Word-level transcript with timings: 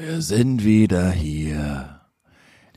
Wir 0.00 0.22
sind 0.22 0.62
wieder 0.64 1.10
hier 1.10 2.00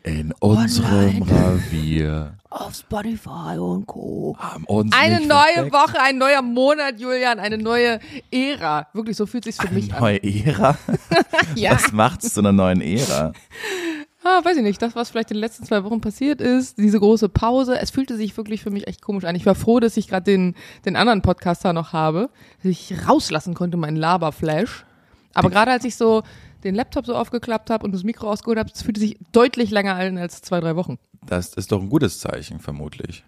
in 0.02 0.34
unserem 0.40 1.22
Online. 1.22 1.54
Revier. 1.54 2.38
Auf 2.50 2.74
Spotify 2.74 3.60
und 3.60 3.86
Co. 3.86 4.36
Haben 4.40 4.64
uns 4.66 4.92
Eine 4.92 5.18
nicht 5.18 5.30
neue 5.30 5.38
versteckt. 5.54 5.74
Woche, 5.74 6.02
ein 6.02 6.18
neuer 6.18 6.42
Monat, 6.42 7.00
Julian, 7.00 7.38
eine 7.38 7.60
neue 7.60 8.00
Ära. 8.32 8.88
Wirklich, 8.94 9.18
so 9.18 9.28
fühlt 9.28 9.44
sich's 9.44 9.60
für 9.62 9.72
mich 9.72 9.94
an. 9.94 10.00
Neue 10.00 10.24
Ära? 10.24 10.76
Ja. 11.56 11.74
Was 11.74 11.92
macht's 11.92 12.34
zu 12.34 12.40
einer 12.40 12.54
neuen 12.54 12.82
Ära? 12.82 13.34
Ah, 14.24 14.44
weiß 14.44 14.58
ich 14.58 14.64
nicht, 14.64 14.82
das, 14.82 14.96
was 14.96 15.12
vielleicht 15.12 15.30
in 15.30 15.38
den 15.38 15.42
letzten 15.42 15.64
zwei 15.64 15.84
Wochen 15.84 16.02
passiert 16.02 16.42
ist, 16.42 16.80
diese 16.80 17.00
große 17.00 17.30
Pause, 17.30 17.78
es 17.80 17.92
fühlte 17.92 18.18
sich 18.18 18.36
wirklich 18.36 18.64
für 18.64 18.72
mich 18.72 18.88
echt 18.88 19.04
komisch 19.04 19.26
an. 19.26 19.36
Ich 19.36 19.46
war 19.46 19.54
froh, 19.54 19.80
dass 19.80 19.96
ich 19.96 20.08
gerade 20.08 20.24
den, 20.24 20.56
den 20.86 20.96
anderen 20.96 21.22
Podcaster 21.22 21.72
noch 21.72 21.94
habe, 21.94 22.32
dass 22.64 22.72
ich 22.72 23.08
rauslassen 23.08 23.54
konnte, 23.54 23.78
meinen 23.78 23.98
Laberflash. 23.98 24.86
Aber 25.34 25.50
gerade 25.50 25.72
als 25.72 25.86
ich 25.86 25.96
so 25.96 26.24
den 26.64 26.76
Laptop 26.76 27.06
so 27.06 27.16
aufgeklappt 27.16 27.70
habe 27.70 27.86
und 27.86 27.92
das 27.94 28.04
Mikro 28.04 28.30
ausgeholt 28.30 28.60
habe, 28.60 28.70
es 28.74 28.82
fühlte 28.82 29.00
sich 29.00 29.18
deutlich 29.32 29.72
länger 29.72 29.96
an 29.96 30.18
als 30.18 30.42
zwei, 30.42 30.60
drei 30.60 30.76
Wochen. 30.76 30.98
Das 31.26 31.54
ist 31.54 31.72
doch 31.72 31.82
ein 31.82 31.90
gutes 31.90 32.20
Zeichen, 32.20 32.60
vermutlich. 32.60 33.24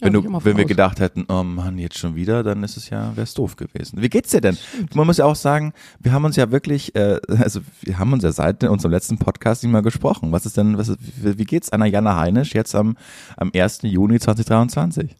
Ja, 0.00 0.06
Wenn, 0.06 0.14
ich 0.14 0.24
du, 0.26 0.44
wenn 0.44 0.56
wir 0.56 0.64
gedacht 0.64 1.00
hätten, 1.00 1.24
oh 1.28 1.42
Mann, 1.42 1.76
jetzt 1.76 1.98
schon 1.98 2.14
wieder, 2.14 2.44
dann 2.44 2.62
ist 2.62 2.76
es 2.76 2.88
ja, 2.88 3.16
wär's 3.16 3.34
doof 3.34 3.56
gewesen. 3.56 4.00
Wie 4.00 4.08
geht's 4.08 4.30
dir 4.30 4.40
denn? 4.40 4.56
Man 4.94 5.06
muss 5.08 5.16
ja 5.16 5.24
auch 5.24 5.34
sagen, 5.34 5.72
wir 5.98 6.12
haben 6.12 6.24
uns 6.24 6.36
ja 6.36 6.52
wirklich, 6.52 6.94
äh, 6.94 7.18
also 7.28 7.60
wir 7.82 7.98
haben 7.98 8.12
uns 8.12 8.22
ja 8.22 8.30
seit 8.30 8.62
unserem 8.62 8.92
letzten 8.92 9.18
Podcast 9.18 9.64
nicht 9.64 9.72
mal 9.72 9.82
gesprochen. 9.82 10.30
Was 10.30 10.46
ist 10.46 10.56
denn, 10.56 10.78
was 10.78 10.88
ist, 10.88 10.98
wie 11.20 11.44
geht's 11.44 11.70
einer 11.70 11.86
Jana 11.86 12.16
Heinisch 12.16 12.54
jetzt 12.54 12.76
am, 12.76 12.96
am 13.36 13.50
1. 13.52 13.80
Juni 13.82 14.20
2023? 14.20 15.16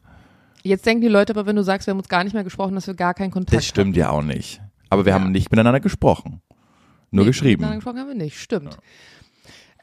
Jetzt 0.62 0.86
denken 0.86 1.00
die 1.02 1.08
Leute 1.08 1.33
aber, 1.33 1.47
wenn 1.47 1.56
du 1.56 1.64
sagst, 1.64 1.88
wir 1.88 1.92
haben 1.92 1.98
uns 1.98 2.08
gar 2.08 2.22
nicht 2.22 2.34
mehr 2.34 2.45
gesprochen, 2.45 2.74
dass 2.77 2.86
wir 2.86 2.95
gar 2.95 3.14
keinen 3.14 3.30
Kontakt 3.33 3.56
Das 3.56 3.64
stimmt 3.66 3.97
ja 3.97 4.10
auch 4.10 4.22
nicht. 4.22 4.60
Aber 4.91 5.05
wir 5.05 5.10
Ja. 5.10 5.19
haben 5.19 5.33
nicht 5.33 5.50
miteinander 5.50 5.80
gesprochen. 5.80 6.41
Nur 7.11 7.25
Nee, 7.25 7.30
geschrieben. 7.30 7.61
miteinander 7.62 7.77
gesprochen 7.77 7.98
haben 8.01 8.09
wir 8.09 8.15
nicht, 8.15 8.39
stimmt. 8.39 8.79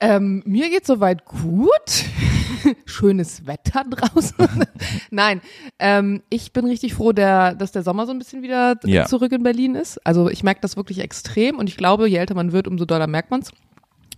Ähm, 0.01 0.43
mir 0.45 0.69
geht 0.69 0.85
soweit 0.85 1.23
gut. 1.25 1.69
Schönes 2.85 3.47
Wetter 3.47 3.85
draußen. 3.89 4.35
Nein, 5.09 5.39
ähm, 5.79 6.21
ich 6.29 6.51
bin 6.51 6.65
richtig 6.65 6.93
froh, 6.95 7.13
der, 7.13 7.55
dass 7.55 7.71
der 7.71 7.81
Sommer 7.83 8.05
so 8.05 8.11
ein 8.11 8.19
bisschen 8.19 8.43
wieder 8.43 8.75
Ja. 8.83 9.05
zurück 9.05 9.31
in 9.31 9.43
Berlin 9.43 9.73
ist. 9.75 10.05
Also 10.05 10.29
ich 10.29 10.43
merke 10.43 10.59
das 10.61 10.75
wirklich 10.75 10.99
extrem 10.99 11.57
und 11.57 11.69
ich 11.69 11.77
glaube, 11.77 12.09
je 12.09 12.17
älter 12.17 12.35
man 12.35 12.51
wird, 12.51 12.67
umso 12.67 12.83
doller 12.85 13.07
merkt 13.07 13.31
man's. 13.31 13.51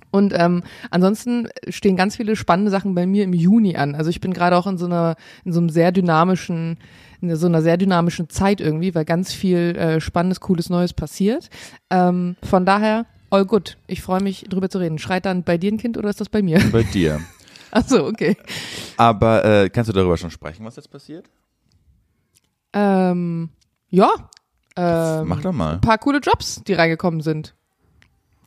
Und 0.09 0.33
ähm, 0.36 0.64
ansonsten 0.89 1.47
stehen 1.69 1.95
ganz 1.95 2.16
viele 2.16 2.36
spannende 2.36 2.71
Sachen 2.71 2.95
bei 2.95 3.05
mir 3.05 3.23
im 3.23 3.33
Juni 3.33 3.75
an. 3.75 3.94
Also 3.94 4.09
ich 4.09 4.19
bin 4.21 4.33
gerade 4.33 4.55
auch 4.58 4.66
in 4.66 4.77
so 4.80 4.86
einer, 4.86 5.16
in 5.45 5.53
so 5.53 5.59
einem 5.59 5.69
sehr 5.69 5.92
dynamischen, 5.92 6.77
in 7.21 7.35
so 7.35 7.47
einer 7.47 7.61
sehr 7.61 7.77
dynamischen 7.77 8.29
Zeit 8.29 8.61
irgendwie, 8.61 8.93
weil 8.95 9.05
ganz 9.05 9.33
viel 9.33 9.75
äh, 9.75 10.01
Spannendes, 10.01 10.39
Cooles, 10.39 10.69
Neues 10.69 10.93
passiert. 10.93 11.49
Ähm, 11.89 12.35
von 12.43 12.65
daher, 12.65 13.05
all 13.29 13.45
good. 13.45 13.77
Ich 13.87 14.01
freue 14.01 14.21
mich, 14.21 14.45
drüber 14.49 14.69
zu 14.69 14.79
reden. 14.79 14.99
Schreit 14.99 15.25
dann 15.25 15.43
bei 15.43 15.57
dir 15.57 15.71
ein 15.71 15.77
Kind 15.77 15.97
oder 15.97 16.09
ist 16.09 16.21
das 16.21 16.29
bei 16.29 16.41
mir? 16.41 16.59
Bei 16.71 16.83
dir. 16.83 17.19
Ach 17.71 17.83
so, 17.85 18.05
okay. 18.05 18.37
Aber 18.95 19.43
äh, 19.43 19.69
kannst 19.69 19.89
du 19.89 19.93
darüber 19.93 20.17
schon 20.17 20.31
sprechen, 20.31 20.65
was 20.65 20.75
jetzt 20.75 20.89
passiert? 20.89 21.29
Ähm, 22.73 23.49
ja. 23.89 24.09
Ähm, 24.75 25.27
Mach 25.27 25.41
doch 25.41 25.52
mal. 25.52 25.75
ein 25.75 25.81
paar 25.81 25.97
coole 25.97 26.19
Jobs, 26.19 26.61
die 26.65 26.73
reingekommen 26.73 27.21
sind. 27.21 27.55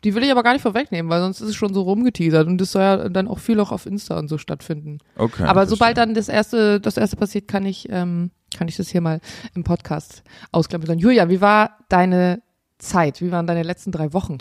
Die 0.05 0.15
will 0.15 0.23
ich 0.23 0.31
aber 0.31 0.43
gar 0.43 0.55
nicht 0.55 0.63
vorwegnehmen, 0.63 1.11
weil 1.11 1.21
sonst 1.21 1.41
ist 1.41 1.51
es 1.51 1.57
schon 1.57 1.75
so 1.75 1.83
rumgeteasert 1.83 2.47
und 2.47 2.59
das 2.59 2.73
soll 2.73 2.83
ja 2.83 3.09
dann 3.09 3.29
auch 3.29 3.39
viel 3.39 3.61
auch 3.61 3.71
auf 3.71 3.85
Insta 3.85 4.19
und 4.19 4.29
so 4.29 4.39
stattfinden. 4.39 4.99
Okay. 5.17 5.45
aber 5.45 5.67
sobald 5.67 5.97
verstehe. 5.97 6.07
dann 6.07 6.15
das 6.15 6.29
erste, 6.29 6.81
das 6.81 6.97
erste 6.97 7.17
passiert, 7.17 7.49
kann 7.49 7.67
ich, 7.67 7.89
ähm, 7.91 8.31
kann 8.57 8.69
ich 8.69 8.77
das 8.77 8.89
hier 8.89 9.01
mal 9.01 9.21
im 9.55 9.65
Podcast 9.65 10.23
ausklammern. 10.53 10.99
Julia, 10.99 11.29
wie 11.29 11.41
war 11.41 11.79
deine 11.89 12.43
Zeit? 12.79 13.21
Wie 13.21 13.31
waren 13.31 13.47
deine 13.47 13.63
letzten 13.63 13.93
drei 13.93 14.13
Wochen? 14.13 14.39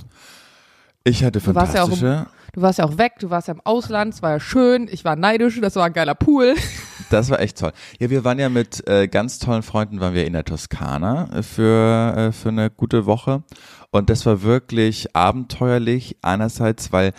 Ich 1.04 1.24
hatte 1.24 1.40
Du 1.40 1.56
warst 1.56 1.74
ja 1.76 1.84
auch 1.84 1.90
im- 1.90 1.96
fantastische. 1.98 2.36
Du 2.54 2.62
warst 2.64 2.80
ja 2.80 2.86
auch 2.86 2.98
weg, 2.98 3.14
du 3.20 3.30
warst 3.30 3.48
ja 3.48 3.54
im 3.54 3.62
Ausland, 3.64 4.16
es 4.16 4.22
war 4.24 4.32
ja 4.32 4.40
schön, 4.40 4.88
ich 4.92 5.06
war 5.06 5.16
neidisch, 5.16 5.62
das 5.62 5.76
war 5.76 5.86
ein 5.86 5.94
geiler 5.94 6.16
Pool. 6.16 6.56
Das 7.12 7.32
war 7.32 7.40
echt 7.40 7.58
toll. 7.58 7.72
Ja, 7.98 8.12
wir 8.12 8.24
waren 8.24 8.38
ja 8.38 8.50
mit 8.50 8.88
äh, 8.88 9.08
ganz 9.08 9.40
tollen 9.40 9.64
Freunden, 9.64 10.00
waren 10.00 10.14
wir 10.14 10.28
in 10.28 10.34
der 10.34 10.46
Toskana 10.46 11.28
äh, 11.40 11.42
für, 11.42 12.14
äh, 12.16 12.32
für 12.32 12.50
eine 12.50 12.70
gute 12.70 13.08
Woche. 13.08 13.42
Und 13.90 14.12
das 14.12 14.28
war 14.28 14.44
wirklich 14.44 15.16
abenteuerlich. 15.16 16.18
Einerseits, 16.22 16.92
weil 16.92 17.14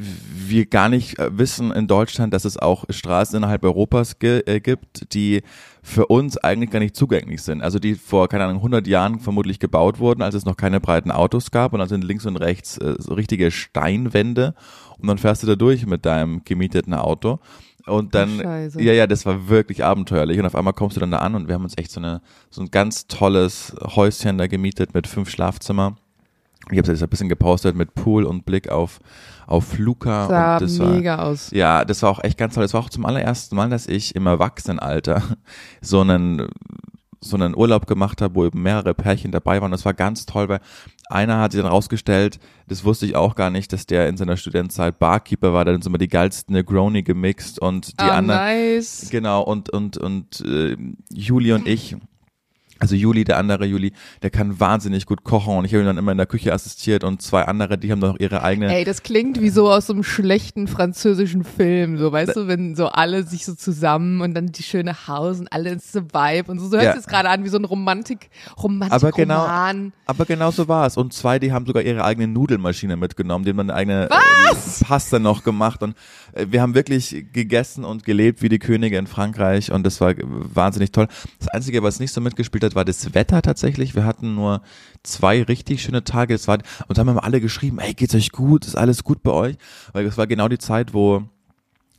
wir 0.00 0.66
gar 0.66 0.88
nicht 0.88 1.18
äh, 1.18 1.36
wissen 1.36 1.72
in 1.72 1.86
Deutschland, 1.88 2.32
dass 2.32 2.44
es 2.44 2.56
auch 2.56 2.84
Straßen 2.88 3.36
innerhalb 3.36 3.64
Europas 3.64 4.18
ge 4.18 4.42
äh, 4.46 4.60
gibt, 4.60 5.12
die 5.12 5.42
für 5.82 6.06
uns 6.06 6.36
eigentlich 6.38 6.70
gar 6.70 6.78
nicht 6.78 6.94
zugänglich 6.94 7.42
sind. 7.42 7.62
Also 7.62 7.78
die 7.78 7.94
vor, 7.94 8.28
keine 8.28 8.44
Ahnung, 8.44 8.58
100 8.58 8.86
Jahren 8.86 9.20
vermutlich 9.20 9.58
gebaut 9.58 9.98
wurden, 9.98 10.22
als 10.22 10.34
es 10.34 10.44
noch 10.44 10.56
keine 10.56 10.80
breiten 10.80 11.10
Autos 11.10 11.50
gab 11.50 11.72
und 11.72 11.80
dann 11.80 11.88
sind 11.88 12.04
links 12.04 12.26
und 12.26 12.36
rechts 12.36 12.78
äh, 12.78 12.94
so 12.98 13.14
richtige 13.14 13.50
Steinwände 13.50 14.54
und 14.98 15.08
dann 15.08 15.18
fährst 15.18 15.42
du 15.42 15.46
da 15.46 15.56
durch 15.56 15.86
mit 15.86 16.06
deinem 16.06 16.42
gemieteten 16.44 16.94
Auto 16.94 17.40
und 17.86 18.14
dann, 18.14 18.38
Scheiße. 18.38 18.82
ja, 18.82 18.92
ja, 18.92 19.06
das 19.06 19.26
war 19.26 19.48
wirklich 19.48 19.84
abenteuerlich 19.84 20.38
und 20.38 20.46
auf 20.46 20.54
einmal 20.54 20.74
kommst 20.74 20.96
du 20.96 21.00
dann 21.00 21.10
da 21.10 21.18
an 21.18 21.34
und 21.34 21.48
wir 21.48 21.54
haben 21.54 21.64
uns 21.64 21.76
echt 21.76 21.90
so 21.90 22.00
eine, 22.00 22.20
so 22.50 22.62
ein 22.62 22.70
ganz 22.70 23.06
tolles 23.06 23.74
Häuschen 23.82 24.38
da 24.38 24.46
gemietet 24.46 24.94
mit 24.94 25.06
fünf 25.06 25.30
Schlafzimmer. 25.30 25.96
Ich 26.70 26.78
habe 26.78 26.82
es 26.82 26.88
jetzt 26.88 27.02
ein 27.02 27.08
bisschen 27.08 27.28
gepostet 27.28 27.76
mit 27.76 27.94
Pool 27.94 28.24
und 28.24 28.44
Blick 28.44 28.68
auf, 28.68 29.00
auf 29.46 29.78
Luca. 29.78 30.28
Sah 30.28 30.54
und 30.54 30.62
das 30.62 30.78
war, 30.78 30.90
mega 30.90 31.22
aus. 31.22 31.50
ja, 31.50 31.84
das 31.84 32.02
war 32.02 32.10
auch 32.10 32.22
echt 32.22 32.38
ganz 32.38 32.54
toll. 32.54 32.64
Das 32.64 32.74
war 32.74 32.80
auch 32.80 32.90
zum 32.90 33.06
allerersten 33.06 33.56
Mal, 33.56 33.70
dass 33.70 33.86
ich 33.86 34.14
im 34.14 34.26
Erwachsenenalter 34.26 35.22
so 35.80 36.00
einen 36.00 36.48
so 37.20 37.36
einen 37.36 37.56
Urlaub 37.56 37.86
gemacht 37.86 38.22
habe, 38.22 38.34
wo 38.34 38.46
eben 38.46 38.62
mehrere 38.62 38.94
Pärchen 38.94 39.32
dabei 39.32 39.60
waren. 39.60 39.72
Das 39.72 39.84
war 39.84 39.94
ganz 39.94 40.26
toll, 40.26 40.48
weil 40.48 40.60
einer 41.08 41.40
hat 41.40 41.52
sich 41.52 41.60
dann 41.60 41.70
rausgestellt, 41.70 42.38
das 42.68 42.84
wusste 42.84 43.06
ich 43.06 43.16
auch 43.16 43.34
gar 43.34 43.50
nicht, 43.50 43.72
dass 43.72 43.86
der 43.86 44.08
in 44.08 44.16
seiner 44.16 44.36
Studentenzeit 44.36 44.98
Barkeeper 44.98 45.52
war, 45.52 45.64
der 45.64 45.74
hat 45.74 45.78
uns 45.78 45.86
immer 45.86 45.98
die 45.98 46.08
geilsten 46.08 46.54
Negroni 46.54 47.02
gemixt 47.02 47.58
und 47.58 47.98
die 48.00 48.04
ah, 48.04 48.18
anderen 48.18 48.40
nice. 48.40 49.08
Genau, 49.10 49.42
und, 49.42 49.70
und, 49.70 49.96
und 49.96 50.40
äh, 50.42 50.76
Juli 51.12 51.52
und 51.52 51.66
ich, 51.66 51.96
also 52.78 52.94
Juli, 52.94 53.24
der 53.24 53.38
andere 53.38 53.64
Juli, 53.66 53.92
der 54.22 54.30
kann 54.30 54.60
wahnsinnig 54.60 55.06
gut 55.06 55.24
kochen 55.24 55.56
und 55.56 55.64
ich 55.64 55.72
habe 55.72 55.82
ihm 55.82 55.86
dann 55.86 55.98
immer 55.98 56.12
in 56.12 56.18
der 56.18 56.26
Küche 56.26 56.52
assistiert 56.52 57.04
und 57.04 57.22
zwei 57.22 57.42
andere, 57.44 57.78
die 57.78 57.90
haben 57.90 57.98
noch 57.98 58.18
ihre 58.18 58.42
eigene. 58.42 58.74
Ey, 58.74 58.84
das 58.84 59.02
klingt 59.02 59.40
wie 59.40 59.50
so 59.50 59.70
aus 59.70 59.86
so 59.86 59.92
einem 59.92 60.02
schlechten 60.04 60.68
französischen 60.68 61.44
Film, 61.44 61.98
so 61.98 62.12
weißt 62.12 62.36
du, 62.36 62.46
wenn 62.48 62.76
so 62.76 62.86
alle 62.88 63.22
sich 63.24 63.44
so 63.44 63.54
zusammen 63.54 64.20
und 64.20 64.34
dann 64.34 64.52
die 64.52 64.62
schöne 64.62 65.08
Haus 65.08 65.40
und 65.40 65.52
alle 65.52 65.70
ins 65.70 65.94
Vibe 65.94 66.50
und 66.50 66.58
so. 66.58 66.68
So 66.68 66.76
hört 66.76 66.84
Ja. 66.84 66.94
es 66.94 67.06
gerade 67.06 67.28
an 67.28 67.44
wie 67.44 67.48
so 67.48 67.58
ein 67.58 67.64
Romantik, 67.64 68.30
Romantik 68.62 68.92
Aber 68.94 69.10
genau- 69.12 69.42
Roman. 69.42 69.92
Aber 70.06 70.24
genau 70.24 70.50
so 70.50 70.68
war 70.68 70.86
es. 70.86 70.96
Und 70.96 71.12
zwei, 71.12 71.38
die 71.38 71.52
haben 71.52 71.66
sogar 71.66 71.82
ihre 71.82 72.04
eigene 72.04 72.28
Nudelmaschine 72.28 72.96
mitgenommen, 72.96 73.44
die 73.44 73.50
haben 73.50 73.58
dann 73.58 73.70
eine 73.70 74.08
äh, 74.10 74.14
Pasta 74.84 75.18
noch 75.18 75.42
gemacht. 75.44 75.82
Und 75.82 75.94
wir 76.34 76.62
haben 76.62 76.74
wirklich 76.74 77.26
gegessen 77.32 77.84
und 77.84 78.04
gelebt 78.04 78.42
wie 78.42 78.48
die 78.48 78.58
Könige 78.58 78.98
in 78.98 79.06
Frankreich. 79.06 79.72
Und 79.72 79.84
das 79.84 80.00
war 80.00 80.14
wahnsinnig 80.16 80.92
toll. 80.92 81.08
Das 81.38 81.48
Einzige, 81.48 81.82
was 81.82 82.00
nicht 82.00 82.12
so 82.12 82.20
mitgespielt 82.20 82.64
hat, 82.64 82.74
war 82.74 82.84
das 82.84 83.14
Wetter 83.14 83.42
tatsächlich. 83.42 83.94
Wir 83.94 84.04
hatten 84.04 84.34
nur 84.34 84.62
zwei 85.02 85.42
richtig 85.42 85.82
schöne 85.82 86.04
Tage. 86.04 86.34
Es 86.34 86.48
war, 86.48 86.58
und 86.86 86.98
dann 86.98 87.08
haben 87.08 87.16
wir 87.16 87.24
alle 87.24 87.40
geschrieben, 87.40 87.78
ey, 87.78 87.94
geht's 87.94 88.14
euch 88.14 88.32
gut? 88.32 88.66
Ist 88.66 88.76
alles 88.76 89.04
gut 89.04 89.22
bei 89.22 89.32
euch? 89.32 89.56
Weil 89.92 90.06
es 90.06 90.18
war 90.18 90.26
genau 90.26 90.48
die 90.48 90.58
Zeit, 90.58 90.94
wo 90.94 91.24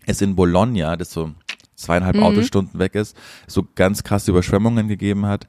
es 0.05 0.21
in 0.21 0.35
Bologna, 0.35 0.95
das 0.95 1.11
so 1.11 1.31
zweieinhalb 1.75 2.17
Autostunden 2.17 2.79
weg 2.79 2.95
ist, 2.95 3.15
so 3.47 3.65
ganz 3.75 4.03
krasse 4.03 4.31
Überschwemmungen 4.31 4.87
gegeben 4.87 5.25
hat. 5.25 5.47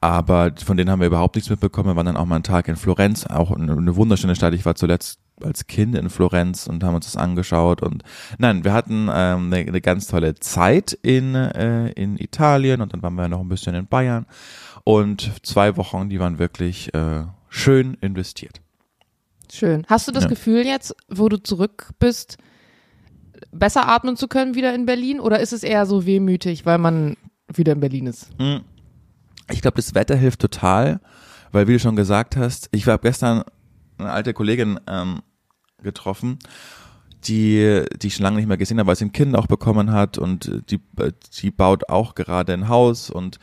Aber 0.00 0.52
von 0.64 0.76
denen 0.76 0.90
haben 0.90 1.00
wir 1.00 1.06
überhaupt 1.06 1.36
nichts 1.36 1.50
mitbekommen. 1.50 1.90
Wir 1.90 1.96
waren 1.96 2.06
dann 2.06 2.16
auch 2.16 2.26
mal 2.26 2.36
einen 2.36 2.44
Tag 2.44 2.68
in 2.68 2.76
Florenz, 2.76 3.26
auch 3.26 3.50
eine, 3.50 3.72
eine 3.72 3.96
wunderschöne 3.96 4.36
Stadt. 4.36 4.54
Ich 4.54 4.64
war 4.64 4.74
zuletzt 4.74 5.20
als 5.42 5.66
Kind 5.66 5.94
in 5.96 6.08
Florenz 6.10 6.66
und 6.66 6.82
haben 6.82 6.94
uns 6.94 7.06
das 7.06 7.16
angeschaut. 7.16 7.82
Und 7.82 8.02
nein, 8.38 8.64
wir 8.64 8.72
hatten 8.72 9.08
ähm, 9.12 9.52
eine, 9.52 9.56
eine 9.58 9.80
ganz 9.80 10.06
tolle 10.06 10.34
Zeit 10.36 10.92
in, 11.02 11.34
äh, 11.34 11.90
in 11.90 12.16
Italien 12.18 12.80
und 12.80 12.92
dann 12.92 13.02
waren 13.02 13.14
wir 13.14 13.28
noch 13.28 13.40
ein 13.40 13.48
bisschen 13.48 13.74
in 13.74 13.86
Bayern. 13.86 14.26
Und 14.84 15.32
zwei 15.42 15.76
Wochen, 15.76 16.08
die 16.08 16.20
waren 16.20 16.38
wirklich 16.38 16.94
äh, 16.94 17.24
schön 17.48 17.94
investiert. 18.00 18.60
Schön. 19.52 19.84
Hast 19.88 20.08
du 20.08 20.12
das 20.12 20.24
Ja. 20.24 20.28
Gefühl 20.30 20.64
jetzt, 20.66 20.94
wo 21.08 21.28
du 21.28 21.36
zurück 21.42 21.90
bist, 21.98 22.36
besser 23.52 23.88
atmen 23.88 24.16
zu 24.16 24.28
können 24.28 24.54
wieder 24.54 24.74
in 24.74 24.86
Berlin? 24.86 25.20
Oder 25.20 25.40
ist 25.40 25.52
es 25.52 25.62
eher 25.62 25.86
so 25.86 26.06
wehmütig, 26.06 26.66
weil 26.66 26.78
man 26.78 27.16
wieder 27.52 27.72
in 27.72 27.80
Berlin 27.80 28.06
ist? 28.06 28.30
Ich 29.50 29.60
glaube, 29.60 29.76
das 29.76 29.94
Wetter 29.94 30.16
hilft 30.16 30.40
total, 30.40 31.00
weil 31.52 31.68
wie 31.68 31.74
du 31.74 31.78
schon 31.78 31.96
gesagt 31.96 32.36
hast, 32.36 32.68
ich 32.72 32.86
habe 32.86 33.02
gestern 33.02 33.44
eine 33.98 34.10
alte 34.10 34.34
Kollegin 34.34 34.78
ähm, 34.88 35.22
getroffen, 35.86 36.38
die, 37.24 37.82
die 38.02 38.08
ich 38.08 38.16
schon 38.16 38.24
lange 38.24 38.36
nicht 38.36 38.48
mehr 38.48 38.58
gesehen 38.58 38.78
habe, 38.78 38.88
weil 38.88 38.96
sie 38.96 39.06
ein 39.06 39.12
Kind 39.12 39.34
auch 39.34 39.46
bekommen 39.46 39.92
hat 39.92 40.18
und 40.18 40.62
die, 40.70 40.80
die 41.40 41.50
baut 41.50 41.88
auch 41.88 42.14
gerade 42.14 42.52
ein 42.52 42.68
Haus 42.68 43.08
und 43.08 43.38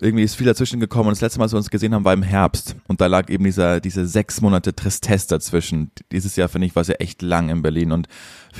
irgendwie 0.00 0.24
ist 0.24 0.34
viel 0.34 0.46
dazwischen 0.46 0.80
gekommen 0.80 1.08
und 1.08 1.12
das 1.12 1.20
letzte 1.20 1.38
Mal, 1.38 1.44
als 1.44 1.52
wir 1.52 1.58
uns 1.58 1.70
gesehen 1.70 1.94
haben, 1.94 2.04
war 2.04 2.12
im 2.12 2.24
Herbst. 2.24 2.74
Und 2.88 3.00
da 3.00 3.06
lag 3.06 3.30
eben 3.30 3.44
dieser, 3.44 3.78
diese 3.78 4.04
sechs 4.06 4.40
Monate 4.40 4.74
Tristesse 4.74 5.28
dazwischen. 5.28 5.92
Dieses 6.10 6.34
Jahr, 6.34 6.48
finde 6.48 6.66
ich, 6.66 6.74
war 6.74 6.82
ja 6.82 6.94
echt 6.94 7.22
lang 7.22 7.50
in 7.50 7.62
Berlin. 7.62 7.92
Und 7.92 8.08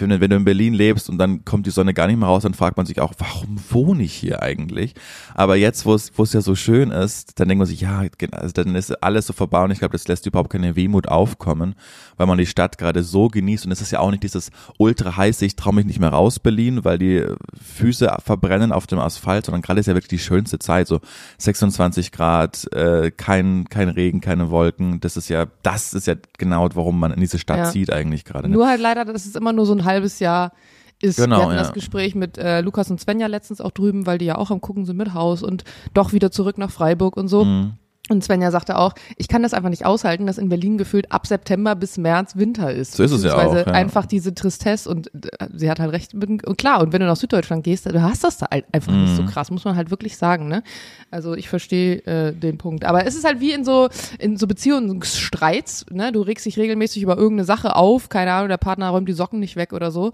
wenn 0.01 0.31
du 0.31 0.37
in 0.37 0.45
Berlin 0.45 0.75
lebst 0.75 1.09
und 1.11 1.19
dann 1.19 1.45
kommt 1.45 1.67
die 1.67 1.71
Sonne 1.71 1.95
gar 1.95 2.07
nicht 2.07 2.19
mehr 2.19 2.29
raus, 2.29 2.43
dann 2.43 2.55
fragt 2.55 2.77
man 2.77 2.87
sich 2.87 3.01
auch, 3.01 3.13
warum 3.19 3.59
wohne 3.71 4.03
ich 4.03 4.15
hier 4.15 4.43
eigentlich? 4.43 4.95
Aber 5.35 5.57
jetzt, 5.57 5.85
wo 5.87 5.95
es, 5.95 6.13
wo 6.17 6.23
es 6.23 6.33
ja 6.33 6.41
so 6.41 6.55
schön 6.55 6.91
ist, 6.91 7.39
dann 7.39 7.49
denkt 7.49 7.59
man 7.59 7.67
sich, 7.67 7.81
ja, 7.81 8.05
also 8.33 8.53
dann 8.53 8.75
ist 8.75 9.03
alles 9.03 9.27
so 9.27 9.33
vorbei 9.33 9.63
und 9.65 9.71
ich 9.71 9.79
glaube, 9.79 9.93
das 9.93 10.09
lässt 10.09 10.27
überhaupt 10.27 10.51
keine 10.51 10.77
Wehmut 10.77 11.09
aufkommen, 11.09 11.75
weil 12.17 12.27
man 12.27 12.39
die 12.39 12.47
Stadt 12.47 12.79
gerade 12.79 13.03
so 13.03 13.29
genießt 13.29 13.67
und 13.67 13.73
es 13.73 13.81
ist 13.81 13.91
ja 13.91 14.01
auch 14.01 14.11
nicht 14.11 14.23
dieses 14.23 14.51
ultra 14.79 15.17
heiße, 15.17 15.45
ich 15.45 15.57
traue 15.57 15.75
mich 15.75 15.87
nicht 15.87 16.01
mehr 16.01 16.11
raus 16.11 16.39
Berlin, 16.39 16.85
weil 16.85 16.99
die 16.99 17.25
Füße 17.61 18.17
verbrennen 18.25 18.73
auf 18.73 18.87
dem 18.87 18.99
Asphalt, 18.99 19.47
sondern 19.47 19.63
gerade 19.63 19.81
ist 19.81 19.87
ja 19.87 19.95
wirklich 19.95 20.09
die 20.09 20.19
schönste 20.19 20.59
Zeit, 20.59 20.89
so 20.89 21.01
26 21.39 22.13
Grad, 22.13 22.73
äh, 22.73 23.11
kein, 23.11 23.69
kein 23.69 23.89
Regen, 23.89 24.21
keine 24.21 24.51
Wolken, 24.51 25.01
das 25.01 25.17
ist 25.17 25.29
ja, 25.29 25.47
das 25.63 25.95
ist 25.95 26.07
ja 26.07 26.15
genau, 26.39 26.69
warum 26.75 26.99
man 26.99 27.13
in 27.13 27.21
diese 27.21 27.39
Stadt 27.39 27.59
ja. 27.59 27.71
zieht 27.71 27.93
eigentlich 27.93 28.25
gerade. 28.25 28.49
Ne? 28.49 28.55
Nur 28.55 28.69
halt 28.69 28.81
leider, 28.81 29.05
das 29.05 29.27
ist 29.27 29.37
immer 29.37 29.53
nur 29.53 29.67
so 29.67 29.75
ein 29.75 29.82
halbes 29.85 30.19
Jahr 30.19 30.53
ist. 31.01 31.17
Genau, 31.17 31.37
wir 31.37 31.43
hatten 31.45 31.55
ja. 31.55 31.59
das 31.59 31.73
Gespräch 31.73 32.15
mit 32.15 32.39
äh, 32.39 32.61
Lukas 32.61 32.91
und 32.91 33.01
Svenja 33.01 33.27
letztens 33.27 33.61
auch 33.61 33.73
drüben, 33.73 34.07
weil 34.07 34.19
die 34.19 34.27
ja 34.27 34.37
auch 34.37 34.51
am 34.51 34.61
gucken 34.61 34.85
sind 34.85 34.97
mit 34.97 35.15
Haus 35.15 35.43
und 35.43 35.65
doch 35.95 36.13
wieder 36.13 36.31
zurück 36.31 36.59
nach 36.59 36.71
Freiburg 36.71 37.17
und 37.17 37.29
so. 37.29 37.45
Mhm. 37.45 37.75
Und 38.09 38.25
Svenja 38.25 38.51
sagte 38.51 38.79
auch, 38.79 38.95
ich 39.17 39.29
kann 39.29 39.45
das 39.45 39.55
einfach 39.55 39.69
nicht 39.69 39.87
aushalten, 39.87 40.27
dass 40.27 40.37
in 40.37 40.49
Berlin 40.49 40.77
gefühlt 40.77 41.13
ab 41.13 41.25
September 41.25 41.77
bis 41.77 41.99
März 41.99 42.35
Winter 42.35 42.73
ist. 42.73 42.95
So 42.95 43.05
ist 43.05 43.13
es 43.13 43.23
ja 43.23 43.37
auch. 43.37 43.55
Ja. 43.55 43.63
Einfach 43.67 44.07
diese 44.07 44.35
Tristesse 44.35 44.91
und 44.91 45.15
äh, 45.15 45.47
sie 45.55 45.71
hat 45.71 45.79
halt 45.79 45.93
recht. 45.93 46.13
Und 46.13 46.59
klar, 46.59 46.81
und 46.81 46.93
wenn 46.93 47.01
du 47.01 47.07
nach 47.07 47.17
Süddeutschland 47.17 47.63
gehst, 47.63 47.87
du 47.87 48.03
hast 48.03 48.25
das 48.25 48.39
da 48.39 48.49
halt 48.51 48.65
einfach 48.73 48.93
mm. 48.93 49.03
nicht 49.03 49.15
so 49.15 49.23
mhm. 49.23 49.27
krass, 49.29 49.53
muss 49.53 49.65
man 49.65 49.77
halt 49.77 49.93
wirklich 49.93 50.17
sagen. 50.17 50.49
Ne? 50.49 50.65
Also 51.13 51.35
ich 51.35 51.49
verstehe 51.49 51.99
äh, 52.05 52.33
den 52.33 52.59
Punkt. 52.59 52.85
Aber 52.85 53.07
es 53.07 53.15
ist 53.15 53.25
halt 53.25 53.39
wie 53.39 53.53
in 53.53 53.65
so 53.65 53.89
in 54.19 54.37
so 54.37 54.49
Beziehungsstreits. 54.49 55.87
Ne? 55.91 56.11
Du 56.11 56.23
regst 56.23 56.45
dich 56.45 56.59
regelmäßig 56.59 57.05
über 57.05 57.17
irgendeine 57.17 57.45
Sache 57.45 57.77
auf, 57.77 58.09
keine 58.09 58.33
Ahnung, 58.33 58.49
der 58.49 58.57
Partner 58.57 58.89
räumt 58.89 59.09
die 59.09 59.13
Socken 59.13 59.39
nicht 59.39 59.55
weg 59.55 59.73
oder 59.73 59.93
so. 59.93 60.13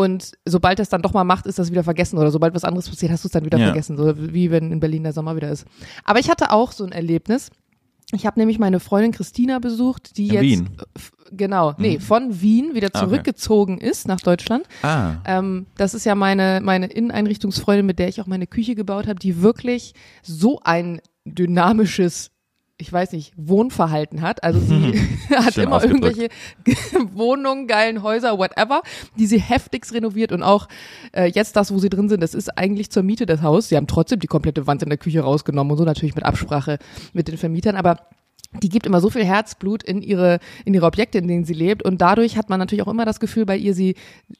Und 0.00 0.32
sobald 0.46 0.80
es 0.80 0.88
dann 0.88 1.02
doch 1.02 1.12
mal 1.12 1.24
macht, 1.24 1.44
ist 1.44 1.58
das 1.58 1.70
wieder 1.70 1.84
vergessen. 1.84 2.16
Oder 2.16 2.30
sobald 2.30 2.54
was 2.54 2.64
anderes 2.64 2.88
passiert, 2.88 3.12
hast 3.12 3.22
du 3.22 3.28
es 3.28 3.32
dann 3.32 3.44
wieder 3.44 3.58
ja. 3.58 3.66
vergessen. 3.66 3.98
So 3.98 4.14
wie 4.16 4.50
wenn 4.50 4.72
in 4.72 4.80
Berlin 4.80 5.02
der 5.02 5.12
Sommer 5.12 5.36
wieder 5.36 5.50
ist. 5.50 5.66
Aber 6.04 6.20
ich 6.20 6.30
hatte 6.30 6.52
auch 6.52 6.72
so 6.72 6.84
ein 6.84 6.92
Erlebnis. 6.92 7.50
Ich 8.12 8.24
habe 8.24 8.40
nämlich 8.40 8.58
meine 8.58 8.80
Freundin 8.80 9.12
Christina 9.12 9.58
besucht, 9.58 10.16
die 10.16 10.28
in 10.28 10.32
jetzt 10.32 10.42
Wien. 10.42 10.70
genau, 11.32 11.74
nee, 11.76 11.98
mhm. 11.98 12.00
von 12.00 12.40
Wien 12.40 12.74
wieder 12.74 12.94
zurückgezogen 12.94 13.74
okay. 13.74 13.90
ist 13.90 14.08
nach 14.08 14.22
Deutschland. 14.22 14.64
Ah. 14.82 15.16
Ähm, 15.26 15.66
das 15.76 15.92
ist 15.92 16.06
ja 16.06 16.14
meine 16.14 16.60
meine 16.62 16.86
Inneneinrichtungsfreundin, 16.86 17.84
mit 17.84 17.98
der 17.98 18.08
ich 18.08 18.22
auch 18.22 18.26
meine 18.26 18.46
Küche 18.46 18.74
gebaut 18.74 19.06
habe, 19.06 19.20
die 19.20 19.42
wirklich 19.42 19.92
so 20.22 20.60
ein 20.64 21.02
dynamisches 21.26 22.30
ich 22.80 22.92
weiß 22.92 23.12
nicht, 23.12 23.32
Wohnverhalten 23.36 24.22
hat. 24.22 24.42
Also 24.42 24.60
sie 24.60 25.00
hat 25.30 25.54
Schön 25.54 25.64
immer 25.64 25.82
irgendwelche 25.82 26.28
Wohnungen, 27.14 27.66
geilen 27.66 28.02
Häuser, 28.02 28.38
whatever, 28.38 28.82
die 29.18 29.26
sie 29.26 29.40
heftigst 29.40 29.92
renoviert 29.92 30.32
und 30.32 30.42
auch 30.42 30.68
äh, 31.12 31.26
jetzt 31.26 31.56
das, 31.56 31.72
wo 31.72 31.78
sie 31.78 31.90
drin 31.90 32.08
sind, 32.08 32.22
das 32.22 32.34
ist 32.34 32.56
eigentlich 32.56 32.90
zur 32.90 33.02
Miete 33.02 33.26
das 33.26 33.42
Haus. 33.42 33.68
Sie 33.68 33.76
haben 33.76 33.86
trotzdem 33.86 34.20
die 34.20 34.26
komplette 34.26 34.66
Wand 34.66 34.82
in 34.82 34.88
der 34.88 34.98
Küche 34.98 35.20
rausgenommen 35.20 35.72
und 35.72 35.78
so 35.78 35.84
natürlich 35.84 36.14
mit 36.14 36.24
Absprache 36.24 36.78
mit 37.12 37.28
den 37.28 37.36
Vermietern, 37.36 37.76
aber 37.76 37.98
die 38.52 38.68
gibt 38.68 38.86
immer 38.86 39.00
so 39.00 39.10
viel 39.10 39.24
Herzblut 39.24 39.82
in 39.84 40.02
ihre 40.02 40.40
in 40.64 40.74
ihre 40.74 40.86
Objekte, 40.86 41.18
in 41.18 41.28
denen 41.28 41.44
sie 41.44 41.54
lebt 41.54 41.84
und 41.84 42.00
dadurch 42.00 42.36
hat 42.36 42.50
man 42.50 42.58
natürlich 42.58 42.82
auch 42.82 42.90
immer 42.90 43.04
das 43.04 43.20
Gefühl 43.20 43.46
bei 43.46 43.56
ihr, 43.56 43.74
sie 43.74 43.94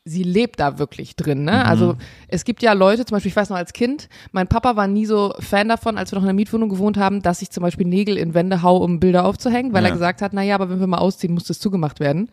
sie 0.04 0.24
lebt 0.24 0.58
da 0.58 0.78
wirklich 0.78 1.14
drin. 1.14 1.44
Ne? 1.44 1.52
Mhm. 1.52 1.58
Also 1.58 1.96
es 2.26 2.44
gibt 2.44 2.62
ja 2.62 2.72
Leute, 2.72 3.04
zum 3.04 3.16
Beispiel 3.16 3.30
ich 3.30 3.36
weiß 3.36 3.50
noch 3.50 3.56
als 3.56 3.72
Kind, 3.72 4.08
mein 4.32 4.48
Papa 4.48 4.74
war 4.74 4.88
nie 4.88 5.06
so 5.06 5.32
Fan 5.38 5.68
davon, 5.68 5.96
als 5.96 6.10
wir 6.10 6.16
noch 6.16 6.24
in 6.24 6.28
der 6.28 6.34
Mietwohnung 6.34 6.68
gewohnt 6.68 6.96
haben, 6.96 7.22
dass 7.22 7.40
ich 7.40 7.50
zum 7.50 7.62
Beispiel 7.62 7.86
Nägel 7.86 8.16
in 8.16 8.34
Wände 8.34 8.62
hau, 8.62 8.78
um 8.78 8.98
Bilder 8.98 9.24
aufzuhängen, 9.24 9.72
weil 9.72 9.84
ja. 9.84 9.90
er 9.90 9.92
gesagt 9.92 10.22
hat, 10.22 10.32
na 10.32 10.42
ja, 10.42 10.56
aber 10.56 10.70
wenn 10.70 10.80
wir 10.80 10.86
mal 10.88 10.98
ausziehen, 10.98 11.32
muss 11.32 11.44
das 11.44 11.60
zugemacht 11.60 12.00
werden. 12.00 12.30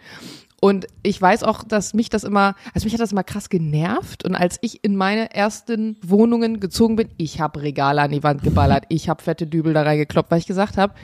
Und 0.59 0.88
ich 1.03 1.21
weiß 1.21 1.44
auch, 1.44 1.63
dass 1.63 1.94
mich 1.94 2.09
das 2.09 2.23
immer, 2.23 2.56
also 2.73 2.85
mich 2.85 2.94
hat 2.94 3.00
das 3.00 3.12
immer 3.12 3.23
krass 3.23 3.50
genervt. 3.50 4.25
Und 4.25 4.33
als 4.35 4.57
ich 4.62 4.83
in 4.83 4.95
meine 4.95 5.33
ersten 5.35 5.97
Wohnungen 6.01 6.59
gezogen 6.59 6.95
bin, 6.95 7.09
ich 7.18 7.39
habe 7.39 7.62
Regale 7.62 8.01
an 8.01 8.12
die 8.12 8.23
Wand 8.23 8.41
geballert, 8.41 8.85
ich 8.89 9.07
habe 9.07 9.21
fette 9.21 9.45
Dübel 9.45 9.73
da 9.73 9.83
reingekloppt, 9.83 10.31
weil 10.31 10.39
ich 10.39 10.47
gesagt 10.47 10.77
habe, 10.77 10.95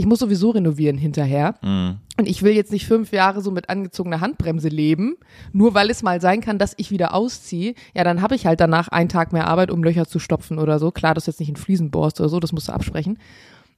ich 0.00 0.06
muss 0.06 0.18
sowieso 0.18 0.50
renovieren 0.50 0.96
hinterher. 0.96 1.56
Mhm. 1.60 1.98
Und 2.18 2.26
ich 2.26 2.42
will 2.42 2.54
jetzt 2.54 2.72
nicht 2.72 2.86
fünf 2.86 3.12
Jahre 3.12 3.42
so 3.42 3.50
mit 3.50 3.68
angezogener 3.68 4.20
Handbremse 4.20 4.68
leben, 4.68 5.16
nur 5.52 5.74
weil 5.74 5.90
es 5.90 6.02
mal 6.02 6.22
sein 6.22 6.40
kann, 6.40 6.58
dass 6.58 6.72
ich 6.78 6.90
wieder 6.90 7.12
ausziehe. 7.12 7.74
Ja, 7.94 8.02
dann 8.02 8.22
habe 8.22 8.34
ich 8.34 8.46
halt 8.46 8.60
danach 8.60 8.88
einen 8.88 9.10
Tag 9.10 9.34
mehr 9.34 9.46
Arbeit, 9.46 9.70
um 9.70 9.84
Löcher 9.84 10.06
zu 10.06 10.18
stopfen 10.18 10.58
oder 10.58 10.78
so. 10.78 10.90
Klar, 10.90 11.12
das 11.12 11.26
jetzt 11.26 11.38
nicht 11.38 11.50
in 11.50 11.56
Fliesen 11.56 11.90
bohrst 11.90 12.18
oder 12.18 12.30
so, 12.30 12.40
das 12.40 12.52
musst 12.52 12.68
du 12.68 12.72
absprechen. 12.72 13.18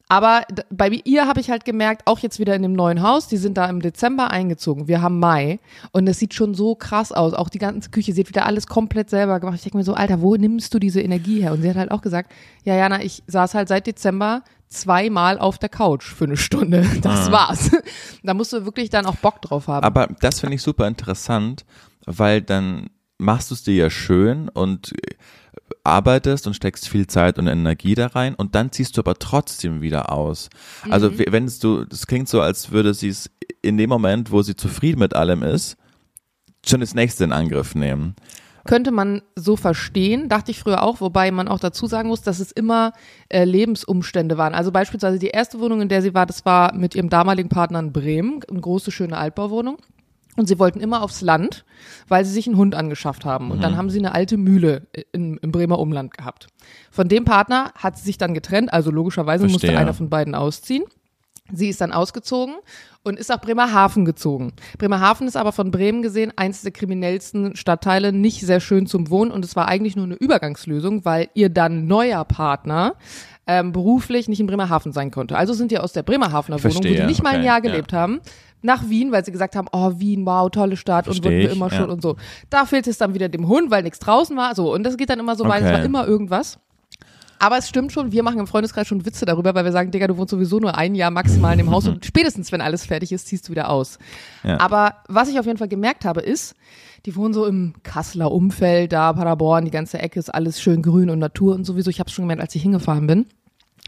Aber 0.09 0.43
bei 0.71 0.91
ihr 1.05 1.27
habe 1.27 1.41
ich 1.41 1.51
halt 1.51 1.65
gemerkt, 1.65 2.03
auch 2.07 2.21
jetzt 2.21 2.39
wieder 2.39 2.55
in 2.55 2.63
dem 2.63 2.75
neuen 2.75 3.03
Haus, 3.03 3.27
die 3.27 3.37
sind 3.37 3.57
da 3.57 3.67
im 3.67 3.81
Dezember 3.81 4.31
eingezogen. 4.31 4.87
Wir 4.87 5.03
haben 5.03 5.19
Mai 5.19 5.59
und 5.91 6.07
es 6.07 6.19
sieht 6.19 6.35
schon 6.35 6.55
so 6.55 6.77
krass 6.77 7.11
aus. 7.11 7.35
Auch 7.35 7.49
die 7.49 7.59
ganze 7.59 7.91
Küche, 7.91 8.13
sie 8.13 8.21
hat 8.21 8.29
wieder 8.29 8.47
alles 8.47 8.69
komplett 8.69 9.11
selber 9.11 9.41
gemacht. 9.41 9.57
Ich 9.57 9.63
denke 9.63 9.79
mir 9.79 9.85
so, 9.85 9.95
Alter, 9.95 10.21
wo 10.21 10.37
nimmst 10.37 10.73
du 10.73 10.79
diese 10.79 11.01
Energie 11.01 11.43
her? 11.43 11.53
Und 11.53 11.63
sie 11.63 11.71
hat 11.71 11.77
halt 11.77 11.91
auch 11.91 12.03
gesagt, 12.03 12.31
ja, 12.65 12.77
Jana, 12.77 13.03
ich 13.03 13.23
saß 13.27 13.55
halt 13.55 13.69
seit 13.69 13.87
Dezember 13.87 14.43
zweimal 14.73 15.39
auf 15.39 15.59
der 15.59 15.69
Couch 15.69 16.05
für 16.05 16.25
eine 16.25 16.37
Stunde. 16.37 16.87
Das 17.03 17.29
ah. 17.29 17.33
war's. 17.33 17.71
Da 18.23 18.35
musst 18.35 18.53
du 18.53 18.65
wirklich 18.65 18.91
dann 18.91 19.07
auch 19.07 19.17
Bock 19.17 19.43
drauf 19.43 19.67
haben. 19.69 19.85
Aber 19.85 20.09
das 20.21 20.41
finde 20.41 20.57
ich 20.57 20.63
super 20.63 20.87
interessant, 20.87 21.65
weil 22.07 22.41
dann 22.41 22.91
machst 23.19 23.51
du 23.51 23.55
es 23.55 23.63
dir 23.63 23.75
ja 23.75 23.91
schön 23.91 24.49
und 24.49 24.93
arbeitest 25.85 26.47
und 26.47 26.55
steckst 26.55 26.89
viel 26.89 27.07
Zeit 27.07 27.39
und 27.39 27.47
Energie 27.47 27.95
da 27.95 28.09
rein 28.09 28.35
und 28.35 28.55
dann 28.55 28.71
ziehst 28.71 28.97
du 28.97 29.01
aber 29.01 29.15
trotzdem 29.15 29.81
wieder 29.81 30.13
aus. 30.13 30.49
Also 30.89 31.11
mhm. 31.11 31.25
wenn 31.29 31.53
du, 31.61 31.85
das 31.85 32.07
klingt 32.07 32.29
so, 32.29 32.41
als 32.41 32.71
würde 32.71 32.95
sie 32.95 33.09
es 33.09 33.31
in 33.63 33.77
dem 33.77 33.91
Moment, 33.91 34.31
wo 34.31 34.43
sie 34.43 34.57
zufrieden 34.57 35.01
mit 35.01 35.15
allem 35.15 35.43
ist, 35.43 35.77
schon 36.65 36.81
das 36.81 36.95
nächste 36.95 37.25
in 37.25 37.33
Angriff 37.33 37.75
nehmen. 37.75 38.15
Könnte 38.65 38.91
man 38.91 39.23
so 39.35 39.57
verstehen, 39.57 40.29
dachte 40.29 40.51
ich 40.51 40.61
früher 40.61 40.83
auch, 40.83 41.01
wobei 41.01 41.31
man 41.31 41.49
auch 41.49 41.59
dazu 41.59 41.87
sagen 41.87 42.09
muss, 42.09 42.23
dass 42.23 42.39
es 42.39 42.53
immer 42.53 42.93
äh, 43.29 43.45
Lebensumstände 43.45 44.39
waren. 44.39 44.55
Also 44.55 44.71
beispielsweise 44.71 45.19
die 45.19 45.29
erste 45.29 45.61
Wohnung, 45.61 45.81
in 45.81 45.89
der 45.89 46.03
sie 46.03 46.15
war, 46.15 46.27
das 46.27 46.45
war 46.45 46.75
mit 46.75 46.95
ihrem 46.95 47.09
damaligen 47.09 47.49
Partner 47.49 47.81
in 47.81 47.93
Bremen, 47.93 48.41
eine 48.49 48.61
große, 48.61 48.91
schöne 48.91 49.17
Altbauwohnung. 49.17 49.79
Und 50.37 50.49
sie 50.49 50.59
wollten 50.59 50.81
immer 50.81 51.03
aufs 51.03 51.21
Land, 51.21 51.65
weil 52.09 52.25
sie 52.25 52.33
sich 52.33 52.47
einen 52.47 52.57
Hund 52.57 52.75
angeschafft 52.75 53.27
haben. 53.27 53.51
Und 53.51 53.59
mhm. 53.59 53.63
dann 53.63 53.77
haben 53.77 53.91
sie 53.91 53.99
eine 53.99 54.15
alte 54.15 54.39
Mühle 54.39 54.87
in, 55.13 55.37
im 55.37 55.53
Bremer 55.53 55.79
Umland 55.79 56.17
gehabt. 56.17 56.47
Von 56.91 57.09
dem 57.09 57.25
Partner 57.25 57.73
hat 57.75 57.99
sie 57.99 58.05
sich 58.05 58.17
dann 58.17 58.33
getrennt, 58.33 58.73
also 58.73 58.91
logischerweise 58.91 59.47
Verstehe. 59.49 59.71
musste 59.71 59.79
einer 59.79 59.93
von 59.93 60.09
beiden 60.09 60.35
ausziehen. 60.35 60.85
Sie 61.53 61.69
ist 61.69 61.83
dann 61.83 61.93
ausgezogen 61.93 62.55
und 63.05 63.19
ist 63.19 63.29
nach 63.29 63.41
Bremerhaven 63.41 64.05
gezogen. 64.05 64.53
Bremerhaven 64.79 65.27
ist 65.27 65.37
aber 65.37 65.53
von 65.53 65.71
Bremen 65.71 66.03
gesehen 66.03 66.33
eins 66.37 66.63
der 66.63 66.73
kriminellsten 66.73 67.57
Stadtteile, 67.57 68.13
nicht 68.13 68.41
sehr 68.41 68.61
schön 68.61 68.87
zum 68.87 69.11
Wohnen 69.11 69.31
und 69.31 69.45
es 69.45 69.57
war 69.57 69.69
eigentlich 69.69 69.97
nur 69.97 70.05
eine 70.05 70.15
Übergangslösung, 70.15 71.05
weil 71.05 71.29
ihr 71.35 71.49
dann 71.49 71.87
neuer 71.87 72.25
Partner 72.25 72.95
ähm, 73.47 73.73
beruflich 73.73 74.29
nicht 74.29 74.41
in 74.41 74.47
Bremerhaven 74.47 74.93
sein 74.93 75.11
konnte. 75.11 75.37
Also 75.37 75.53
sind 75.53 75.71
die 75.71 75.79
aus 75.79 75.93
der 75.93 76.03
Bremerhavener 76.03 76.63
Wohnung, 76.63 76.77
wo 76.77 76.81
die 76.81 77.03
nicht 77.03 77.23
mal 77.23 77.35
ein 77.35 77.45
Jahr 77.45 77.61
gelebt 77.61 77.93
ja. 77.93 77.99
haben, 77.99 78.21
nach 78.63 78.89
Wien, 78.89 79.11
weil 79.11 79.25
sie 79.25 79.33
gesagt 79.33 79.57
haben, 79.57 79.67
oh 79.73 79.93
Wien, 79.97 80.25
wow, 80.25 80.49
tolle 80.49 80.77
Stadt 80.77 81.07
Versteh 81.07 81.21
und 81.21 81.25
wurden 81.25 81.39
wir 81.39 81.51
immer 81.51 81.71
schon 81.71 81.91
und 81.91 82.01
so. 82.01 82.17
Da 82.49 82.65
fehlt 82.65 82.87
es 82.87 82.99
dann 82.99 83.15
wieder 83.15 83.29
dem 83.29 83.49
Hund, 83.49 83.71
weil 83.71 83.83
nichts 83.83 83.99
draußen 83.99 84.37
war. 84.37 84.55
So 84.55 84.73
und 84.73 84.85
das 84.85 84.97
geht 84.97 85.11
dann 85.11 85.19
immer 85.19 85.35
so 85.35 85.45
okay. 85.45 85.55
weiter. 85.55 85.67
Es 85.67 85.73
war 85.73 85.85
immer 85.85 86.07
irgendwas. 86.07 86.59
Aber 87.43 87.59
es 87.59 87.69
stimmt 87.69 87.91
schon, 87.91 88.13
wir 88.13 88.23
machen 88.23 88.39
im 88.39 88.47
Freundeskreis 88.47 88.87
schon 88.87 89.05
Witze 89.05 89.27
darüber, 89.27 89.53
weil 89.57 89.65
wir 89.65 89.73
sagen, 89.73 89.91
Digga, 89.91 90.07
du 90.07 90.17
wohnst 90.17 90.31
sowieso 90.31 90.61
nur 90.61 90.79
ein 90.79 90.95
Jahr 90.95 91.11
maximal 91.11 91.51
in 91.51 91.59
dem 91.59 91.73
Haus 91.73 91.89
und 91.89 92.07
spätestens, 92.07 92.53
wenn 92.53 92.61
alles 92.61 92.87
fertig 92.87 93.11
ist, 93.11 93.27
ziehst 93.27 93.49
du 93.49 93.51
wieder 93.51 93.69
aus. 93.69 93.99
Ja. 94.45 94.61
Aber 94.61 94.99
was 95.09 95.29
ich 95.29 95.41
auf 95.41 95.47
jeden 95.47 95.59
Fall 95.59 95.67
gemerkt 95.67 96.05
habe, 96.05 96.21
ist, 96.21 96.55
die 97.05 97.17
wohnen 97.17 97.35
so 97.35 97.45
im 97.45 97.75
Kasseler 97.83 98.31
Umfeld, 98.31 98.93
da 98.93 99.13
Paderborn, 99.13 99.65
die 99.65 99.73
ganze 99.73 99.99
Ecke 99.99 100.21
ist 100.21 100.33
alles 100.33 100.63
schön 100.63 100.83
grün 100.83 101.11
und 101.11 101.19
Natur 101.19 101.57
und 101.57 101.65
sowieso. 101.65 101.91
Ich 101.91 101.99
habe 101.99 102.07
es 102.07 102.15
schon 102.15 102.27
gemerkt, 102.27 102.43
als 102.43 102.55
ich 102.55 102.63
hingefahren 102.63 103.09
bin. 103.09 103.27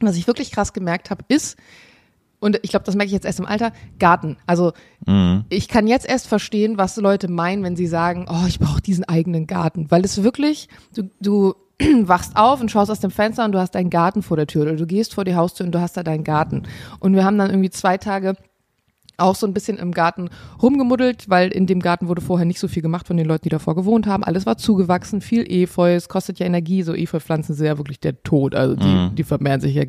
Was 0.01 0.17
ich 0.17 0.27
wirklich 0.27 0.51
krass 0.51 0.73
gemerkt 0.73 1.11
habe, 1.11 1.25
ist, 1.29 1.57
und 2.41 2.59
ich 2.63 2.71
glaube, 2.71 2.85
das 2.85 2.97
merke 2.97 3.07
ich 3.07 3.13
jetzt 3.13 3.25
erst 3.25 3.39
im 3.39 3.47
Alter, 3.47 3.73
Garten. 4.01 4.37
Also 4.49 4.73
mhm. 5.07 5.45
ich 5.49 5.69
kann 5.69 5.87
jetzt 5.87 6.09
erst 6.09 6.27
verstehen, 6.27 6.77
was 6.77 6.97
Leute 6.97 7.29
meinen, 7.29 7.63
wenn 7.63 7.77
sie 7.77 7.87
sagen, 7.87 8.27
oh, 8.29 8.47
ich 8.49 8.59
brauche 8.59 8.83
diesen 8.83 9.05
eigenen 9.05 9.47
Garten. 9.47 9.93
Weil 9.93 10.05
es 10.05 10.25
wirklich, 10.25 10.69
du, 10.93 11.09
du 11.21 11.55
wachst 12.03 12.37
auf 12.37 12.61
und 12.61 12.71
schaust 12.71 12.91
aus 12.91 13.01
dem 13.01 13.11
Fenster 13.11 13.45
und 13.45 13.53
du 13.53 13.59
hast 13.59 13.75
deinen 13.75 13.91
Garten 13.91 14.23
vor 14.23 14.37
der 14.37 14.47
Tür 14.47 14.63
oder 14.63 14.77
du 14.77 14.87
gehst 14.87 15.15
vor 15.15 15.25
die 15.25 15.35
Haustür 15.35 15.67
und 15.67 15.73
du 15.73 15.81
hast 15.81 15.97
da 15.97 16.03
deinen 16.03 16.25
Garten. 16.25 16.65
Und 17.01 17.15
wir 17.15 17.25
haben 17.25 17.39
dann 17.39 17.51
irgendwie 17.51 17.71
zwei 17.71 17.99
Tage 17.99 18.37
auch 19.17 19.35
so 19.37 19.47
ein 19.47 19.55
bisschen 19.55 19.79
im 19.79 19.93
Garten 19.93 20.29
rumgemuddelt, 20.61 21.29
weil 21.29 21.51
in 21.51 21.67
dem 21.67 21.81
Garten 21.81 22.09
wurde 22.09 22.21
vorher 22.21 22.47
nicht 22.47 22.59
so 22.59 22.69
viel 22.69 22.83
gemacht 22.83 23.07
von 23.07 23.17
den 23.17 23.27
Leuten, 23.27 23.45
die 23.45 23.49
davor 23.49 23.75
gewohnt 23.75 24.07
haben. 24.07 24.25
Alles 24.25 24.47
war 24.47 24.57
zugewachsen, 24.57 25.21
viel 25.21 25.45
Efeu, 25.51 25.95
es 25.95 26.09
kostet 26.09 26.39
ja 26.39 26.47
Energie, 26.47 26.83
so 26.83 26.95
Efeu-Pflanzen 26.95 27.55
sind 27.55 27.67
ja 27.67 27.79
wirklich 27.79 28.01
der 28.01 28.23
Tod, 28.23 28.55
also 28.55 28.75
die, 28.75 28.87
mhm. 28.87 29.15
die 29.15 29.23
vermehren 29.23 29.61
sich 29.61 29.75
ja, 29.75 29.85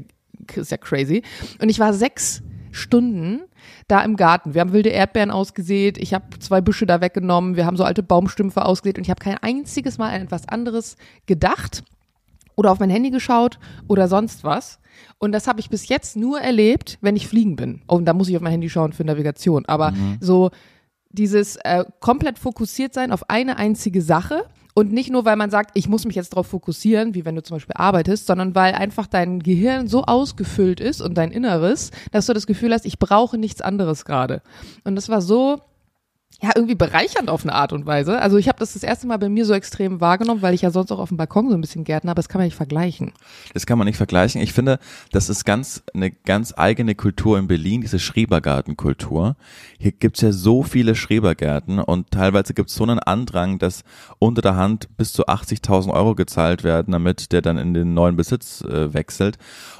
ist 0.55 0.71
ja 0.71 0.77
crazy. 0.77 1.23
Und 1.59 1.69
ich 1.69 1.79
war 1.79 1.93
sechs 1.93 2.43
Stunden 2.71 3.41
da 3.87 4.01
im 4.01 4.15
Garten. 4.15 4.53
Wir 4.53 4.61
haben 4.61 4.73
wilde 4.73 4.89
Erdbeeren 4.89 5.31
ausgesät, 5.31 5.97
ich 5.97 6.13
habe 6.13 6.25
zwei 6.39 6.61
Büsche 6.61 6.85
da 6.85 7.01
weggenommen, 7.01 7.55
wir 7.55 7.65
haben 7.65 7.77
so 7.77 7.83
alte 7.83 8.03
Baumstümpfe 8.03 8.65
ausgesät 8.65 8.97
und 8.97 9.03
ich 9.03 9.09
habe 9.09 9.23
kein 9.23 9.37
einziges 9.37 9.97
Mal 9.97 10.13
an 10.13 10.23
etwas 10.23 10.47
anderes 10.47 10.95
gedacht 11.25 11.83
oder 12.55 12.71
auf 12.71 12.79
mein 12.79 12.89
Handy 12.89 13.11
geschaut 13.11 13.59
oder 13.87 14.07
sonst 14.07 14.43
was. 14.43 14.79
Und 15.19 15.33
das 15.33 15.47
habe 15.47 15.59
ich 15.59 15.69
bis 15.69 15.87
jetzt 15.87 16.15
nur 16.15 16.39
erlebt, 16.39 16.97
wenn 17.01 17.15
ich 17.15 17.27
fliegen 17.27 17.55
bin. 17.55 17.81
Oh, 17.87 17.95
und 17.95 18.05
da 18.05 18.13
muss 18.13 18.29
ich 18.29 18.35
auf 18.35 18.41
mein 18.41 18.53
Handy 18.53 18.69
schauen 18.69 18.93
für 18.93 19.03
Navigation. 19.03 19.65
Aber 19.65 19.91
mhm. 19.91 20.17
so 20.21 20.51
dieses 21.09 21.57
äh, 21.57 21.83
komplett 21.99 22.39
fokussiert 22.39 22.93
sein 22.93 23.11
auf 23.11 23.29
eine 23.29 23.57
einzige 23.57 24.01
Sache 24.01 24.45
und 24.75 24.91
nicht 24.91 25.09
nur, 25.09 25.23
weil 25.23 25.37
man 25.37 25.49
sagt, 25.49 25.71
ich 25.73 25.87
muss 25.87 26.05
mich 26.05 26.17
jetzt 26.17 26.33
darauf 26.33 26.47
fokussieren, 26.47 27.15
wie 27.15 27.23
wenn 27.23 27.35
du 27.35 27.41
zum 27.41 27.55
Beispiel 27.55 27.75
arbeitest, 27.77 28.27
sondern 28.27 28.53
weil 28.55 28.73
einfach 28.73 29.07
dein 29.07 29.39
Gehirn 29.39 29.87
so 29.87 30.03
ausgefüllt 30.03 30.81
ist 30.81 31.01
und 31.01 31.17
dein 31.17 31.31
Inneres, 31.31 31.91
dass 32.11 32.25
du 32.25 32.33
das 32.33 32.45
Gefühl 32.45 32.73
hast, 32.73 32.85
ich 32.85 32.99
brauche 32.99 33.37
nichts 33.37 33.61
anderes 33.61 34.03
gerade. 34.03 34.41
Und 34.83 34.95
das 34.95 35.07
war 35.07 35.21
so 35.21 35.61
ja, 36.41 36.51
irgendwie 36.53 36.75
bereichernd 36.75 37.29
auf 37.29 37.43
eine 37.43 37.53
Art 37.53 37.71
und 37.71 37.85
Weise. 37.85 38.19
Also 38.19 38.37
ich 38.37 38.47
habe 38.47 38.59
das 38.59 38.73
das 38.73 38.83
erste 38.83 39.07
Mal 39.07 39.17
bei 39.17 39.29
mir 39.29 39.45
so 39.45 39.53
extrem 39.53 40.01
wahrgenommen, 40.01 40.41
weil 40.41 40.53
ich 40.53 40.61
ja 40.61 40.71
sonst 40.71 40.91
auch 40.91 40.99
auf 40.99 41.09
dem 41.09 41.17
Balkon 41.17 41.49
so 41.49 41.55
ein 41.55 41.61
bisschen 41.61 41.83
Gärten 41.85 42.09
habe. 42.09 42.17
Das 42.17 42.27
kann 42.27 42.39
man 42.39 42.47
nicht 42.47 42.57
vergleichen. 42.57 43.13
Das 43.53 43.65
kann 43.65 43.77
man 43.77 43.85
nicht 43.85 43.97
vergleichen. 43.97 44.41
Ich 44.41 44.51
finde, 44.51 44.79
das 45.11 45.29
ist 45.29 45.45
ganz 45.45 45.83
eine 45.93 46.11
ganz 46.11 46.53
eigene 46.57 46.93
Kultur 46.93 47.39
in 47.39 47.47
Berlin, 47.47 47.81
diese 47.81 47.99
Schrebergartenkultur. 47.99 49.37
Hier 49.79 49.91
gibt's 49.93 50.21
ja 50.21 50.31
so 50.31 50.63
viele 50.63 50.95
Schrebergärten 50.95 51.79
und 51.79 52.11
teilweise 52.11 52.53
gibt's 52.53 52.75
so 52.75 52.83
einen 52.83 52.99
Andrang, 52.99 53.57
dass 53.57 53.83
unter 54.19 54.41
der 54.41 54.57
Hand 54.57 54.89
bis 54.97 55.13
zu 55.13 55.27
80.000 55.27 55.93
Euro 55.93 56.15
gezahlt 56.15 56.63
werden, 56.63 56.91
damit 56.91 57.31
der 57.31 57.41
dann 57.41 57.57
in 57.57 57.73
den 57.73 57.93
neuen 57.93 58.17
Besitz 58.17 58.61
äh, 58.61 58.93
wechselt. 58.93 59.37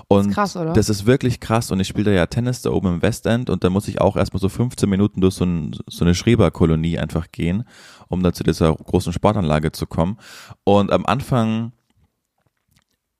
Und 0.07 0.17
das 0.17 0.27
ist, 0.27 0.33
krass, 0.33 0.55
oder? 0.55 0.74
das 0.74 0.89
ist 0.89 1.05
wirklich 1.05 1.39
krass. 1.39 1.71
Und 1.71 1.79
ich 1.79 1.88
spiele 1.88 2.05
da 2.05 2.12
ja 2.12 2.25
Tennis 2.27 2.62
da 2.62 2.69
oben 2.69 2.95
im 2.95 3.01
Westend 3.01 3.50
und 3.50 3.63
da 3.63 3.69
muss 3.69 3.88
ich 3.88 4.00
auch 4.00 4.15
erstmal 4.15 4.39
so 4.39 4.50
15 4.50 4.89
Minuten 4.89 5.21
durch 5.21 5.35
so, 5.35 5.45
ein, 5.45 5.75
so 5.88 6.05
eine 6.05 6.13
Schreberkolonie 6.45 6.99
einfach 6.99 7.31
gehen, 7.31 7.63
um 8.07 8.23
da 8.23 8.33
zu 8.33 8.43
dieser 8.43 8.73
großen 8.73 9.13
Sportanlage 9.13 9.71
zu 9.71 9.87
kommen. 9.87 10.17
Und 10.63 10.91
am 10.91 11.05
Anfang 11.05 11.71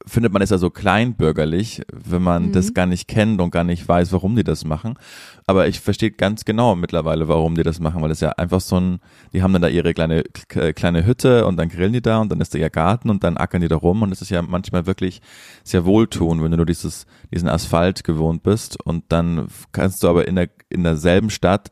findet 0.08 0.32
man 0.32 0.42
es 0.44 0.52
ja 0.52 0.60
so 0.60 0.70
kleinbürgerlich, 0.70 1.82
wenn 1.92 2.22
man 2.22 2.48
mhm. 2.48 2.52
das 2.52 2.76
gar 2.76 2.86
nicht 2.86 3.08
kennt 3.08 3.42
und 3.42 3.50
gar 3.50 3.64
nicht 3.64 3.88
weiß, 3.88 4.12
warum 4.12 4.36
die 4.36 4.44
das 4.44 4.64
machen. 4.64 5.00
Aber 5.48 5.68
ich 5.68 5.80
verstehe 5.80 6.12
ganz 6.12 6.46
genau 6.46 6.76
mittlerweile, 6.76 7.28
warum 7.28 7.56
die 7.56 7.64
das 7.64 7.80
machen, 7.80 8.04
weil 8.04 8.12
es 8.12 8.20
ja 8.20 8.30
einfach 8.30 8.62
so 8.62 8.80
ein, 8.80 9.00
die 9.34 9.42
haben 9.42 9.54
dann 9.54 9.64
da 9.64 9.68
ihre 9.68 9.96
kleine, 9.96 10.24
kleine 10.48 11.08
Hütte 11.08 11.48
und 11.48 11.58
dann 11.58 11.70
grillen 11.70 11.94
die 11.94 12.04
da 12.04 12.20
und 12.20 12.32
dann 12.32 12.40
ist 12.40 12.54
da 12.54 12.60
ihr 12.60 12.70
Garten 12.70 13.10
und 13.10 13.24
dann 13.24 13.38
ackern 13.38 13.62
die 13.62 13.68
da 13.68 13.78
rum 13.78 14.04
und 14.04 14.12
es 14.12 14.22
ist 14.22 14.30
ja 14.30 14.44
manchmal 14.44 14.86
wirklich 14.86 15.22
sehr 15.64 15.86
wohltun, 15.86 16.44
wenn 16.44 16.52
du 16.52 16.58
nur 16.58 16.66
dieses, 16.68 17.08
diesen 17.34 17.50
Asphalt 17.50 18.04
gewohnt 18.04 18.44
bist 18.44 18.80
und 18.80 19.06
dann 19.10 19.48
kannst 19.72 20.04
du 20.04 20.10
aber 20.10 20.28
in 20.28 20.36
der, 20.36 20.50
in 20.70 20.84
derselben 20.84 21.32
Stadt 21.32 21.72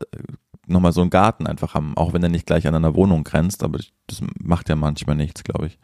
nochmal 0.68 0.94
so 0.94 1.02
einen 1.02 1.10
Garten 1.10 1.48
einfach 1.48 1.74
haben, 1.74 1.96
auch 1.98 2.14
wenn 2.14 2.24
er 2.24 2.30
nicht 2.30 2.46
gleich 2.46 2.68
an 2.68 2.76
einer 2.76 2.96
Wohnung 2.96 3.24
grenzt, 3.24 3.64
aber 3.64 3.80
das 4.08 4.22
macht 4.42 4.70
ja 4.70 4.76
manchmal 4.76 5.16
nichts, 5.16 5.44
glaube 5.44 5.68
ich. 5.68 5.78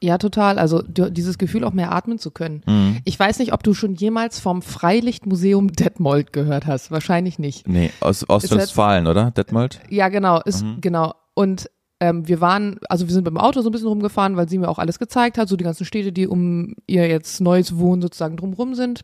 Ja, 0.00 0.18
total. 0.18 0.58
Also 0.58 0.82
dieses 0.82 1.38
Gefühl, 1.38 1.64
auch 1.64 1.72
mehr 1.72 1.92
atmen 1.92 2.18
zu 2.18 2.30
können. 2.30 2.62
Mhm. 2.66 2.98
Ich 3.04 3.18
weiß 3.18 3.38
nicht, 3.38 3.52
ob 3.52 3.62
du 3.62 3.72
schon 3.72 3.94
jemals 3.94 4.38
vom 4.38 4.60
Freilichtmuseum 4.62 5.72
Detmold 5.72 6.32
gehört 6.32 6.66
hast. 6.66 6.90
Wahrscheinlich 6.90 7.38
nicht. 7.38 7.66
Nee, 7.66 7.90
aus 8.00 8.28
Ostwestfalen, 8.28 9.06
oder? 9.06 9.30
Detmold? 9.30 9.80
Ja, 9.88 10.08
genau. 10.08 10.40
Ist, 10.42 10.64
mhm. 10.64 10.82
Genau. 10.82 11.14
Und 11.32 11.70
ähm, 12.00 12.28
wir 12.28 12.40
waren, 12.40 12.78
also 12.88 13.06
wir 13.06 13.14
sind 13.14 13.24
beim 13.24 13.38
Auto 13.38 13.62
so 13.62 13.70
ein 13.70 13.72
bisschen 13.72 13.88
rumgefahren, 13.88 14.36
weil 14.36 14.48
sie 14.48 14.58
mir 14.58 14.68
auch 14.68 14.78
alles 14.78 14.98
gezeigt 14.98 15.38
hat, 15.38 15.48
so 15.48 15.56
die 15.56 15.64
ganzen 15.64 15.84
Städte, 15.86 16.12
die 16.12 16.26
um 16.26 16.74
ihr 16.86 17.08
jetzt 17.08 17.40
neues 17.40 17.78
Wohnen 17.78 18.02
sozusagen 18.02 18.36
drumrum 18.36 18.74
sind. 18.74 19.02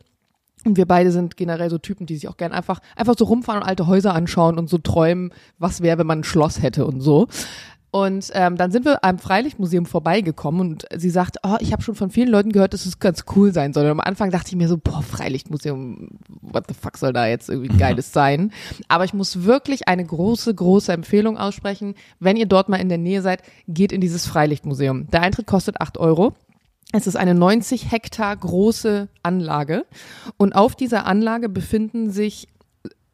Und 0.66 0.76
wir 0.76 0.86
beide 0.86 1.12
sind 1.12 1.36
generell 1.36 1.70
so 1.70 1.78
Typen, 1.78 2.06
die 2.06 2.16
sich 2.16 2.28
auch 2.28 2.36
gern 2.36 2.52
einfach, 2.52 2.80
einfach 2.96 3.14
so 3.16 3.24
rumfahren 3.24 3.62
und 3.62 3.68
alte 3.68 3.86
Häuser 3.86 4.14
anschauen 4.14 4.58
und 4.58 4.68
so 4.68 4.78
träumen, 4.78 5.30
was 5.58 5.80
wäre, 5.80 5.98
wenn 5.98 6.06
man 6.08 6.20
ein 6.20 6.24
Schloss 6.24 6.60
hätte 6.60 6.86
und 6.86 7.00
so. 7.00 7.28
Und 7.92 8.30
ähm, 8.34 8.56
dann 8.56 8.72
sind 8.72 8.84
wir 8.84 9.04
am 9.04 9.18
Freilichtmuseum 9.18 9.86
vorbeigekommen 9.86 10.60
und 10.60 10.86
sie 10.94 11.08
sagt, 11.08 11.38
oh, 11.44 11.56
ich 11.60 11.72
habe 11.72 11.82
schon 11.82 11.94
von 11.94 12.10
vielen 12.10 12.28
Leuten 12.28 12.50
gehört, 12.50 12.74
dass 12.74 12.84
es 12.84 12.98
ganz 12.98 13.24
cool 13.34 13.54
sein 13.54 13.72
soll. 13.72 13.84
Und 13.84 13.92
am 13.92 14.00
Anfang 14.00 14.30
dachte 14.30 14.48
ich 14.48 14.56
mir 14.56 14.68
so, 14.68 14.76
boah, 14.76 15.02
Freilichtmuseum, 15.02 16.08
what 16.42 16.64
the 16.68 16.74
fuck 16.74 16.98
soll 16.98 17.12
da 17.12 17.26
jetzt 17.26 17.48
irgendwie 17.48 17.74
Geiles 17.78 18.12
sein? 18.12 18.52
Aber 18.88 19.04
ich 19.04 19.14
muss 19.14 19.44
wirklich 19.44 19.86
eine 19.88 20.04
große, 20.04 20.52
große 20.52 20.92
Empfehlung 20.92 21.38
aussprechen. 21.38 21.94
Wenn 22.18 22.36
ihr 22.36 22.46
dort 22.46 22.68
mal 22.68 22.80
in 22.80 22.88
der 22.88 22.98
Nähe 22.98 23.22
seid, 23.22 23.42
geht 23.68 23.92
in 23.92 24.00
dieses 24.00 24.26
Freilichtmuseum. 24.26 25.06
Der 25.12 25.22
Eintritt 25.22 25.46
kostet 25.46 25.80
acht 25.80 25.96
Euro. 25.96 26.34
Es 26.96 27.06
ist 27.06 27.16
eine 27.16 27.34
90 27.34 27.92
Hektar 27.92 28.34
große 28.34 29.08
Anlage 29.22 29.84
und 30.38 30.54
auf 30.54 30.74
dieser 30.74 31.04
Anlage 31.04 31.50
befinden 31.50 32.10
sich 32.10 32.48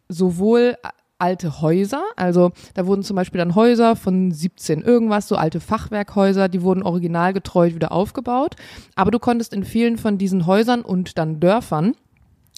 sowohl 0.09 0.77
alte 1.19 1.61
Häuser. 1.61 2.05
Also 2.15 2.53
da 2.75 2.87
wurden 2.87 3.03
zum 3.03 3.17
Beispiel 3.17 3.39
dann 3.39 3.57
Häuser 3.57 3.97
von 3.97 4.31
17 4.31 4.83
irgendwas, 4.83 5.27
so 5.27 5.35
alte 5.35 5.59
Fachwerkhäuser, 5.59 6.49
die 6.49 6.63
wurden 6.63 6.85
originalgetreu 6.85 7.75
wieder 7.75 7.91
aufgebaut. 7.91 8.55
Aber 8.95 9.11
du 9.11 9.19
konntest 9.19 9.53
in 9.53 9.65
vielen 9.65 9.99
von 9.99 10.17
diesen 10.17 10.47
Häusern 10.47 10.83
und 10.83 11.19
dann 11.19 11.41
Dörfern 11.41 11.97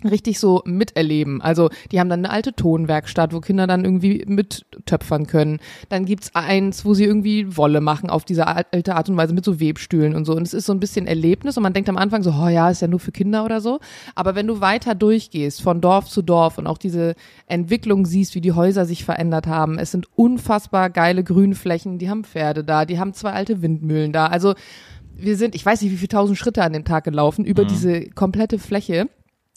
richtig 0.02 0.38
so 0.38 0.62
miterleben. 0.66 1.40
Also 1.40 1.70
die 1.92 2.00
haben 2.00 2.08
dann 2.08 2.24
eine 2.24 2.30
alte 2.30 2.52
Tonwerkstatt, 2.52 3.32
wo 3.32 3.40
Kinder 3.40 3.66
dann 3.66 3.84
irgendwie 3.84 4.24
mittöpfern 4.26 5.26
können. 5.26 5.60
Dann 5.88 6.04
gibt's 6.04 6.34
eins, 6.34 6.84
wo 6.84 6.94
sie 6.94 7.04
irgendwie 7.04 7.56
Wolle 7.56 7.80
machen 7.80 8.10
auf 8.10 8.24
diese 8.24 8.46
alte 8.46 8.96
Art 8.96 9.08
und 9.08 9.16
Weise 9.16 9.34
mit 9.34 9.44
so 9.44 9.60
Webstühlen 9.60 10.14
und 10.14 10.24
so. 10.24 10.34
Und 10.34 10.42
es 10.42 10.52
ist 10.52 10.66
so 10.66 10.72
ein 10.72 10.80
bisschen 10.80 11.06
Erlebnis 11.06 11.56
und 11.56 11.62
man 11.62 11.72
denkt 11.72 11.88
am 11.88 11.96
Anfang 11.96 12.22
so, 12.22 12.30
oh 12.30 12.48
ja, 12.48 12.70
ist 12.70 12.82
ja 12.82 12.88
nur 12.88 13.00
für 13.00 13.12
Kinder 13.12 13.44
oder 13.44 13.60
so. 13.60 13.78
Aber 14.14 14.34
wenn 14.34 14.46
du 14.46 14.60
weiter 14.60 14.94
durchgehst, 14.94 15.62
von 15.62 15.80
Dorf 15.80 16.08
zu 16.08 16.22
Dorf 16.22 16.58
und 16.58 16.66
auch 16.66 16.78
diese 16.78 17.14
Entwicklung 17.46 18.04
siehst, 18.04 18.34
wie 18.34 18.40
die 18.40 18.52
Häuser 18.52 18.84
sich 18.86 19.04
verändert 19.04 19.46
haben, 19.46 19.78
es 19.78 19.90
sind 19.90 20.08
unfassbar 20.16 20.90
geile 20.90 21.24
Grünflächen, 21.24 21.98
die 21.98 22.10
haben 22.10 22.24
Pferde 22.24 22.64
da, 22.64 22.84
die 22.84 22.98
haben 22.98 23.14
zwei 23.14 23.32
alte 23.32 23.62
Windmühlen 23.62 24.12
da. 24.12 24.26
Also 24.26 24.54
wir 25.16 25.36
sind, 25.36 25.54
ich 25.54 25.64
weiß 25.64 25.80
nicht, 25.80 25.92
wie 25.92 25.96
viele 25.96 26.08
tausend 26.08 26.38
Schritte 26.38 26.62
an 26.62 26.72
dem 26.72 26.84
Tag 26.84 27.04
gelaufen 27.04 27.44
über 27.44 27.64
mhm. 27.64 27.68
diese 27.68 28.10
komplette 28.10 28.58
Fläche. 28.58 29.08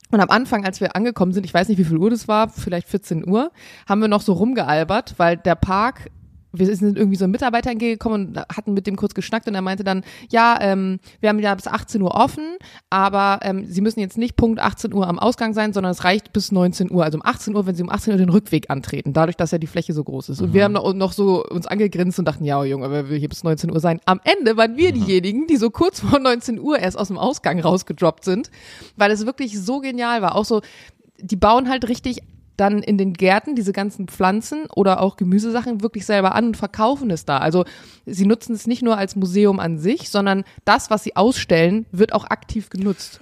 Und 0.09 0.21
am 0.21 0.29
Anfang, 0.29 0.65
als 0.65 0.79
wir 0.79 0.95
angekommen 0.95 1.33
sind, 1.33 1.45
ich 1.45 1.53
weiß 1.53 1.67
nicht, 1.67 1.77
wie 1.77 1.83
viel 1.83 1.97
Uhr 1.97 2.09
das 2.09 2.27
war, 2.27 2.49
vielleicht 2.49 2.87
14 2.87 3.27
Uhr, 3.27 3.51
haben 3.87 4.01
wir 4.01 4.07
noch 4.07 4.21
so 4.21 4.33
rumgealbert, 4.33 5.15
weil 5.17 5.37
der 5.37 5.55
Park 5.55 6.09
wir 6.53 6.75
sind 6.75 6.97
irgendwie 6.97 7.17
so 7.17 7.25
ein 7.25 7.31
Mitarbeiter 7.31 7.71
entgegengekommen 7.71 8.27
und 8.27 8.37
hatten 8.37 8.73
mit 8.73 8.87
dem 8.87 8.95
kurz 8.95 9.13
geschnackt 9.13 9.47
und 9.47 9.55
er 9.55 9.61
meinte 9.61 9.83
dann, 9.83 10.03
ja, 10.31 10.57
ähm, 10.61 10.99
wir 11.19 11.29
haben 11.29 11.39
ja 11.39 11.53
bis 11.55 11.67
18 11.67 12.01
Uhr 12.01 12.15
offen, 12.15 12.57
aber 12.89 13.39
ähm, 13.43 13.65
Sie 13.65 13.81
müssen 13.81 13.99
jetzt 13.99 14.17
nicht 14.17 14.35
Punkt 14.35 14.59
18 14.59 14.93
Uhr 14.93 15.07
am 15.07 15.19
Ausgang 15.19 15.53
sein, 15.53 15.73
sondern 15.73 15.91
es 15.91 16.03
reicht 16.03 16.33
bis 16.33 16.51
19 16.51 16.91
Uhr. 16.91 17.03
Also 17.03 17.17
um 17.17 17.25
18 17.25 17.55
Uhr, 17.55 17.65
wenn 17.65 17.75
Sie 17.75 17.83
um 17.83 17.89
18 17.89 18.13
Uhr 18.13 18.17
den 18.17 18.29
Rückweg 18.29 18.69
antreten, 18.69 19.13
dadurch, 19.13 19.35
dass 19.35 19.51
ja 19.51 19.57
die 19.57 19.67
Fläche 19.67 19.93
so 19.93 20.03
groß 20.03 20.29
ist. 20.29 20.41
Und 20.41 20.49
mhm. 20.49 20.53
wir 20.53 20.63
haben 20.63 20.73
noch, 20.73 20.93
noch, 20.93 21.11
so 21.11 21.43
uns 21.45 21.67
angegrinst 21.67 22.19
und 22.19 22.25
dachten, 22.25 22.43
ja, 22.43 22.59
oh 22.59 22.63
Junge, 22.63 22.89
wer 22.91 23.09
will 23.09 23.19
hier 23.19 23.29
bis 23.29 23.43
19 23.43 23.71
Uhr 23.71 23.79
sein? 23.79 23.99
Am 24.05 24.19
Ende 24.23 24.57
waren 24.57 24.77
wir 24.77 24.93
mhm. 24.93 25.05
diejenigen, 25.05 25.47
die 25.47 25.57
so 25.57 25.69
kurz 25.69 25.99
vor 25.99 26.19
19 26.19 26.59
Uhr 26.59 26.79
erst 26.79 26.97
aus 26.97 27.07
dem 27.07 27.17
Ausgang 27.17 27.59
rausgedroppt 27.59 28.23
sind, 28.23 28.51
weil 28.95 29.11
es 29.11 29.25
wirklich 29.25 29.59
so 29.59 29.79
genial 29.79 30.21
war. 30.21 30.35
Auch 30.35 30.45
so, 30.45 30.61
die 31.19 31.35
bauen 31.35 31.69
halt 31.69 31.87
richtig 31.89 32.21
dann 32.57 32.81
in 32.81 32.97
den 32.97 33.13
Gärten 33.13 33.55
diese 33.55 33.71
ganzen 33.71 34.07
Pflanzen 34.07 34.65
oder 34.75 35.01
auch 35.01 35.15
Gemüsesachen 35.15 35.81
wirklich 35.81 36.05
selber 36.05 36.35
an 36.35 36.47
und 36.47 36.57
verkaufen 36.57 37.11
es 37.11 37.23
da. 37.25 37.37
Also 37.37 37.65
sie 38.05 38.25
nutzen 38.25 38.53
es 38.53 38.67
nicht 38.67 38.81
nur 38.81 38.97
als 38.97 39.15
Museum 39.15 39.59
an 39.59 39.77
sich, 39.77 40.09
sondern 40.09 40.43
das, 40.65 40.89
was 40.89 41.03
sie 41.03 41.15
ausstellen, 41.15 41.85
wird 41.91 42.13
auch 42.13 42.25
aktiv 42.25 42.69
genutzt. 42.69 43.21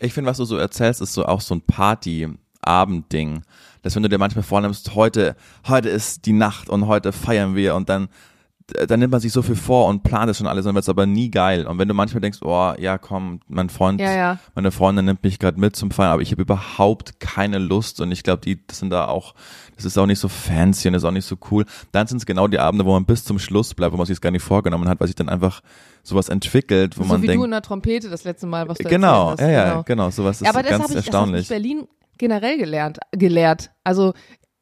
Ich 0.00 0.12
finde, 0.12 0.30
was 0.30 0.38
du 0.38 0.44
so 0.44 0.56
erzählst, 0.56 1.00
ist 1.00 1.14
so 1.14 1.24
auch 1.24 1.40
so 1.40 1.54
ein 1.54 1.62
Party-Abendding. 1.62 3.42
Dass 3.82 3.94
wenn 3.94 4.02
du 4.02 4.08
dir 4.08 4.18
manchmal 4.18 4.42
vornimmst, 4.42 4.94
heute, 4.94 5.36
heute 5.68 5.88
ist 5.88 6.26
die 6.26 6.32
Nacht 6.32 6.68
und 6.68 6.86
heute 6.86 7.12
feiern 7.12 7.54
wir 7.54 7.74
und 7.74 7.88
dann 7.88 8.08
dann 8.66 8.98
nimmt 8.98 9.12
man 9.12 9.20
sich 9.20 9.32
so 9.32 9.42
viel 9.42 9.56
vor 9.56 9.88
und 9.88 10.02
plant 10.02 10.30
es 10.30 10.38
schon 10.38 10.46
alles, 10.46 10.64
dann 10.64 10.74
wird 10.74 10.84
es 10.84 10.88
aber 10.88 11.04
nie 11.04 11.30
geil. 11.30 11.66
Und 11.66 11.78
wenn 11.78 11.86
du 11.86 11.92
manchmal 11.92 12.22
denkst, 12.22 12.38
oh, 12.42 12.72
ja, 12.78 12.96
komm, 12.96 13.40
mein 13.46 13.68
Freund, 13.68 14.00
ja, 14.00 14.12
ja. 14.12 14.38
meine 14.54 14.70
Freundin 14.70 15.04
nimmt 15.04 15.22
mich 15.22 15.38
gerade 15.38 15.60
mit 15.60 15.76
zum 15.76 15.90
Feiern, 15.90 16.12
aber 16.12 16.22
ich 16.22 16.30
habe 16.30 16.42
überhaupt 16.42 17.20
keine 17.20 17.58
Lust 17.58 18.00
und 18.00 18.10
ich 18.10 18.22
glaube, 18.22 18.40
die 18.40 18.66
das 18.66 18.78
sind 18.78 18.90
da 18.90 19.06
auch, 19.08 19.34
das 19.76 19.84
ist 19.84 19.98
auch 19.98 20.06
nicht 20.06 20.18
so 20.18 20.28
fancy 20.28 20.88
und 20.88 20.94
ist 20.94 21.04
auch 21.04 21.10
nicht 21.10 21.26
so 21.26 21.36
cool. 21.50 21.66
Dann 21.92 22.06
sind 22.06 22.18
es 22.18 22.26
genau 22.26 22.48
die 22.48 22.58
Abende, 22.58 22.86
wo 22.86 22.92
man 22.92 23.04
bis 23.04 23.24
zum 23.24 23.38
Schluss 23.38 23.74
bleibt, 23.74 23.92
wo 23.92 23.98
man 23.98 24.06
sich 24.06 24.20
gar 24.20 24.30
nicht 24.30 24.42
vorgenommen 24.42 24.88
hat, 24.88 24.98
weil 24.98 25.08
sich 25.08 25.16
dann 25.16 25.28
einfach 25.28 25.60
sowas 26.02 26.30
entwickelt, 26.30 26.98
wo 26.98 27.02
so 27.02 27.08
man 27.08 27.22
wie 27.22 27.26
denkt. 27.26 27.40
du 27.40 27.44
in 27.44 27.50
der 27.50 27.62
Trompete 27.62 28.08
das 28.08 28.24
letzte 28.24 28.46
Mal, 28.46 28.66
was 28.68 28.78
du 28.78 28.84
Genau, 28.84 29.32
hast, 29.32 29.40
ja, 29.40 29.50
ja, 29.50 29.64
genau, 29.64 29.82
genau 29.82 30.10
sowas 30.10 30.40
ist 30.40 30.46
ja, 30.46 30.50
aber 30.50 30.62
das 30.62 30.70
ganz 30.70 30.90
ich, 30.90 30.96
erstaunlich. 30.96 31.48
Das 31.48 31.56
ich 31.56 31.62
Berlin 31.62 31.86
generell 32.16 32.56
gelernt, 32.56 32.98
gelehrt. 33.12 33.70
Also 33.82 34.14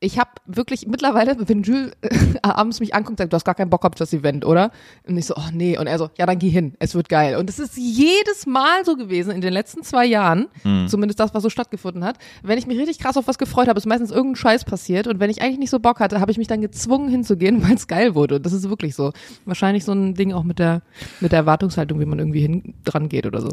ich 0.02 0.18
habe 0.18 0.30
wirklich 0.46 0.88
mittlerweile, 0.88 1.36
wenn 1.48 1.62
Jules 1.62 1.92
äh, 2.02 2.08
abends 2.42 2.80
mich 2.80 2.92
anguckt, 2.94 3.18
sagt, 3.18 3.32
du 3.32 3.36
hast 3.36 3.44
gar 3.44 3.54
keinen 3.54 3.70
Bock 3.70 3.84
auf 3.84 3.94
das 3.94 4.12
Event, 4.12 4.44
oder? 4.44 4.72
Und 5.06 5.16
ich 5.16 5.26
so, 5.26 5.34
oh 5.36 5.50
nee. 5.52 5.78
Und 5.78 5.86
er 5.86 5.96
so, 5.96 6.10
ja, 6.18 6.26
dann 6.26 6.40
geh 6.40 6.48
hin, 6.48 6.74
es 6.80 6.96
wird 6.96 7.08
geil. 7.08 7.36
Und 7.36 7.48
es 7.48 7.60
ist 7.60 7.76
jedes 7.76 8.46
Mal 8.46 8.84
so 8.84 8.96
gewesen 8.96 9.30
in 9.30 9.40
den 9.40 9.52
letzten 9.52 9.84
zwei 9.84 10.04
Jahren, 10.04 10.48
mhm. 10.64 10.88
zumindest 10.88 11.20
das, 11.20 11.32
was 11.34 11.42
so 11.44 11.50
stattgefunden 11.50 12.04
hat. 12.04 12.18
Wenn 12.42 12.58
ich 12.58 12.66
mich 12.66 12.78
richtig 12.78 12.98
krass 12.98 13.16
auf 13.16 13.28
was 13.28 13.38
gefreut 13.38 13.68
habe, 13.68 13.78
ist 13.78 13.86
meistens 13.86 14.10
irgendein 14.10 14.36
Scheiß 14.36 14.64
passiert. 14.64 15.06
Und 15.06 15.20
wenn 15.20 15.30
ich 15.30 15.40
eigentlich 15.40 15.58
nicht 15.58 15.70
so 15.70 15.78
Bock 15.78 16.00
hatte, 16.00 16.20
habe 16.20 16.32
ich 16.32 16.38
mich 16.38 16.48
dann 16.48 16.60
gezwungen 16.60 17.08
hinzugehen, 17.08 17.62
weil 17.68 17.76
es 17.76 17.86
geil 17.86 18.16
wurde. 18.16 18.36
Und 18.36 18.46
das 18.46 18.52
ist 18.52 18.68
wirklich 18.68 18.96
so. 18.96 19.12
Wahrscheinlich 19.44 19.84
so 19.84 19.92
ein 19.92 20.14
Ding 20.14 20.32
auch 20.32 20.42
mit 20.42 20.58
der, 20.58 20.82
mit 21.20 21.30
der 21.30 21.38
Erwartungshaltung, 21.38 22.00
wie 22.00 22.06
man 22.06 22.18
irgendwie 22.18 22.40
hin 22.40 22.74
dran 22.84 23.08
geht 23.08 23.24
oder 23.24 23.40
so. 23.40 23.50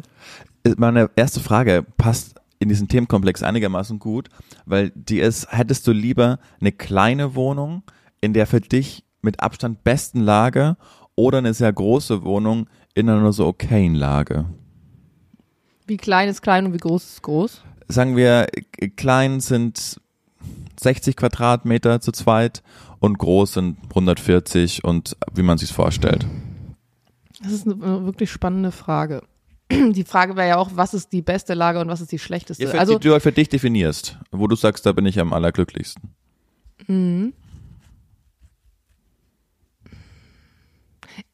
Meine 0.78 1.12
erste 1.16 1.40
Frage 1.42 1.86
passt 1.98 2.39
in 2.60 2.70
diesen 2.70 2.88
Themenkomplex 2.88 3.42
einigermaßen 3.42 4.00
gut, 4.00 4.30
weil 4.66 4.92
die 4.94 5.20
ist, 5.20 5.52
hättest 5.52 5.88
du 5.88 5.92
lieber 5.92 6.40
eine 6.60 6.72
kleine 6.72 7.36
Wohnung 7.36 7.84
in 8.22 8.34
der 8.34 8.48
für 8.48 8.62
dich 8.62 9.06
mit 9.22 9.42
Abstand 9.42 9.84
besten 9.84 10.22
Lage 10.22 10.78
oder 11.16 11.40
eine 11.40 11.54
sehr 11.54 11.72
große 11.72 12.24
Wohnung 12.24 12.70
in 12.94 13.10
einer 13.10 13.22
nur 13.22 13.34
so 13.34 13.48
okayen 13.48 13.96
Lage? 13.96 14.46
Wie 15.88 15.98
klein 15.98 16.30
ist 16.30 16.42
klein 16.42 16.66
und 16.66 16.74
wie 16.74 16.78
groß 16.78 17.04
ist 17.04 17.22
groß? 17.24 17.64
Sagen 17.88 18.16
wir, 18.16 18.48
äh, 18.78 18.90
klein 18.90 19.40
sind 19.40 20.00
60 20.80 21.16
Quadratmeter 21.16 22.02
zu 22.02 22.12
zweit 22.12 22.62
und 23.00 23.18
groß 23.18 23.54
sind 23.54 23.78
140 23.90 24.84
und 24.84 25.18
wie 25.34 25.42
man 25.42 25.58
sich 25.58 25.74
vorstellt. 25.74 26.28
Das 27.42 27.54
ist 27.54 27.66
eine 27.66 28.06
wirklich 28.06 28.30
spannende 28.30 28.72
Frage. 28.72 29.24
Die 29.92 30.04
Frage 30.04 30.36
wäre 30.36 30.48
ja 30.48 30.58
auch, 30.58 30.72
was 30.74 30.94
ist 30.94 31.14
die 31.14 31.22
beste 31.22 31.54
Lage 31.54 31.80
und 31.80 31.88
was 31.90 32.02
ist 32.02 32.12
die 32.12 32.20
schlechteste? 32.20 32.68
Für, 32.68 32.80
also, 32.80 32.98
die 32.98 33.08
du 33.08 33.14
halt 33.14 33.24
für 33.24 33.32
dich 33.32 33.50
definierst, 33.50 34.18
wo 34.32 34.48
du 34.48 34.56
sagst, 34.56 34.86
da 34.86 34.92
bin 34.94 35.06
ich 35.06 35.20
am 35.20 35.32
allerglücklichsten. 35.32 36.10
Mhm. 36.88 37.34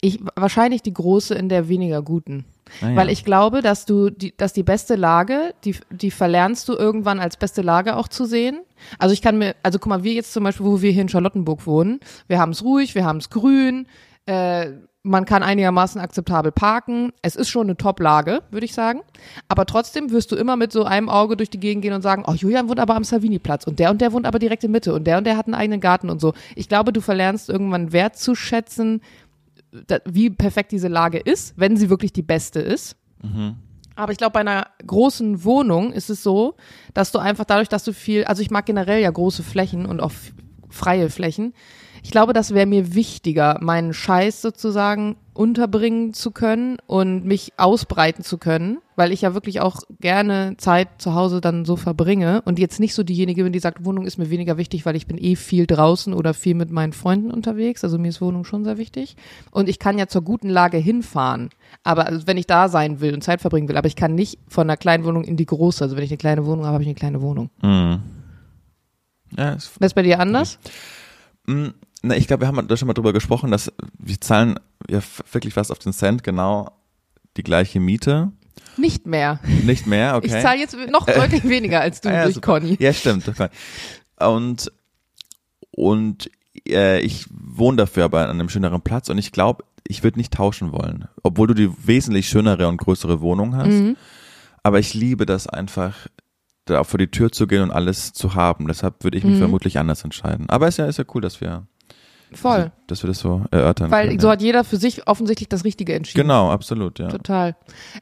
Ich, 0.02 0.20
wahrscheinlich 0.36 0.82
die 0.82 0.94
große 0.94 1.36
in 1.36 1.48
der 1.48 1.70
weniger 1.70 2.02
guten. 2.02 2.46
Ah, 2.82 2.90
ja. 2.90 2.96
Weil 2.96 3.10
ich 3.10 3.24
glaube, 3.24 3.62
dass 3.62 3.86
du 3.86 4.10
die, 4.10 4.36
dass 4.36 4.52
die 4.52 4.64
beste 4.64 4.96
Lage, 4.96 5.54
die, 5.64 5.76
die 5.92 6.12
verlernst 6.12 6.68
du 6.68 6.74
irgendwann 6.74 7.20
als 7.20 7.38
beste 7.38 7.62
Lage 7.62 7.96
auch 7.96 8.08
zu 8.08 8.26
sehen. 8.26 8.62
Also 8.98 9.14
ich 9.14 9.22
kann 9.22 9.38
mir, 9.38 9.56
also 9.64 9.80
guck 9.80 9.88
mal, 9.88 10.04
wir 10.04 10.14
jetzt 10.14 10.34
zum 10.34 10.44
Beispiel, 10.44 10.66
wo 10.66 10.82
wir 10.82 10.92
hier 10.92 11.04
in 11.04 11.10
Charlottenburg 11.10 11.66
wohnen, 11.68 12.00
wir 12.28 12.40
haben 12.40 12.52
es 12.52 12.64
ruhig, 12.64 12.96
wir 12.96 13.06
haben 13.06 13.18
es 13.18 13.30
grün, 13.30 13.88
äh, 14.26 14.72
man 15.06 15.26
kann 15.26 15.44
einigermaßen 15.44 16.02
akzeptabel 16.02 16.52
parken. 16.52 17.14
Es 17.22 17.36
ist 17.36 17.50
schon 17.50 17.68
eine 17.68 17.78
Top-Lage, 17.78 18.42
würde 18.50 18.66
ich 18.66 18.74
sagen. 18.74 19.02
Aber 19.48 19.66
trotzdem 19.66 20.10
wirst 20.12 20.32
du 20.32 20.36
immer 20.36 20.56
mit 20.56 20.72
so 20.72 20.84
einem 20.84 21.10
Auge 21.10 21.38
durch 21.38 21.52
die 21.52 21.60
Gegend 21.60 21.84
gehen 21.84 21.94
und 21.94 22.02
sagen, 22.02 22.24
oh, 22.28 22.34
Julian 22.34 22.68
wohnt 22.68 22.80
aber 22.80 22.96
am 22.96 23.04
Savini-Platz 23.04 23.66
und 23.66 23.78
der 23.78 23.92
und 23.92 24.02
der 24.02 24.12
wohnt 24.14 24.26
aber 24.26 24.40
direkt 24.40 24.64
in 24.64 24.72
Mitte 24.72 24.94
und 24.94 25.06
der 25.06 25.20
und 25.20 25.26
der 25.26 25.38
hat 25.38 25.46
einen 25.46 25.54
eigenen 25.54 25.80
Garten 25.80 26.10
und 26.10 26.20
so. 26.20 26.34
Ich 26.56 26.68
glaube, 26.68 26.92
du 26.92 27.02
verlernst 27.02 27.50
irgendwann 27.50 27.94
wertzuschätzen, 27.94 29.02
wie 30.06 30.32
perfekt 30.32 30.72
diese 30.72 30.88
Lage 30.88 31.20
ist, 31.20 31.54
wenn 31.56 31.78
sie 31.78 31.90
wirklich 31.90 32.12
die 32.12 32.24
beste 32.24 32.60
ist. 32.60 32.96
Aber 33.96 34.12
ich 34.12 34.18
glaube, 34.18 34.34
bei 34.34 34.40
einer 34.42 34.68
großen 34.86 35.44
Wohnung 35.44 35.94
ist 35.94 36.10
es 36.10 36.24
so, 36.24 36.56
dass 36.94 37.12
du 37.12 37.20
einfach 37.20 37.46
dadurch, 37.46 37.70
dass 37.70 37.84
du 37.84 37.94
viel, 37.94 38.26
also 38.26 38.42
ich 38.42 38.50
mag 38.50 38.66
generell 38.66 39.02
ja 39.02 39.12
große 39.12 39.44
Flächen 39.44 39.86
und 39.86 40.02
auch 40.02 40.12
freie 40.70 41.10
Flächen. 41.10 41.54
Ich 42.06 42.12
glaube, 42.12 42.34
das 42.34 42.54
wäre 42.54 42.68
mir 42.68 42.94
wichtiger, 42.94 43.58
meinen 43.62 43.92
Scheiß 43.92 44.40
sozusagen 44.40 45.16
unterbringen 45.34 46.14
zu 46.14 46.30
können 46.30 46.78
und 46.86 47.26
mich 47.26 47.54
ausbreiten 47.58 48.24
zu 48.24 48.38
können, 48.38 48.78
weil 48.96 49.12
ich 49.12 49.22
ja 49.24 49.34
wirklich 49.34 49.60
auch 49.60 49.82
gerne 50.02 50.54
Zeit 50.58 50.88
zu 51.00 51.16
Hause 51.16 51.42
dann 51.42 51.66
so 51.66 51.76
verbringe 51.76 52.44
und 52.44 52.60
jetzt 52.60 52.80
nicht 52.80 52.94
so 52.94 53.02
diejenige 53.02 53.44
bin, 53.44 53.54
die 53.54 53.60
sagt, 53.60 53.86
Wohnung 53.86 54.06
ist 54.06 54.20
mir 54.20 54.30
weniger 54.30 54.60
wichtig, 54.60 54.86
weil 54.86 54.96
ich 54.96 55.08
bin 55.08 55.18
eh 55.18 55.36
viel 55.36 55.66
draußen 55.66 56.14
oder 56.14 56.36
viel 56.36 56.54
mit 56.54 56.70
meinen 56.70 56.94
Freunden 56.94 57.32
unterwegs. 57.32 57.84
Also 57.84 57.98
mir 57.98 58.10
ist 58.10 58.22
Wohnung 58.22 58.46
schon 58.46 58.64
sehr 58.66 58.78
wichtig. 58.78 59.16
Und 59.50 59.68
ich 59.68 59.80
kann 59.80 59.98
ja 59.98 60.06
zur 60.06 60.22
guten 60.22 60.50
Lage 60.50 60.78
hinfahren. 60.78 61.50
Aber 61.84 62.06
also 62.06 62.28
wenn 62.28 62.38
ich 62.38 62.46
da 62.46 62.70
sein 62.70 63.02
will 63.02 63.16
und 63.16 63.24
Zeit 63.24 63.42
verbringen 63.42 63.68
will, 63.68 63.78
aber 63.78 63.88
ich 63.88 63.96
kann 63.96 64.14
nicht 64.14 64.38
von 64.48 64.70
einer 64.70 64.78
kleinen 64.78 65.06
Wohnung 65.06 65.24
in 65.24 65.38
die 65.38 65.48
große. 65.48 65.84
Also 65.84 65.98
wenn 65.98 66.04
ich 66.04 66.12
eine 66.12 66.20
kleine 66.20 66.46
Wohnung 66.46 66.66
habe, 66.66 66.76
habe 66.76 66.84
ich 66.84 66.88
eine 66.88 66.94
kleine 66.94 67.24
Wohnung. 67.24 67.50
Mhm. 67.64 68.00
Ja, 69.36 69.54
ist 69.54 69.72
Das 69.80 69.88
ist 69.88 69.96
bei 69.96 70.04
dir 70.04 70.20
anders? 70.20 70.60
Mm, 71.48 71.70
Na, 72.08 72.16
ich 72.16 72.28
glaube, 72.28 72.42
wir 72.44 72.48
haben 72.48 72.68
da 72.68 72.78
schon 72.78 72.88
mal 72.88 72.94
drüber 72.94 73.14
gesprochen, 73.14 73.52
dass 73.52 73.72
wir 73.98 74.20
zahlen 74.22 74.60
ja 74.90 75.00
wirklich 75.32 75.54
fast 75.54 75.72
auf 75.72 75.80
den 75.80 75.94
Cent 75.94 76.24
genau 76.24 76.72
die 77.38 77.44
gleiche 77.44 77.80
Miete. 77.80 78.32
Nicht 78.78 79.06
mehr. 79.06 79.40
Nicht 79.64 79.88
mehr, 79.88 80.16
okay. 80.16 80.28
Ich 80.28 80.42
zahle 80.42 80.60
jetzt 80.60 80.76
noch 80.90 81.06
deutlich 81.06 81.44
weniger 81.50 81.82
als 81.82 82.02
du 82.02 82.10
Ah 82.10 82.14
ja, 82.14 82.24
durch 82.24 82.36
super. 82.36 82.60
Conny. 82.60 82.78
Ja, 82.80 82.94
stimmt. 82.94 83.26
Und, 84.20 84.72
und 85.72 86.30
äh, 86.68 87.00
ich 87.02 87.26
wohne 87.32 87.78
dafür 87.78 88.06
aber 88.06 88.24
an 88.24 88.30
einem 88.32 88.50
schöneren 88.50 88.82
Platz 88.82 89.10
und 89.10 89.18
ich 89.18 89.32
glaube, 89.32 89.64
ich 89.88 90.04
würde 90.04 90.18
nicht 90.20 90.34
tauschen 90.34 90.72
wollen. 90.72 91.08
Obwohl 91.24 91.48
du 91.48 91.54
die 91.54 91.70
wesentlich 91.88 92.28
schönere 92.28 92.68
und 92.68 92.78
größere 92.78 93.22
Wohnung 93.22 93.56
hast. 93.56 93.68
Mhm. 93.70 93.98
Aber 94.64 94.80
ich 94.80 94.94
liebe 94.94 95.26
das 95.26 95.48
einfach, 95.48 96.08
da 96.66 96.84
vor 96.84 96.98
die 96.98 97.08
Tür 97.12 97.32
zu 97.32 97.46
gehen 97.46 97.62
und 97.62 97.72
alles 97.72 98.14
zu 98.14 98.34
haben. 98.36 98.68
Deshalb 98.68 99.04
würde 99.04 99.18
ich 99.18 99.24
mich 99.24 99.36
Mhm. 99.36 99.40
vermutlich 99.40 99.78
anders 99.78 100.04
entscheiden. 100.04 100.50
Aber 100.50 100.68
es 100.68 100.76
ist 100.76 100.78
ja, 100.80 100.86
ist 100.88 100.98
ja 100.98 101.06
cool, 101.14 101.22
dass 101.22 101.40
wir, 101.40 101.68
Voll. 102.34 102.72
dass 102.88 103.04
wir 103.04 103.08
das 103.08 103.20
so 103.20 103.44
erörtern 103.52 103.92
Weil 103.92 104.08
können. 104.08 104.20
so 104.20 104.28
ja. 104.28 104.34
hat 104.34 104.42
jeder 104.42 104.64
für 104.64 104.78
sich 104.78 105.08
offensichtlich 105.08 105.50
das 105.50 105.64
Richtige 105.64 105.94
entschieden. 105.94 106.22
Genau, 106.22 106.52
absolut, 106.52 107.00
ja. 107.00 107.08
Total. 107.08 107.56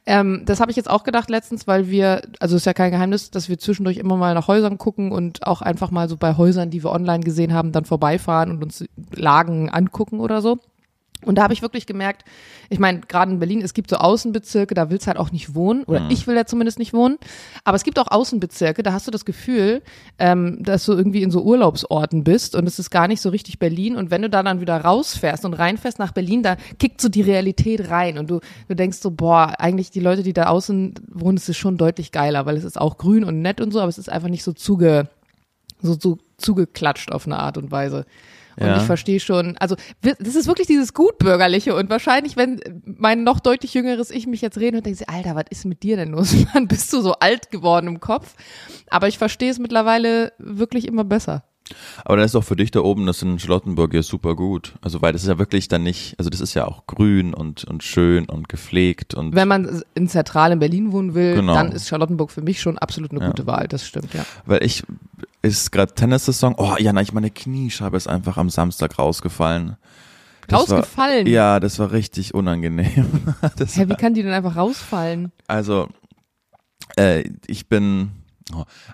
Ähm, 0.06 0.42
das 0.44 0.60
habe 0.60 0.70
ich 0.70 0.76
jetzt 0.76 0.90
auch 0.90 1.04
gedacht 1.04 1.30
letztens, 1.30 1.66
weil 1.66 1.88
wir, 1.88 2.22
also 2.40 2.56
ist 2.56 2.66
ja 2.66 2.74
kein 2.74 2.90
Geheimnis, 2.90 3.30
dass 3.30 3.48
wir 3.48 3.58
zwischendurch 3.58 3.98
immer 3.98 4.16
mal 4.16 4.34
nach 4.34 4.48
Häusern 4.48 4.78
gucken 4.78 5.12
und 5.12 5.46
auch 5.46 5.62
einfach 5.62 5.90
mal 5.90 6.08
so 6.08 6.16
bei 6.16 6.36
Häusern, 6.36 6.70
die 6.70 6.82
wir 6.82 6.90
online 6.90 7.24
gesehen 7.24 7.52
haben, 7.52 7.72
dann 7.72 7.84
vorbeifahren 7.84 8.50
und 8.50 8.62
uns 8.62 8.84
Lagen 9.14 9.70
angucken 9.70 10.20
oder 10.20 10.42
so. 10.42 10.58
Und 11.24 11.36
da 11.36 11.42
habe 11.42 11.52
ich 11.52 11.62
wirklich 11.62 11.86
gemerkt, 11.86 12.24
ich 12.70 12.78
meine, 12.78 13.00
gerade 13.00 13.32
in 13.32 13.38
Berlin, 13.38 13.60
es 13.62 13.74
gibt 13.74 13.90
so 13.90 13.96
Außenbezirke, 13.96 14.74
da 14.74 14.90
willst 14.90 15.06
du 15.06 15.08
halt 15.08 15.18
auch 15.18 15.32
nicht 15.32 15.54
wohnen, 15.54 15.84
oder 15.84 16.08
ich 16.10 16.26
will 16.26 16.36
ja 16.36 16.46
zumindest 16.46 16.78
nicht 16.78 16.92
wohnen. 16.92 17.18
Aber 17.64 17.76
es 17.76 17.84
gibt 17.84 17.98
auch 17.98 18.10
Außenbezirke, 18.10 18.82
da 18.82 18.92
hast 18.92 19.06
du 19.06 19.10
das 19.10 19.24
Gefühl, 19.24 19.82
ähm, 20.18 20.62
dass 20.62 20.84
du 20.86 20.92
irgendwie 20.92 21.22
in 21.22 21.30
so 21.30 21.42
Urlaubsorten 21.42 22.24
bist 22.24 22.54
und 22.54 22.66
es 22.66 22.78
ist 22.78 22.90
gar 22.90 23.08
nicht 23.08 23.20
so 23.20 23.28
richtig 23.28 23.58
Berlin. 23.58 23.96
Und 23.96 24.10
wenn 24.10 24.22
du 24.22 24.30
da 24.30 24.42
dann 24.42 24.60
wieder 24.60 24.76
rausfährst 24.78 25.44
und 25.44 25.54
reinfährst 25.54 25.98
nach 25.98 26.12
Berlin, 26.12 26.42
da 26.42 26.56
kickt 26.78 27.00
so 27.00 27.08
die 27.08 27.22
Realität 27.22 27.90
rein 27.90 28.18
und 28.18 28.30
du, 28.30 28.40
du 28.68 28.74
denkst 28.74 28.98
so, 28.98 29.10
boah, 29.10 29.54
eigentlich 29.58 29.90
die 29.90 30.00
Leute, 30.00 30.22
die 30.22 30.32
da 30.32 30.46
außen 30.46 30.94
wohnen, 31.12 31.36
es 31.36 31.48
ist 31.48 31.58
schon 31.58 31.76
deutlich 31.76 32.12
geiler, 32.12 32.46
weil 32.46 32.56
es 32.56 32.64
ist 32.64 32.80
auch 32.80 32.98
grün 32.98 33.24
und 33.24 33.42
nett 33.42 33.60
und 33.60 33.72
so, 33.72 33.80
aber 33.80 33.88
es 33.88 33.98
ist 33.98 34.10
einfach 34.10 34.28
nicht 34.28 34.44
so 34.44 34.52
zuge, 34.52 35.08
so, 35.82 35.96
so 35.98 36.18
zugeklatscht 36.38 37.12
auf 37.12 37.26
eine 37.26 37.38
Art 37.38 37.58
und 37.58 37.70
Weise. 37.70 38.06
Und 38.58 38.66
Ja. 38.66 38.76
ich 38.76 38.82
verstehe 38.82 39.20
schon, 39.20 39.56
also 39.58 39.76
das 40.02 40.34
ist 40.36 40.46
wirklich 40.46 40.66
dieses 40.66 40.94
Gutbürgerliche 40.94 41.74
und 41.74 41.90
wahrscheinlich, 41.90 42.36
wenn 42.36 42.60
mein 42.84 43.24
noch 43.24 43.40
deutlich 43.40 43.74
jüngeres 43.74 44.10
Ich 44.10 44.26
mich 44.26 44.40
jetzt 44.40 44.58
reden 44.58 44.76
und 44.76 44.86
denke, 44.86 45.08
Alter, 45.08 45.34
was 45.34 45.44
ist 45.50 45.64
mit 45.64 45.82
dir 45.82 45.96
denn 45.96 46.10
los? 46.10 46.34
Mann, 46.54 46.68
bist 46.68 46.92
du 46.92 47.00
so 47.00 47.14
alt 47.14 47.50
geworden 47.50 47.86
im 47.88 48.00
Kopf? 48.00 48.34
Aber 48.90 49.08
ich 49.08 49.18
verstehe 49.18 49.50
es 49.50 49.58
mittlerweile 49.58 50.32
wirklich 50.38 50.86
immer 50.86 51.04
besser. 51.04 51.44
Aber 52.04 52.16
dann 52.16 52.26
ist 52.26 52.34
doch 52.34 52.44
für 52.44 52.56
dich 52.56 52.70
da 52.70 52.80
oben 52.80 53.06
das 53.06 53.22
in 53.22 53.38
Charlottenburg 53.38 53.94
ja 53.94 54.02
super 54.02 54.36
gut. 54.36 54.74
Also 54.82 55.00
weil 55.00 55.12
das 55.12 55.22
ist 55.22 55.28
ja 55.28 55.38
wirklich 55.38 55.68
dann 55.68 55.82
nicht, 55.82 56.14
also 56.18 56.28
das 56.28 56.40
ist 56.40 56.52
ja 56.54 56.66
auch 56.66 56.86
grün 56.86 57.32
und, 57.32 57.64
und 57.64 57.82
schön 57.82 58.26
und 58.28 58.48
gepflegt 58.48 59.14
und 59.14 59.34
Wenn 59.34 59.48
man 59.48 59.82
in 59.94 60.08
zentral 60.08 60.52
in 60.52 60.58
Berlin 60.58 60.92
wohnen 60.92 61.14
will, 61.14 61.36
Genau. 61.36 61.54
dann 61.54 61.72
ist 61.72 61.88
Charlottenburg 61.88 62.30
für 62.30 62.42
mich 62.42 62.60
schon 62.60 62.76
absolut 62.78 63.12
eine 63.12 63.20
Ja. 63.20 63.26
gute 63.28 63.46
Wahl. 63.46 63.66
Das 63.68 63.86
stimmt, 63.86 64.12
ja. 64.12 64.24
weil 64.44 64.62
ich 64.62 64.82
ist 65.42 65.72
gerade 65.72 65.92
Tennissaison. 65.94 66.54
Oh 66.58 66.74
ja, 66.78 66.92
nein, 66.92 67.06
meine 67.12 67.30
Kniescheibe 67.30 67.96
ist 67.96 68.08
einfach 68.08 68.36
am 68.36 68.50
Samstag 68.50 68.98
rausgefallen. 68.98 69.76
Das 70.48 70.60
Rausgefallen? 70.60 71.26
War, 71.26 71.32
ja, 71.32 71.60
das 71.60 71.78
war 71.78 71.92
richtig 71.92 72.34
unangenehm. 72.34 72.86
Hä, 73.42 73.84
wie 73.84 73.88
war, 73.90 73.96
kann 73.96 74.12
die 74.14 74.22
denn 74.22 74.32
einfach 74.32 74.56
rausfallen? 74.56 75.32
also 75.46 75.88
äh, 76.96 77.24
ich 77.46 77.68
bin, 77.68 78.10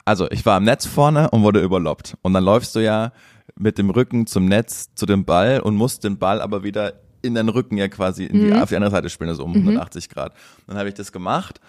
also 0.05 0.31
ich 0.31 0.47
war 0.47 0.57
am 0.57 0.65
Netz 0.65 0.87
vorne 0.87 1.31
und 1.31 1.43
wurde 1.43 1.61
überloppt. 1.61 2.17
Und 2.23 2.35
dann 2.35 2.45
läufst 2.45 2.75
du 2.75 2.81
ja 2.81 3.13
mit 3.57 3.79
dem 3.79 3.91
Rücken 3.91 4.27
zum 4.27 4.47
Netz 4.47 4.95
zu 4.95 5.07
dem 5.07 5.25
Ball 5.25 5.61
und 5.61 5.77
musst 5.77 6.05
den 6.05 6.19
Ball 6.19 6.41
aber 6.41 6.63
wieder 6.63 6.95
in 7.23 7.35
den 7.35 7.49
Rücken 7.49 7.77
ja 7.77 7.89
quasi 7.89 8.25
in 8.25 8.41
die, 8.41 8.53
auf 8.55 8.71
die 8.71 8.77
andere 8.77 8.91
Seite 8.91 9.11
spielen, 9.11 9.31
also 9.31 9.45
um 9.45 9.55
180 9.55 10.09
Grad. 10.09 10.33
Dann 10.67 10.79
habe 10.79 10.89
ich 10.89 10.95
das 10.95 11.13
gemacht. 11.13 11.61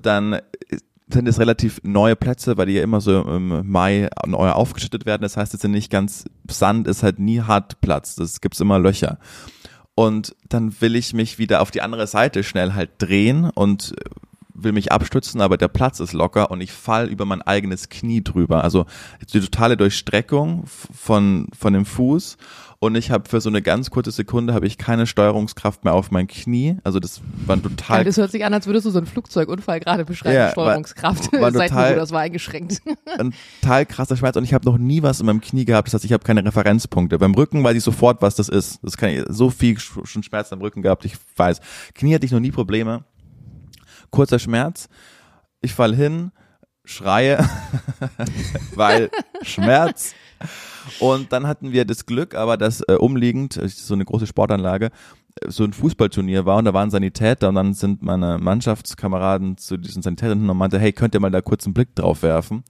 Dann 0.00 0.40
sind 1.12 1.26
es 1.26 1.40
relativ 1.40 1.80
neue 1.82 2.14
Plätze, 2.14 2.56
weil 2.56 2.66
die 2.66 2.74
ja 2.74 2.82
immer 2.82 3.00
so 3.00 3.22
im 3.22 3.68
Mai 3.68 4.08
neu 4.26 4.50
aufgeschüttet 4.50 5.06
werden. 5.06 5.22
Das 5.22 5.36
heißt, 5.36 5.52
es 5.54 5.60
sind 5.60 5.72
nicht 5.72 5.90
ganz, 5.90 6.24
Sand 6.48 6.86
ist 6.86 7.02
halt 7.02 7.18
nie 7.18 7.40
Hartplatz. 7.40 8.14
Das 8.14 8.40
gibt's 8.40 8.60
immer 8.60 8.78
Löcher. 8.78 9.18
Und 9.94 10.36
dann 10.48 10.80
will 10.80 10.94
ich 10.94 11.12
mich 11.12 11.38
wieder 11.38 11.60
auf 11.60 11.70
die 11.70 11.82
andere 11.82 12.06
Seite 12.06 12.44
schnell 12.44 12.74
halt 12.74 12.90
drehen 12.98 13.50
und 13.50 13.94
will 14.62 14.72
mich 14.72 14.92
abstützen, 14.92 15.40
aber 15.40 15.56
der 15.56 15.68
Platz 15.68 16.00
ist 16.00 16.12
locker 16.12 16.50
und 16.50 16.60
ich 16.60 16.72
fall 16.72 17.08
über 17.08 17.24
mein 17.24 17.42
eigenes 17.42 17.88
Knie 17.88 18.22
drüber. 18.22 18.62
Also 18.64 18.86
die 19.32 19.40
totale 19.40 19.76
Durchstreckung 19.76 20.64
von, 20.66 21.48
von 21.58 21.72
dem 21.72 21.84
Fuß 21.84 22.36
und 22.82 22.94
ich 22.94 23.10
habe 23.10 23.28
für 23.28 23.42
so 23.42 23.50
eine 23.50 23.60
ganz 23.60 23.90
kurze 23.90 24.10
Sekunde 24.10 24.54
habe 24.54 24.66
ich 24.66 24.78
keine 24.78 25.06
Steuerungskraft 25.06 25.84
mehr 25.84 25.92
auf 25.92 26.10
mein 26.10 26.26
Knie. 26.28 26.78
Also 26.82 26.98
das 26.98 27.20
war 27.44 27.60
total 27.62 27.98
Ja, 27.98 28.04
das 28.04 28.16
hört 28.16 28.30
sich 28.30 28.42
an, 28.44 28.54
als 28.54 28.66
würdest 28.66 28.86
du 28.86 28.90
so 28.90 28.98
einen 28.98 29.06
Flugzeugunfall 29.06 29.80
gerade 29.80 30.06
beschreiben, 30.06 30.34
Ja, 30.34 30.44
war- 30.46 30.52
Steuerungskraft. 30.52 31.30
war 31.34 31.52
Seit 31.52 31.68
total- 31.70 31.96
das 31.96 32.10
war 32.10 32.20
eingeschränkt. 32.20 32.80
ein 33.18 33.34
total 33.60 33.84
krasser 33.84 34.16
Schmerz 34.16 34.36
und 34.36 34.44
ich 34.44 34.54
habe 34.54 34.64
noch 34.64 34.78
nie 34.78 35.02
was 35.02 35.20
in 35.20 35.26
meinem 35.26 35.42
Knie 35.42 35.66
gehabt. 35.66 35.88
Das 35.88 35.94
heißt, 35.94 36.04
ich 36.06 36.12
habe 36.14 36.24
keine 36.24 36.42
Referenzpunkte. 36.44 37.18
Beim 37.18 37.34
Rücken 37.34 37.62
weiß 37.62 37.76
ich 37.76 37.84
sofort, 37.84 38.22
was 38.22 38.34
das 38.36 38.48
ist. 38.48 38.78
Das 38.82 38.96
kann 38.96 39.10
ich, 39.10 39.24
so 39.28 39.50
viel 39.50 39.76
sch- 39.76 40.06
schon 40.06 40.22
Schmerz 40.22 40.50
am 40.50 40.60
Rücken 40.62 40.80
gehabt, 40.80 41.04
ich 41.04 41.16
weiß. 41.36 41.60
Knie 41.94 42.14
hatte 42.14 42.24
ich 42.24 42.32
noch 42.32 42.40
nie 42.40 42.50
Probleme. 42.50 43.04
Kurzer 44.10 44.38
Schmerz. 44.38 44.88
Ich 45.60 45.74
fall 45.74 45.94
hin, 45.94 46.32
schreie, 46.84 47.38
weil 48.74 49.10
Schmerz. 49.42 50.14
Und 50.98 51.32
dann 51.32 51.46
hatten 51.46 51.72
wir 51.72 51.84
das 51.84 52.06
Glück, 52.06 52.34
aber 52.34 52.56
dass 52.56 52.80
äh, 52.82 52.94
umliegend, 52.94 53.56
äh, 53.56 53.68
so 53.68 53.94
eine 53.94 54.04
große 54.04 54.26
Sportanlage, 54.26 54.86
äh, 54.86 55.50
so 55.50 55.64
ein 55.64 55.72
Fußballturnier 55.72 56.46
war 56.46 56.56
und 56.56 56.64
da 56.64 56.74
waren 56.74 56.90
Sanitäter 56.90 57.50
und 57.50 57.54
dann 57.56 57.74
sind 57.74 58.02
meine 58.02 58.38
Mannschaftskameraden 58.38 59.58
zu 59.58 59.76
diesen 59.76 60.02
Sanitätern 60.02 60.48
und 60.48 60.56
meinte, 60.56 60.78
hey, 60.78 60.92
könnt 60.92 61.14
ihr 61.14 61.20
mal 61.20 61.30
da 61.30 61.42
kurz 61.42 61.66
einen 61.66 61.74
Blick 61.74 61.94
drauf 61.94 62.22
werfen? 62.22 62.64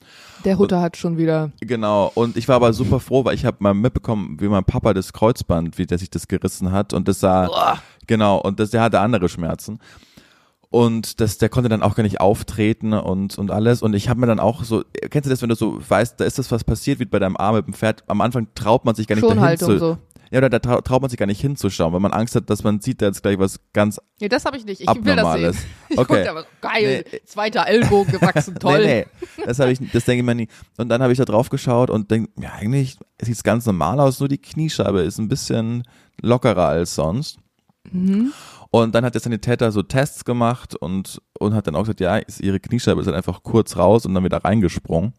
Der 0.45 0.59
Hutter 0.59 0.81
hat 0.81 0.97
schon 0.97 1.17
wieder. 1.17 1.53
Genau, 1.61 2.11
und 2.15 2.37
ich 2.37 2.49
war 2.49 2.57
aber 2.57 2.73
super 2.73 2.99
froh, 3.01 3.25
weil 3.25 3.35
ich 3.35 3.45
habe 3.45 3.59
mal 3.61 3.75
mitbekommen, 3.75 4.37
wie 4.41 4.49
mein 4.49 4.65
Papa 4.65 4.93
das 4.93 5.13
Kreuzband, 5.13 5.79
wie 5.79 5.87
der 5.87 5.99
sich 5.99 6.11
das 6.11 6.27
gerissen 6.29 6.73
hat 6.73 6.93
und 6.93 7.07
das 7.07 7.21
sah, 7.21 7.81
genau, 8.07 8.39
und 8.39 8.59
das, 8.59 8.71
der 8.71 8.83
hatte 8.83 9.01
andere 9.01 9.29
Schmerzen. 9.29 9.79
Und 10.71 11.21
das, 11.21 11.39
der 11.39 11.49
konnte 11.49 11.69
dann 11.69 11.83
auch 11.83 11.97
gar 11.97 12.03
nicht 12.05 12.21
auftreten 12.21 12.93
und, 12.93 13.37
und 13.39 13.51
alles. 13.51 13.83
Und 13.83 13.95
ich 13.95 14.09
habe 14.09 14.21
mir 14.21 14.27
dann 14.27 14.39
auch 14.41 14.63
so, 14.65 14.85
kennst 15.11 15.27
du 15.27 15.31
das, 15.31 15.43
wenn 15.43 15.49
du 15.49 15.57
so 15.57 15.81
weißt, 15.89 16.21
da 16.21 16.25
ist 16.25 16.39
das 16.39 16.51
was 16.53 16.63
passiert 16.65 17.01
wie 17.01 17.05
bei 17.07 17.19
deinem 17.19 17.37
Arm 17.37 17.57
mit 17.57 17.67
dem 17.67 17.75
Pferd. 17.75 18.05
Am 18.07 18.21
Anfang 18.21 18.47
traut 18.55 18.85
man 18.85 18.95
sich 18.95 19.07
gar 19.09 19.17
nicht 19.17 19.29
dahin 19.29 19.59
zu, 19.59 19.79
so. 19.79 19.99
ja, 20.31 20.39
oder 20.39 20.49
da 20.49 20.59
trau- 20.59 20.81
traut 20.81 21.01
man 21.03 21.11
sich 21.11 21.19
gar 21.19 21.27
nicht 21.27 21.41
hinzuschauen, 21.41 21.93
weil 21.93 21.99
man 21.99 22.13
Angst 22.13 22.37
hat, 22.37 22.49
dass 22.51 22.63
man 22.63 22.81
sieht 22.81 23.03
da 23.03 23.07
jetzt 23.07 23.21
gleich 23.23 23.37
was 23.39 23.59
ganz 23.73 24.01
Nee, 24.21 24.29
das 24.29 24.45
habe 24.45 24.57
ich 24.59 24.65
nicht. 24.65 24.81
Ich 24.81 24.87
will 25.05 25.17
das 25.17 25.33
sehen. 25.35 25.57
Ich 25.89 25.99
Okay. 25.99 26.15
guck 26.19 26.25
da 26.25 26.35
was, 26.37 26.45
geil, 26.61 27.05
Nee. 27.11 27.21
zweiter 27.25 27.67
Ellbogen 27.67 28.13
gewachsen, 28.13 28.55
toll. 28.61 28.79
Nee, 28.87 29.07
nee, 29.39 29.45
das 29.47 29.59
habe 29.59 29.73
ich, 29.73 29.81
das 29.93 30.05
denke 30.05 30.21
ich 30.21 30.25
mir 30.25 30.37
nie. 30.37 30.47
Und 30.77 30.89
dann 30.89 31.03
habe 31.03 31.11
ich 31.13 31.19
da 31.19 31.25
drauf 31.25 31.49
geschaut 31.49 31.91
und 31.91 32.13
denke, 32.13 32.31
ja, 32.41 32.53
eigentlich 32.53 32.97
sieht 33.21 33.35
es 33.35 33.43
ganz 33.43 33.67
normal 33.67 33.99
aus, 33.99 34.21
nur 34.21 34.29
die 34.29 34.39
Kniescheibe 34.39 35.01
ist 35.01 35.19
ein 35.19 35.27
bisschen 35.27 35.83
lockerer 36.23 36.67
als 36.69 36.95
sonst. 36.95 37.39
Mhm. 37.93 38.33
Und 38.71 38.95
dann 38.95 39.05
hat 39.05 39.15
der 39.15 39.21
Sanitäter 39.21 39.73
so 39.73 39.83
Tests 39.83 40.25
gemacht 40.25 40.77
und, 40.77 41.21
und 41.39 41.55
hat 41.55 41.67
dann 41.67 41.75
auch 41.75 41.81
gesagt, 41.81 42.01
ja, 42.01 42.17
ist 42.17 42.41
ihre 42.41 42.61
Kniescheibe 42.61 43.01
ist 43.01 43.07
halt 43.07 43.17
einfach 43.17 43.43
kurz 43.43 43.77
raus 43.77 44.07
und 44.07 44.15
dann 44.15 44.25
wieder 44.25 44.45
reingesprungen. 44.45 45.13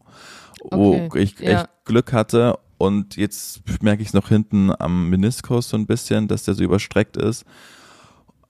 Wo 0.70 0.94
Okay, 0.94 1.18
ich 1.18 1.38
ja. 1.38 1.60
echt 1.60 1.68
Glück 1.84 2.12
hatte. 2.12 2.58
Und 2.78 3.16
jetzt 3.16 3.62
merke 3.82 4.02
ich 4.02 4.08
es 4.08 4.14
noch 4.14 4.28
hinten 4.28 4.72
am 4.76 5.10
Meniskus 5.10 5.68
so 5.68 5.76
ein 5.76 5.86
bisschen, 5.86 6.28
dass 6.28 6.44
der 6.44 6.54
so 6.54 6.64
überstreckt 6.64 7.16
ist. 7.16 7.44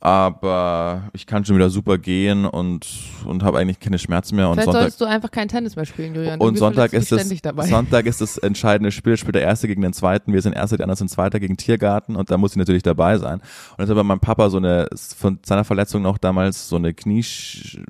Aber 0.04 1.10
ich 1.12 1.26
kann 1.26 1.44
schon 1.44 1.54
wieder 1.54 1.70
super 1.70 1.96
gehen 1.96 2.44
und, 2.44 2.88
und 3.24 3.44
habe 3.44 3.58
eigentlich 3.58 3.78
keine 3.78 4.00
Schmerzen 4.00 4.34
mehr. 4.34 4.48
Und 4.48 4.54
Vielleicht 4.54 4.64
Sonntag, 4.64 4.80
solltest 4.80 5.00
du 5.00 5.04
einfach 5.04 5.30
kein 5.30 5.46
Tennis 5.46 5.76
mehr 5.76 5.86
spielen, 5.86 6.12
Julian. 6.16 6.40
und 6.40 6.46
Irgendwie 6.48 6.58
Sonntag 6.58 6.92
ist 6.92 7.12
du 7.12 7.16
das. 7.16 7.68
Sonntag 7.68 8.06
ist 8.06 8.20
das 8.20 8.36
entscheidende 8.36 8.90
Spiel, 8.90 9.16
spielt 9.16 9.36
der 9.36 9.42
erste 9.42 9.68
gegen 9.68 9.80
den 9.80 9.92
zweiten. 9.92 10.32
Wir 10.32 10.42
sind 10.42 10.54
erster, 10.54 10.76
die 10.76 10.82
anderen 10.82 10.96
sind 10.96 11.08
zweiter 11.08 11.38
gegen 11.38 11.56
Tiergarten 11.56 12.16
und 12.16 12.32
da 12.32 12.36
muss 12.36 12.50
ich 12.50 12.56
natürlich 12.56 12.82
dabei 12.82 13.16
sein. 13.18 13.34
Und 13.34 13.78
jetzt 13.78 13.88
hat 13.88 13.90
aber 13.90 14.02
mein 14.02 14.18
Papa 14.18 14.50
so 14.50 14.56
eine 14.56 14.88
von 15.16 15.38
seiner 15.46 15.62
Verletzung 15.62 16.02
noch 16.02 16.18
damals 16.18 16.68
so 16.68 16.74
eine 16.74 16.94
Knie 16.94 17.24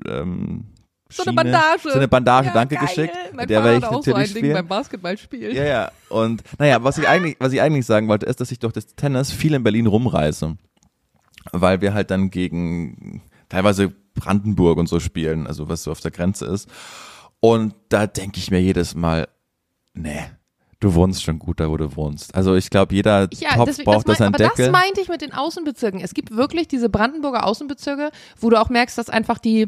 ähm, 0.07 0.65
so 1.09 1.23
eine 1.23 1.31
Schiene- 1.31 1.33
Bandage. 1.35 1.81
so 1.89 1.89
eine 1.97 2.07
Bandage, 2.07 2.47
ja, 2.49 2.53
danke 2.53 2.75
geil. 2.75 2.85
geschickt. 2.85 3.13
Mein 3.33 3.47
der 3.47 3.63
werde 3.63 3.77
ich 3.79 3.83
auch 3.85 4.03
so 4.03 4.11
natürlich 4.11 4.17
ein 4.29 4.33
Ding 4.35 4.43
spielen. 4.43 4.53
beim 4.53 4.67
Basketballspielen. 4.67 5.55
Ja, 5.55 5.63
ja. 5.63 5.91
Und 6.09 6.43
naja, 6.59 6.83
was 6.83 6.99
ich 6.99 7.07
eigentlich, 7.07 7.37
was 7.39 7.53
ich 7.53 7.61
eigentlich 7.61 7.87
sagen 7.87 8.07
wollte, 8.07 8.27
ist, 8.27 8.39
dass 8.39 8.51
ich 8.51 8.59
durch 8.59 8.73
das 8.73 8.85
Tennis 8.95 9.31
viel 9.31 9.55
in 9.55 9.63
Berlin 9.63 9.87
rumreise. 9.87 10.57
Weil 11.51 11.81
wir 11.81 11.93
halt 11.93 12.09
dann 12.11 12.29
gegen 12.29 13.21
teilweise 13.49 13.93
Brandenburg 14.15 14.77
und 14.77 14.87
so 14.87 14.99
spielen, 14.99 15.47
also 15.47 15.69
was 15.69 15.83
so 15.83 15.91
auf 15.91 15.99
der 15.99 16.11
Grenze 16.11 16.45
ist. 16.45 16.69
Und 17.39 17.73
da 17.89 18.07
denke 18.07 18.39
ich 18.39 18.51
mir 18.51 18.61
jedes 18.61 18.95
Mal, 18.95 19.27
nee, 19.93 20.23
du 20.79 20.93
wohnst 20.93 21.23
schon 21.23 21.39
gut 21.39 21.59
da, 21.59 21.69
wo 21.69 21.77
du 21.77 21.95
wohnst. 21.95 22.33
Also 22.35 22.55
ich 22.55 22.69
glaube, 22.69 22.93
jeder 22.95 23.27
Ja, 23.33 23.55
Topf 23.55 23.65
deswegen, 23.65 23.85
braucht 23.91 24.07
das 24.07 24.17
das 24.17 24.19
mein, 24.19 24.27
einen 24.27 24.35
aber 24.35 24.43
Deckel. 24.49 24.65
das 24.65 24.71
meinte 24.71 25.01
ich 25.01 25.09
mit 25.09 25.21
den 25.21 25.33
Außenbezirken. 25.33 25.99
Es 25.99 26.13
gibt 26.13 26.31
wirklich 26.35 26.67
diese 26.67 26.89
Brandenburger 26.89 27.45
Außenbezirke, 27.45 28.11
wo 28.39 28.49
du 28.49 28.59
auch 28.59 28.69
merkst, 28.69 28.97
dass 28.97 29.09
einfach 29.09 29.39
die, 29.39 29.67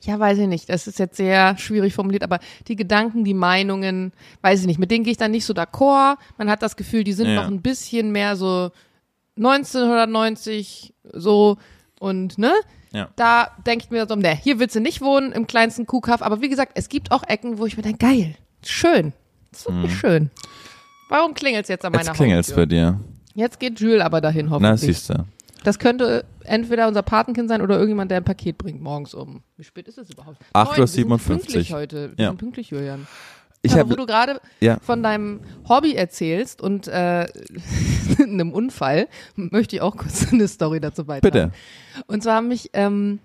ja, 0.00 0.18
weiß 0.18 0.38
ich 0.38 0.48
nicht, 0.48 0.68
das 0.68 0.86
ist 0.86 0.98
jetzt 0.98 1.16
sehr 1.16 1.56
schwierig 1.58 1.94
formuliert, 1.94 2.22
aber 2.24 2.38
die 2.68 2.76
Gedanken, 2.76 3.24
die 3.24 3.34
Meinungen, 3.34 4.12
weiß 4.42 4.60
ich 4.60 4.66
nicht, 4.66 4.78
mit 4.80 4.90
denen 4.90 5.04
gehe 5.04 5.12
ich 5.12 5.18
dann 5.18 5.30
nicht 5.30 5.44
so 5.44 5.54
d'accord. 5.54 6.16
Man 6.38 6.50
hat 6.50 6.62
das 6.62 6.76
Gefühl, 6.76 7.04
die 7.04 7.12
sind 7.12 7.28
Ja. 7.28 7.34
noch 7.42 7.46
ein 7.48 7.62
bisschen 7.62 8.10
mehr 8.12 8.36
so 8.36 8.70
1990 9.36 10.94
so 11.12 11.56
und 11.98 12.38
ne? 12.38 12.52
Ja. 12.92 13.08
Da 13.16 13.48
denke 13.66 13.84
ich 13.86 13.90
mir 13.90 14.06
so, 14.06 14.14
ne, 14.16 14.36
hier 14.36 14.58
willst 14.58 14.76
du 14.76 14.80
nicht 14.80 15.00
wohnen 15.00 15.32
im 15.32 15.46
kleinsten 15.46 15.86
Kuhkaff, 15.86 16.20
aber 16.20 16.42
wie 16.42 16.48
gesagt, 16.50 16.72
es 16.74 16.88
gibt 16.90 17.10
auch 17.10 17.22
Ecken, 17.26 17.58
wo 17.58 17.64
ich 17.66 17.76
mir 17.76 17.82
denke, 17.82 17.98
geil, 18.06 18.34
schön, 18.64 19.12
das 19.50 19.60
ist 19.60 19.66
wirklich 19.72 19.98
schön. 19.98 20.30
Warum 21.08 21.32
klingelt's 21.34 21.68
jetzt 21.68 21.84
an 21.84 21.92
meiner 21.92 22.04
Mhm. 22.04 22.08
Jetzt 22.08 22.16
klingelt's 22.16 22.48
Haustür? 22.48 22.62
für 22.64 22.66
dir. 22.66 23.00
Jetzt 23.34 23.60
geht 23.60 23.80
Jules 23.80 24.02
aber 24.02 24.20
dahin, 24.20 24.46
Na, 24.46 24.52
hoffentlich. 24.52 24.80
siehst 24.80 25.08
du. 25.10 25.24
das 25.64 25.78
könnte 25.78 26.24
entweder 26.44 26.86
unser 26.88 27.02
Patenkind 27.02 27.48
sein 27.48 27.62
oder 27.62 27.76
irgendjemand, 27.76 28.10
der 28.10 28.18
ein 28.18 28.24
Paket 28.24 28.58
bringt 28.58 28.82
morgens 28.82 29.14
um. 29.14 29.42
Wie 29.56 29.64
spät 29.64 29.88
ist 29.88 29.96
es 29.96 30.10
überhaupt? 30.10 30.36
8:57 30.52 31.06
Neun, 31.06 31.38
wir 31.48 31.48
sind 31.48 31.70
Uhr. 31.70 31.76
heute. 31.78 32.12
Wir 32.16 32.24
Ja. 32.24 32.30
sind 32.30 32.38
pünktlich, 32.38 32.70
Julian. 32.70 33.06
Ich 33.64 33.72
aber 33.72 33.90
wo 33.90 33.94
du 33.94 34.06
gerade 34.06 34.40
ja. 34.60 34.78
von 34.80 35.02
deinem 35.04 35.40
Hobby 35.68 35.94
erzählst 35.94 36.60
und 36.60 36.88
äh, 36.88 37.26
einem 38.18 38.52
Unfall, 38.52 39.08
möchte 39.36 39.76
ich 39.76 39.82
auch 39.82 39.96
kurz 39.96 40.26
eine 40.32 40.48
Story 40.48 40.80
dazu 40.80 41.04
beitragen. 41.04 41.32
Bitte. 41.32 42.04
Und 42.08 42.22
zwar 42.24 42.42
mich, 42.42 42.70
ähm, 42.72 43.20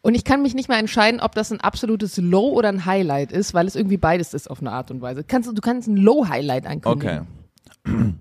und 0.00 0.14
ich 0.14 0.24
kann 0.24 0.40
mich 0.40 0.54
nicht 0.54 0.68
mehr 0.68 0.78
entscheiden, 0.78 1.20
ob 1.20 1.34
das 1.34 1.52
ein 1.52 1.60
absolutes 1.60 2.16
Low 2.16 2.48
oder 2.52 2.70
ein 2.70 2.86
Highlight 2.86 3.30
ist, 3.30 3.52
weil 3.52 3.66
es 3.66 3.76
irgendwie 3.76 3.98
beides 3.98 4.32
ist 4.32 4.50
auf 4.50 4.60
eine 4.60 4.72
Art 4.72 4.90
und 4.90 5.02
Weise. 5.02 5.22
Kannst, 5.22 5.50
du 5.50 5.60
kannst 5.60 5.86
ein 5.86 5.96
Low-Highlight 5.96 6.64
Okay. 6.64 6.72
ankündigen. 6.72 8.20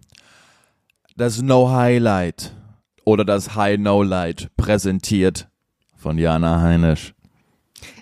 Das 1.16 1.42
No 1.42 1.72
Highlight 1.72 2.54
oder 3.06 3.24
das 3.24 3.56
High 3.56 3.80
No 3.80 4.04
Light 4.04 4.50
präsentiert 4.58 5.48
von 5.96 6.18
Jana 6.18 6.62
Heinisch. 6.62 7.14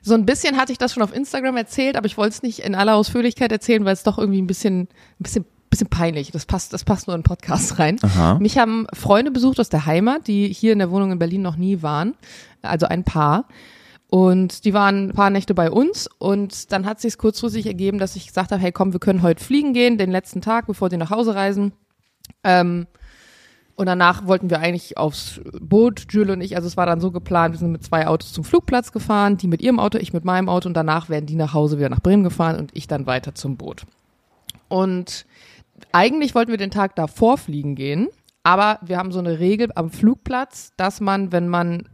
So 0.05 0.13
ein 0.13 0.27
bisschen 0.27 0.55
hatte 0.55 0.71
ich 0.71 0.77
das 0.77 0.93
schon 0.93 1.01
auf 1.01 1.15
Instagram 1.15 1.57
erzählt, 1.57 1.95
aber 1.97 2.05
ich 2.05 2.15
wollte 2.15 2.35
es 2.35 2.43
nicht 2.43 2.59
in 2.59 2.75
aller 2.75 2.95
Ausführlichkeit 2.95 3.51
erzählen, 3.51 3.85
weil 3.85 3.93
es 3.93 4.03
doch 4.03 4.19
irgendwie 4.19 4.39
ein 4.39 4.45
bisschen, 4.45 4.81
ein 4.81 4.87
bisschen, 5.17 5.45
bisschen 5.71 5.89
peinlich. 5.89 6.29
Das 6.29 6.45
passt, 6.45 6.73
das 6.73 6.83
passt 6.83 7.07
nur 7.07 7.15
in 7.15 7.23
Podcast 7.23 7.79
rein. 7.79 7.97
Aha. 8.03 8.37
Mich 8.37 8.59
haben 8.59 8.85
Freunde 8.93 9.31
besucht 9.31 9.59
aus 9.59 9.69
der 9.69 9.87
Heimat, 9.87 10.27
die 10.27 10.47
hier 10.53 10.73
in 10.73 10.79
der 10.79 10.91
Wohnung 10.91 11.11
in 11.11 11.17
Berlin 11.17 11.41
noch 11.41 11.55
nie 11.55 11.81
waren. 11.81 12.13
Also 12.61 12.85
ein 12.85 13.03
Paar. 13.03 13.47
Und 14.07 14.63
die 14.65 14.75
waren 14.75 15.09
ein 15.09 15.13
paar 15.13 15.31
Nächte 15.31 15.55
bei 15.55 15.71
uns 15.71 16.07
und 16.19 16.71
dann 16.71 16.85
hat 16.85 17.01
sich 17.01 17.17
kurzfristig 17.17 17.65
ergeben, 17.65 17.97
dass 17.97 18.15
ich 18.15 18.27
gesagt 18.27 18.51
habe, 18.51 18.61
hey 18.61 18.71
komm, 18.71 18.93
wir 18.93 18.99
können 18.99 19.23
heute 19.23 19.43
fliegen 19.43 19.73
gehen, 19.73 19.97
den 19.97 20.11
letzten 20.11 20.39
Tag, 20.39 20.67
bevor 20.67 20.89
die 20.89 20.97
nach 20.97 21.09
Hause 21.09 21.33
reisen. 21.33 21.73
Ähm, 22.43 22.85
und 23.75 23.87
danach 23.87 24.25
wollten 24.25 24.49
wir 24.49 24.59
eigentlich 24.59 24.97
aufs 24.97 25.41
Boot, 25.59 26.05
Jules 26.09 26.35
und 26.35 26.41
ich, 26.41 26.55
also 26.55 26.67
es 26.67 26.77
war 26.77 26.85
dann 26.85 27.01
so 27.01 27.11
geplant, 27.11 27.53
wir 27.53 27.59
sind 27.59 27.71
mit 27.71 27.83
zwei 27.83 28.07
Autos 28.07 28.31
zum 28.31 28.43
Flugplatz 28.43 28.91
gefahren, 28.91 29.37
die 29.37 29.47
mit 29.47 29.61
ihrem 29.61 29.79
Auto, 29.79 29.97
ich 29.97 30.13
mit 30.13 30.23
meinem 30.23 30.47
Auto 30.47 30.67
und 30.67 30.75
danach 30.75 31.09
werden 31.09 31.25
die 31.25 31.35
nach 31.35 31.53
Hause 31.53 31.77
wieder 31.77 31.89
nach 31.89 32.01
Bremen 32.01 32.23
gefahren 32.23 32.57
und 32.57 32.71
ich 32.73 32.87
dann 32.87 33.05
weiter 33.05 33.35
zum 33.35 33.57
Boot. 33.57 33.85
Und 34.69 35.25
eigentlich 35.91 36.35
wollten 36.35 36.51
wir 36.51 36.57
den 36.57 36.71
Tag 36.71 36.95
davor 36.95 37.37
fliegen 37.37 37.75
gehen, 37.75 38.07
aber 38.43 38.79
wir 38.81 38.97
haben 38.97 39.11
so 39.11 39.19
eine 39.19 39.39
Regel 39.39 39.69
am 39.75 39.89
Flugplatz, 39.89 40.71
dass 40.77 41.01
man, 41.01 41.31
wenn 41.33 41.49
man 41.49 41.89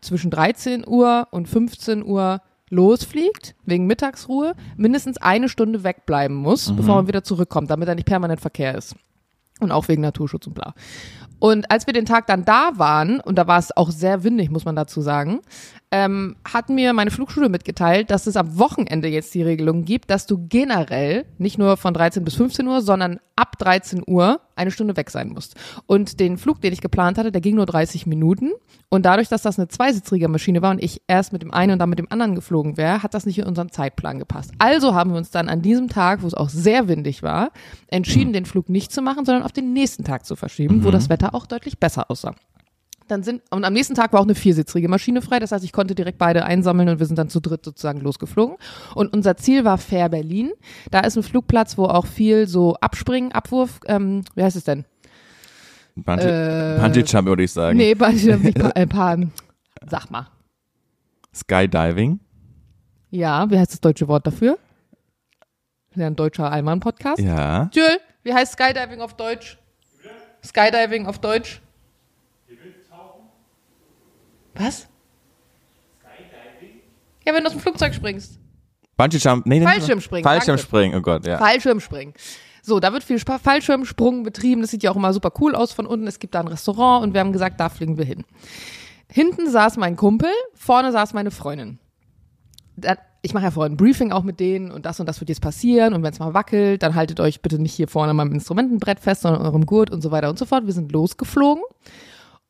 zwischen 0.00 0.30
13 0.30 0.86
Uhr 0.86 1.28
und 1.30 1.48
15 1.48 2.04
Uhr 2.04 2.40
losfliegt, 2.68 3.54
wegen 3.64 3.86
Mittagsruhe, 3.86 4.54
mindestens 4.76 5.18
eine 5.18 5.48
Stunde 5.48 5.84
wegbleiben 5.84 6.36
muss, 6.36 6.74
bevor 6.74 6.96
man 6.96 7.08
wieder 7.08 7.22
zurückkommt, 7.22 7.70
damit 7.70 7.86
da 7.86 7.94
nicht 7.94 8.08
permanent 8.08 8.40
Verkehr 8.40 8.74
ist. 8.74 8.96
Und 9.60 9.72
auch 9.72 9.88
wegen 9.88 10.02
Naturschutz 10.02 10.46
und 10.46 10.54
bla. 10.54 10.74
Und 11.38 11.70
als 11.70 11.86
wir 11.86 11.92
den 11.92 12.06
Tag 12.06 12.26
dann 12.26 12.44
da 12.44 12.72
waren, 12.74 13.20
und 13.20 13.36
da 13.36 13.46
war 13.46 13.58
es 13.58 13.76
auch 13.76 13.90
sehr 13.90 14.24
windig, 14.24 14.50
muss 14.50 14.64
man 14.64 14.76
dazu 14.76 15.00
sagen, 15.00 15.40
ähm, 15.96 16.36
hat 16.44 16.68
mir 16.68 16.92
meine 16.92 17.10
Flugschule 17.10 17.48
mitgeteilt, 17.48 18.10
dass 18.10 18.26
es 18.26 18.36
am 18.36 18.58
Wochenende 18.58 19.08
jetzt 19.08 19.34
die 19.34 19.42
Regelung 19.42 19.86
gibt, 19.86 20.10
dass 20.10 20.26
du 20.26 20.46
generell 20.46 21.24
nicht 21.38 21.56
nur 21.56 21.78
von 21.78 21.94
13 21.94 22.22
bis 22.22 22.34
15 22.34 22.66
Uhr, 22.66 22.82
sondern 22.82 23.18
ab 23.34 23.58
13 23.58 24.02
Uhr 24.06 24.40
eine 24.56 24.70
Stunde 24.70 24.94
weg 24.96 25.10
sein 25.10 25.30
musst. 25.30 25.54
Und 25.86 26.20
den 26.20 26.36
Flug, 26.36 26.60
den 26.60 26.74
ich 26.74 26.82
geplant 26.82 27.16
hatte, 27.16 27.32
der 27.32 27.40
ging 27.40 27.54
nur 27.54 27.64
30 27.64 28.06
Minuten. 28.06 28.52
Und 28.90 29.06
dadurch, 29.06 29.28
dass 29.28 29.40
das 29.40 29.58
eine 29.58 29.68
zweisitzige 29.68 30.28
Maschine 30.28 30.60
war 30.60 30.70
und 30.70 30.82
ich 30.82 31.00
erst 31.08 31.32
mit 31.32 31.40
dem 31.40 31.52
einen 31.52 31.72
und 31.72 31.78
dann 31.78 31.88
mit 31.88 31.98
dem 31.98 32.12
anderen 32.12 32.34
geflogen 32.34 32.76
wäre, 32.76 33.02
hat 33.02 33.14
das 33.14 33.24
nicht 33.24 33.38
in 33.38 33.46
unseren 33.46 33.70
Zeitplan 33.70 34.18
gepasst. 34.18 34.52
Also 34.58 34.94
haben 34.94 35.12
wir 35.12 35.16
uns 35.16 35.30
dann 35.30 35.48
an 35.48 35.62
diesem 35.62 35.88
Tag, 35.88 36.22
wo 36.22 36.26
es 36.26 36.34
auch 36.34 36.50
sehr 36.50 36.88
windig 36.88 37.22
war, 37.22 37.52
entschieden, 37.88 38.34
den 38.34 38.44
Flug 38.44 38.68
nicht 38.68 38.92
zu 38.92 39.00
machen, 39.00 39.24
sondern 39.24 39.44
auf 39.44 39.52
den 39.52 39.72
nächsten 39.72 40.04
Tag 40.04 40.26
zu 40.26 40.36
verschieben, 40.36 40.84
wo 40.84 40.90
das 40.90 41.08
Wetter 41.08 41.34
auch 41.34 41.46
deutlich 41.46 41.78
besser 41.78 42.10
aussah. 42.10 42.34
Dann 43.08 43.22
sind, 43.22 43.42
und 43.50 43.64
am 43.64 43.72
nächsten 43.72 43.94
Tag 43.94 44.12
war 44.12 44.20
auch 44.20 44.24
eine 44.24 44.34
viersitzige 44.34 44.88
Maschine 44.88 45.22
frei. 45.22 45.38
Das 45.38 45.52
heißt, 45.52 45.64
ich 45.64 45.72
konnte 45.72 45.94
direkt 45.94 46.18
beide 46.18 46.44
einsammeln 46.44 46.88
und 46.88 46.98
wir 46.98 47.06
sind 47.06 47.16
dann 47.18 47.28
zu 47.28 47.40
dritt 47.40 47.64
sozusagen 47.64 48.00
losgeflogen. 48.00 48.56
Und 48.94 49.12
unser 49.14 49.36
Ziel 49.36 49.64
war 49.64 49.78
Fair 49.78 50.08
Berlin. 50.08 50.50
Da 50.90 51.00
ist 51.00 51.16
ein 51.16 51.22
Flugplatz, 51.22 51.78
wo 51.78 51.84
auch 51.84 52.06
viel 52.06 52.48
so 52.48 52.74
Abspringen, 52.80 53.30
Abwurf, 53.32 53.78
ähm, 53.86 54.22
wie 54.34 54.42
heißt 54.42 54.56
es 54.56 54.64
denn? 54.64 54.84
Bungee, 55.94 56.24
Äh, 56.76 56.78
Bungee 56.80 57.00
Jump 57.06 57.28
würde 57.28 57.44
ich 57.44 57.52
sagen. 57.52 57.76
Nee, 57.78 57.92
Bungee- 57.94 58.36
nicht 58.36 58.58
pa 58.58 58.70
äh, 58.74 58.86
pa 58.86 59.16
sag 59.88 60.10
mal. 60.10 60.26
Skydiving. 61.34 62.20
Ja, 63.10 63.48
wie 63.50 63.58
heißt 63.58 63.72
das 63.72 63.80
deutsche 63.80 64.08
Wort 64.08 64.26
dafür? 64.26 64.58
Ja 65.94 66.06
ein 66.08 66.16
deutscher 66.16 66.50
Allmann-Podcast. 66.50 67.20
Ja. 67.22 67.70
Jules, 67.72 67.98
wie 68.22 68.34
heißt 68.34 68.52
Skydiving 68.54 69.00
auf 69.00 69.14
Deutsch? 69.16 69.58
Skydiving 70.44 71.06
auf 71.06 71.18
Deutsch? 71.20 71.62
Was? 74.58 74.88
Ja, 77.26 77.34
wenn 77.34 77.42
du 77.42 77.48
aus 77.48 77.52
dem 77.52 77.60
Flugzeug 77.60 77.94
springst. 77.94 78.38
Bungee 78.96 79.18
Jump. 79.18 79.46
Nee, 79.46 79.58
nee, 79.58 79.66
Fallschirmspringen, 79.66 80.24
Fallschirmspringen, 80.24 80.98
oh 80.98 81.02
Gott, 81.02 81.26
ja. 81.26 81.38
Fallschirmspringen. 81.38 82.14
So, 82.62 82.80
da 82.80 82.92
wird 82.92 83.04
viel 83.04 83.18
Fallschirmsprung 83.18 84.22
betrieben. 84.22 84.60
Das 84.60 84.70
sieht 84.70 84.82
ja 84.82 84.90
auch 84.90 84.96
immer 84.96 85.12
super 85.12 85.32
cool 85.40 85.54
aus 85.54 85.72
von 85.72 85.86
unten. 85.86 86.06
Es 86.06 86.18
gibt 86.18 86.34
da 86.34 86.40
ein 86.40 86.48
Restaurant 86.48 87.04
und 87.04 87.14
wir 87.14 87.20
haben 87.20 87.32
gesagt, 87.32 87.60
da 87.60 87.68
fliegen 87.68 87.98
wir 87.98 88.04
hin. 88.04 88.24
Hinten 89.10 89.48
saß 89.50 89.76
mein 89.76 89.96
Kumpel, 89.96 90.30
vorne 90.54 90.90
saß 90.92 91.14
meine 91.14 91.30
Freundin. 91.30 91.78
Da, 92.76 92.96
ich 93.22 93.34
mache 93.34 93.44
ja 93.44 93.50
vorher 93.50 93.70
ein 93.70 93.76
Briefing 93.76 94.12
auch 94.12 94.24
mit 94.24 94.40
denen 94.40 94.70
und 94.70 94.84
das 94.84 94.98
und 94.98 95.06
das 95.06 95.20
wird 95.20 95.28
jetzt 95.28 95.40
passieren 95.40 95.94
und 95.94 96.02
wenn 96.02 96.12
es 96.12 96.18
mal 96.18 96.34
wackelt, 96.34 96.82
dann 96.82 96.94
haltet 96.94 97.20
euch 97.20 97.40
bitte 97.40 97.60
nicht 97.60 97.74
hier 97.74 97.88
vorne 97.88 98.10
am 98.10 98.32
Instrumentenbrett 98.32 99.00
fest, 99.00 99.22
sondern 99.22 99.42
an 99.42 99.46
eurem 99.46 99.66
Gurt 99.66 99.90
und 99.90 100.02
so 100.02 100.10
weiter 100.10 100.28
und 100.28 100.38
so 100.38 100.44
fort. 100.44 100.66
Wir 100.66 100.72
sind 100.72 100.92
losgeflogen 100.92 101.62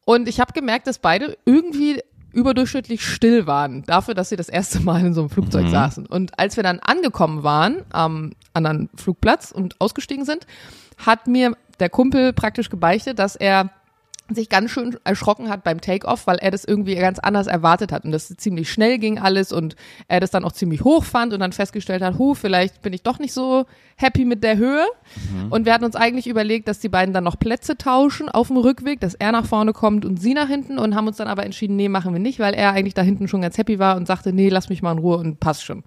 und 0.07 0.27
ich 0.29 0.40
habe 0.40 0.55
gemerkt, 0.55 0.87
dass 0.87 0.99
beide 0.99 1.37
irgendwie 1.45 2.01
überdurchschnittlich 2.33 3.05
still 3.05 3.47
waren, 3.47 3.83
dafür, 3.85 4.14
dass 4.14 4.29
sie 4.31 4.37
das 4.37 4.49
erste 4.49 4.81
Mal 4.81 5.01
in 5.05 5.12
so 5.14 5.21
einem 5.23 5.31
Flugzeug 5.31 5.64
Mhm. 5.64 5.71
saßen. 5.71 6.07
Und 6.07 6.38
als 6.38 6.57
wir 6.57 6.62
dann 6.62 6.79
angekommen 6.81 7.42
waren 7.42 7.83
am 7.90 8.33
anderen 8.55 8.88
Flugplatz 8.97 9.53
und 9.53 9.81
ausgestiegen 9.81 10.25
sind, 10.25 10.47
hat 10.99 11.27
mir 11.27 11.57
der 11.81 11.88
Kumpel 11.90 12.33
praktisch 12.33 12.71
gebeichtet, 12.71 13.19
dass 13.19 13.37
er 13.37 13.71
sich 14.31 14.49
ganz 14.49 14.71
schön 14.71 14.97
erschrocken 15.05 15.49
hat 15.49 15.62
beim 15.62 15.81
Take-Off, 15.81 16.27
weil 16.27 16.37
er 16.39 16.51
das 16.51 16.65
irgendwie 16.65 16.95
ganz 16.97 17.19
anders 17.19 17.47
erwartet 17.47 17.93
hat 17.93 18.05
und 18.05 18.12
das 18.12 18.29
ziemlich 18.29 18.71
schnell 18.71 18.99
ging 18.99 19.19
alles 19.19 19.53
und 19.53 19.77
er 20.09 20.21
das 20.21 20.31
dann 20.31 20.45
auch 20.45 20.53
ziemlich 20.53 20.83
hoch 20.83 21.05
fand 21.05 21.33
und 21.33 21.41
dann 21.41 21.53
festgestellt 21.53 22.03
hat, 22.03 22.19
hu, 22.19 22.35
vielleicht 22.35 22.83
bin 22.83 22.93
ich 22.93 23.03
doch 23.03 23.19
nicht 23.19 23.33
so 23.33 23.67
happy 23.97 24.25
mit 24.25 24.43
der 24.43 24.57
Höhe. 24.57 24.85
Und 25.51 25.65
wir 25.65 25.73
hatten 25.73 25.85
uns 25.85 25.97
eigentlich 25.97 26.27
überlegt, 26.27 26.69
dass 26.69 26.81
die 26.81 26.89
beiden 26.89 27.15
dann 27.15 27.25
noch 27.25 27.39
Plätze 27.39 27.77
tauschen 27.77 28.29
auf 28.29 28.49
dem 28.49 28.57
Rückweg, 28.57 29.01
dass 29.01 29.15
er 29.15 29.33
nach 29.33 29.47
vorne 29.47 29.73
kommt 29.73 30.05
und 30.05 30.21
sie 30.21 30.35
nach 30.35 30.49
hinten 30.49 30.79
und 30.79 30.95
haben 30.95 31.07
uns 31.07 31.17
dann 31.17 31.29
aber 31.29 31.45
entschieden, 31.45 31.77
nee, 31.77 31.89
machen 31.89 32.12
wir 32.12 32.21
nicht, 32.21 32.39
weil 32.39 32.55
er 32.55 32.73
eigentlich 32.73 32.95
da 32.95 33.03
hinten 33.03 33.29
schon 33.29 33.43
ganz 33.43 33.57
happy 33.59 33.79
war 33.79 33.97
und 33.97 34.07
sagte, 34.07 34.33
nee, 34.33 34.49
lass 34.49 34.69
mich 34.69 34.83
mal 34.83 34.93
in 34.93 34.99
Ruhe 34.99 35.19
und 35.19 35.41
passt 35.41 35.65
schon. 35.65 35.85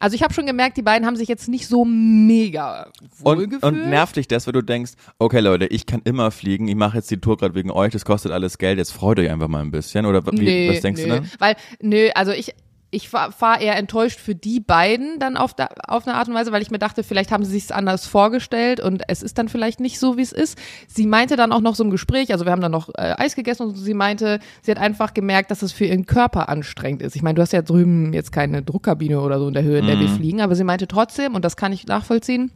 Also 0.00 0.14
ich 0.14 0.22
habe 0.22 0.32
schon 0.32 0.46
gemerkt, 0.46 0.76
die 0.76 0.82
beiden 0.82 1.06
haben 1.06 1.16
sich 1.16 1.28
jetzt 1.28 1.48
nicht 1.48 1.66
so 1.66 1.84
mega 1.84 2.90
Und, 3.24 3.38
wohlgefühlt. 3.38 3.62
und 3.64 3.90
nervt 3.90 4.16
dich 4.16 4.28
das, 4.28 4.46
wenn 4.46 4.52
du 4.52 4.62
denkst, 4.62 4.92
okay 5.18 5.40
Leute, 5.40 5.66
ich 5.66 5.86
kann 5.86 6.02
immer 6.04 6.30
fliegen, 6.30 6.68
ich 6.68 6.76
mache 6.76 6.98
jetzt 6.98 7.10
die 7.10 7.20
Tour 7.20 7.36
gerade 7.36 7.54
wegen 7.56 7.70
euch, 7.70 7.92
das 7.92 8.04
kostet 8.04 8.30
alles 8.30 8.58
Geld, 8.58 8.78
jetzt 8.78 8.92
freut 8.92 9.18
euch 9.18 9.28
einfach 9.28 9.48
mal 9.48 9.60
ein 9.60 9.72
bisschen. 9.72 10.06
Oder 10.06 10.24
wie, 10.26 10.40
nee, 10.40 10.70
was 10.70 10.80
denkst 10.82 11.02
nee. 11.02 11.08
du 11.08 11.14
dann? 11.16 11.30
Weil, 11.38 11.56
nö, 11.80 12.10
also 12.14 12.30
ich, 12.30 12.54
ich 12.90 13.12
war, 13.12 13.32
war 13.40 13.60
eher 13.60 13.76
enttäuscht 13.76 14.18
für 14.18 14.34
die 14.34 14.60
beiden 14.60 15.18
dann 15.18 15.36
auf, 15.36 15.52
der, 15.52 15.68
auf 15.86 16.06
eine 16.06 16.16
Art 16.16 16.28
und 16.28 16.34
Weise, 16.34 16.52
weil 16.52 16.62
ich 16.62 16.70
mir 16.70 16.78
dachte, 16.78 17.02
vielleicht 17.02 17.30
haben 17.30 17.44
sie 17.44 17.58
sich 17.58 17.74
anders 17.74 18.06
vorgestellt 18.06 18.80
und 18.80 19.02
es 19.08 19.22
ist 19.22 19.36
dann 19.36 19.48
vielleicht 19.48 19.78
nicht 19.78 19.98
so, 19.98 20.16
wie 20.16 20.22
es 20.22 20.32
ist. 20.32 20.58
Sie 20.86 21.06
meinte 21.06 21.36
dann 21.36 21.52
auch 21.52 21.60
noch 21.60 21.74
so 21.74 21.84
im 21.84 21.90
Gespräch, 21.90 22.32
also 22.32 22.46
wir 22.46 22.52
haben 22.52 22.62
dann 22.62 22.72
noch 22.72 22.88
äh, 22.90 23.14
Eis 23.18 23.36
gegessen 23.36 23.64
und 23.64 23.74
sie 23.74 23.94
meinte, 23.94 24.38
sie 24.62 24.70
hat 24.70 24.78
einfach 24.78 25.12
gemerkt, 25.12 25.50
dass 25.50 25.62
es 25.62 25.72
für 25.72 25.84
ihren 25.84 26.06
Körper 26.06 26.48
anstrengend 26.48 27.02
ist. 27.02 27.14
Ich 27.14 27.22
meine, 27.22 27.34
du 27.34 27.42
hast 27.42 27.52
ja 27.52 27.62
drüben 27.62 28.12
jetzt 28.14 28.32
keine 28.32 28.62
Druckkabine 28.62 29.20
oder 29.20 29.38
so 29.38 29.48
in 29.48 29.54
der 29.54 29.64
Höhe, 29.64 29.80
in 29.80 29.86
der 29.86 29.96
Mhm. 29.96 30.00
wir 30.00 30.08
fliegen, 30.08 30.40
aber 30.40 30.54
sie 30.54 30.64
meinte 30.64 30.88
trotzdem, 30.88 31.34
und 31.34 31.44
das 31.44 31.56
kann 31.56 31.72
ich 31.72 31.86
nachvollziehen, 31.86 32.50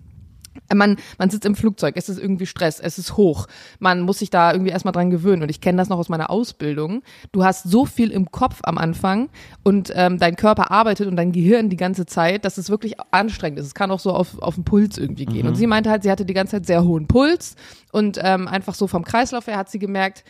man, 0.75 0.97
man 1.19 1.31
sitzt 1.31 1.47
im 1.47 1.55
Flugzeug, 1.55 1.95
es 1.97 2.09
ist 2.09 2.19
irgendwie 2.19 2.47
Stress, 2.47 2.81
es 2.81 2.99
ist 2.99 3.17
hoch. 3.17 3.47
Man 3.79 4.01
muss 4.01 4.19
sich 4.19 4.31
da 4.31 4.53
irgendwie 4.53 4.71
erstmal 4.71 4.93
dran 4.93 5.11
gewöhnen. 5.11 5.43
Und 5.43 5.49
ich 5.49 5.61
kenne 5.61 5.79
das 5.79 5.89
noch 5.89 5.99
aus 5.99 6.09
meiner 6.09 6.31
Ausbildung. 6.31 7.03
Du 7.33 7.45
hast 7.45 7.65
so 7.65 7.85
viel 7.87 8.11
im 8.11 8.31
Kopf 8.31 8.61
am 8.63 8.79
Anfang 8.79 9.29
und 9.63 9.93
ähm, 9.95 10.19
dein 10.19 10.37
Körper 10.37 10.71
arbeitet 10.71 11.09
und 11.09 11.17
dein 11.17 11.33
Gehirn 11.33 11.69
die 11.69 11.77
ganze 11.77 12.07
Zeit, 12.07 12.45
dass 12.45 12.59
es 12.59 12.71
wirklich 12.71 12.95
anstrengend 13.11 13.59
ist. 13.59 13.67
Es 13.67 13.75
kann 13.75 13.91
auch 13.91 14.01
so 14.01 14.13
auf, 14.13 14.39
auf 14.41 14.55
den 14.55 14.65
Puls 14.65 14.99
irgendwie 14.99 15.27
gehen. 15.27 15.47
Und 15.47 15.57
sie 15.57 15.67
meinte 15.67 15.91
halt, 15.91 16.03
sie 16.03 16.11
hatte 16.11 16.25
die 16.25 16.35
ganze 16.35 16.53
Zeit 16.53 16.67
sehr 16.67 16.85
hohen 16.85 17.07
Puls 17.07 17.57
und 17.91 18.19
ähm, 18.23 18.49
einfach 18.49 18.75
so 18.75 18.87
vom 18.87 19.05
Kreislauf 19.05 19.47
her 19.47 19.57
hat 19.57 19.71
sie 19.71 19.79
gemerkt, 19.79 20.25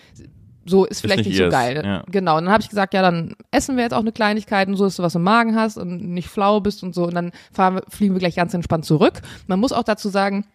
so 0.64 0.84
ist 0.84 1.00
vielleicht 1.00 1.26
nicht 1.26 1.36
so 1.36 1.48
geil. 1.48 1.82
ja. 1.84 2.02
Genau. 2.10 2.36
Und 2.38 2.44
dann 2.44 2.52
habe 2.52 2.62
ich 2.62 2.68
gesagt, 2.68 2.94
ja, 2.94 3.02
dann 3.02 3.34
essen 3.50 3.76
wir 3.76 3.82
jetzt 3.84 3.94
auch 3.94 4.00
eine 4.00 4.12
Kleinigkeit 4.12 4.68
und 4.68 4.76
so, 4.76 4.84
dass 4.84 4.96
du 4.96 5.02
was 5.02 5.14
im 5.14 5.22
Magen 5.22 5.56
hast 5.56 5.76
und 5.76 6.02
nicht 6.02 6.28
flau 6.28 6.60
bist 6.60 6.82
und 6.82 6.94
so. 6.94 7.04
Und 7.04 7.14
dann 7.14 7.32
fahren 7.52 7.74
wir, 7.76 7.82
fliegen 7.88 8.14
wir 8.14 8.20
gleich 8.20 8.36
ganz 8.36 8.54
entspannt 8.54 8.84
zurück. 8.84 9.20
Man 9.46 9.58
muss 9.60 9.72
auch 9.72 9.82
dazu 9.82 10.08
sagen, 10.08 10.46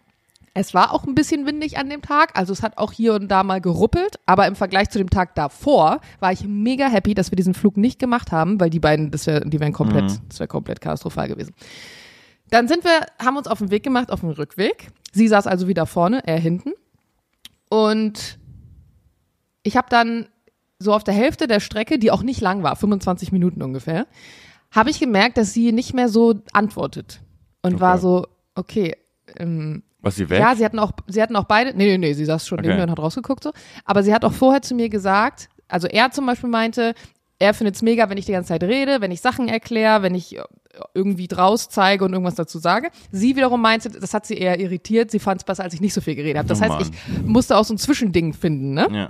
es 0.53 0.73
war 0.73 0.91
auch 0.91 1.03
ein 1.05 1.13
bisschen 1.13 1.45
windig 1.45 1.77
an 1.77 1.87
dem 1.87 2.01
Tag, 2.01 2.31
also 2.35 2.51
es 2.51 2.63
hat 2.63 2.79
auch 2.79 2.91
hier 2.91 3.13
und 3.13 3.27
da 3.27 3.43
mal 3.43 3.61
geruppelt, 3.61 4.15
aber 4.25 4.47
im 4.47 4.55
Vergleich 4.55 4.89
zu 4.89 4.97
dem 4.97 5.11
Tag 5.11 5.35
davor 5.35 6.01
war 6.19 6.31
ich 6.31 6.45
mega 6.45 6.87
happy, 6.87 7.13
dass 7.13 7.29
wir 7.31 7.35
diesen 7.35 7.53
Flug 7.53 7.77
nicht 7.77 7.99
gemacht 7.99 8.31
haben, 8.31 8.59
weil 8.59 8.71
die 8.71 8.79
beiden, 8.79 9.11
das 9.11 9.27
wär, 9.27 9.41
die 9.41 9.59
wären 9.59 9.71
komplett, 9.73 10.05
Mhm. 10.05 10.17
das 10.29 10.39
wäre 10.39 10.47
komplett 10.47 10.81
katastrophal 10.81 11.27
gewesen. 11.27 11.53
Dann 12.49 12.67
sind 12.67 12.83
wir, 12.85 13.05
haben 13.23 13.37
uns 13.37 13.45
auf 13.47 13.59
den 13.59 13.69
Weg 13.69 13.83
gemacht, 13.83 14.09
auf 14.09 14.21
den 14.21 14.31
Rückweg. 14.31 14.87
Sie 15.11 15.27
saß 15.27 15.45
also 15.45 15.67
wieder 15.67 15.85
vorne, 15.85 16.21
er 16.25 16.39
hinten. 16.39 16.71
Und 17.69 18.39
ich 19.67 19.77
habe 19.77 19.87
dann 19.89 20.27
so 20.79 20.93
auf 20.93 21.03
der 21.03 21.13
Hälfte 21.13 21.47
der 21.47 21.59
Strecke, 21.59 21.99
die 21.99 22.11
auch 22.11 22.23
nicht 22.23 22.41
lang 22.41 22.63
war, 22.63 22.75
25 22.75 23.31
Minuten 23.31 23.61
ungefähr, 23.61 24.05
habe 24.71 24.89
ich 24.89 24.99
gemerkt, 24.99 25.37
dass 25.37 25.53
sie 25.53 25.71
nicht 25.71 25.93
mehr 25.93 26.09
so 26.09 26.35
antwortet. 26.53 27.19
Und 27.63 27.75
Okay. 27.75 27.81
war 27.81 27.97
so, 27.97 28.27
okay, 28.55 28.95
ähm, 29.37 29.83
Was 30.01 30.15
sie 30.15 30.29
weg? 30.29 30.39
ja, 30.39 30.55
sie 30.55 30.63
hatten 30.63 30.79
auch, 30.79 30.91
sie 31.07 31.21
hatten 31.21 31.35
auch 31.35 31.45
beide, 31.45 31.75
nee, 31.75 31.85
nee, 31.85 31.97
nee, 31.97 32.13
sie 32.13 32.25
saß 32.25 32.45
schon 32.47 32.59
Okay. 32.59 32.67
neben 32.67 32.77
mir 32.77 32.83
und 32.83 32.91
hat 32.91 32.99
rausgeguckt 32.99 33.43
so. 33.43 33.51
Aber 33.85 34.03
sie 34.03 34.13
hat 34.13 34.23
auch 34.23 34.33
vorher 34.33 34.61
zu 34.61 34.75
mir 34.75 34.89
gesagt, 34.89 35.49
also 35.67 35.87
er 35.87 36.11
zum 36.11 36.25
Beispiel 36.25 36.49
meinte, 36.49 36.93
er 37.39 37.53
findet's 37.53 37.81
mega, 37.81 38.09
wenn 38.09 38.17
ich 38.17 38.25
die 38.25 38.31
ganze 38.31 38.49
Zeit 38.49 38.63
rede, 38.63 39.01
wenn 39.01 39.11
ich 39.11 39.21
Sachen 39.21 39.47
erkläre, 39.47 40.01
wenn 40.03 40.15
ich 40.15 40.37
äh, 40.37 40.41
irgendwie 40.93 41.27
draus 41.27 41.69
zeige 41.69 42.05
und 42.05 42.13
irgendwas 42.13 42.35
dazu 42.35 42.59
sage. 42.59 42.89
Sie 43.11 43.35
wiederum 43.35 43.61
meinte, 43.61 43.89
das 43.89 44.13
hat 44.13 44.25
sie 44.27 44.35
eher 44.35 44.59
irritiert, 44.59 45.09
sie 45.11 45.19
fand's 45.19 45.43
besser, 45.43 45.63
als 45.63 45.73
ich 45.73 45.81
nicht 45.81 45.93
so 45.93 46.01
viel 46.01 46.15
geredet 46.15 46.37
habe. 46.37 46.47
Das 46.47 46.61
Oh 46.61 46.63
heißt, 46.63 46.81
ich 46.91 47.25
musste 47.25 47.57
auch 47.57 47.65
so 47.65 47.73
ein 47.73 47.77
Zwischending 47.79 48.33
finden, 48.33 48.73
ne? 48.73 48.87
ja. 48.91 49.09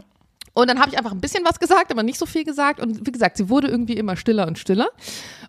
Und 0.57 0.67
dann 0.71 0.79
habe 0.79 0.89
ich 0.89 0.97
einfach 0.97 1.11
ein 1.11 1.21
bisschen 1.21 1.45
was 1.45 1.59
gesagt, 1.59 1.91
aber 1.91 2.01
nicht 2.01 2.17
so 2.17 2.25
viel 2.25 2.43
gesagt. 2.43 2.79
Und 2.79 3.05
wie 3.05 3.11
gesagt, 3.11 3.37
sie 3.37 3.47
wurde 3.47 3.67
irgendwie 3.67 3.93
immer 3.93 4.15
stiller 4.15 4.47
und 4.47 4.57
stiller. 4.57 4.87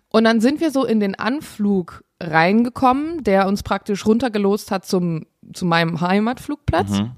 Und 0.09 0.23
dann 0.23 0.39
sind 0.39 0.61
wir 0.61 0.69
so 0.69 0.85
in 0.85 0.99
den 0.99 1.15
Anflug 1.15 2.03
reingekommen, 2.21 3.23
der 3.23 3.47
uns 3.47 3.63
praktisch 3.63 4.05
runtergelost 4.05 4.69
hat 4.69 4.85
zum, 4.85 5.25
zu 5.51 5.65
meinem 5.65 5.99
Heimatflugplatz. 5.99 6.91
Mhm. 6.91 7.11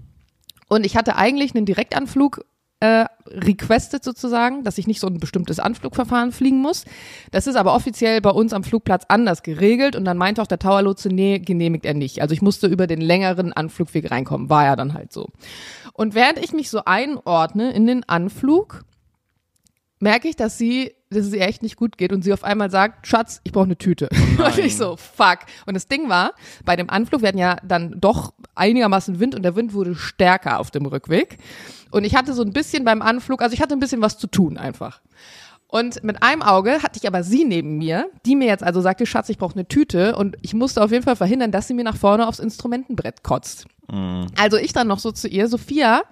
Und 0.70 0.86
ich 0.86 0.96
hatte 0.96 1.18
eigentlich 1.18 1.54
einen 1.54 1.66
Direktanflug 1.66 2.46
äh, 2.82 3.06
requested 3.28 4.04
sozusagen, 4.04 4.64
dass 4.64 4.80
ich 4.80 4.88
nicht 4.88 5.00
so 5.00 5.08
ein 5.08 5.20
bestimmtes 5.20 5.60
Anflugverfahren 5.60 6.32
fliegen 6.32 6.58
muss. 6.58 6.84
Das 7.30 7.46
ist 7.46 7.56
aber 7.56 7.76
offiziell 7.76 8.22
bei 8.22 8.32
uns 8.32 8.54
am 8.54 8.64
Flugplatz 8.64 9.06
anders 9.08 9.44
geregelt 9.44 9.96
und 9.96 10.04
dann 10.04 10.18
meinte 10.18 10.42
auch 10.42 10.48
der 10.48 10.58
Towerlotse, 10.60 11.10
nee, 11.10 11.38
genehmigt 11.38 11.86
er 11.86 11.94
nicht. 11.94 12.22
Also 12.22 12.34
ich 12.34 12.42
musste 12.42 12.66
über 12.68 12.88
den 12.88 13.00
längeren 13.00 13.54
Anflugweg 13.54 14.10
reinkommen, 14.10 14.50
war 14.50 14.66
ja 14.66 14.76
dann 14.76 14.96
halt 14.96 15.14
so. 15.14 15.30
Und 15.94 16.16
während 16.16 16.40
ich 16.40 16.54
mich 16.54 16.72
so 16.72 16.82
einordne 16.86 17.72
in 17.72 17.86
den 17.86 18.04
Anflug, 18.10 18.84
merke 20.00 20.28
ich, 20.28 20.36
dass 20.36 20.58
sie, 20.58 20.96
dass 21.12 21.26
es 21.26 21.34
ihr 21.34 21.42
echt 21.42 21.62
nicht 21.62 21.76
gut 21.76 21.98
geht 21.98 22.14
und 22.14 22.24
sie 22.24 22.34
auf 22.34 22.44
einmal 22.44 22.72
sagt, 22.72 23.06
Schatz, 23.06 23.42
ich 23.44 23.52
brauche 23.52 23.66
eine 23.66 23.78
Tüte. 23.78 24.10
und 24.38 24.58
ich 24.58 24.78
so, 24.78 24.96
fuck. 24.96 25.40
Und 25.66 25.74
das 25.74 25.88
Ding 25.88 26.10
war, 26.10 26.34
bei 26.66 26.76
dem 26.76 26.90
Anflug, 26.90 27.24
hatten 27.24 27.38
ja 27.38 27.58
dann 27.64 28.00
doch 28.00 28.34
einigermaßen 28.56 29.20
Wind 29.20 29.36
und 29.36 29.44
der 29.44 29.56
Wind 29.56 29.74
wurde 29.74 29.96
stärker 29.96 30.60
auf 30.60 30.72
dem 30.72 30.86
Rückweg. 30.86 31.38
Und 31.92 32.06
ich 32.06 32.16
hatte 32.16 32.34
so 32.34 32.44
ein 32.44 32.54
bisschen 32.54 32.86
beim 32.86 33.02
Anflug, 33.02 33.42
also 33.42 33.54
ich 33.54 33.62
hatte 33.62 33.74
ein 33.74 33.80
bisschen 33.80 34.02
was 34.02 34.18
zu 34.18 34.28
tun 34.28 34.58
einfach. 34.58 35.02
Und 35.68 36.04
mit 36.04 36.22
einem 36.22 36.42
Auge 36.42 36.84
hatte 36.84 37.00
ich 37.02 37.08
aber 37.08 37.24
sie 37.24 37.46
neben 37.46 37.78
mir, 37.78 38.10
die 38.26 38.36
mir 38.36 38.48
jetzt 38.48 38.64
also 38.64 38.82
sagte, 38.82 39.06
Schatz, 39.06 39.30
ich 39.30 39.38
brauche 39.38 39.56
eine 39.56 39.68
Tüte 39.68 40.18
und 40.18 40.36
ich 40.42 40.54
musste 40.54 40.84
auf 40.84 40.92
jeden 40.92 41.04
Fall 41.04 41.16
verhindern, 41.16 41.52
dass 41.52 41.68
sie 41.68 41.74
mir 41.74 41.86
nach 41.86 41.96
vorne 41.96 42.28
aufs 42.28 42.40
Instrumentenbrett 42.40 43.24
kotzt. 43.24 43.68
Also 44.38 44.58
ich 44.58 44.74
dann 44.74 44.88
noch 44.88 45.00
so 45.00 45.12
zu 45.12 45.28
ihr, 45.28 45.48
Sophia, 45.48 46.04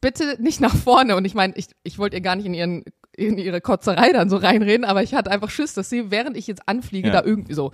bitte 0.00 0.36
nicht 0.40 0.60
nach 0.60 0.74
vorne. 0.74 1.16
Und 1.16 1.24
ich 1.24 1.34
meine, 1.34 1.54
ich, 1.56 1.66
ich 1.82 1.98
wollte 1.98 2.16
ihr 2.16 2.22
gar 2.22 2.36
nicht 2.36 2.46
in, 2.46 2.54
ihren, 2.54 2.84
in 3.16 3.38
ihre 3.38 3.60
Kotzerei 3.60 4.12
dann 4.12 4.28
so 4.30 4.36
reinreden, 4.36 4.84
aber 4.84 5.02
ich 5.02 5.14
hatte 5.14 5.30
einfach 5.30 5.50
Schiss, 5.50 5.74
dass 5.74 5.88
sie, 5.90 6.10
während 6.10 6.36
ich 6.36 6.46
jetzt 6.46 6.62
anfliege, 6.68 7.08
Ja. 7.08 7.14
da 7.20 7.24
irgendwie 7.26 7.54
so. 7.54 7.72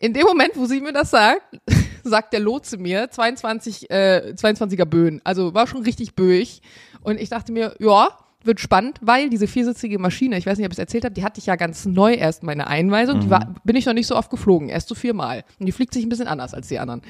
In 0.00 0.12
dem 0.12 0.24
Moment, 0.24 0.52
wo 0.56 0.66
sie 0.66 0.80
mir 0.80 0.92
das 0.92 1.10
sagt, 1.10 1.42
sagt 2.04 2.32
der 2.32 2.40
Lotse 2.40 2.76
mir 2.76 3.10
22, 3.10 3.90
äh, 3.90 4.34
22er 4.36 4.84
Böen. 4.84 5.20
Also 5.24 5.54
war 5.54 5.66
schon 5.66 5.82
richtig 5.82 6.14
böig. 6.14 6.60
Und 7.00 7.18
ich 7.20 7.30
dachte 7.30 7.52
mir, 7.52 7.74
ja, 7.78 8.08
wird 8.42 8.60
spannend, 8.60 8.98
weil 9.00 9.30
diese 9.30 9.46
viersitzige 9.46 9.98
Maschine, 9.98 10.36
ich 10.36 10.44
weiß 10.44 10.58
nicht, 10.58 10.66
ob 10.66 10.72
ich 10.72 10.76
es 10.78 10.80
erzählt 10.80 11.04
habe, 11.04 11.14
die 11.14 11.24
hatte 11.24 11.38
ich 11.38 11.46
ja 11.46 11.56
ganz 11.56 11.86
neu 11.86 12.12
erst 12.12 12.42
meine 12.42 12.66
Einweisung. 12.66 13.20
Die 13.20 13.30
war, 13.30 13.54
bin 13.64 13.74
ich 13.76 13.86
noch 13.86 13.94
nicht 13.94 14.06
so 14.06 14.16
oft 14.16 14.30
geflogen, 14.30 14.68
erst 14.68 14.88
so 14.88 14.94
viermal. 14.94 15.44
Und 15.58 15.64
die 15.64 15.72
fliegt 15.72 15.94
sich 15.94 16.04
ein 16.04 16.10
bisschen 16.10 16.26
anders 16.28 16.52
als 16.52 16.68
die 16.68 16.78
anderen. 16.78 17.00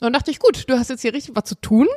Und 0.00 0.04
dann 0.04 0.12
dachte 0.12 0.30
ich, 0.30 0.38
gut, 0.38 0.64
du 0.68 0.78
hast 0.78 0.90
jetzt 0.90 1.02
hier 1.02 1.12
richtig 1.12 1.34
was 1.34 1.44
zu 1.44 1.56
tun. 1.56 1.88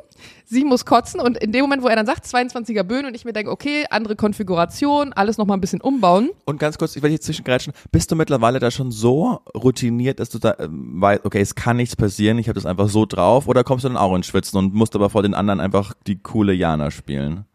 Sie 0.43 0.63
muss 0.63 0.85
kotzen 0.85 1.19
und 1.19 1.37
in 1.37 1.51
dem 1.51 1.61
Moment, 1.61 1.83
wo 1.83 1.87
er 1.87 1.95
dann 1.95 2.07
sagt, 2.07 2.25
22er 2.25 2.81
Böen 2.81 3.05
und 3.05 3.15
ich 3.15 3.25
mir 3.25 3.33
denke, 3.33 3.51
okay, 3.51 3.85
andere 3.91 4.15
Konfiguration, 4.15 5.13
alles 5.13 5.37
nochmal 5.37 5.55
ein 5.57 5.61
bisschen 5.61 5.81
umbauen. 5.81 6.31
Und 6.45 6.59
ganz 6.59 6.79
kurz, 6.79 6.95
ich 6.95 7.03
werde 7.03 7.11
hier 7.11 7.21
zwischengrätschen, 7.21 7.73
bist 7.91 8.11
du 8.11 8.15
mittlerweile 8.15 8.57
da 8.57 8.71
schon 8.71 8.91
so 8.91 9.41
routiniert, 9.55 10.19
dass 10.19 10.29
du 10.29 10.39
da 10.39 10.55
ähm, 10.57 10.99
weißt, 10.99 11.25
okay, 11.25 11.41
es 11.41 11.53
kann 11.53 11.77
nichts 11.77 11.95
passieren, 11.95 12.39
ich 12.39 12.47
habe 12.47 12.55
das 12.55 12.65
einfach 12.65 12.89
so 12.89 13.05
drauf, 13.05 13.47
oder 13.47 13.63
kommst 13.63 13.85
du 13.85 13.89
dann 13.89 13.97
auch 13.97 14.15
ins 14.15 14.25
Schwitzen 14.25 14.57
und 14.57 14.73
musst 14.73 14.95
aber 14.95 15.11
vor 15.11 15.21
den 15.21 15.35
anderen 15.35 15.59
einfach 15.59 15.93
die 16.07 16.17
coole 16.17 16.53
Jana 16.53 16.89
spielen? 16.89 17.45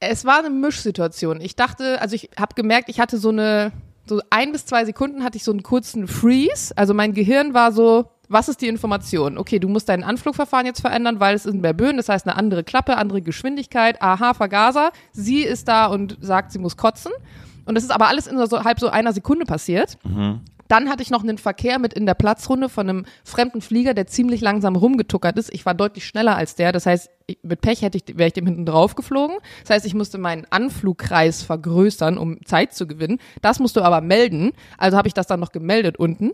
Es 0.00 0.24
war 0.24 0.38
eine 0.38 0.50
Mischsituation. 0.50 1.42
Ich 1.42 1.56
dachte, 1.56 2.00
also 2.00 2.14
ich 2.14 2.30
habe 2.38 2.54
gemerkt, 2.54 2.88
ich 2.88 3.00
hatte 3.00 3.18
so 3.18 3.28
eine, 3.28 3.72
so 4.06 4.20
ein 4.30 4.52
bis 4.52 4.64
zwei 4.64 4.86
Sekunden 4.86 5.24
hatte 5.24 5.36
ich 5.36 5.44
so 5.44 5.50
einen 5.50 5.62
kurzen 5.62 6.08
Freeze. 6.08 6.76
Also 6.76 6.94
mein 6.94 7.12
Gehirn 7.12 7.54
war 7.54 7.70
so, 7.72 8.10
was 8.28 8.48
ist 8.48 8.60
die 8.60 8.68
Information? 8.68 9.38
Okay, 9.38 9.58
du 9.58 9.68
musst 9.68 9.88
dein 9.88 10.02
Anflugverfahren 10.02 10.66
jetzt 10.66 10.80
verändern, 10.80 11.20
weil 11.20 11.34
es 11.34 11.46
ist 11.46 11.54
ein 11.54 11.76
Böen, 11.76 11.96
das 11.96 12.08
heißt 12.08 12.26
eine 12.26 12.36
andere 12.36 12.64
Klappe, 12.64 12.96
andere 12.96 13.22
Geschwindigkeit, 13.22 14.00
aha, 14.00 14.34
Vergaser. 14.34 14.90
Sie 15.12 15.42
ist 15.42 15.68
da 15.68 15.86
und 15.86 16.16
sagt, 16.20 16.52
sie 16.52 16.58
muss 16.58 16.76
kotzen. 16.76 17.12
Und 17.66 17.74
das 17.74 17.84
ist 17.84 17.90
aber 17.90 18.08
alles 18.08 18.26
in 18.26 18.44
so 18.46 18.64
halb 18.64 18.80
so 18.80 18.88
einer 18.88 19.12
Sekunde 19.12 19.44
passiert. 19.44 19.98
Dann 20.68 20.88
hatte 20.88 21.02
ich 21.02 21.10
noch 21.10 21.22
einen 21.22 21.38
Verkehr 21.38 21.78
mit 21.78 21.92
in 21.92 22.06
der 22.06 22.14
Platzrunde 22.14 22.68
von 22.68 22.88
einem 22.88 23.06
fremden 23.22 23.60
Flieger, 23.60 23.92
der 23.92 24.06
ziemlich 24.06 24.40
langsam 24.40 24.76
rumgetuckert 24.76 25.38
ist. 25.38 25.52
Ich 25.52 25.66
war 25.66 25.74
deutlich 25.74 26.06
schneller 26.06 26.36
als 26.36 26.54
der. 26.54 26.72
Das 26.72 26.86
heißt, 26.86 27.10
mit 27.42 27.60
Pech 27.60 27.82
hätte 27.82 27.98
ich, 27.98 28.16
wäre 28.16 28.28
ich 28.28 28.32
dem 28.32 28.46
hinten 28.46 28.64
drauf 28.64 28.94
geflogen. 28.94 29.36
Das 29.62 29.76
heißt, 29.76 29.86
ich 29.86 29.94
musste 29.94 30.16
meinen 30.18 30.46
Anflugkreis 30.48 31.42
vergrößern, 31.42 32.16
um 32.16 32.44
Zeit 32.46 32.74
zu 32.74 32.86
gewinnen. 32.86 33.18
Das 33.42 33.60
musst 33.60 33.76
du 33.76 33.82
aber 33.82 34.00
melden. 34.00 34.52
Also 34.78 34.96
habe 34.96 35.08
ich 35.08 35.14
das 35.14 35.26
dann 35.26 35.40
noch 35.40 35.52
gemeldet 35.52 35.98
unten. 35.98 36.32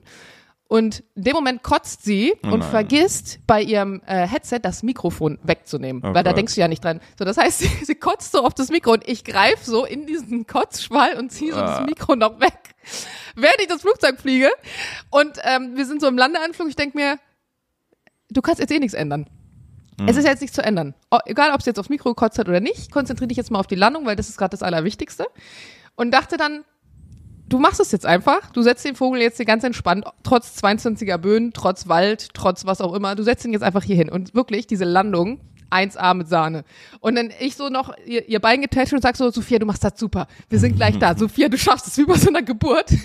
Und 0.71 1.03
in 1.17 1.25
dem 1.25 1.33
Moment 1.35 1.65
kotzt 1.65 2.05
sie 2.05 2.33
Oh 2.45 2.51
und 2.53 2.63
vergisst 2.65 3.41
bei 3.49 3.61
ihrem 3.61 4.03
äh, 4.07 4.25
Headset 4.25 4.61
das 4.63 4.85
Mikrofon 4.85 5.37
wegzunehmen. 5.43 6.01
Oh 6.05 6.15
weil 6.15 6.23
da 6.23 6.33
denkst 6.33 6.55
du 6.55 6.61
ja 6.61 6.69
nicht 6.69 6.85
dran. 6.85 7.01
So, 7.19 7.25
das 7.25 7.37
heißt, 7.39 7.59
sie, 7.59 7.67
sie 7.85 7.97
kotzt 7.97 8.31
so 8.31 8.45
auf 8.45 8.55
das 8.55 8.69
Mikro 8.69 8.93
und 8.93 9.09
ich 9.09 9.25
greife 9.25 9.69
so 9.69 9.85
in 9.85 10.07
diesen 10.07 10.47
Kotzschwall 10.47 11.19
und 11.19 11.31
ziehe 11.33 11.53
so 11.53 11.59
das 11.61 11.81
Ah. 11.81 11.85
Mikro 11.85 12.15
noch 12.15 12.39
weg, 12.39 12.55
während 13.35 13.61
ich 13.61 13.67
das 13.67 13.81
Flugzeug 13.83 14.21
fliege. 14.21 14.49
Und 15.11 15.39
ähm, 15.43 15.73
wir 15.77 15.87
sind 15.87 16.01
so 16.01 16.07
im 16.07 16.17
Landeanflug. 16.17 16.69
Ich 16.69 16.77
denk 16.77 16.95
mir, 16.95 17.19
du 18.31 18.41
kannst 18.41 18.61
jetzt 18.61 18.71
eh 18.71 18.79
nichts 18.79 18.95
ändern. 18.95 19.29
Es 20.07 20.17
ist 20.17 20.25
jetzt 20.25 20.41
nichts 20.41 20.55
zu 20.55 20.63
ändern. 20.63 20.95
O- 21.11 21.19
Egal, 21.27 21.51
ob 21.53 21.59
es 21.61 21.67
jetzt 21.67 21.79
aufs 21.81 21.89
Mikro 21.91 22.11
gekotzt 22.15 22.39
hat 22.39 22.49
oder 22.49 22.61
nicht, 22.61 22.91
konzentriere 22.93 23.27
dich 23.29 23.37
jetzt 23.37 23.51
mal 23.51 23.59
auf 23.59 23.67
die 23.67 23.75
Landung, 23.75 24.07
weil 24.07 24.17
das 24.17 24.29
ist 24.31 24.39
gerade 24.39 24.53
das 24.53 24.63
Allerwichtigste. 24.63 25.27
Und 25.97 26.13
dachte 26.13 26.37
dann, 26.39 26.65
du 27.51 27.59
machst 27.59 27.81
es 27.81 27.93
jetzt 27.93 28.07
einfach. 28.07 28.51
Du 28.53 28.63
setzt 28.63 28.85
den 28.85 28.97
Vogel 28.97 29.21
jetzt 29.21 29.37
hier 29.37 29.45
ganz 29.45 29.63
entspannt, 29.65 30.07
trotz 30.23 30.63
22er 30.63 31.19
Böen, 31.19 31.53
trotz 31.53 31.89
Wald, 31.89 32.31
trotz 32.33 32.65
was 32.65 32.81
auch 32.81 32.95
immer. 32.95 33.15
Du 33.15 33.23
setzt 33.23 33.45
ihn 33.45 33.53
jetzt 33.53 33.63
einfach 33.63 33.85
hier 33.85 33.97
hin. 33.97 34.09
Und 34.09 34.35
wirklich, 34.35 34.67
diese 34.67 34.85
Landung, 34.85 35.41
1A 35.71 36.15
mit 36.15 36.29
Sahne. 36.29 36.65
Und 37.01 37.17
dann 37.17 37.31
ich 37.39 37.57
so 37.57 37.69
noch 37.69 37.95
ihr, 38.07 38.29
ihr 38.29 38.41
Bein 38.41 38.63
getätscht 38.63 38.93
und 38.93 39.03
sag 39.03 39.17
so, 39.17 39.31
Sophia, 39.31 39.59
du 39.59 39.67
machst 39.67 39.85
das 39.85 39.99
super. 39.99 40.27
Wir 40.49 40.59
sind 40.59 40.77
gleich 40.77 40.99
da. 40.99 41.15
Sophia, 41.19 41.49
du 41.49 41.59
schaffst 41.59 41.87
es 41.87 41.99
wie 41.99 42.05
bei 42.05 42.17
so 42.17 42.29
einer 42.29 42.43
Geburt. 42.43 42.91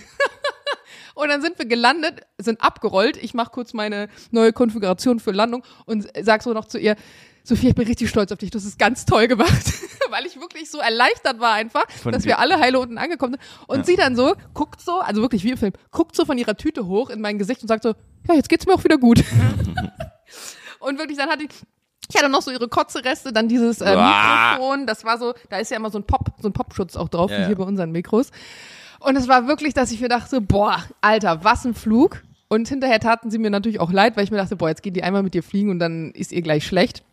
Und 1.16 1.30
dann 1.30 1.42
sind 1.42 1.58
wir 1.58 1.66
gelandet, 1.66 2.24
sind 2.38 2.62
abgerollt. 2.62 3.16
Ich 3.16 3.34
mache 3.34 3.50
kurz 3.50 3.74
meine 3.74 4.10
neue 4.32 4.52
Konfiguration 4.52 5.22
für 5.22 5.32
Landung 5.32 5.64
und 5.86 6.08
sag 6.22 6.44
so 6.44 6.52
noch 6.52 6.66
zu 6.66 6.78
ihr, 6.78 6.98
Sophia, 7.46 7.70
ich 7.70 7.76
bin 7.76 7.86
richtig 7.86 8.10
stolz 8.10 8.32
auf 8.32 8.40
dich, 8.40 8.50
du 8.50 8.58
hast 8.58 8.66
es 8.66 8.78
ganz 8.78 9.06
toll 9.06 9.28
gemacht. 9.28 9.52
Weil 10.10 10.26
ich 10.26 10.40
wirklich 10.40 10.70
so 10.70 10.80
erleichtert 10.80 11.40
war 11.40 11.54
einfach, 11.54 11.90
Von 12.02 12.12
dass 12.12 12.26
wir 12.26 12.40
alle 12.40 12.60
heile 12.60 12.80
unten 12.80 12.98
angekommen 12.98 13.34
sind. 13.34 13.68
Und 13.68 13.86
sie 13.86 13.96
dann 13.96 14.16
so, 14.16 14.36
guckt 14.54 14.82
so, 14.82 15.00
also 15.00 15.22
wirklich 15.22 15.44
wie 15.44 15.52
im 15.52 15.58
Film, 15.58 15.74
guckt 15.92 16.16
so 16.16 16.26
von 16.26 16.38
ihrer 16.38 16.58
Tüte 16.58 16.88
hoch 16.88 17.10
in 17.10 17.22
mein 17.22 17.38
Gesicht 17.38 17.62
und 17.62 17.68
sagt 17.68 17.84
so, 17.84 17.94
ja, 18.28 18.34
jetzt 18.34 18.50
geht's 18.50 18.66
mir 18.66 18.74
auch 18.74 18.84
wieder 18.84 18.98
gut. 18.98 19.24
und 20.80 20.98
wirklich, 20.98 21.18
dann 21.18 21.30
hatte 21.30 21.44
ich, 21.44 21.50
ich 22.10 22.16
hatte 22.16 22.30
noch 22.30 22.42
so 22.42 22.50
ihre 22.50 22.68
Kotzereste, 22.68 23.32
dann 23.32 23.48
dieses 23.48 23.82
äh. 23.82 23.96
Mikrofon, 23.96 24.88
das 24.88 25.06
war 25.06 25.20
so, 25.20 25.34
da 25.50 25.58
ist 25.58 25.70
ja 25.70 25.78
immer 25.78 25.92
so 25.92 26.00
ein 26.00 26.06
Pop, 26.06 26.32
so 26.40 26.50
ein 26.50 26.54
Popschutz 26.54 26.96
auch 26.96 27.10
drauf, 27.10 27.30
Ja, 27.30 27.38
wie 27.38 27.42
ja. 27.42 27.48
hier 27.48 27.58
bei 27.58 27.64
unseren 27.64 27.92
Mikros. 27.92 28.32
Und 29.00 29.16
es 29.16 29.28
war 29.28 29.48
wirklich, 29.48 29.76
dass 29.76 29.92
ich 29.92 30.02
mir 30.02 30.10
dachte, 30.10 30.42
boah, 30.42 30.84
Alter, 31.02 31.44
was 31.44 31.66
ein 31.66 31.76
Flug. 31.76 32.24
Und 32.48 32.68
hinterher 32.68 33.00
taten 33.00 33.30
sie 33.30 33.38
mir 33.38 33.50
natürlich 33.50 33.80
auch 33.80 33.92
leid, 33.92 34.18
weil 34.18 34.24
ich 34.24 34.32
mir 34.32 34.38
dachte, 34.38 34.56
boah, 34.56 34.70
jetzt 34.70 34.82
geht 34.82 34.96
die 34.96 35.04
einmal 35.04 35.24
mit 35.24 35.34
dir 35.34 35.44
fliegen 35.44 35.70
und 35.70 35.80
dann 35.80 36.12
ist 36.12 36.32
ihr 36.32 36.42
gleich 36.42 36.66
schlecht. 36.66 37.04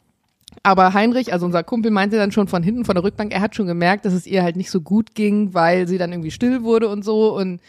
Aber 0.63 0.95
Heinrich, 0.95 1.33
also 1.33 1.47
unser 1.47 1.63
Kumpel, 1.63 1.91
meinte 1.91 2.17
dann 2.17 2.33
schon 2.33 2.49
von 2.49 2.63
hinten, 2.63 2.85
von 2.85 2.95
der 2.95 3.05
Rückbank, 3.05 3.33
er 3.33 3.41
hat 3.41 3.55
schon 3.55 3.67
gemerkt, 3.67 4.05
dass 4.05 4.13
es 4.13 4.27
ihr 4.27 4.43
halt 4.43 4.57
nicht 4.57 4.71
so 4.71 4.81
gut 4.81 5.15
ging, 5.15 5.55
weil 5.55 5.89
sie 5.89 5.99
dann 5.99 6.13
irgendwie 6.13 6.31
still 6.31 6.63
wurde 6.63 6.89
und 6.89 7.05
so. 7.05 7.37
Und 7.37 7.61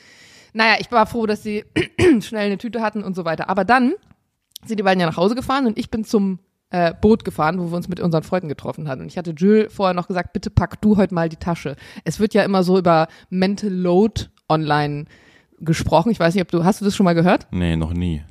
naja, 0.54 0.76
ich 0.80 0.92
war 0.92 1.06
froh, 1.06 1.26
dass 1.26 1.44
sie 1.44 1.66
schnell 2.22 2.46
eine 2.46 2.58
Tüte 2.58 2.82
hatten 2.82 3.04
und 3.04 3.16
so 3.16 3.26
weiter. 3.26 3.50
Aber 3.50 3.66
dann 3.66 3.94
sind 4.66 4.80
die 4.80 4.84
beiden 4.84 5.00
ja 5.00 5.08
nach 5.08 5.18
Hause 5.18 5.36
gefahren 5.36 5.66
und 5.66 5.78
ich 5.78 5.90
bin 5.90 6.06
zum 6.06 6.40
äh, 6.70 6.94
Boot 7.00 7.24
gefahren, 7.26 7.60
wo 7.60 7.72
wir 7.72 7.78
uns 7.78 7.88
mit 7.88 8.00
unseren 8.00 8.24
Freunden 8.24 8.48
getroffen 8.48 8.88
hatten. 8.88 9.02
Und 9.02 9.08
ich 9.08 9.18
hatte 9.18 9.32
Jules 9.32 9.74
vorher 9.74 9.94
noch 9.94 10.08
gesagt, 10.08 10.34
bitte 10.34 10.50
pack 10.50 10.82
du 10.82 10.98
heute 10.98 11.14
mal 11.14 11.30
die 11.30 11.38
Tasche. 11.38 11.76
Es 12.04 12.20
wird 12.20 12.34
ja 12.34 12.44
immer 12.44 12.64
so 12.64 12.78
über 12.78 13.08
Mental 13.30 13.72
Load 13.72 14.26
online 14.50 15.06
gesprochen. 15.60 16.12
Ich 16.12 16.20
weiß 16.20 16.34
nicht, 16.34 16.44
ob 16.44 16.52
du, 16.52 16.64
hast 16.64 16.82
du 16.82 16.86
das 16.86 16.96
schon 16.96 17.04
mal 17.06 17.14
gehört? 17.14 17.48
Nee, 17.52 17.76
noch 17.76 17.94
nie. 17.94 18.24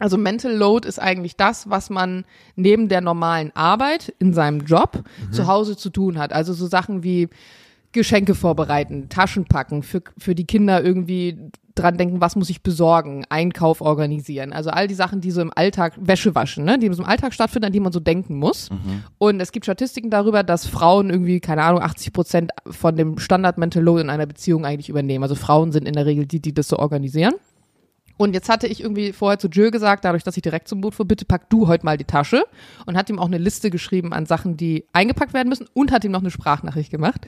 Also 0.00 0.18
Mental 0.18 0.52
Load 0.52 0.88
ist 0.88 0.98
eigentlich 0.98 1.36
das, 1.36 1.70
was 1.70 1.90
man 1.90 2.24
neben 2.56 2.88
der 2.88 3.00
normalen 3.00 3.54
Arbeit 3.54 4.12
in 4.18 4.32
seinem 4.32 4.64
Job 4.64 5.04
zu 5.30 5.46
Hause 5.46 5.76
zu 5.76 5.90
tun 5.90 6.18
hat. 6.18 6.32
Also 6.32 6.52
so 6.54 6.66
Sachen 6.66 7.04
wie 7.04 7.28
Geschenke 7.92 8.34
vorbereiten, 8.34 9.08
Taschen 9.08 9.44
packen, 9.44 9.82
für, 9.82 10.02
für 10.16 10.34
die 10.34 10.46
Kinder 10.46 10.82
irgendwie 10.82 11.50
dran 11.74 11.96
denken, 11.96 12.20
was 12.20 12.36
muss 12.36 12.50
ich 12.50 12.62
besorgen, 12.62 13.24
Einkauf 13.28 13.80
organisieren. 13.80 14.52
Also 14.52 14.70
all 14.70 14.86
die 14.86 14.94
Sachen, 14.94 15.20
die 15.20 15.30
so 15.30 15.40
im 15.40 15.52
Alltag, 15.54 15.94
Wäsche 16.00 16.34
waschen, 16.34 16.64
ne, 16.64 16.78
die 16.78 16.92
so 16.92 17.02
im 17.02 17.08
Alltag 17.08 17.32
stattfinden, 17.32 17.66
an 17.66 17.72
die 17.72 17.80
man 17.80 17.92
so 17.92 18.00
denken 18.00 18.36
muss. 18.36 18.68
Und 19.18 19.40
es 19.40 19.52
gibt 19.52 19.66
Statistiken 19.66 20.10
darüber, 20.10 20.42
dass 20.42 20.66
Frauen 20.66 21.10
irgendwie, 21.10 21.40
keine 21.40 21.62
Ahnung, 21.62 21.82
80 21.82 22.12
Prozent 22.12 22.50
von 22.66 22.96
dem 22.96 23.18
Standard 23.18 23.58
Mental 23.58 23.82
Load 23.82 24.02
in 24.02 24.10
einer 24.10 24.26
Beziehung 24.26 24.64
eigentlich 24.64 24.88
übernehmen. 24.88 25.22
Also 25.22 25.34
Frauen 25.34 25.72
sind 25.72 25.86
in 25.86 25.94
der 25.94 26.06
Regel 26.06 26.26
die, 26.26 26.40
die 26.40 26.54
das 26.54 26.68
so 26.68 26.78
organisieren. 26.78 27.34
Und 28.20 28.34
jetzt 28.34 28.50
hatte 28.50 28.66
ich 28.66 28.82
irgendwie 28.82 29.14
vorher 29.14 29.38
zu 29.38 29.48
Jill 29.48 29.70
gesagt, 29.70 30.04
dadurch, 30.04 30.24
dass 30.24 30.36
ich 30.36 30.42
direkt 30.42 30.68
zum 30.68 30.82
Boot 30.82 30.94
fuhr, 30.94 31.06
bitte 31.06 31.24
pack 31.24 31.48
du 31.48 31.68
heute 31.68 31.86
mal 31.86 31.96
die 31.96 32.04
Tasche. 32.04 32.44
Und 32.84 32.94
hat 32.98 33.08
ihm 33.08 33.18
auch 33.18 33.28
eine 33.28 33.38
Liste 33.38 33.70
geschrieben 33.70 34.12
an 34.12 34.26
Sachen, 34.26 34.58
die 34.58 34.84
eingepackt 34.92 35.32
werden 35.32 35.48
müssen 35.48 35.66
und 35.72 35.90
hat 35.90 36.04
ihm 36.04 36.10
noch 36.10 36.20
eine 36.20 36.30
Sprachnachricht 36.30 36.90
gemacht. 36.90 37.26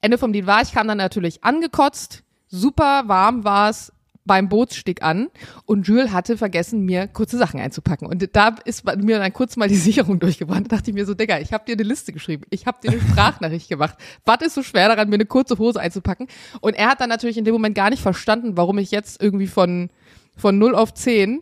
Ende 0.00 0.18
vom 0.18 0.32
Lied 0.32 0.48
war, 0.48 0.62
ich 0.62 0.72
kam 0.72 0.88
dann 0.88 0.98
natürlich 0.98 1.44
angekotzt, 1.44 2.24
super 2.48 3.04
warm 3.06 3.44
war 3.44 3.70
es 3.70 3.92
beim 4.26 4.48
Bootsstieg 4.48 5.02
an 5.02 5.28
und 5.64 5.86
Jules 5.86 6.12
hatte 6.12 6.36
vergessen, 6.36 6.84
mir 6.84 7.06
kurze 7.08 7.38
Sachen 7.38 7.60
einzupacken. 7.60 8.06
Und 8.06 8.28
da 8.36 8.56
ist 8.64 8.84
mir 8.98 9.18
dann 9.18 9.32
kurz 9.32 9.56
mal 9.56 9.68
die 9.68 9.76
Sicherung 9.76 10.18
durchgebrannt. 10.18 10.70
Da 10.70 10.76
dachte 10.76 10.90
ich 10.90 10.94
mir 10.94 11.06
so, 11.06 11.14
Digga, 11.14 11.38
ich 11.38 11.52
habe 11.52 11.64
dir 11.64 11.72
eine 11.72 11.84
Liste 11.84 12.12
geschrieben. 12.12 12.44
Ich 12.50 12.66
habe 12.66 12.78
dir 12.82 12.90
eine 12.90 13.00
Sprachnachricht 13.08 13.68
gemacht. 13.68 13.96
Was 14.24 14.40
ist 14.42 14.54
so 14.54 14.62
schwer 14.62 14.88
daran, 14.88 15.08
mir 15.08 15.14
eine 15.14 15.26
kurze 15.26 15.58
Hose 15.58 15.80
einzupacken? 15.80 16.26
Und 16.60 16.74
er 16.74 16.88
hat 16.88 17.00
dann 17.00 17.08
natürlich 17.08 17.38
in 17.38 17.44
dem 17.44 17.54
Moment 17.54 17.74
gar 17.74 17.90
nicht 17.90 18.02
verstanden, 18.02 18.56
warum 18.56 18.78
ich 18.78 18.90
jetzt 18.90 19.22
irgendwie 19.22 19.46
von, 19.46 19.90
von 20.36 20.58
0 20.58 20.74
auf 20.74 20.92
10 20.92 21.40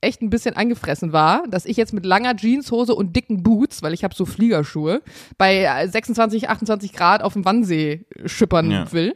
echt 0.00 0.20
ein 0.20 0.30
bisschen 0.30 0.56
angefressen 0.56 1.12
war, 1.12 1.44
dass 1.48 1.64
ich 1.64 1.76
jetzt 1.76 1.92
mit 1.92 2.04
langer 2.04 2.34
Jeanshose 2.34 2.92
und 2.92 3.14
dicken 3.14 3.44
Boots, 3.44 3.82
weil 3.82 3.94
ich 3.94 4.02
habe 4.02 4.14
so 4.16 4.24
Fliegerschuhe, 4.26 5.00
bei 5.38 5.62
äh, 5.62 5.86
26, 5.86 6.48
28 6.48 6.92
Grad 6.92 7.22
auf 7.22 7.34
dem 7.34 7.44
Wannsee 7.44 8.04
schippern 8.26 8.68
Ja. 8.70 8.90
will. 8.92 9.14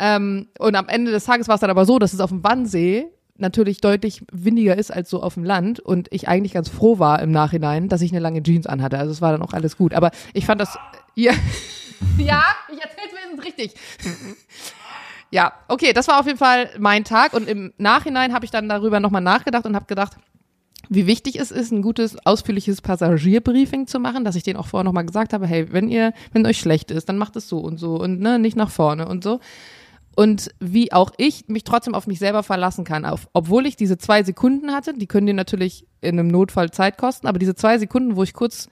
Ähm, 0.00 0.48
und 0.58 0.74
am 0.74 0.88
Ende 0.88 1.12
des 1.12 1.24
Tages 1.24 1.46
war 1.46 1.56
es 1.56 1.60
dann 1.60 1.70
aber 1.70 1.84
so, 1.84 1.98
dass 1.98 2.14
es 2.14 2.20
auf 2.20 2.30
dem 2.30 2.42
Wannsee 2.42 3.06
natürlich 3.36 3.80
deutlich 3.80 4.22
windiger 4.32 4.76
ist 4.76 4.90
als 4.90 5.10
so 5.10 5.22
auf 5.22 5.34
dem 5.34 5.44
Land 5.44 5.78
und 5.80 6.08
ich 6.10 6.28
eigentlich 6.28 6.52
ganz 6.52 6.68
froh 6.68 6.98
war 6.98 7.20
im 7.20 7.30
Nachhinein, 7.30 7.88
dass 7.88 8.00
ich 8.00 8.10
eine 8.10 8.20
lange 8.20 8.42
Jeans 8.42 8.66
anhatte. 8.66 8.98
Also 8.98 9.12
es 9.12 9.20
war 9.20 9.32
dann 9.32 9.42
auch 9.42 9.52
alles 9.52 9.76
gut. 9.76 9.94
Aber 9.94 10.10
ich 10.32 10.46
fand 10.46 10.60
das, 10.60 10.78
ja, 11.14 11.32
ja, 12.18 12.42
ich 12.72 12.80
erzähl's 12.80 13.12
wenigstens 13.12 13.44
richtig. 13.44 13.74
Ja, 15.30 15.52
okay, 15.68 15.92
das 15.92 16.08
war 16.08 16.18
auf 16.18 16.26
jeden 16.26 16.38
Fall 16.38 16.70
mein 16.78 17.04
Tag 17.04 17.34
und 17.34 17.46
im 17.46 17.72
Nachhinein 17.78 18.32
habe 18.32 18.44
ich 18.44 18.50
dann 18.50 18.68
darüber 18.68 19.00
nochmal 19.00 19.22
nachgedacht 19.22 19.64
und 19.64 19.76
habe 19.76 19.86
gedacht, 19.86 20.16
wie 20.88 21.06
wichtig 21.06 21.38
es 21.38 21.50
ist, 21.50 21.70
ein 21.70 21.82
gutes, 21.82 22.16
ausführliches 22.26 22.80
Passagierbriefing 22.80 23.86
zu 23.86 24.00
machen, 24.00 24.24
dass 24.24 24.34
ich 24.34 24.42
denen 24.42 24.58
auch 24.58 24.66
vorher 24.66 24.84
nochmal 24.84 25.06
gesagt 25.06 25.32
habe, 25.32 25.46
hey, 25.46 25.72
wenn 25.72 25.88
ihr, 25.88 26.12
wenn 26.32 26.44
euch 26.46 26.58
schlecht 26.58 26.90
ist, 26.90 27.08
dann 27.08 27.18
macht 27.18 27.36
es 27.36 27.48
so 27.48 27.58
und 27.58 27.78
so 27.78 27.94
und 27.96 28.18
ne, 28.18 28.38
nicht 28.38 28.56
nach 28.56 28.70
vorne 28.70 29.06
und 29.06 29.22
so. 29.22 29.40
Und 30.20 30.50
wie 30.60 30.92
auch 30.92 31.12
ich 31.16 31.48
mich 31.48 31.64
trotzdem 31.64 31.94
auf 31.94 32.06
mich 32.06 32.18
selber 32.18 32.42
verlassen 32.42 32.84
kann, 32.84 33.06
auf, 33.06 33.26
obwohl 33.32 33.64
ich 33.64 33.76
diese 33.76 33.96
zwei 33.96 34.22
Sekunden 34.22 34.70
hatte, 34.70 34.92
die 34.92 35.06
können 35.06 35.26
dir 35.26 35.32
natürlich 35.32 35.86
in 36.02 36.18
einem 36.18 36.28
Notfall 36.28 36.70
Zeit 36.70 36.98
kosten, 36.98 37.26
aber 37.26 37.38
diese 37.38 37.54
zwei 37.54 37.78
Sekunden, 37.78 38.16
wo 38.16 38.22
ich 38.22 38.34
kurz, 38.34 38.68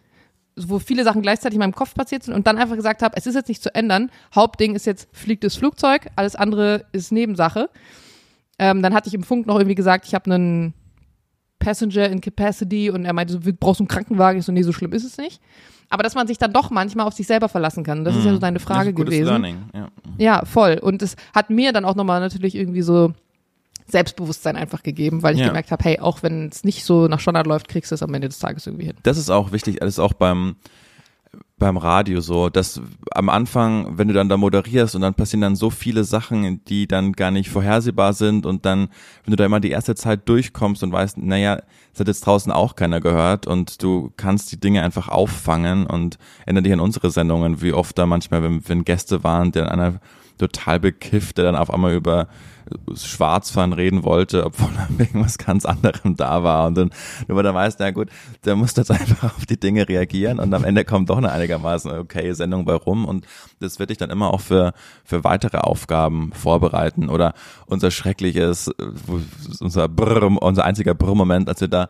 wo 0.59 0.79
viele 0.79 1.05
Sachen 1.05 1.23
gleichzeitig 1.23 1.55
in 1.55 1.61
meinem 1.61 1.75
Kopf 1.75 1.95
passiert 1.95 2.23
sind 2.23 2.35
und 2.35 2.47
dann 2.47 2.59
einfach 2.59 2.77
gesagt 2.77 3.01
habe, 3.01 3.17
es 3.17 3.27
ist 3.27 3.35
jetzt 3.35 3.49
nicht 3.49 3.63
zu 3.63 3.75
ändern, 3.75 4.11
Hauptding 4.35 4.75
ist 4.75 4.85
jetzt, 4.85 5.09
fliegt 5.11 5.43
das 5.43 5.57
Flugzeug, 5.57 6.09
alles 6.17 6.37
andere 6.37 6.85
ist 6.93 7.13
Nebensache. 7.13 7.71
Ähm, 8.59 8.83
dann 8.83 8.93
hatte 8.93 9.09
ich 9.09 9.15
im 9.15 9.23
Funk 9.23 9.47
noch 9.47 9.57
irgendwie 9.57 9.75
gesagt, 9.75 10.05
ich 10.07 10.15
habe 10.15 10.31
einen 10.31 10.75
Passenger 11.59 12.09
in 12.11 12.21
Capacity 12.21 12.91
und 12.91 13.05
er 13.05 13.13
meinte, 13.13 13.33
so, 13.35 13.41
brauchst 13.59 13.81
du 13.81 13.85
einen 13.85 13.89
Krankenwagen? 13.89 14.39
Ich 14.41 14.47
so, 14.47 14.53
nee, 14.53 14.63
so 14.63 14.73
schlimm 14.73 14.93
ist 14.93 15.05
es 15.05 15.17
nicht. 15.19 15.41
Aber 15.91 16.03
dass 16.03 16.15
man 16.15 16.27
sich 16.27 16.37
dann 16.39 16.53
doch 16.53 16.71
manchmal 16.71 17.07
auf 17.07 17.15
sich 17.15 17.27
selber 17.27 17.49
verlassen 17.49 17.83
kann, 17.83 18.05
das 18.05 18.15
ist 18.15 18.25
ja 18.27 18.33
so 18.33 18.39
deine 18.39 18.61
Frage 18.61 18.91
Mhm. 18.91 18.95
Gewesen. 18.97 19.25
Learning, 19.27 19.57
ja. 19.75 19.89
Ja, 20.19 20.45
voll. 20.45 20.79
Und 20.83 21.01
es 21.03 21.17
hat 21.35 21.49
mir 21.51 21.73
dann 21.73 21.85
auch 21.87 21.95
nochmal 21.95 22.21
natürlich 22.21 22.55
irgendwie 22.55 22.83
so 22.83 23.13
Selbstbewusstsein 23.87 24.57
einfach 24.57 24.83
gegeben, 24.83 25.23
weil 25.23 25.35
ich 25.35 25.41
Ja. 25.41 25.47
gemerkt 25.49 25.71
habe, 25.71 25.83
hey, 25.85 25.99
auch 25.99 26.23
wenn 26.23 26.49
es 26.49 26.63
nicht 26.63 26.85
so 26.85 27.09
nach 27.09 27.21
Standard 27.21 27.47
läuft, 27.47 27.69
kriegst 27.69 27.91
du 27.91 27.95
es 27.95 28.03
am 28.03 28.13
Ende 28.13 28.29
des 28.29 28.39
Tages 28.39 28.67
irgendwie 28.67 28.85
hin. 28.87 28.97
Das 29.03 29.17
ist 29.17 29.31
auch 29.31 29.51
wichtig, 29.53 29.81
ist 29.81 29.99
auch 29.99 30.13
beim 30.13 30.57
beim 31.59 31.77
Radio 31.77 32.21
so, 32.21 32.49
dass 32.49 32.81
am 33.11 33.29
Anfang, 33.29 33.99
wenn 33.99 34.09
du 34.09 34.15
dann 34.15 34.29
da 34.29 34.37
moderierst 34.37 34.95
und 34.95 35.01
dann 35.01 35.15
passieren 35.15 35.41
dann 35.41 35.57
so 35.57 35.71
viele 35.71 36.05
Sachen, 36.05 36.65
die 36.67 36.87
dann 36.87 37.13
gar 37.13 37.33
nicht 37.33 37.51
vorhersehbar 37.51 38.13
sind 38.13 38.47
und 38.47 38.65
dann, 38.65 38.89
wenn 39.25 39.33
du 39.33 39.37
da 39.37 39.45
immer 39.45 39.59
die 39.59 39.71
erste 39.71 39.97
Zeit 39.97 40.29
durchkommst 40.29 40.85
und 40.85 40.93
weißt, 40.93 41.19
naja, 41.19 41.57
das 41.93 42.01
hat 42.01 42.09
jetzt 42.09 42.27
draußen 42.27 42.53
auch 42.53 42.77
keiner 42.77 43.01
gehört 43.01 43.49
und 43.49 43.83
du 43.83 44.13
kannst 44.17 44.53
die 44.53 44.61
Dinge 44.61 44.83
einfach 44.83 45.09
auffangen 45.09 45.87
und 45.87 46.19
erinnere 46.47 46.63
dich 46.63 46.73
an 46.73 46.81
unsere 46.81 47.11
Sendungen, 47.11 47.61
wie 47.61 47.73
oft 47.73 47.99
da 47.99 48.07
manchmal, 48.07 48.43
wenn, 48.43 48.69
wenn 48.69 48.85
Gäste 48.85 49.25
waren, 49.25 49.51
der 49.51 49.73
einer 49.73 50.01
total 50.39 50.79
bekifft, 50.79 51.39
der 51.39 51.45
dann 51.45 51.57
auf 51.57 51.73
einmal 51.73 51.95
über 51.95 52.29
Schwarzfahren 52.95 53.73
reden 53.73 54.05
wollte, 54.05 54.45
obwohl 54.45 54.71
irgendwas 54.99 55.39
ganz 55.39 55.65
anderem 55.65 56.17
da 56.17 56.43
war. 56.43 56.67
Und 56.67 56.77
dann, 56.77 56.91
nur 57.27 57.43
da 57.43 57.55
weißt, 57.55 57.81
na 57.81 57.91
gut, 57.91 58.09
der 58.45 58.57
muss 58.57 58.77
jetzt 58.77 58.91
einfach 58.91 59.37
auf 59.37 59.47
die 59.47 59.59
Dinge 59.59 59.89
reagieren. 59.89 60.39
Und 60.39 60.53
am 60.55 60.65
Ende 60.65 60.85
kommt 60.85 61.11
doch 61.11 61.19
eine 61.19 61.33
einigermaßen 61.33 61.91
okay 61.93 62.33
Sendung 62.33 62.65
bei 62.65 62.75
rum. 62.75 63.05
Und 63.05 63.27
das 63.61 63.79
wird 63.79 63.91
dich 63.91 63.99
dann 63.99 64.11
immer 64.11 64.33
auch 64.33 64.41
für, 64.41 64.73
für 65.05 65.25
weitere 65.25 65.59
Aufgaben 65.59 66.33
vorbereiten. 66.33 67.09
Oder 67.09 67.35
unser 67.67 67.91
schreckliches, 67.91 68.69
äh, 68.69 68.73
unser 69.61 69.89
Brrr, 69.89 70.43
unser 70.43 70.65
einziger 70.65 70.95
Brrr-Moment, 70.95 71.49
als 71.49 71.61
wir 71.61 71.69
da 71.69 71.89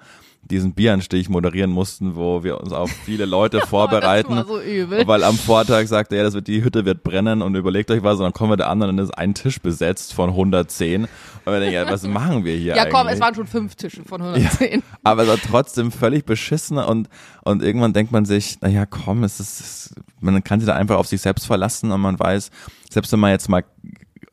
diesen 0.51 0.72
Bieranstich 0.72 1.28
moderieren 1.28 1.70
mussten, 1.70 2.16
wo 2.16 2.42
wir 2.42 2.61
uns 2.61 2.72
auf 2.72 2.90
viele 2.90 3.26
Leute 3.26 3.61
vorbereiten. 3.66 4.34
das 4.36 4.49
war 4.49 4.57
so 4.57 4.61
übel. 4.61 5.07
Weil 5.07 5.24
am 5.24 5.36
Vortag 5.36 5.86
sagte 5.86 6.16
er, 6.16 6.24
das 6.24 6.34
wird, 6.34 6.49
die 6.49 6.62
Hütte 6.64 6.84
wird 6.84 7.03
brennen 7.03 7.42
und 7.42 7.55
überlegt 7.55 7.90
euch 7.90 8.03
was 8.03 8.18
und 8.18 8.24
dann 8.24 8.32
kommen 8.32 8.53
wir 8.53 8.57
da 8.57 8.68
an 8.68 8.82
und 8.82 8.88
dann 8.88 8.99
ist 8.99 9.16
ein 9.16 9.34
Tisch 9.34 9.61
besetzt 9.61 10.14
von 10.14 10.30
110. 10.30 11.05
Und 11.05 11.09
wir 11.44 11.61
denken, 11.61 11.74
ja, 11.74 11.90
was 11.90 12.03
machen 12.03 12.44
wir 12.44 12.57
hier 12.57 12.74
Ja, 12.74 12.82
eigentlich? 12.82 12.94
komm, 12.94 13.09
es 13.09 13.20
waren 13.20 13.34
schon 13.34 13.46
fünf 13.46 13.74
Tische 13.74 14.03
von 14.05 14.20
110. 14.22 14.82
aber 15.03 15.22
es 15.22 15.28
war 15.28 15.38
trotzdem 15.38 15.90
völlig 15.92 16.24
beschissen 16.24 16.78
und, 16.78 17.09
und 17.44 17.62
irgendwann 17.62 17.92
denkt 17.92 18.12
man 18.12 18.24
sich, 18.24 18.61
naja, 18.61 18.86
komm, 18.86 19.24
es 19.24 19.40
ist, 19.40 19.94
man 20.20 20.42
kann 20.44 20.61
sich 20.61 20.66
da 20.66 20.74
einfach 20.74 20.96
auf 20.96 21.07
sich 21.07 21.20
selbst 21.20 21.46
verlassen 21.46 21.90
und 21.92 22.01
man 22.01 22.18
weiß, 22.18 22.51
selbst 22.90 23.12
wenn 23.12 23.20
man 23.20 23.30
jetzt 23.30 23.49
mal 23.49 23.64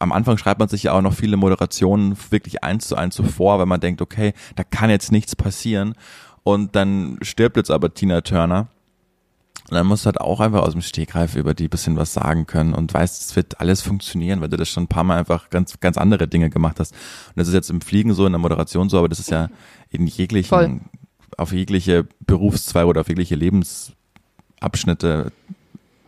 am 0.06 0.12
Anfang 0.12 0.38
schreibt 0.38 0.60
man 0.60 0.70
sich 0.70 0.84
ja 0.84 0.94
auch 0.94 1.02
noch 1.02 1.14
viele 1.14 1.36
Moderationen 1.36 2.16
wirklich 2.30 2.64
eins 2.64 2.88
zu 2.88 2.96
eins 2.96 3.16
so 3.16 3.24
vor, 3.24 3.60
wenn 3.60 3.68
man 3.68 3.82
denkt, 3.82 4.02
okay, 4.02 4.34
da 4.56 4.64
kann 4.64 4.90
jetzt 4.90 5.12
nichts 5.12 5.36
passieren 5.36 5.96
und 6.44 6.76
dann 6.76 7.18
stirbt 7.22 7.58
jetzt 7.58 7.72
aber 7.72 7.94
Tina 7.94 8.22
Turner. 8.22 8.68
Und 9.68 9.74
dann 9.74 9.88
musst 9.88 10.06
du 10.06 10.08
halt 10.08 10.22
auch 10.22 10.42
einfach 10.42 10.62
aus 10.62 10.74
dem 10.74 10.84
Stegreif 10.84 11.36
über 11.36 11.56
die 11.56 11.68
bisschen 11.68 11.98
was 11.98 12.14
sagen 12.14 12.46
können 12.46 12.76
und 12.76 12.94
weißt, 12.94 13.20
es 13.20 13.36
wird 13.36 13.60
alles 13.60 13.82
funktionieren, 13.82 14.40
weil 14.40 14.50
du 14.50 14.58
das 14.58 14.70
schon 14.70 14.84
ein 14.84 14.88
paar 14.88 15.04
Mal 15.04 15.18
einfach 15.18 15.50
ganz, 15.50 15.80
ganz 15.80 15.98
andere 15.98 16.28
Dinge 16.28 16.52
gemacht 16.52 16.80
hast. 16.80 16.92
Und 16.92 17.38
das 17.38 17.48
ist 17.48 17.56
jetzt 17.56 17.72
im 17.72 17.82
Fliegen 17.82 18.14
so, 18.14 18.28
in 18.28 18.34
der 18.34 18.40
Moderation 18.40 18.90
so, 18.90 19.00
aber 19.00 19.10
das 19.10 19.18
ist 19.18 19.32
ja 19.32 19.50
in 19.90 20.06
jeglichen, 20.06 20.50
Voll. 20.50 20.82
auf 21.36 21.52
jegliche 21.52 22.08
Berufszweige 22.20 22.86
oder 22.86 23.02
auf 23.02 23.10
jegliche 23.10 23.34
Lebensabschnitte 23.34 25.32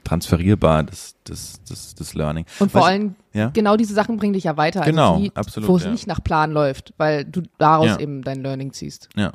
transferierbar, 0.07 0.83
das, 0.83 1.15
das, 1.25 1.59
das, 1.67 1.95
das 1.95 2.13
Learning. 2.13 2.45
Und 2.59 2.71
vor 2.71 2.81
Was- 2.81 2.87
allem, 2.87 3.15
ja? 3.33 3.49
genau 3.53 3.75
diese 3.77 3.93
Sachen 3.93 4.17
bringen 4.17 4.33
dich 4.33 4.45
ja 4.45 4.55
weiter. 4.57 4.81
Genau, 4.81 5.13
also 5.15 5.23
die, 5.23 5.35
absolut, 5.35 5.69
Wo 5.69 5.77
es 5.77 5.83
ja. 5.83 5.91
nicht 5.91 6.07
nach 6.07 6.23
Plan 6.23 6.51
läuft, 6.51 6.93
weil 6.97 7.25
du 7.25 7.41
daraus 7.57 7.87
Ja. 7.87 7.99
eben 7.99 8.21
dein 8.21 8.41
Learning 8.41 8.71
ziehst. 8.73 9.09
Ja. 9.15 9.33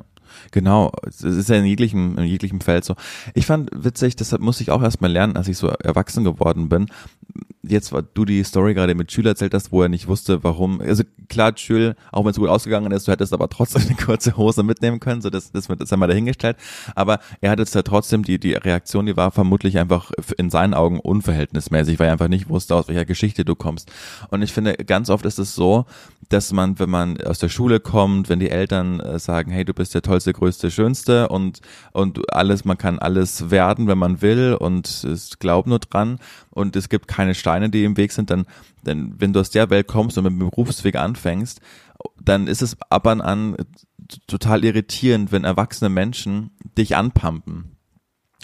Genau, 0.51 0.91
es 1.05 1.21
ist 1.21 1.49
ja 1.49 1.57
in 1.57 1.65
jeglichem, 1.65 2.17
in 2.17 2.23
jeglichem 2.23 2.59
Feld 2.59 2.83
so. 2.85 2.95
Ich 3.35 3.45
fand 3.45 3.69
witzig, 3.71 4.15
deshalb 4.15 4.41
musste 4.41 4.63
ich 4.63 4.71
auch 4.71 4.81
erstmal 4.81 5.11
lernen, 5.11 5.37
als 5.37 5.47
ich 5.47 5.57
so 5.57 5.67
erwachsen 5.67 6.23
geworden 6.23 6.69
bin. 6.69 6.87
Jetzt 7.65 7.93
war 7.93 8.01
du 8.01 8.25
die 8.25 8.43
Story 8.43 8.73
gerade 8.73 8.93
mit 8.93 9.11
Schüler 9.11 9.31
erzählt 9.31 9.53
hast, 9.53 9.71
wo 9.71 9.81
er 9.81 9.87
nicht 9.89 10.07
wusste, 10.07 10.43
warum. 10.43 10.81
Also 10.81 11.03
klar, 11.29 11.53
Schül, 11.55 11.95
auch 12.11 12.25
wenn 12.25 12.31
es 12.31 12.37
gut 12.37 12.49
ausgegangen 12.49 12.91
ist, 12.91 13.07
du 13.07 13.11
hättest 13.13 13.31
aber 13.31 13.47
trotzdem 13.47 13.81
eine 13.87 13.95
kurze 13.95 14.35
Hose 14.35 14.63
mitnehmen 14.63 14.99
können, 14.99 15.21
so 15.21 15.29
das, 15.29 15.51
das 15.51 15.67
das 15.67 15.93
einmal 15.93 16.09
dahingestellt. 16.09 16.57
Aber 16.93 17.19
er 17.39 17.51
hat 17.51 17.59
jetzt 17.59 17.73
ja 17.73 17.81
trotzdem 17.81 18.23
die, 18.23 18.37
die 18.37 18.53
Reaktion, 18.53 19.05
die 19.05 19.15
war 19.15 19.31
vermutlich 19.31 19.77
einfach 19.77 20.11
in 20.37 20.49
seinen 20.49 20.73
Augen 20.73 20.99
unverhältnismäßig, 20.99 21.99
weil 21.99 22.07
er 22.07 22.13
einfach 22.13 22.27
nicht 22.27 22.49
wusste, 22.49 22.75
aus 22.75 22.89
welcher 22.89 23.05
Geschichte 23.05 23.45
du 23.45 23.55
kommst. 23.55 23.91
Und 24.29 24.41
ich 24.41 24.51
finde, 24.51 24.73
ganz 24.73 25.09
oft 25.09 25.25
ist 25.25 25.39
es 25.39 25.55
so, 25.55 25.85
dass 26.33 26.51
man, 26.51 26.79
wenn 26.79 26.89
man 26.89 27.21
aus 27.21 27.39
der 27.39 27.49
Schule 27.49 27.79
kommt, 27.79 28.27
wenn 28.27 28.39
die 28.39 28.49
Eltern 28.49 28.99
äh, 28.99 29.19
sagen, 29.19 29.51
hey, 29.51 29.63
du 29.63 29.73
bist 29.73 29.93
der 29.93 30.01
tollste, 30.01 30.33
größte, 30.33 30.71
schönste 30.71 31.29
und 31.29 31.61
und 31.91 32.33
alles, 32.33 32.65
man 32.65 32.77
kann 32.77 32.99
alles 32.99 33.51
werden, 33.51 33.87
wenn 33.87 33.99
man 33.99 34.21
will 34.21 34.57
und 34.59 34.87
es 35.03 35.37
glaubt 35.37 35.67
nur 35.67 35.79
dran 35.79 36.19
und 36.49 36.75
es 36.75 36.89
gibt 36.89 37.07
keine 37.07 37.35
Steine, 37.35 37.69
die 37.69 37.83
im 37.83 37.97
Weg 37.97 38.11
sind, 38.11 38.31
dann, 38.31 38.45
dann 38.83 39.13
wenn 39.19 39.31
du 39.31 39.39
aus 39.39 39.51
der 39.51 39.69
Welt 39.69 39.87
kommst 39.87 40.17
und 40.17 40.23
mit 40.23 40.33
dem 40.33 40.39
Berufsweg 40.39 40.95
anfängst, 40.95 41.61
dann 42.19 42.47
ist 42.47 42.61
es 42.61 42.77
ab 42.89 43.05
und 43.05 43.21
an 43.21 43.55
total 44.27 44.65
irritierend, 44.65 45.31
wenn 45.31 45.43
erwachsene 45.43 45.89
Menschen 45.89 46.51
dich 46.77 46.95
anpumpen 46.95 47.72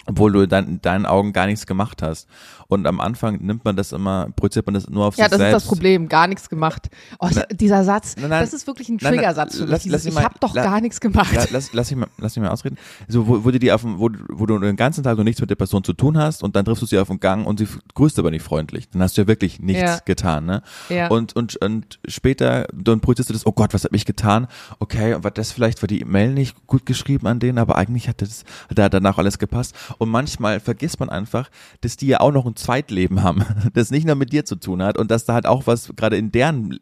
obwohl 0.10 0.32
du 0.32 0.48
dann 0.48 0.68
in 0.68 0.82
deinen 0.82 1.06
Augen 1.06 1.34
gar 1.34 1.46
nichts 1.46 1.66
gemacht 1.66 2.02
hast. 2.02 2.28
Und 2.68 2.86
am 2.86 3.00
Anfang 3.00 3.38
nimmt 3.42 3.66
man 3.66 3.76
das 3.76 3.92
immer, 3.94 4.28
projiziert 4.36 4.68
man 4.68 4.76
das 4.76 4.88
nur 4.88 5.06
auf 5.06 5.18
Ja, 5.18 5.24
sich 5.26 5.32
das 5.32 5.38
selbst. 5.40 5.58
ist 5.58 5.64
das 5.64 5.68
Problem. 5.68 6.08
Gar 6.08 6.28
nichts 6.28 6.50
gemacht. 6.50 6.90
Oh, 7.20 7.28
ich, 7.32 7.42
dieser 7.58 7.84
Satz, 7.84 8.16
Nein, 8.16 8.30
das 8.30 8.54
ist 8.54 8.68
wirklich 8.68 8.90
ein 8.90 9.00
Triggersatz 9.00 9.56
für 9.56 9.64
mich. 9.64 9.72
lass- 9.72 9.84
Dieses, 9.84 10.04
lass 10.04 10.06
ich 10.06 10.14
mal- 10.14 10.24
habe 10.24 10.36
doch 10.40 10.54
la- 10.54 10.64
gar 10.64 10.80
nichts 10.82 11.00
gemacht. 11.00 11.34
La, 11.34 11.46
lass, 11.52 11.74
lass, 11.74 11.90
mich 11.90 12.00
mal, 12.00 12.08
lass 12.20 12.36
mich 12.36 12.44
mal 12.46 12.52
ausreden. 12.52 12.78
So, 13.08 13.28
wo, 13.28 13.44
wo, 13.44 13.50
du 13.50 13.58
die 13.58 13.72
auf 13.72 13.84
wo, 13.84 14.10
wo 14.30 14.46
du 14.46 14.60
den 14.60 14.76
ganzen 14.76 15.04
Tag 15.04 15.18
noch 15.18 15.24
nichts 15.24 15.42
mit 15.42 15.50
der 15.50 15.56
Person 15.56 15.84
zu 15.84 15.94
tun 15.94 16.18
hast 16.18 16.44
und 16.44 16.56
dann 16.56 16.64
triffst 16.66 16.84
du 16.84 16.86
sie 16.86 17.00
auf 17.00 17.08
dem 17.08 17.20
Gang 17.20 17.48
und 17.48 17.58
sie 17.58 17.68
grüßt 17.96 18.20
aber 18.20 18.30
nicht 18.30 18.44
freundlich. 18.44 18.88
Dann 18.90 19.02
hast 19.02 19.18
du 19.18 19.22
ja 19.22 19.28
wirklich 19.28 19.60
nichts 19.60 19.82
Ja. 19.82 20.00
getan. 20.06 20.46
Ne? 20.46 20.62
Ja. 20.90 21.08
Und, 21.08 21.36
und, 21.36 21.56
und 21.58 22.00
später, 22.08 22.68
dann 22.74 23.00
projizierst 23.00 23.30
du 23.32 23.34
das, 23.34 23.48
oh 23.48 23.52
Gott, 23.52 23.74
was 23.74 23.84
habe 23.84 23.96
ich 23.96 24.06
getan? 24.06 24.48
Okay, 24.78 25.16
und 25.16 25.24
war 25.24 25.32
das 25.32 25.52
vielleicht, 25.52 25.82
war 25.82 25.88
die 25.88 26.02
E-Mail 26.02 26.34
nicht 26.34 26.68
gut 26.68 26.86
geschrieben 26.86 27.26
an 27.26 27.40
denen, 27.40 27.58
aber 27.58 27.78
eigentlich 27.78 28.08
hat 28.08 28.22
das 28.22 28.44
hat 28.70 28.78
da 28.78 28.90
danach 28.90 29.18
alles 29.18 29.40
gepasst. 29.40 29.74
Und 30.00 30.10
manchmal 30.10 30.60
vergisst 30.60 31.00
man 31.00 31.10
einfach, 31.10 31.52
dass 31.82 31.98
die 31.98 32.08
ja 32.08 32.22
auch 32.22 32.32
noch 32.32 32.46
ein 32.46 32.56
Zweitleben 32.56 33.22
haben, 33.22 33.44
das 33.74 33.92
nicht 33.92 34.08
nur 34.08 34.16
mit 34.16 34.34
dir 34.34 34.46
zu 34.46 34.56
tun 34.56 34.82
hat 34.82 34.98
und 34.98 35.12
dass 35.12 35.26
da 35.26 35.34
halt 35.36 35.46
auch 35.46 35.68
was 35.68 35.94
gerade 35.96 36.18
in 36.18 36.32
deren 36.32 36.80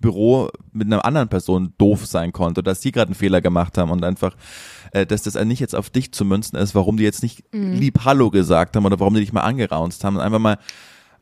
Büro 0.00 0.50
mit 0.72 0.86
einer 0.86 1.04
anderen 1.04 1.28
Person 1.28 1.72
doof 1.78 2.06
sein 2.06 2.32
konnte, 2.32 2.62
dass 2.62 2.80
die 2.80 2.92
gerade 2.92 3.08
einen 3.08 3.14
Fehler 3.14 3.40
gemacht 3.40 3.78
haben 3.78 3.90
und 3.90 4.04
einfach, 4.04 4.36
äh, 4.90 5.06
dass 5.06 5.22
das 5.22 5.34
nicht 5.44 5.60
jetzt 5.60 5.74
auf 5.74 5.90
dich 5.90 6.12
zu 6.12 6.24
münzen 6.24 6.56
ist, 6.56 6.74
warum 6.74 6.98
die 6.98 7.04
jetzt 7.04 7.22
nicht 7.22 7.42
lieb 7.52 8.04
Hallo 8.04 8.30
gesagt 8.30 8.76
haben 8.76 8.84
oder 8.84 9.00
warum 9.00 9.14
die 9.14 9.20
dich 9.20 9.32
mal 9.32 9.40
angeraunzt 9.40 10.04
haben, 10.04 10.20
einfach 10.20 10.38
mal 10.38 10.58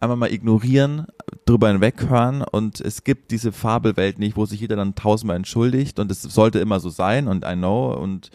einfach 0.00 0.16
mal 0.16 0.32
ignorieren, 0.32 1.06
drüber 1.44 1.68
hinweghören 1.68 2.42
und 2.42 2.80
es 2.80 3.04
gibt 3.04 3.30
diese 3.30 3.52
Fabelwelt 3.52 4.18
nicht, 4.18 4.34
wo 4.34 4.46
sich 4.46 4.60
jeder 4.60 4.76
dann 4.76 4.94
tausendmal 4.94 5.36
entschuldigt 5.36 5.98
und 5.98 6.10
es 6.10 6.22
sollte 6.22 6.58
immer 6.58 6.80
so 6.80 6.88
sein 6.88 7.28
und 7.28 7.44
I 7.44 7.52
know 7.52 7.92
und 7.92 8.30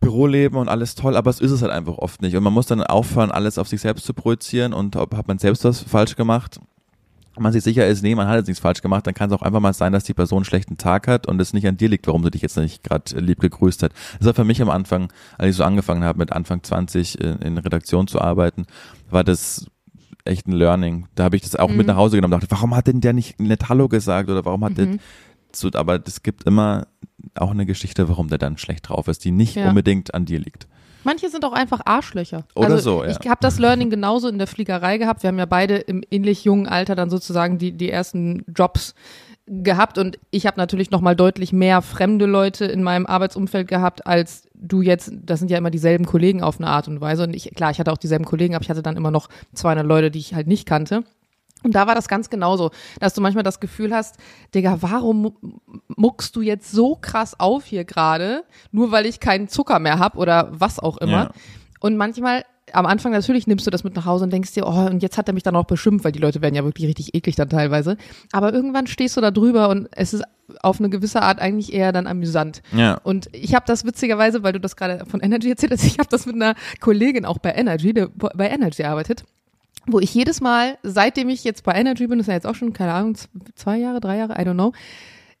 Büroleben 0.00 0.58
und 0.58 0.68
alles 0.68 0.94
toll, 0.94 1.16
aber 1.16 1.30
es 1.30 1.40
ist 1.40 1.50
es 1.50 1.62
halt 1.62 1.72
einfach 1.72 1.98
oft 1.98 2.22
nicht 2.22 2.36
und 2.36 2.42
man 2.42 2.52
muss 2.52 2.66
dann 2.66 2.82
aufhören, 2.82 3.30
alles 3.30 3.58
auf 3.58 3.68
sich 3.68 3.80
selbst 3.80 4.06
zu 4.06 4.14
projizieren 4.14 4.72
und 4.72 4.96
ob 4.96 5.16
hat 5.16 5.28
man 5.28 5.38
selbst 5.38 5.64
was 5.64 5.80
falsch 5.80 6.14
gemacht, 6.14 6.60
wenn 7.38 7.42
man 7.44 7.52
sich 7.52 7.62
sicher 7.62 7.86
ist, 7.86 8.02
nee, 8.02 8.14
man 8.16 8.26
hat 8.26 8.36
jetzt 8.36 8.48
nichts 8.48 8.60
falsch 8.60 8.82
gemacht, 8.82 9.06
dann 9.06 9.14
kann 9.14 9.30
es 9.30 9.36
auch 9.36 9.42
einfach 9.42 9.60
mal 9.60 9.72
sein, 9.72 9.92
dass 9.92 10.04
die 10.04 10.14
Person 10.14 10.38
einen 10.38 10.44
schlechten 10.44 10.76
Tag 10.76 11.06
hat 11.06 11.26
und 11.28 11.40
es 11.40 11.52
nicht 11.52 11.66
an 11.68 11.76
dir 11.76 11.88
liegt, 11.88 12.06
warum 12.08 12.24
sie 12.24 12.32
dich 12.32 12.42
jetzt 12.42 12.56
nicht 12.56 12.82
gerade 12.82 13.18
lieb 13.18 13.40
gegrüßt 13.40 13.82
hat. 13.84 13.92
Das 14.18 14.26
war 14.26 14.34
für 14.34 14.44
mich 14.44 14.60
am 14.60 14.70
Anfang, 14.70 15.12
als 15.36 15.50
ich 15.50 15.56
so 15.56 15.62
angefangen 15.62 16.02
habe, 16.02 16.18
mit 16.18 16.32
Anfang 16.32 16.62
20 16.62 17.20
in, 17.20 17.38
in 17.38 17.58
Redaktion 17.58 18.08
zu 18.08 18.20
arbeiten, 18.20 18.66
war 19.10 19.22
das 19.22 19.66
echt 20.24 20.48
ein 20.48 20.52
Learning. 20.52 21.06
Da 21.14 21.24
habe 21.24 21.36
ich 21.36 21.42
das 21.42 21.54
auch 21.54 21.70
mit 21.70 21.86
nach 21.86 21.96
Hause 21.96 22.16
genommen 22.16 22.34
und 22.34 22.42
dachte, 22.42 22.50
warum 22.50 22.74
hat 22.74 22.88
denn 22.88 23.00
der 23.00 23.12
nicht 23.12 23.40
nett 23.40 23.68
Hallo 23.68 23.88
gesagt 23.88 24.28
oder 24.28 24.44
warum 24.44 24.64
hat 24.64 24.76
der 24.76 24.98
so, 25.54 25.70
aber 25.72 26.00
es 26.04 26.22
gibt 26.22 26.44
immer 26.44 26.86
auch 27.34 27.50
eine 27.50 27.66
Geschichte, 27.66 28.08
warum 28.08 28.28
der 28.28 28.38
dann 28.38 28.58
schlecht 28.58 28.88
drauf 28.88 29.08
ist, 29.08 29.24
die 29.24 29.30
nicht 29.30 29.56
Ja. 29.56 29.68
unbedingt 29.68 30.14
an 30.14 30.24
dir 30.24 30.38
liegt. 30.38 30.66
Manche 31.04 31.30
sind 31.30 31.44
auch 31.44 31.52
einfach 31.52 31.80
Arschlöcher. 31.84 32.44
Oder 32.54 32.74
also 32.74 32.98
so, 32.98 33.04
ja. 33.04 33.10
Ich 33.10 33.28
habe 33.28 33.38
das 33.40 33.58
Learning 33.58 33.88
genauso 33.90 34.28
in 34.28 34.38
der 34.38 34.46
Fliegerei 34.46 34.98
gehabt. 34.98 35.22
Wir 35.22 35.28
haben 35.28 35.38
ja 35.38 35.46
beide 35.46 35.76
im 35.76 36.02
ähnlich 36.10 36.44
jungen 36.44 36.66
Alter 36.66 36.94
dann 36.96 37.08
sozusagen 37.10 37.58
die, 37.58 37.72
die 37.72 37.90
ersten 37.90 38.44
Jobs 38.54 38.94
gehabt 39.46 39.96
und 39.96 40.18
ich 40.30 40.46
habe 40.46 40.58
natürlich 40.58 40.90
noch 40.90 41.00
mal 41.00 41.16
deutlich 41.16 41.52
mehr 41.52 41.80
fremde 41.80 42.26
Leute 42.26 42.66
in 42.66 42.82
meinem 42.82 43.06
Arbeitsumfeld 43.06 43.66
gehabt 43.66 44.06
als 44.06 44.46
du 44.54 44.82
jetzt. 44.82 45.10
Das 45.24 45.38
sind 45.38 45.50
ja 45.50 45.56
immer 45.56 45.70
dieselben 45.70 46.04
Kollegen 46.04 46.42
auf 46.42 46.58
eine 46.60 46.68
Art 46.68 46.88
und 46.88 47.00
Weise 47.00 47.22
und 47.22 47.34
ich 47.34 47.54
klar, 47.54 47.70
ich 47.70 47.80
hatte 47.80 47.92
auch 47.92 47.96
dieselben 47.98 48.26
Kollegen, 48.26 48.54
aber 48.54 48.62
ich 48.62 48.68
hatte 48.70 48.82
dann 48.82 48.96
immer 48.98 49.10
noch 49.10 49.28
200 49.54 49.86
Leute, 49.86 50.10
die 50.10 50.18
ich 50.18 50.34
halt 50.34 50.48
nicht 50.48 50.66
kannte. 50.66 51.02
Und 51.64 51.74
da 51.74 51.86
war 51.86 51.94
das 51.94 52.06
ganz 52.08 52.30
genauso, 52.30 52.70
dass 53.00 53.14
du 53.14 53.20
manchmal 53.20 53.42
das 53.42 53.58
Gefühl 53.58 53.92
hast, 53.94 54.16
Digga, 54.54 54.78
warum 54.80 55.22
mu- 55.22 55.32
muckst 55.96 56.36
du 56.36 56.40
jetzt 56.40 56.70
so 56.70 56.96
krass 56.96 57.38
auf 57.40 57.64
hier 57.64 57.84
gerade, 57.84 58.44
nur 58.70 58.92
weil 58.92 59.06
ich 59.06 59.18
keinen 59.18 59.48
Zucker 59.48 59.78
mehr 59.80 59.98
hab 59.98 60.16
oder 60.16 60.48
was 60.52 60.78
auch 60.78 60.98
immer. 60.98 61.10
Ja. 61.12 61.30
Und 61.80 61.96
manchmal, 61.96 62.44
am 62.72 62.86
Anfang 62.86 63.12
natürlich 63.12 63.46
nimmst 63.46 63.66
du 63.66 63.70
das 63.70 63.82
mit 63.82 63.96
nach 63.96 64.04
Hause 64.04 64.24
und 64.24 64.32
denkst 64.32 64.52
dir, 64.52 64.66
oh, 64.66 64.86
und 64.86 65.02
jetzt 65.02 65.18
hat 65.18 65.26
er 65.28 65.34
mich 65.34 65.42
dann 65.42 65.56
auch 65.56 65.64
beschimpft, 65.64 66.04
weil 66.04 66.12
die 66.12 66.18
Leute 66.20 66.42
werden 66.42 66.54
ja 66.54 66.64
wirklich 66.64 66.86
richtig 66.86 67.14
eklig 67.14 67.34
dann 67.34 67.48
teilweise. 67.48 67.96
Aber 68.30 68.52
irgendwann 68.52 68.86
stehst 68.86 69.16
du 69.16 69.20
da 69.20 69.30
drüber 69.30 69.68
und 69.68 69.88
es 69.92 70.14
ist 70.14 70.22
auf 70.62 70.78
eine 70.78 70.90
gewisse 70.90 71.22
Art 71.22 71.40
eigentlich 71.40 71.72
eher 71.72 71.92
dann 71.92 72.06
amüsant. 72.06 72.62
Ja. 72.72 72.94
Und 73.02 73.28
ich 73.32 73.54
habe 73.54 73.64
das 73.66 73.84
witzigerweise, 73.84 74.42
weil 74.42 74.52
du 74.52 74.60
das 74.60 74.76
gerade 74.76 75.04
von 75.06 75.20
Energy 75.20 75.50
erzählt 75.50 75.72
hast, 75.72 75.82
ich 75.84 75.98
habe 75.98 76.08
das 76.08 76.26
mit 76.26 76.36
einer 76.36 76.54
Kollegin 76.80 77.24
auch 77.24 77.38
bei 77.38 77.52
Energy, 77.52 77.92
die 77.94 78.06
bei 78.14 78.48
Energy 78.48 78.84
arbeitet, 78.84 79.24
wo 79.92 80.00
ich 80.00 80.14
jedes 80.14 80.40
Mal, 80.40 80.78
seitdem 80.82 81.28
ich 81.28 81.44
jetzt 81.44 81.64
bei 81.64 81.72
Energy 81.72 82.06
bin, 82.06 82.18
das 82.18 82.24
ist 82.24 82.28
ja 82.28 82.34
jetzt 82.34 82.46
auch 82.46 82.54
schon, 82.54 82.72
keine 82.72 82.92
Ahnung, 82.92 83.16
zwei 83.54 83.78
Jahre, 83.78 84.00
drei 84.00 84.18
Jahre, 84.18 84.34
I 84.34 84.44
don't 84.44 84.54
know, 84.54 84.72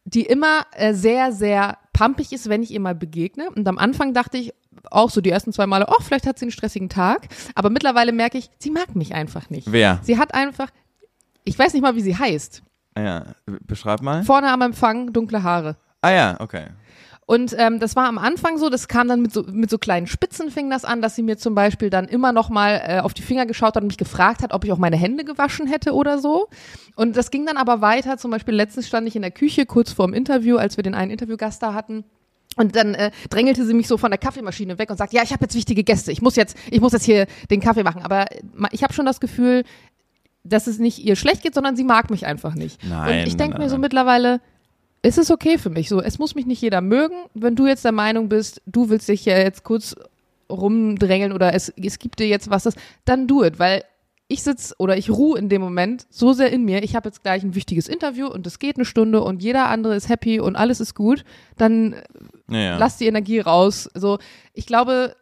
die 0.04 0.22
immer 0.22 0.62
äh, 0.72 0.94
sehr, 0.94 1.32
sehr 1.32 1.78
pumpig 1.92 2.32
ist, 2.32 2.48
wenn 2.48 2.62
ich 2.62 2.70
ihr 2.70 2.80
mal 2.80 2.94
begegne. 2.94 3.50
Und 3.50 3.66
am 3.68 3.78
Anfang 3.78 4.14
dachte 4.14 4.38
ich 4.38 4.54
auch 4.90 5.10
so 5.10 5.20
die 5.20 5.30
ersten 5.30 5.52
zwei 5.52 5.66
Male, 5.66 5.86
oh, 5.88 6.02
vielleicht 6.02 6.26
hat 6.26 6.38
sie 6.38 6.44
einen 6.44 6.52
stressigen 6.52 6.88
Tag. 6.88 7.28
Aber 7.54 7.70
mittlerweile 7.70 8.12
merke 8.12 8.38
ich, 8.38 8.50
sie 8.58 8.70
mag 8.70 8.94
mich 8.96 9.14
einfach 9.14 9.50
nicht. 9.50 9.70
Wer? 9.70 10.00
Sie 10.02 10.18
hat 10.18 10.34
einfach, 10.34 10.68
ich 11.44 11.58
weiß 11.58 11.72
nicht 11.74 11.82
mal, 11.82 11.94
wie 11.94 12.00
sie 12.00 12.16
heißt. 12.16 12.62
Ah 12.94 13.02
Ja, 13.02 13.26
beschreib 13.66 14.02
mal. 14.02 14.22
Vorne 14.24 14.50
am 14.50 14.62
Empfang 14.62 15.12
dunkle 15.12 15.42
Haare. 15.42 15.76
Ah 16.00 16.10
ja, 16.10 16.36
okay. 16.40 16.66
Und 17.28 17.54
ähm, 17.58 17.78
das 17.78 17.94
war 17.94 18.08
am 18.08 18.16
Anfang 18.16 18.56
so, 18.56 18.70
das 18.70 18.88
kam 18.88 19.06
dann 19.06 19.20
mit 19.20 19.34
so, 19.34 19.42
mit 19.42 19.68
so 19.68 19.76
kleinen 19.76 20.06
Spitzen 20.06 20.50
fing 20.50 20.70
das 20.70 20.86
an, 20.86 21.02
dass 21.02 21.14
sie 21.14 21.22
mir 21.22 21.36
zum 21.36 21.54
Beispiel 21.54 21.90
dann 21.90 22.06
immer 22.08 22.32
noch 22.32 22.48
mal 22.48 22.80
äh, 22.82 23.00
auf 23.00 23.12
die 23.12 23.20
Finger 23.20 23.44
geschaut 23.44 23.76
hat 23.76 23.82
und 23.82 23.88
mich 23.88 23.98
gefragt 23.98 24.42
hat, 24.42 24.54
ob 24.54 24.64
ich 24.64 24.72
auch 24.72 24.78
meine 24.78 24.96
Hände 24.96 25.24
gewaschen 25.24 25.66
hätte 25.66 25.92
oder 25.92 26.18
so. 26.20 26.48
Und 26.96 27.18
das 27.18 27.30
ging 27.30 27.44
dann 27.44 27.58
aber 27.58 27.82
weiter. 27.82 28.16
Zum 28.16 28.30
Beispiel 28.30 28.54
letztens 28.54 28.88
stand 28.88 29.06
ich 29.06 29.14
in 29.14 29.20
der 29.20 29.30
Küche 29.30 29.66
kurz 29.66 29.92
vor 29.92 30.06
dem 30.06 30.14
Interview, 30.14 30.56
als 30.56 30.78
wir 30.78 30.82
den 30.82 30.94
einen 30.94 31.10
Interviewgast 31.10 31.62
da 31.62 31.74
hatten. 31.74 32.04
Und 32.56 32.76
dann 32.76 32.94
äh, 32.94 33.10
drängelte 33.28 33.66
sie 33.66 33.74
mich 33.74 33.88
so 33.88 33.98
von 33.98 34.10
der 34.10 34.16
Kaffeemaschine 34.16 34.78
weg 34.78 34.88
und 34.88 34.96
sagt, 34.96 35.12
ja, 35.12 35.22
ich 35.22 35.34
habe 35.34 35.44
jetzt 35.44 35.54
wichtige 35.54 35.84
Gäste, 35.84 36.10
ich 36.10 36.22
muss 36.22 36.34
jetzt, 36.34 36.56
ich 36.70 36.80
muss 36.80 36.94
jetzt 36.94 37.04
hier 37.04 37.26
den 37.50 37.60
Kaffee 37.60 37.82
machen. 37.82 38.00
Aber 38.00 38.24
ich 38.70 38.82
habe 38.82 38.94
schon 38.94 39.04
das 39.04 39.20
Gefühl, 39.20 39.64
dass 40.44 40.66
es 40.66 40.78
nicht 40.78 41.04
ihr 41.04 41.14
schlecht 41.14 41.42
geht, 41.42 41.52
sondern 41.52 41.76
sie 41.76 41.84
mag 41.84 42.08
mich 42.08 42.24
einfach 42.24 42.54
nicht. 42.54 42.82
Nein, 42.88 43.20
und 43.20 43.26
ich 43.26 43.36
denke 43.36 43.58
mir 43.58 43.68
so 43.68 43.76
mittlerweile, 43.76 44.40
es 45.02 45.18
ist 45.18 45.30
okay 45.30 45.58
für 45.58 45.70
mich. 45.70 45.88
So, 45.88 46.00
es 46.00 46.18
muss 46.18 46.34
mich 46.34 46.46
nicht 46.46 46.62
jeder 46.62 46.80
mögen. 46.80 47.16
Wenn 47.34 47.56
du 47.56 47.66
jetzt 47.66 47.84
der 47.84 47.92
Meinung 47.92 48.28
bist, 48.28 48.60
du 48.66 48.88
willst 48.90 49.08
dich 49.08 49.24
ja 49.24 49.38
jetzt 49.38 49.64
kurz 49.64 49.94
rumdrängeln 50.50 51.32
oder 51.32 51.54
es, 51.54 51.68
es 51.76 51.98
gibt 51.98 52.18
dir 52.20 52.26
jetzt 52.26 52.50
was, 52.50 52.64
das, 52.64 52.74
dann 53.04 53.26
do 53.26 53.44
it, 53.44 53.58
weil 53.58 53.84
ich 54.28 54.42
sitze 54.42 54.74
oder 54.78 54.96
ich 54.96 55.10
ruhe 55.10 55.38
in 55.38 55.48
dem 55.48 55.62
Moment 55.62 56.06
so 56.10 56.32
sehr 56.32 56.50
in 56.52 56.64
mir, 56.64 56.82
ich 56.82 56.94
habe 56.96 57.08
jetzt 57.08 57.22
gleich 57.22 57.42
ein 57.42 57.54
wichtiges 57.54 57.88
Interview 57.88 58.26
und 58.26 58.46
es 58.46 58.58
geht 58.58 58.76
eine 58.76 58.84
Stunde 58.84 59.22
und 59.22 59.42
jeder 59.42 59.68
andere 59.68 59.94
ist 59.94 60.08
happy 60.08 60.40
und 60.40 60.56
alles 60.56 60.80
ist 60.80 60.94
gut, 60.94 61.24
dann 61.56 61.96
Ja, 62.50 62.58
ja. 62.58 62.76
lass 62.78 62.98
die 62.98 63.06
Energie 63.06 63.40
raus. 63.40 63.88
So, 63.94 64.18
ich 64.52 64.66
glaube, 64.66 65.14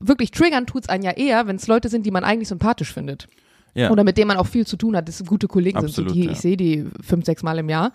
wirklich 0.00 0.30
triggern 0.30 0.66
tut's 0.66 0.88
einen 0.88 1.02
ja 1.04 1.12
eher, 1.12 1.46
wenn 1.46 1.56
es 1.56 1.66
Leute 1.66 1.88
sind, 1.88 2.06
die 2.06 2.10
man 2.12 2.24
eigentlich 2.24 2.48
sympathisch 2.48 2.92
findet. 2.92 3.26
ja. 3.74 3.90
Oder 3.90 4.04
mit 4.04 4.16
denen 4.16 4.28
man 4.28 4.36
auch 4.36 4.46
viel 4.46 4.66
zu 4.66 4.76
tun 4.76 4.96
hat, 4.96 5.08
das 5.08 5.24
gute 5.24 5.48
Kollegen 5.48 5.78
Absolut, 5.78 5.94
sind, 5.94 6.08
so 6.08 6.14
die, 6.14 6.24
ja. 6.26 6.30
ich 6.32 6.38
sehe 6.38 6.56
die 6.56 6.86
fünf, 7.02 7.24
sechs 7.24 7.42
Mal 7.42 7.58
im 7.58 7.68
Jahr. 7.68 7.92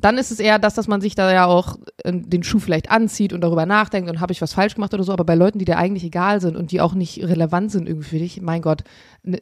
Dann 0.00 0.16
ist 0.18 0.30
es 0.30 0.38
eher 0.40 0.58
das, 0.58 0.74
dass 0.74 0.86
man 0.88 1.00
sich 1.00 1.14
da 1.14 1.32
ja 1.32 1.46
auch 1.46 1.76
äh, 2.04 2.12
den 2.12 2.42
Schuh 2.42 2.58
vielleicht 2.60 2.90
anzieht 2.90 3.32
und 3.32 3.40
darüber 3.40 3.66
nachdenkt 3.66 4.08
und 4.10 4.20
habe 4.20 4.32
ich 4.32 4.40
was 4.40 4.52
falsch 4.52 4.74
gemacht 4.74 4.94
oder 4.94 5.02
so. 5.04 5.12
Aber 5.12 5.24
bei 5.24 5.34
Leuten, 5.34 5.58
die 5.58 5.64
dir 5.64 5.78
eigentlich 5.78 6.04
egal 6.04 6.40
sind 6.40 6.56
und 6.56 6.70
die 6.72 6.80
auch 6.80 6.94
nicht 6.94 7.22
relevant 7.24 7.70
sind 7.72 7.88
irgendwie 7.88 8.08
für 8.08 8.18
dich, 8.18 8.40
mein 8.40 8.62
Gott, 8.62 8.84
ne, 9.22 9.40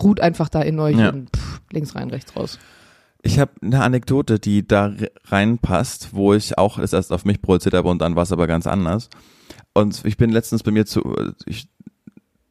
ruht 0.00 0.20
einfach 0.20 0.48
da 0.48 0.62
in 0.62 0.78
euch 0.80 0.96
Ja. 0.96 1.10
und 1.10 1.28
pff, 1.36 1.60
links 1.72 1.94
rein, 1.94 2.08
rechts 2.10 2.34
raus. 2.36 2.58
Ich 3.24 3.38
habe 3.38 3.52
eine 3.62 3.82
Anekdote, 3.82 4.38
die 4.40 4.66
da 4.66 4.86
re- 4.86 5.12
reinpasst, 5.26 6.08
wo 6.12 6.34
ich 6.34 6.58
auch 6.58 6.78
es 6.78 6.92
erst 6.92 7.12
auf 7.12 7.24
mich 7.24 7.40
projiziert 7.42 7.74
habe 7.74 7.88
und 7.88 8.00
dann 8.00 8.16
war 8.16 8.22
es 8.24 8.32
aber 8.32 8.46
ganz 8.46 8.66
anders. 8.66 9.10
Und 9.74 10.04
ich 10.04 10.16
bin 10.16 10.30
letztens 10.30 10.62
bei 10.62 10.70
mir 10.70 10.86
zu 10.86 11.14
ich, 11.46 11.68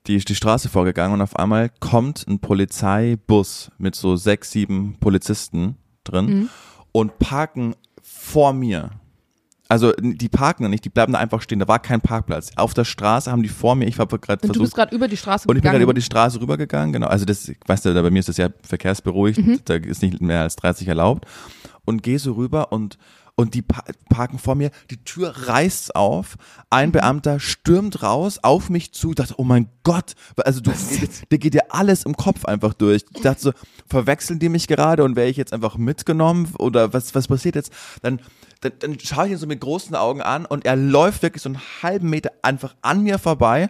die, 0.08 0.18
die 0.18 0.36
Straße 0.36 0.70
vorgegangen 0.70 1.14
und 1.16 1.22
auf 1.22 1.36
einmal 1.36 1.70
kommt 1.80 2.26
ein 2.28 2.40
Polizeibus 2.40 3.72
mit 3.78 3.96
so 3.96 4.16
sechs, 4.16 4.52
sieben 4.52 4.96
Polizisten 5.00 5.76
drin 6.04 6.26
Mhm. 6.26 6.50
Und 6.92 7.18
parken 7.20 7.76
vor 8.02 8.54
mir. 8.54 8.92
Also 9.70 9.94
die 9.98 10.28
parken 10.28 10.64
da 10.64 10.70
nicht, 10.70 10.84
die 10.84 10.90
bleiben 10.90 11.14
da 11.14 11.20
einfach 11.20 11.42
stehen. 11.42 11.60
Da 11.60 11.68
war 11.68 11.80
kein 11.80 12.02
Parkplatz. 12.02 12.52
Auf 12.58 12.74
der 12.74 12.84
Straße 12.84 13.32
haben 13.32 13.42
die 13.42 13.48
vor 13.48 13.76
mir, 13.76 13.86
ich 13.88 13.98
habe 14.00 14.20
gerade 14.20 14.42
Und 14.42 14.50
du 14.50 14.60
versucht, 14.60 14.64
bist 14.66 14.76
gerade 14.76 14.94
über 14.96 15.08
die 15.08 15.16
Straße 15.16 15.48
und 15.48 15.56
ich 15.56 15.62
bin 15.62 15.62
gegangen. 15.62 15.74
gerade 15.76 15.84
über 15.84 15.94
die 15.94 16.02
Straße 16.02 16.42
rübergegangen, 16.42 16.92
genau. 16.92 17.08
Also 17.08 17.24
das, 17.24 17.50
weißt 17.68 17.86
du, 17.86 17.94
bei 18.04 18.10
mir 18.10 18.20
ist 18.20 18.28
das 18.28 18.36
ja 18.36 18.50
verkehrsberuhigt, 18.64 19.40
Mhm. 19.40 19.60
da 19.64 19.76
ist 19.76 20.02
nicht 20.02 20.20
mehr 20.22 20.42
als 20.42 20.58
30 20.58 20.90
erlaubt. 20.90 21.26
Und 21.86 22.04
gehe 22.04 22.20
so 22.20 22.34
rüber 22.34 22.72
und 22.74 22.98
und 23.36 23.54
die 23.54 23.62
pa 23.62 23.84
parken 24.10 24.40
vor 24.40 24.56
mir, 24.56 24.72
die 24.90 25.04
Tür 25.04 25.30
reißt 25.48 25.96
auf, 25.96 26.38
ein 26.70 26.90
Mhm. 26.90 26.94
Beamter 26.94 27.40
stürmt 27.40 28.04
raus 28.04 28.40
auf 28.42 28.70
mich 28.70 28.94
zu, 28.94 29.10
ich 29.10 29.16
dachte, 29.16 29.36
oh 29.38 29.44
mein 29.44 29.70
Gott, 29.84 30.14
also 30.38 30.62
du, 30.62 30.72
der 31.32 31.38
geht 31.38 31.54
dir 31.54 31.74
alles 31.74 32.04
im 32.04 32.16
Kopf 32.16 32.46
einfach 32.46 32.74
durch. 32.74 33.06
Ich 33.16 33.22
dachte 33.22 33.42
so, 33.42 33.52
verwechseln 33.88 34.40
die 34.40 34.50
mich 34.50 34.68
gerade 34.68 35.04
und 35.04 35.16
wäre 35.16 35.30
ich 35.30 35.38
jetzt 35.38 35.54
einfach 35.54 35.78
mitgenommen 35.78 36.54
oder 36.60 36.94
was, 36.94 37.16
was 37.16 37.28
passiert 37.28 37.56
jetzt? 37.56 37.72
Dann, 38.02 38.20
dann, 38.62 38.74
dann 38.80 39.00
schaue 39.00 39.26
ich 39.28 39.32
ihn 39.32 39.38
so 39.38 39.48
mit 39.48 39.60
großen 39.60 39.96
Augen 39.96 40.22
an 40.22 40.46
und 40.46 40.66
er 40.66 40.76
läuft 40.76 41.24
wirklich 41.24 41.42
so 41.42 41.50
einen 41.50 41.60
halben 41.82 42.10
Meter 42.10 42.32
einfach 42.42 42.76
an 42.82 43.02
mir 43.04 43.18
vorbei, 43.18 43.70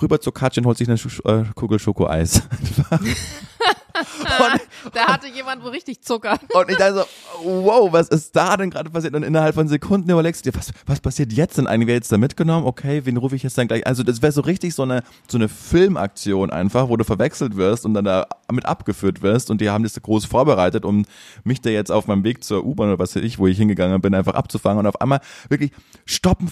rüber 0.00 0.20
zu 0.20 0.32
Katja 0.32 0.60
und 0.60 0.66
holt 0.66 0.78
sich 0.78 0.88
eine 0.88 0.98
Sch 0.98 1.20
äh, 1.24 1.44
Kugel 1.54 1.78
Schokoeis. 1.78 2.42
da 4.92 5.06
hatte 5.06 5.28
jemand 5.28 5.62
wo 5.62 5.68
richtig 5.68 6.02
Zucker. 6.02 6.38
Und 6.52 6.70
ich 6.70 6.76
dachte 6.76 6.94
so, 6.94 7.04
wow, 7.44 7.92
was 7.92 8.08
ist 8.08 8.34
da 8.34 8.56
denn 8.56 8.70
gerade 8.70 8.90
passiert? 8.90 9.14
Und 9.14 9.22
innerhalb 9.22 9.54
von 9.54 9.68
Sekunden 9.68 10.10
überlegst 10.10 10.44
du 10.44 10.50
dir, 10.50 10.58
was, 10.58 10.72
was 10.86 11.00
passiert 11.00 11.32
jetzt 11.32 11.58
denn 11.58 11.66
eigentlich? 11.66 11.86
Wer 11.86 11.94
jetzt 11.94 12.10
da 12.10 12.18
mitgenommen? 12.18 12.66
Okay, 12.66 13.02
wen 13.04 13.16
rufe 13.16 13.36
ich 13.36 13.42
jetzt 13.42 13.56
dann 13.56 13.68
gleich? 13.68 13.86
Also 13.86 14.02
das 14.02 14.22
wäre 14.22 14.32
so 14.32 14.40
richtig 14.40 14.74
so 14.74 14.82
eine, 14.82 15.02
so 15.28 15.38
eine 15.38 15.48
Filmaktion 15.48 16.50
einfach, 16.50 16.88
wo 16.88 16.96
du 16.96 17.04
verwechselt 17.04 17.56
wirst 17.56 17.84
und 17.84 17.94
dann 17.94 18.04
da 18.04 18.26
mit 18.50 18.66
abgeführt 18.66 19.22
wirst 19.22 19.50
und 19.50 19.60
die 19.60 19.70
haben 19.70 19.84
das 19.84 20.00
groß 20.00 20.24
vorbereitet, 20.24 20.84
um 20.84 21.04
mich 21.44 21.60
da 21.60 21.70
jetzt 21.70 21.90
auf 21.90 22.06
meinem 22.06 22.24
Weg 22.24 22.42
zur 22.44 22.64
U-Bahn 22.64 22.88
oder 22.88 22.98
was 22.98 23.14
weiß 23.14 23.22
ich, 23.22 23.38
wo 23.38 23.46
ich 23.46 23.58
hingegangen 23.58 24.00
bin, 24.00 24.14
einfach 24.14 24.34
abzufangen 24.34 24.80
und 24.80 24.86
auf 24.86 25.00
einmal 25.00 25.20
wirklich 25.48 25.70
stoppen, 26.04 26.50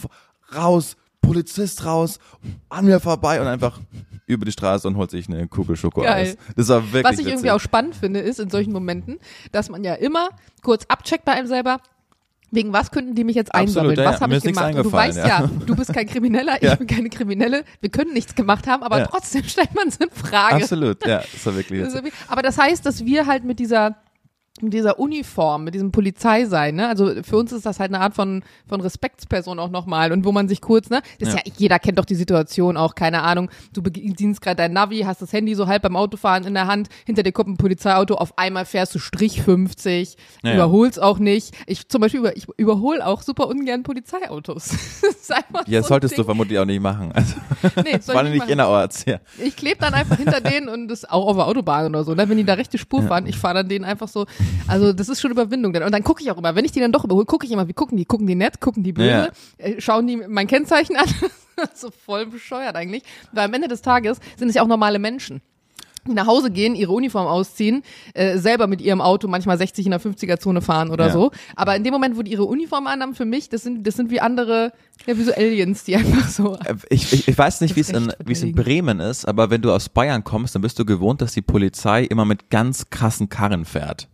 raus, 0.55 0.97
Polizist 1.23 1.85
raus, 1.87 2.19
an 2.69 2.85
mir 2.85 3.01
vorbei 3.01 3.41
und 3.41 3.47
einfach 3.47 3.81
über 4.27 4.45
die 4.45 4.53
Straße 4.53 4.87
und 4.87 4.97
holt 4.97 5.11
sich 5.11 5.29
eine 5.29 5.47
Kugel 5.49 5.77
Schokoeis. 5.77 6.07
Geil. 6.07 6.37
Das 6.57 6.69
war 6.69 6.83
wirklich 6.85 7.05
Was 7.05 7.13
ich 7.13 7.19
witzig. 7.21 7.33
irgendwie 7.33 7.51
auch 7.53 7.61
spannend 7.61 7.95
finde, 7.97 8.21
ist 8.21 8.39
in 8.41 8.51
solchen 8.51 8.73
Momenten, 8.73 9.19
dass 9.53 9.69
man 9.71 9.83
ja 9.85 9.95
immer 9.95 10.29
kurz 10.63 10.85
abcheckt 10.89 11.25
bei 11.25 11.33
einem 11.33 11.47
selber, 11.47 11.81
wegen 12.51 12.73
was 12.73 12.91
könnten 12.91 13.15
die 13.15 13.25
mich 13.25 13.35
jetzt 13.35 13.55
Absolut, 13.55 13.93
einsammeln? 13.93 13.99
ja, 13.99 14.05
was 14.05 14.15
ja. 14.17 14.21
habe 14.21 14.37
ich 14.37 14.43
gemacht? 14.43 14.75
Und 14.75 14.85
du 14.85 14.93
weißt 14.93 15.19
eingefallen, 15.19 15.51
ja. 15.61 15.67
du 15.67 15.75
bist 15.77 15.93
kein 15.95 16.07
Krimineller, 16.07 16.59
Ja. 16.63 16.73
ich 16.73 16.79
bin 16.79 16.87
keine 16.87 17.09
Kriminelle, 17.09 17.65
wir 17.81 17.91
können 17.91 18.13
nichts 18.13 18.35
gemacht 18.35 18.67
haben, 18.67 18.83
aber 18.83 18.99
Ja. 18.99 19.07
trotzdem 19.07 19.45
stellt 19.49 19.75
man 19.75 19.89
es 19.89 19.97
in 19.97 20.11
Frage. 20.11 20.57
Absolut, 20.57 21.07
ja, 21.07 21.23
das 21.33 21.47
war 21.47 21.57
wirklich 21.57 21.83
Das 21.83 21.95
Aber 22.29 22.43
das 22.43 22.59
heißt, 22.59 22.85
dass 22.85 23.05
wir 23.05 23.27
halt 23.27 23.45
mit 23.45 23.59
dieser 23.59 23.97
mit 24.61 24.75
dieser 24.75 24.99
Uniform, 24.99 25.65
mit 25.65 25.75
diesem 25.75 25.93
Polizeisein, 25.93 26.75
ne? 26.77 26.87
Also 26.89 27.11
für 27.23 27.37
uns 27.39 27.53
ist 27.53 27.65
das 27.65 27.81
halt 27.81 27.91
eine 27.93 28.01
Art 28.03 28.15
von 28.15 28.45
von 28.69 28.81
Respektsperson 28.83 29.59
auch 29.59 29.71
nochmal 29.71 30.13
und 30.13 30.25
wo 30.27 30.31
man 30.31 30.47
sich 30.47 30.61
kurz, 30.61 30.91
ne? 30.91 31.01
Das 31.19 31.31
ist 31.31 31.35
ja. 31.35 31.41
Ja. 31.47 31.53
jeder 31.57 31.79
kennt 31.79 31.99
doch 31.99 32.05
die 32.05 32.15
Situation 32.15 32.77
auch, 32.77 32.95
keine 32.95 33.23
Ahnung. 33.23 33.51
Du 33.73 33.83
bedienst 33.83 34.43
gerade 34.43 34.57
dein 34.57 34.73
Navi, 34.75 35.01
hast 35.01 35.23
das 35.23 35.33
Handy 35.33 35.55
so 35.55 35.67
halb 35.69 35.83
beim 35.83 35.97
Autofahren 35.97 36.45
in 36.45 36.53
der 36.55 36.67
Hand, 36.67 36.89
hinter 37.07 37.23
dir 37.23 37.33
kommt 37.33 37.49
ein 37.49 37.57
Polizeiauto, 37.57 38.15
auf 38.17 38.37
einmal 38.39 38.67
fährst 38.67 38.95
du 38.95 38.99
Strich 38.99 39.41
50, 39.43 40.17
Ja, 40.43 40.51
ja. 40.51 40.55
überholst 40.57 41.01
auch 41.03 41.19
nicht. 41.19 41.55
Ich 41.67 41.89
zum 41.89 42.03
Beispiel 42.03 42.21
über, 42.21 42.37
ich 42.37 42.47
überhole 42.59 43.05
auch 43.07 43.23
super 43.23 43.49
ungern 43.49 43.83
Polizeiautos. 43.83 44.71
Das 45.03 45.29
ist 45.29 45.33
einfach 45.33 45.67
Ja, 45.69 45.83
so 45.83 45.89
solltest 45.89 46.13
du 46.15 46.17
Ding. 46.23 46.25
vermutlich 46.27 46.59
auch 46.59 46.65
nicht 46.67 46.81
machen. 46.83 47.13
Also, 47.15 47.35
Nee, 47.85 47.93
das 47.93 48.07
soll 48.07 48.15
war 48.17 48.25
ich 48.25 48.31
nicht 48.31 48.39
machen. 48.41 48.51
innerorts, 48.51 49.05
ja. 49.07 49.19
Ich 49.43 49.57
klebe 49.57 49.79
dann 49.81 49.95
einfach 49.95 50.17
hinter 50.19 50.41
denen 50.41 50.69
und 50.69 50.89
das 50.89 51.05
auch 51.05 51.27
auf 51.29 51.37
der 51.37 51.47
Autobahn 51.47 51.87
oder 51.87 52.05
so. 52.05 52.15
Ne? 52.15 52.29
Wenn 52.29 52.37
die 52.37 52.45
da 52.45 52.55
rechte 52.55 52.77
Spur 52.77 53.03
fahren, 53.03 53.27
ich 53.27 53.39
fahre 53.39 53.55
dann 53.55 53.69
denen 53.69 53.85
einfach 53.85 54.09
so. 54.09 54.27
Also 54.69 54.93
das 54.93 55.09
ist 55.09 55.21
schon 55.21 55.31
Überwindung. 55.31 55.73
Dann. 55.73 55.83
Und 55.83 55.93
dann 55.93 56.03
gucke 56.05 56.23
ich 56.23 56.31
auch 56.31 56.39
immer, 56.39 56.55
wenn 56.55 56.65
ich 56.65 56.73
die 56.73 56.81
dann 56.81 56.93
doch 56.93 57.05
überhole, 57.05 57.27
gucke 57.27 57.47
ich 57.47 57.53
immer, 57.53 57.69
wie 57.69 57.73
gucken 57.73 57.97
die? 57.97 58.05
Gucken 58.05 58.27
die 58.27 58.35
nett? 58.35 58.61
Gucken 58.61 58.83
die 58.83 58.93
böse? 58.93 59.09
Ja. 59.09 59.29
Äh, 59.59 59.81
schauen 59.81 60.07
die 60.07 60.17
mein 60.17 60.47
Kennzeichen 60.47 60.97
an? 60.97 61.07
so 61.75 61.91
voll 61.91 62.27
bescheuert 62.27 62.77
eigentlich. 62.77 63.03
Weil 63.33 63.45
am 63.47 63.55
Ende 63.55 63.69
des 63.69 63.83
Tages 63.83 64.19
sind 64.37 64.49
es 64.49 64.55
ja 64.55 64.63
auch 64.63 64.69
normale 64.69 64.99
Menschen. 64.99 65.41
Die 66.09 66.15
nach 66.15 66.27
Hause 66.27 66.51
gehen, 66.51 66.75
ihre 66.75 66.91
Uniform 66.91 67.29
ausziehen, 67.29 67.85
äh, 68.15 68.37
selber 68.37 68.67
mit 68.67 68.81
ihrem 68.81 69.01
Auto 69.01 69.29
manchmal 69.29 69.57
60 69.57 69.85
in 69.87 69.93
der 69.93 70.01
50er-Zone 70.01 70.61
fahren 70.61 70.91
oder 70.91 71.07
Ja. 71.07 71.13
so. 71.13 71.31
Aber 71.55 71.77
in 71.77 71.85
dem 71.85 71.93
Moment, 71.93 72.17
wo 72.17 72.23
die 72.23 72.33
ihre 72.33 72.45
Uniform 72.45 72.89
anhaben, 72.89 73.15
für 73.15 73.25
mich, 73.25 73.51
das 73.51 73.63
sind, 73.63 73.87
das 73.87 73.95
sind 73.95 74.11
wie 74.11 74.19
andere, 74.21 74.73
ja, 75.07 75.17
wie 75.17 75.23
so 75.23 75.33
Aliens, 75.33 75.85
die 75.85 75.95
einfach 75.97 76.27
so. 76.29 76.57
Äh, 76.57 76.75
Ich, 76.91 77.13
ich, 77.13 77.29
ich 77.29 77.39
weiß 77.39 77.61
nicht, 77.61 77.77
wie 77.77 77.81
es 77.81 77.91
in, 77.91 78.13
wie 78.25 78.33
es 78.33 78.43
in. 78.43 78.53
Bremen 78.53 78.99
ist, 78.99 79.29
aber 79.29 79.51
wenn 79.51 79.63
du 79.63 79.71
aus 79.71 79.89
Bayern 79.91 80.25
kommst, 80.25 80.57
dann 80.57 80.63
bist 80.63 80.77
du 80.81 80.85
gewohnt, 80.85 81.23
dass 81.23 81.35
die 81.35 81.43
Polizei 81.43 82.03
immer 82.03 82.25
mit 82.25 82.51
ganz 82.51 82.91
krassen 82.91 83.29
Karren 83.29 83.65
fährt. 83.65 84.09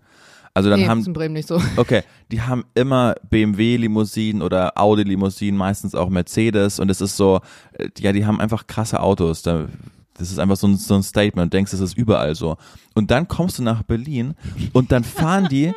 Also 0.59 0.71
dann 0.71 0.81
nee, 0.81 0.89
haben 0.89 0.99
ist 0.99 1.07
in 1.07 1.13
Bremen 1.13 1.35
nicht 1.35 1.47
so. 1.47 1.63
Okay, 1.77 2.03
die 2.33 2.43
haben 2.43 2.65
immer 2.75 3.15
BMW-Limousinen 3.31 4.43
oder 4.43 4.77
Audi-Limousinen, 4.77 5.57
meistens 5.57 5.95
auch 5.95 6.09
Mercedes 6.09 6.81
und 6.81 6.91
es 6.91 7.01
ist 7.01 7.17
so, 7.17 7.43
äh, 7.75 7.89
ja, 8.01 8.11
die 8.11 8.27
haben 8.27 8.41
einfach 8.41 8.67
krasse 8.67 8.99
Autos. 8.99 9.43
Da, 9.43 9.67
das 10.15 10.33
ist 10.33 10.41
einfach 10.41 10.57
so 10.57 10.67
ein, 10.67 10.77
so 10.77 10.97
ein 10.97 11.05
Statement. 11.05 11.55
Du 11.55 11.57
denkst, 11.57 11.71
das 11.71 11.79
ist 11.79 11.97
überall 11.97 12.35
so. 12.35 12.57
Und 12.97 13.13
dann 13.13 13.29
kommst 13.29 13.61
du 13.61 13.63
nach 13.63 13.85
Berlin 13.85 14.35
und 14.73 14.91
dann 14.91 15.05
fahren 15.05 15.47
die 15.49 15.73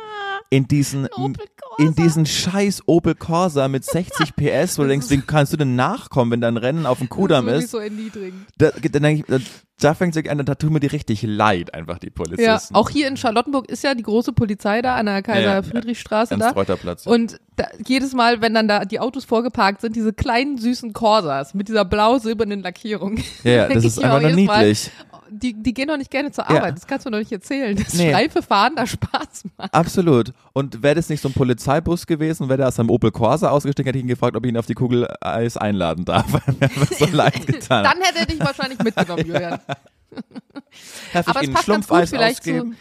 in 0.50 0.66
diesen, 0.66 1.06
in 1.78 1.94
diesen 1.94 2.26
scheiß 2.26 2.82
Opel 2.86 3.14
Corsa 3.14 3.68
mit 3.68 3.84
60 3.84 4.34
PS, 4.36 4.78
wo 4.78 4.82
du 4.82 4.88
denkst, 4.88 5.10
wie 5.10 5.20
kannst 5.20 5.52
du 5.52 5.56
denn 5.56 5.76
nachkommen, 5.76 6.32
wenn 6.32 6.40
dein 6.40 6.56
Rennen 6.56 6.86
auf 6.86 6.98
dem 6.98 7.08
Kudamm 7.08 7.46
das 7.46 7.58
ist. 7.58 7.64
ist? 7.66 7.70
so 7.70 7.78
erniedrigend. 7.78 8.46
Da, 8.58 8.70
dann 8.70 9.02
denk 9.04 9.28
ich, 9.30 9.46
da 9.84 9.94
fängt 9.94 10.16
es 10.16 10.28
an, 10.28 10.44
da 10.44 10.54
tun 10.54 10.72
mir 10.72 10.80
die 10.80 10.86
richtig 10.86 11.22
leid, 11.22 11.74
einfach 11.74 11.98
die 11.98 12.10
Polizisten. 12.10 12.42
Ja, 12.44 12.60
auch 12.72 12.90
hier 12.90 13.08
in 13.08 13.16
Charlottenburg 13.16 13.68
ist 13.68 13.82
ja 13.84 13.94
die 13.94 14.02
große 14.02 14.32
Polizei 14.32 14.82
da 14.82 14.96
an 14.96 15.06
der 15.06 15.22
Kaiser-Friedrich-Straße 15.22 16.36
da. 16.36 16.44
Ernst-Reuter-Platz. 16.46 17.06
Und 17.06 17.40
da, 17.56 17.66
jedes 17.86 18.14
Mal, 18.14 18.40
wenn 18.40 18.54
dann 18.54 18.68
da 18.68 18.84
die 18.84 19.00
Autos 19.00 19.24
vorgeparkt 19.24 19.80
sind, 19.82 19.94
diese 19.96 20.12
kleinen 20.12 20.58
süßen 20.58 20.92
Corsas 20.92 21.54
mit 21.54 21.68
dieser 21.68 21.84
blau-silbernen 21.84 22.62
Lackierung. 22.62 23.18
Ja, 23.44 23.52
ja, 23.52 23.68
das 23.72 23.84
ist 23.84 24.02
einfach 24.02 24.20
nur 24.20 24.30
jedes 24.30 24.46
Mal, 24.46 24.58
niedlich. 24.60 24.90
Die, 25.34 25.54
die 25.54 25.72
gehen 25.72 25.88
doch 25.88 25.96
nicht 25.96 26.10
gerne 26.10 26.30
zur 26.30 26.44
Ja. 26.50 26.56
Arbeit, 26.56 26.76
das 26.76 26.86
kannst 26.86 27.06
du 27.06 27.10
mir 27.10 27.16
doch 27.16 27.20
nicht 27.20 27.32
erzählen. 27.32 27.74
Das 27.74 27.94
Nee. 27.94 28.10
streife 28.10 28.42
Fahren 28.42 28.76
da 28.76 28.86
Spaß 28.86 29.44
macht. 29.56 29.72
Absolut. 29.72 30.34
Und 30.52 30.82
wäre 30.82 30.94
das 30.94 31.08
nicht 31.08 31.22
so 31.22 31.28
ein 31.30 31.32
Polizeibus 31.32 32.06
gewesen, 32.06 32.50
wäre 32.50 32.58
der 32.58 32.68
aus 32.68 32.74
seinem 32.76 32.90
Opel 32.90 33.10
Corsa 33.12 33.48
ausgestiegen, 33.48 33.86
hätte 33.86 33.96
ich 33.96 34.04
ihn 34.04 34.08
gefragt, 34.08 34.36
ob 34.36 34.44
ich 34.44 34.50
ihn 34.52 34.58
auf 34.58 34.66
die 34.66 34.74
Kugel 34.74 35.08
Eis 35.22 35.56
einladen 35.56 36.04
darf. 36.04 36.26
So 36.98 37.06
leid 37.12 37.46
getan. 37.46 37.82
Dann 37.82 37.98
hätte 38.02 38.18
er 38.20 38.26
dich 38.26 38.40
wahrscheinlich 38.40 38.78
mitgenommen, 38.82 39.26
Julian. 39.26 39.58
Darf 41.12 41.28
Aber 41.28 41.40
ich 41.40 41.42
es 41.42 41.48
Ihnen 41.48 41.54
passt 41.54 41.66
ganz 41.66 41.86
gut 41.88 41.96
Schlumpfeis 41.98 42.10
vielleicht 42.10 42.44
zu. 42.44 42.50
ausgeben? 42.50 42.76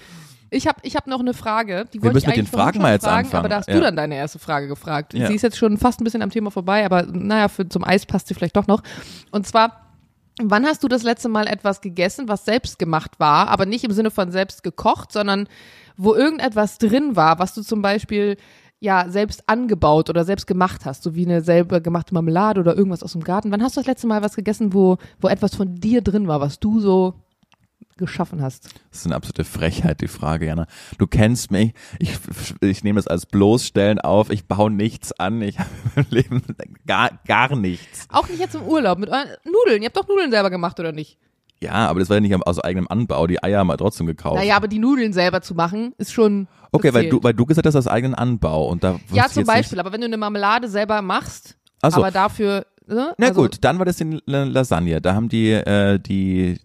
Ich 0.53 0.67
habe 0.67 0.79
ich 0.83 0.95
hab 0.97 1.07
noch 1.07 1.21
eine 1.21 1.33
Frage. 1.33 1.85
Die 1.93 1.99
Wir 1.99 2.03
wollte 2.03 2.15
müssen 2.15 2.29
ich 2.31 2.37
mit 2.37 2.45
den 2.47 2.51
Fragen 2.51 2.81
mal 2.81 2.91
jetzt 2.93 3.05
fragen, 3.05 3.25
anfangen. 3.25 3.39
Aber 3.39 3.49
da 3.49 3.55
hast 3.57 3.69
Ja. 3.69 3.75
du 3.75 3.81
dann 3.81 3.95
deine 3.95 4.15
erste 4.15 4.37
Frage 4.37 4.67
gefragt. 4.67 5.13
Ja. 5.13 5.27
Sie 5.27 5.35
ist 5.35 5.43
jetzt 5.43 5.57
schon 5.57 5.77
fast 5.77 6.01
ein 6.01 6.03
bisschen 6.03 6.21
am 6.21 6.29
Thema 6.29 6.51
vorbei, 6.51 6.83
aber 6.85 7.03
naja, 7.03 7.47
für, 7.47 7.67
zum 7.69 7.85
Eis 7.85 8.05
passt 8.05 8.27
sie 8.27 8.33
vielleicht 8.33 8.57
doch 8.57 8.67
noch. 8.67 8.83
Und 9.31 9.47
zwar, 9.47 9.93
wann 10.41 10.65
hast 10.65 10.83
du 10.83 10.89
das 10.89 11.03
letzte 11.03 11.29
Mal 11.29 11.47
etwas 11.47 11.79
gegessen, 11.79 12.27
was 12.27 12.43
selbst 12.43 12.79
gemacht 12.79 13.11
war, 13.17 13.47
aber 13.47 13.65
nicht 13.65 13.85
im 13.85 13.91
Sinne 13.91 14.11
von 14.11 14.29
selbst 14.31 14.61
gekocht, 14.61 15.13
sondern 15.13 15.47
wo 15.95 16.15
irgendetwas 16.15 16.79
drin 16.79 17.15
war, 17.15 17.39
was 17.39 17.53
du 17.53 17.61
zum 17.61 17.81
Beispiel 17.81 18.35
ja 18.81 19.07
selbst 19.07 19.47
angebaut 19.47 20.09
oder 20.09 20.25
selbst 20.25 20.47
gemacht 20.47 20.85
hast, 20.85 21.03
so 21.03 21.15
wie 21.15 21.25
eine 21.25 21.41
selber 21.41 21.79
gemachte 21.79 22.13
Marmelade 22.13 22.59
oder 22.59 22.75
irgendwas 22.75 23.03
aus 23.03 23.13
dem 23.13 23.23
Garten. 23.23 23.51
Wann 23.51 23.61
hast 23.63 23.77
du 23.77 23.79
das 23.79 23.87
letzte 23.87 24.07
Mal 24.07 24.23
was 24.23 24.35
gegessen, 24.35 24.73
wo, 24.73 24.97
wo 25.21 25.27
etwas 25.27 25.55
von 25.55 25.75
dir 25.75 26.01
drin 26.01 26.27
war, 26.27 26.41
was 26.41 26.59
du 26.59 26.79
so 26.79 27.13
geschaffen 27.97 28.41
hast? 28.41 28.65
Das 28.89 29.01
ist 29.01 29.05
eine 29.05 29.15
absolute 29.15 29.43
Frechheit, 29.43 30.01
die 30.01 30.07
Frage, 30.07 30.47
Jana. 30.47 30.65
Du 30.97 31.05
kennst 31.05 31.51
mich. 31.51 31.73
Ich, 31.99 32.17
ich 32.61 32.83
nehme 32.83 32.99
es 32.99 33.07
als 33.07 33.27
bloßstellen 33.27 33.99
auf. 33.99 34.31
Ich 34.31 34.47
baue 34.47 34.71
nichts 34.71 35.11
an. 35.13 35.43
Ich 35.43 35.59
habe 35.59 35.69
im 35.95 36.05
Leben 36.09 36.41
gar, 36.87 37.19
gar 37.27 37.55
nichts. 37.55 38.07
Auch 38.09 38.27
nicht 38.27 38.39
jetzt 38.39 38.55
im 38.55 38.63
Urlaub 38.63 38.97
mit 38.97 39.09
euren 39.09 39.29
Nudeln. 39.45 39.83
Ihr 39.83 39.87
habt 39.87 39.97
doch 39.97 40.07
Nudeln 40.07 40.31
selber 40.31 40.49
gemacht, 40.49 40.79
oder 40.79 40.91
nicht? 40.91 41.19
Ja, 41.63 41.87
aber 41.87 41.99
das 41.99 42.09
war 42.09 42.17
ja 42.17 42.21
nicht 42.21 42.35
aus 42.47 42.59
eigenem 42.59 42.87
Anbau. 42.89 43.27
Die 43.27 43.41
Eier 43.43 43.59
haben 43.59 43.67
wir 43.67 43.77
trotzdem 43.77 44.07
gekauft. 44.07 44.37
Naja, 44.37 44.55
aber 44.55 44.67
die 44.67 44.79
Nudeln 44.79 45.13
selber 45.13 45.41
zu 45.41 45.53
machen, 45.53 45.93
ist 45.97 46.11
schon. 46.11 46.47
okay, 46.71 46.93
weil 46.93 47.09
du, 47.09 47.21
weil 47.21 47.33
du 47.33 47.45
gesagt 47.45 47.67
hast, 47.67 47.75
aus 47.75 47.87
eigenen 47.87 48.15
Anbau. 48.15 48.67
Und 48.67 48.83
da 48.83 48.99
Ja, 49.11 49.27
zum 49.27 49.43
Beispiel. 49.45 49.79
Aber 49.79 49.91
wenn 49.91 50.01
du 50.01 50.07
eine 50.07 50.17
Marmelade 50.17 50.67
selber 50.67 51.01
machst, 51.01 51.57
Ach 51.81 51.91
so. 51.91 51.97
aber 51.97 52.09
dafür. 52.11 52.65
Ne? 52.87 53.13
Na 53.17 53.27
also, 53.27 53.41
gut, 53.43 53.57
dann 53.61 53.77
war 53.77 53.85
das 53.85 53.97
die 53.97 54.19
La- 54.25 54.43
Lasagne. 54.43 54.99
Da 55.01 55.13
haben 55.13 55.29
die 55.29 55.51
äh, 55.51 55.99
die 55.99 56.59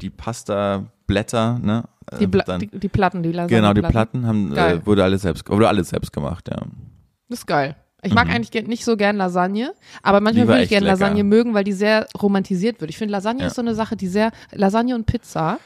die 0.00 0.10
Pasta-Blätter, 0.10 1.58
ne? 1.62 1.84
Die, 2.20 2.26
Bla 2.26 2.44
dann, 2.44 2.60
die, 2.60 2.66
die 2.68 2.88
Platten, 2.88 3.22
die 3.22 3.32
Lasagne. 3.32 3.56
genau, 3.56 3.72
die 3.72 3.80
Platten 3.80 4.26
haben 4.26 4.54
äh, 4.54 4.84
wurde 4.84 5.02
alles 5.02 5.22
selbst 5.22 5.48
wurde 5.48 5.66
alles 5.68 5.88
selbst 5.88 6.12
gemacht, 6.12 6.48
ja. 6.50 6.58
Das 7.30 7.38
ist 7.40 7.46
geil. 7.46 7.76
Ich 8.04 8.14
mag 8.14 8.28
eigentlich 8.28 8.50
ge- 8.50 8.62
nicht 8.66 8.84
so 8.84 8.96
gern 8.96 9.16
Lasagne, 9.16 9.72
aber 10.02 10.20
manchmal 10.20 10.46
würde 10.48 10.62
ich 10.62 10.68
gerne. 10.68 10.86
Lasagne 10.86 11.24
mögen, 11.24 11.54
weil 11.54 11.64
die 11.64 11.72
sehr 11.72 12.06
romantisiert 12.20 12.80
wird. 12.80 12.90
Ich 12.90 12.98
finde, 12.98 13.12
Lasagne 13.12 13.40
Ja. 13.42 13.46
ist 13.48 13.56
so 13.56 13.62
eine 13.62 13.74
Sache, 13.74 13.96
die 13.96 14.08
sehr. 14.08 14.30
Lasagne 14.52 14.94
und 14.94 15.06
Pizza. 15.06 15.58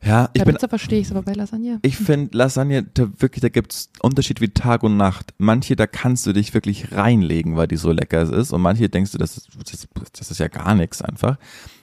Ja, 0.00 0.30
ich 0.32 0.38
bei 0.42 0.44
bin 0.44 0.54
Pizza 0.54 0.68
verstehe 0.68 1.00
ich 1.00 1.06
es, 1.06 1.10
aber 1.10 1.22
bei 1.22 1.32
Lasagne. 1.32 1.80
ich 1.82 1.96
finde 1.96 2.36
Lasagne 2.38 2.84
da 2.84 3.08
wirklich 3.18 3.40
da 3.42 3.48
gibt's 3.48 3.90
Unterschied 4.00 4.40
wie 4.40 4.50
Tag 4.50 4.84
und 4.84 4.96
Nacht. 4.96 5.34
Manche 5.38 5.74
da 5.74 5.88
kannst 5.88 6.24
du 6.24 6.32
dich 6.32 6.54
wirklich 6.54 6.92
reinlegen, 6.92 7.56
weil 7.56 7.66
die 7.66 7.76
so 7.76 7.90
lecker 7.90 8.22
ist 8.22 8.52
und 8.52 8.60
manche 8.62 8.88
denkst 8.88 9.10
du, 9.10 9.18
das 9.18 9.36
ist, 9.38 9.48
das, 9.58 9.88
das 10.12 10.30
ist 10.30 10.38
ja 10.38 10.46
gar 10.46 10.76
nichts 10.76 11.02
einfach. 11.02 11.36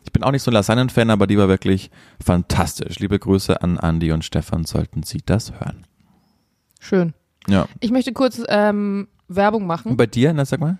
Ich 0.05 0.13
bin 0.13 0.23
auch 0.23 0.31
nicht 0.31 0.43
so 0.43 0.51
ein 0.51 0.53
Lasagnen-Fan, 0.53 1.09
aber 1.09 1.27
die 1.27 1.37
war 1.37 1.49
wirklich 1.49 1.91
fantastisch. 2.23 2.99
Liebe 2.99 3.19
Grüße 3.19 3.61
an 3.61 3.77
Andi 3.77 4.13
und 4.13 4.23
Stefan, 4.23 4.63
sollten 4.63 5.03
Sie 5.03 5.21
das 5.25 5.51
hören. 5.51 5.85
Schön. 6.79 7.13
Ja. 7.47 7.67
Ich 7.81 7.91
möchte 7.91 8.13
kurz 8.13 8.41
ähm, 8.47 9.07
Werbung 9.27 9.61
Und 9.63 9.67
machen. 9.67 9.97
bei 9.97 10.05
dir, 10.05 10.33
na 10.33 10.45
sag 10.45 10.59
mal? 10.59 10.77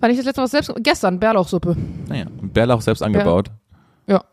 Weil 0.00 0.10
ich 0.10 0.16
das 0.16 0.26
letzte 0.26 0.40
Mal 0.40 0.48
selbst. 0.48 0.72
Gestern, 0.78 1.20
Bärlauchsuppe. 1.20 1.76
Naja, 2.08 2.26
Bärlauch 2.42 2.80
selbst 2.80 3.02
angebaut. 3.02 3.50
Ja. 4.06 4.24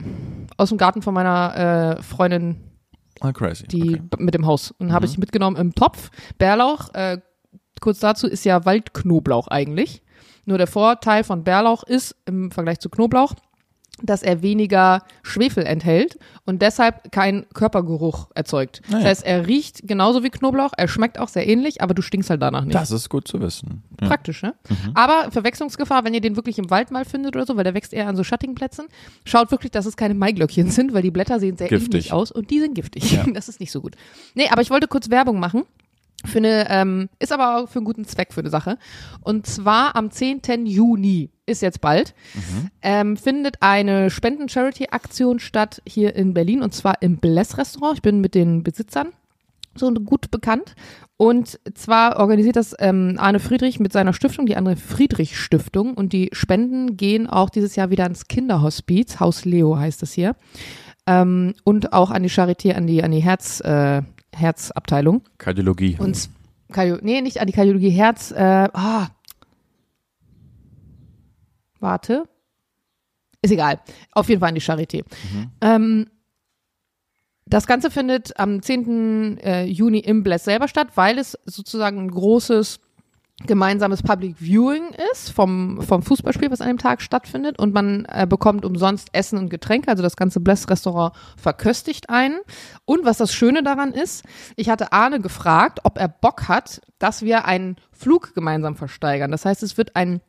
Aus 0.57 0.69
dem 0.69 0.77
Garten 0.77 1.01
von 1.01 1.13
meiner 1.13 1.97
äh, 1.99 2.01
Freundin, 2.03 2.57
Ah, 3.21 3.31
crazy. 3.31 3.67
die 3.67 4.01
okay. 4.01 4.01
mit 4.23 4.33
dem 4.33 4.45
Haus. 4.45 4.71
Und 4.79 4.91
habe 4.93 5.05
Mhm. 5.05 5.11
ich 5.11 5.17
mitgenommen 5.19 5.57
im 5.57 5.75
Topf. 5.75 6.09
Bärlauch, 6.37 6.93
äh, 6.95 7.19
kurz 7.81 7.99
dazu, 7.99 8.27
ist 8.27 8.45
ja 8.45 8.65
Waldknoblauch 8.65 9.47
eigentlich. 9.47 10.01
Nur 10.45 10.57
der 10.57 10.67
Vorteil 10.67 11.23
von 11.23 11.43
Bärlauch 11.43 11.83
ist 11.83 12.15
im 12.25 12.49
Vergleich 12.49 12.79
zu 12.79 12.89
Knoblauch, 12.89 13.35
dass 14.05 14.23
er 14.23 14.41
weniger 14.41 15.03
Schwefel 15.23 15.65
enthält 15.65 16.17
und 16.45 16.61
deshalb 16.61 17.11
keinen 17.11 17.47
Körpergeruch 17.53 18.29
erzeugt. 18.35 18.81
Ah, 18.87 18.91
ja. 18.91 18.97
Das 18.99 19.05
heißt, 19.05 19.25
er 19.25 19.47
riecht 19.47 19.87
genauso 19.87 20.23
wie 20.23 20.29
Knoblauch, 20.29 20.71
er 20.77 20.87
schmeckt 20.87 21.19
auch 21.19 21.27
sehr 21.27 21.47
ähnlich, 21.47 21.81
aber 21.81 21.93
du 21.93 22.01
stinkst 22.01 22.29
halt 22.29 22.41
danach 22.41 22.63
nicht. 22.65 22.75
Das 22.75 22.91
ist 22.91 23.09
gut 23.09 23.27
zu 23.27 23.41
wissen. 23.41 23.83
Ja. 24.01 24.07
Praktisch, 24.07 24.41
ne? 24.43 24.55
Mhm. 24.69 24.91
Aber 24.93 25.31
Verwechslungsgefahr, 25.31 26.03
wenn 26.05 26.13
ihr 26.13 26.21
den 26.21 26.35
wirklich 26.35 26.57
im 26.57 26.69
Wald 26.69 26.91
mal 26.91 27.05
findet 27.05 27.35
oder 27.35 27.45
so, 27.45 27.55
weil 27.57 27.63
der 27.63 27.73
wächst 27.73 27.93
eher 27.93 28.07
an 28.07 28.15
so 28.15 28.23
schattigen 28.23 28.55
Plätzen, 28.55 28.87
schaut 29.25 29.51
wirklich, 29.51 29.71
dass 29.71 29.85
es 29.85 29.97
keine 29.97 30.13
Maiglöckchen 30.13 30.71
sind, 30.71 30.93
weil 30.93 31.01
die 31.01 31.11
Blätter 31.11 31.39
sehen 31.39 31.57
sehr 31.57 31.67
Giftig. 31.67 31.93
ähnlich 31.93 32.13
aus 32.13 32.31
und 32.31 32.49
die 32.49 32.59
sind 32.59 32.75
giftig. 32.75 33.11
Ja. 33.11 33.25
Das 33.39 33.47
ist 33.47 33.59
nicht 33.59 33.71
so 33.71 33.79
gut. 33.79 33.95
Nee, 34.33 34.49
aber 34.49 34.61
ich 34.61 34.69
wollte 34.69 34.87
kurz 34.87 35.09
Werbung 35.09 35.39
machen. 35.39 35.63
Für 36.25 36.39
eine, 36.39 36.69
ähm, 36.69 37.09
ist 37.19 37.31
aber 37.31 37.57
auch 37.57 37.69
für 37.69 37.79
einen 37.79 37.85
guten 37.85 38.05
Zweck 38.05 38.33
für 38.33 38.41
eine 38.41 38.49
Sache. 38.49 38.77
Und 39.21 39.45
zwar 39.45 39.95
am 39.95 40.11
10. 40.11 40.65
Juni, 40.65 41.29
ist 41.45 41.61
jetzt 41.61 41.81
bald, 41.81 42.13
ähm, 42.81 43.17
findet 43.17 43.57
eine 43.61 44.09
Spenden-Charity-Aktion 44.09 45.39
statt 45.39 45.81
hier 45.87 46.15
in 46.15 46.33
Berlin 46.33 46.61
und 46.61 46.73
zwar 46.73 47.01
im 47.01 47.17
Bless-Restaurant. 47.17 47.95
Ich 47.95 48.01
bin 48.01 48.21
mit 48.21 48.35
den 48.35 48.63
Besitzern 48.63 49.09
so 49.75 49.91
gut 49.91 50.31
bekannt. 50.31 50.75
Und 51.17 51.59
zwar 51.73 52.17
organisiert 52.17 52.55
das 52.55 52.75
ähm, 52.79 53.15
Arne 53.17 53.39
Friedrich 53.39 53.79
mit 53.79 53.91
seiner 53.91 54.13
Stiftung, 54.13 54.45
die 54.45 54.55
Arne 54.55 54.77
Friedrich 54.77 55.37
Stiftung. 55.37 55.93
Und 55.93 56.13
die 56.13 56.29
Spenden 56.31 56.95
gehen 56.95 57.27
auch 57.27 57.49
dieses 57.49 57.75
Jahr 57.75 57.89
wieder 57.89 58.03
ans 58.03 58.27
Kinderhospiz, 58.27 59.19
Haus 59.19 59.43
Leo 59.43 59.77
heißt 59.77 60.01
es 60.03 60.13
hier. 60.13 60.35
Ähm, 61.07 61.55
und 61.63 61.91
auch 61.91 62.11
an 62.11 62.23
die 62.23 62.29
Charité, 62.29 62.73
an 62.73 62.87
die, 62.87 63.03
an 63.03 63.11
die 63.11 63.19
Herz, 63.19 63.59
äh, 63.61 64.01
Herzabteilung. 64.35 65.21
Kardiologie. 65.37 65.97
Und 65.99 66.29
Kardio 66.71 66.97
nee, 67.01 67.21
nicht 67.21 67.41
an 67.41 67.47
die 67.47 67.53
Kardiologie 67.53 67.89
Herz. 67.89 68.31
Äh, 68.31 68.69
ah. 68.73 69.07
Warte. 71.79 72.23
Ist 73.41 73.51
egal. 73.51 73.79
Auf 74.11 74.29
jeden 74.29 74.39
Fall 74.39 74.49
an 74.49 74.55
die 74.55 74.61
Charité. 74.61 75.03
Ähm, 75.61 76.07
das 77.45 77.65
Ganze 77.65 77.89
findet 77.89 78.37
am 78.39 78.61
10. 78.61 79.37
Äh, 79.39 79.65
Juni 79.65 79.99
im 79.99 80.23
Bless 80.23 80.43
selber 80.43 80.67
statt, 80.67 80.89
weil 80.95 81.17
es 81.17 81.37
sozusagen 81.45 81.99
ein 81.99 82.11
großes 82.11 82.79
gemeinsames 83.45 84.03
Public 84.03 84.37
Viewing 84.37 84.93
ist 85.11 85.31
vom, 85.31 85.81
vom 85.81 86.01
Fußballspiel, 86.01 86.51
was 86.51 86.61
an 86.61 86.67
dem 86.67 86.77
Tag 86.77 87.01
stattfindet. 87.01 87.57
Und 87.59 87.73
man 87.73 88.05
äh, 88.05 88.27
bekommt 88.27 88.65
umsonst 88.65 89.09
Essen 89.13 89.37
und 89.37 89.49
Getränke. 89.49 89.89
Also 89.89 90.03
das 90.03 90.15
ganze 90.15 90.39
Bless-Restaurant 90.39 91.15
verköstigt 91.37 92.09
einen. 92.09 92.39
Und 92.85 93.05
was 93.05 93.17
das 93.17 93.33
Schöne 93.33 93.63
daran 93.63 93.93
ist, 93.93 94.25
ich 94.55 94.69
hatte 94.69 94.91
Arne 94.91 95.21
gefragt, 95.21 95.79
ob 95.83 95.97
er 95.97 96.07
Bock 96.07 96.47
hat, 96.47 96.81
dass 96.99 97.21
wir 97.21 97.45
einen 97.45 97.77
Flug 97.91 98.33
gemeinsam 98.33 98.75
versteigern. 98.75 99.31
Das 99.31 99.45
heißt, 99.45 99.63
es 99.63 99.77
wird 99.77 99.95
ein 99.95 100.21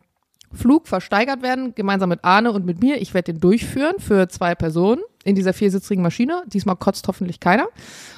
Flug 0.52 0.88
versteigert 0.88 1.42
werden, 1.42 1.74
gemeinsam 1.74 2.08
mit 2.08 2.24
Arne 2.24 2.52
und 2.52 2.66
mit 2.66 2.80
mir. 2.80 3.00
Ich 3.00 3.14
werde 3.14 3.32
den 3.32 3.40
durchführen 3.40 3.98
für 3.98 4.28
zwei 4.28 4.54
Personen 4.54 5.02
in 5.24 5.34
dieser 5.34 5.52
viersitzigen 5.52 6.02
Maschine. 6.02 6.42
Diesmal 6.46 6.76
kotzt 6.76 7.06
hoffentlich 7.08 7.40
keiner. 7.40 7.66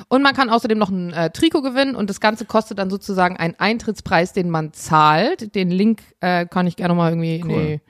Und 0.08 0.22
man 0.22 0.34
kann 0.34 0.50
außerdem 0.50 0.78
noch 0.78 0.90
ein 0.90 1.12
äh, 1.12 1.30
Trikot 1.30 1.62
gewinnen 1.62 1.96
und 1.96 2.08
das 2.10 2.20
Ganze 2.20 2.44
kostet 2.44 2.78
dann 2.78 2.90
sozusagen 2.90 3.36
einen 3.36 3.54
Eintrittspreis, 3.58 4.32
den 4.32 4.50
man 4.50 4.72
zahlt. 4.72 5.54
Den 5.54 5.70
Link 5.70 6.02
äh, 6.20 6.46
kann 6.46 6.66
ich 6.66 6.76
gerne 6.76 6.94
mal 6.94 7.10
irgendwie 7.10 7.36
in 7.36 7.48
die, 7.48 7.80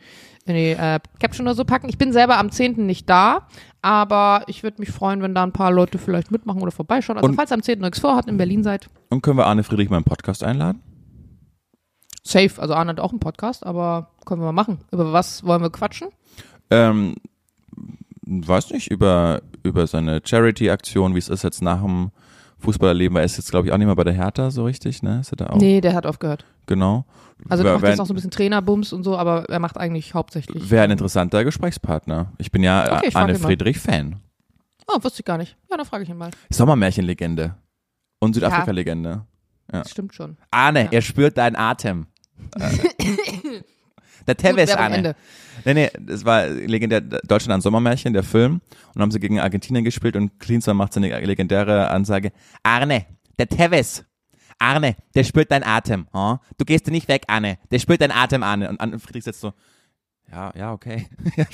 in 0.46 0.54
die 0.54 0.70
äh, 0.70 0.98
Caption 1.20 1.46
oder 1.46 1.54
so 1.54 1.64
packen. 1.64 1.88
Ich 1.90 1.98
bin 1.98 2.12
selber 2.12 2.38
am 2.38 2.50
10. 2.50 2.86
nicht 2.86 3.08
da, 3.10 3.48
aber 3.82 4.44
ich 4.46 4.62
würde 4.62 4.80
mich 4.80 4.90
freuen, 4.90 5.20
wenn 5.22 5.34
da 5.34 5.42
ein 5.42 5.52
paar 5.52 5.72
Leute 5.72 5.98
vielleicht 5.98 6.30
mitmachen 6.30 6.62
oder 6.62 6.72
vorbeischauen. 6.72 7.18
Also 7.18 7.28
Und- 7.28 7.36
falls 7.36 7.50
ihr 7.52 7.54
am 7.56 7.62
10. 7.62 7.80
nichts 7.80 8.00
vorhat, 8.00 8.28
in 8.28 8.38
Berlin 8.38 8.62
seid, 8.62 8.88
Und 9.10 9.22
können 9.22 9.36
wir 9.36 9.46
Arne 9.46 9.62
Friedrich 9.62 9.90
mal 9.90 9.98
im 9.98 10.04
Podcast 10.04 10.42
einladen? 10.42 10.80
safe. 12.24 12.60
Also 12.62 12.74
Arne 12.74 12.90
hat 12.90 13.00
auch 13.00 13.10
einen 13.10 13.20
Podcast, 13.20 13.66
aber 13.66 14.10
können 14.24 14.40
wir 14.40 14.46
mal 14.46 14.52
machen. 14.52 14.78
Über 14.92 15.12
was 15.12 15.44
wollen 15.44 15.60
wir 15.62 15.70
quatschen? 15.70 16.08
Ähm, 16.70 17.16
weiß 18.46 18.70
nicht, 18.70 18.90
über, 18.90 19.42
über 19.62 19.86
seine 19.86 20.20
Charity-Aktion, 20.24 21.14
wie 21.14 21.18
es 21.18 21.28
ist 21.28 21.42
jetzt 21.44 21.62
nach 21.62 21.82
dem 21.82 22.10
Fußballerleben, 22.58 23.14
weil 23.14 23.22
er 23.22 23.26
ist 23.26 23.36
jetzt, 23.36 23.50
glaube 23.50 23.66
ich, 23.66 23.72
auch 23.72 23.78
nicht 23.78 23.86
mehr 23.86 23.96
bei 23.96 24.04
der 24.04 24.12
Hertha 24.14 24.50
so 24.50 24.64
richtig, 24.64 25.02
ne? 25.02 25.20
Ist 25.20 25.32
er 25.32 25.36
da 25.36 25.46
auch? 25.48 25.56
Nee, 25.56 25.80
der 25.80 25.94
hat 25.94 26.06
aufgehört. 26.06 26.44
Genau. 26.66 27.04
Also 27.48 27.64
der 27.64 27.74
macht 27.74 27.84
jetzt 27.84 27.98
noch 27.98 28.06
so 28.06 28.12
ein 28.12 28.14
bisschen 28.14 28.30
Trainerbums 28.30 28.92
und 28.92 29.02
so, 29.02 29.16
aber 29.18 29.44
er 29.48 29.58
macht 29.58 29.76
eigentlich 29.76 30.14
hauptsächlich. 30.14 30.70
Wäre 30.70 30.84
ein 30.84 30.92
interessanter 30.92 31.42
Gesprächspartner. 31.44 32.32
Ich 32.38 32.52
bin 32.52 32.62
ja 32.62 32.98
Okay, 32.98 33.10
Anne. 33.14 33.34
Friedrich-Fan. 33.34 34.20
Oh, 34.86 34.98
wusste 35.02 35.20
ich 35.20 35.24
gar 35.24 35.38
nicht. 35.38 35.56
Ja, 35.70 35.76
dann 35.76 35.86
frage 35.86 36.04
ich 36.04 36.10
ihn 36.10 36.16
mal. 36.16 36.30
Sommermärchenlegende. 36.50 37.56
Und 38.20 38.34
Südafrika-Legende. 38.34 39.26
Das 39.68 39.90
stimmt 39.90 40.14
schon. 40.14 40.36
Arne, 40.52 40.84
Ja. 40.84 40.88
er 40.92 41.02
spürt 41.02 41.36
deinen 41.38 41.56
Atem. 41.56 42.06
der 44.26 44.36
Tevez. 44.36 44.70
Ende. 44.70 45.14
Nee, 45.64 45.74
nee, 45.74 45.90
das 45.98 46.24
war 46.24 46.46
legendär 46.48 47.00
Deutschland 47.00 47.58
ein 47.58 47.60
Sommermärchen, 47.60 48.12
der 48.12 48.22
Film. 48.22 48.60
Und 48.94 49.02
haben 49.02 49.10
sie 49.10 49.20
gegen 49.20 49.40
Argentinien 49.40 49.84
gespielt 49.84 50.16
und 50.16 50.38
Klinsmann 50.38 50.76
macht 50.76 50.92
seine 50.92 51.20
legendäre 51.20 51.88
Ansage. 51.88 52.32
Arne, 52.62 53.06
der 53.38 53.48
Tevez. 53.48 54.04
Arne, 54.58 54.96
der 55.14 55.24
spürt 55.24 55.50
deinen 55.50 55.64
Atem. 55.64 56.06
Huh? 56.12 56.38
Du 56.58 56.64
gehst 56.64 56.86
nicht 56.86 57.08
weg, 57.08 57.24
Arne. 57.26 57.58
Der 57.70 57.78
spürt 57.78 58.00
deinen 58.00 58.12
Atem, 58.12 58.42
Arne. 58.42 58.68
Und 58.68 58.80
Anne 58.80 58.98
Friedrich 58.98 59.24
sitzt 59.24 59.40
so, 59.40 59.52
ja, 60.30 60.50
ja, 60.56 60.72
okay. 60.72 61.06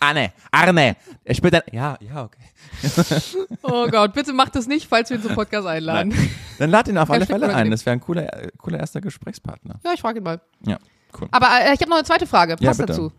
Arne, 0.00 0.32
Arne, 0.50 0.96
er 1.22 1.34
spürt 1.34 1.54
dein, 1.54 1.62
ja, 1.70 1.96
ja, 2.00 2.24
okay. 2.24 2.42
Oh 3.62 3.86
Gott, 3.86 4.14
bitte 4.14 4.32
macht 4.32 4.56
das 4.56 4.66
nicht, 4.66 4.88
falls 4.88 5.10
wir 5.10 5.18
ihn 5.18 5.22
zum 5.22 5.34
Podcast 5.34 5.66
einladen. 5.66 6.12
Dann 6.58 6.70
lad 6.70 6.88
ihn 6.88 6.98
auf 6.98 7.08
alle 7.10 7.24
Fälle 7.26 7.54
ein. 7.54 7.70
Das 7.70 7.86
wäre 7.86 7.94
ein 7.94 8.00
cooler, 8.00 8.48
cooler 8.58 8.80
erster 8.80 9.00
Gesprächspartner. 9.00 9.78
Ja, 9.84 9.92
ich 9.92 10.00
frage 10.00 10.18
ihn 10.18 10.24
mal. 10.24 10.40
Ja, 10.66 10.78
cool. 11.20 11.28
Aber 11.30 11.46
äh, 11.46 11.74
ich 11.74 11.80
habe 11.80 11.88
noch 11.90 11.96
eine 11.96 12.04
zweite 12.04 12.26
Frage. 12.26 12.56
Ja, 12.60 12.68
Passt 12.68 12.80
bitte. 12.80 12.92
dazu. 12.92 13.12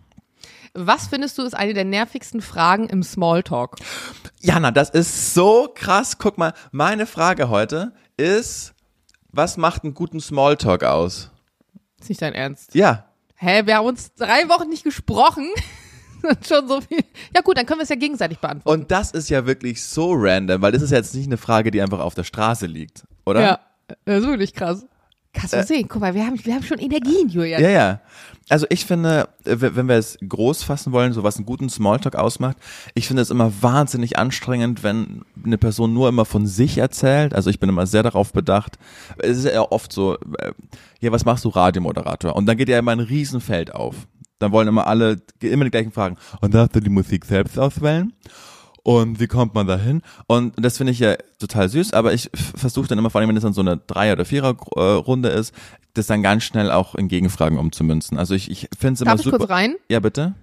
Was 0.74 1.08
findest 1.08 1.38
du 1.38 1.44
ist 1.44 1.56
eine 1.56 1.74
der 1.74 1.86
nervigsten 1.86 2.42
Fragen 2.42 2.88
im 2.90 3.02
Smalltalk? 3.02 3.78
Jana, 4.42 4.72
das 4.72 4.90
ist 4.92 5.34
so 5.34 5.70
krass. 5.74 6.18
Guck 6.20 6.38
mal, 6.38 6.54
meine 6.72 7.08
Frage 7.08 7.50
heute 7.50 7.94
ist, 8.18 8.74
was 9.32 9.58
macht 9.58 9.84
einen 9.84 9.94
guten 9.94 10.20
Smalltalk 10.20 10.84
aus? 10.84 11.32
Ist 12.00 12.10
nicht 12.10 12.22
dein 12.22 12.34
Ernst. 12.34 12.76
Ja, 12.76 13.06
Hä, 13.40 13.62
wir 13.66 13.76
haben 13.78 13.86
uns 13.86 14.14
drei 14.16 14.50
Wochen 14.50 14.68
nicht 14.70 14.84
gesprochen. 14.84 15.48
Schon 16.48 16.68
so 16.68 16.82
viel. 16.82 17.04
Ja 17.36 17.42
gut, 17.42 17.56
dann 17.56 17.68
können 17.68 17.80
wir 17.80 17.84
es 17.84 17.90
ja 17.90 17.96
gegenseitig 17.96 18.40
beantworten. 18.40 18.82
und 18.82 18.90
das 18.92 19.12
ist 19.12 19.30
ja 19.30 19.46
wirklich 19.46 19.84
so 19.84 20.14
random, 20.16 20.62
weil 20.64 20.72
das 20.72 20.82
ist 20.82 20.90
jetzt 20.90 21.14
nicht 21.14 21.28
eine 21.28 21.38
Frage, 21.38 21.70
die 21.70 21.80
einfach 21.82 22.00
auf 22.00 22.16
der 22.16 22.24
Straße 22.24 22.66
liegt, 22.66 23.04
oder? 23.26 23.42
Ja, 23.42 23.60
das 24.06 24.22
ist 24.24 24.28
wirklich 24.28 24.56
krass. 24.56 24.88
Kannst 25.38 25.54
du 25.54 25.64
sehen, 25.64 25.88
guck 25.88 26.02
mal, 26.02 26.16
wir 26.16 26.26
haben, 26.26 26.44
wir 26.44 26.56
haben 26.56 26.64
schon 26.64 26.80
Energien, 26.80 27.30
Julian. 27.30 27.62
Ja, 27.62 27.70
ja. 27.70 28.02
Also 28.50 28.66
ich 28.70 28.86
finde, 28.86 29.28
äh, 29.44 29.56
wenn 29.60 29.88
wir 29.88 29.96
es 29.96 30.18
groß 30.28 30.64
fassen 30.64 30.94
wollen, 30.94 31.14
so 31.14 31.24
was 31.24 31.36
einen 31.36 31.46
guten 31.46 31.70
Smalltalk 31.70 32.16
ausmacht, 32.16 32.58
ich 32.96 33.08
finde 33.08 33.22
es 33.22 33.30
immer 33.30 33.52
wahnsinnig 33.62 34.18
anstrengend, 34.18 34.84
wenn 34.84 35.24
eine 35.46 35.58
Person 35.58 35.94
nur 35.94 36.10
immer 36.10 36.26
von 36.26 36.48
sich 36.48 36.78
erzählt. 36.78 37.36
Also 37.36 37.50
ich 37.50 37.60
bin 37.60 37.70
immer 37.70 37.86
sehr 37.86 38.04
darauf 38.04 38.34
bedacht. 38.34 38.80
Es 39.20 39.38
ist 39.38 39.46
ja 39.46 39.62
oft 39.62 39.92
so, 39.92 40.18
äh, 40.40 40.54
ja, 41.02 41.12
was 41.12 41.26
machst 41.26 41.46
du, 41.46 41.50
Radiomoderator? 41.50 42.36
Und 42.36 42.46
dann 42.46 42.58
geht 42.58 42.70
ja 42.70 42.80
immer 42.80 42.92
ein 42.92 43.00
Riesenfeld 43.00 43.76
auf. 43.76 43.96
Dann 44.40 44.52
wollen 44.52 44.68
immer 44.68 44.88
alle 44.88 45.18
immer 45.42 45.66
die 45.66 45.72
gleichen 45.72 45.92
Fragen. 45.92 46.18
Und 46.42 46.54
darfst 46.54 46.76
du 46.76 46.80
die 46.80 46.90
Musik 46.90 47.26
selbst 47.26 47.60
auswählen? 47.60 48.14
Und 48.88 49.20
wie 49.20 49.28
kommt 49.28 49.54
man 49.54 49.68
da 49.68 49.78
hin? 49.78 50.02
Und 50.28 50.54
das 50.56 50.78
finde 50.78 50.94
ich 50.94 51.00
ja 51.00 51.18
total 51.40 51.68
süß, 51.68 51.92
aber 51.92 52.14
ich 52.14 52.30
versuche 52.34 52.88
dann 52.88 52.98
immer, 52.98 53.10
vor 53.10 53.20
allem 53.20 53.28
wenn 53.28 53.36
es 53.36 53.44
dann 53.44 53.52
so 53.52 53.60
eine 53.60 53.76
Dreier- 53.76 54.14
oder 54.14 54.24
Vierer-Runde 54.24 55.28
ist, 55.28 55.54
das 55.94 56.08
dann 56.08 56.24
ganz 56.24 56.44
schnell 56.44 56.72
auch 56.72 56.96
in 56.96 57.10
Gegenfragen 57.10 57.58
umzumünzen. 57.58 58.18
Also 58.18 58.34
ich, 58.34 58.50
ich 58.50 58.70
finde 58.80 58.94
es 58.94 59.02
immer 59.02 59.12
Darf 59.12 59.20
ich 59.20 59.26
super. 59.26 59.40
kurz 59.40 59.50
rein? 59.50 59.76
Ja, 59.90 60.00
bitte? 60.00 60.36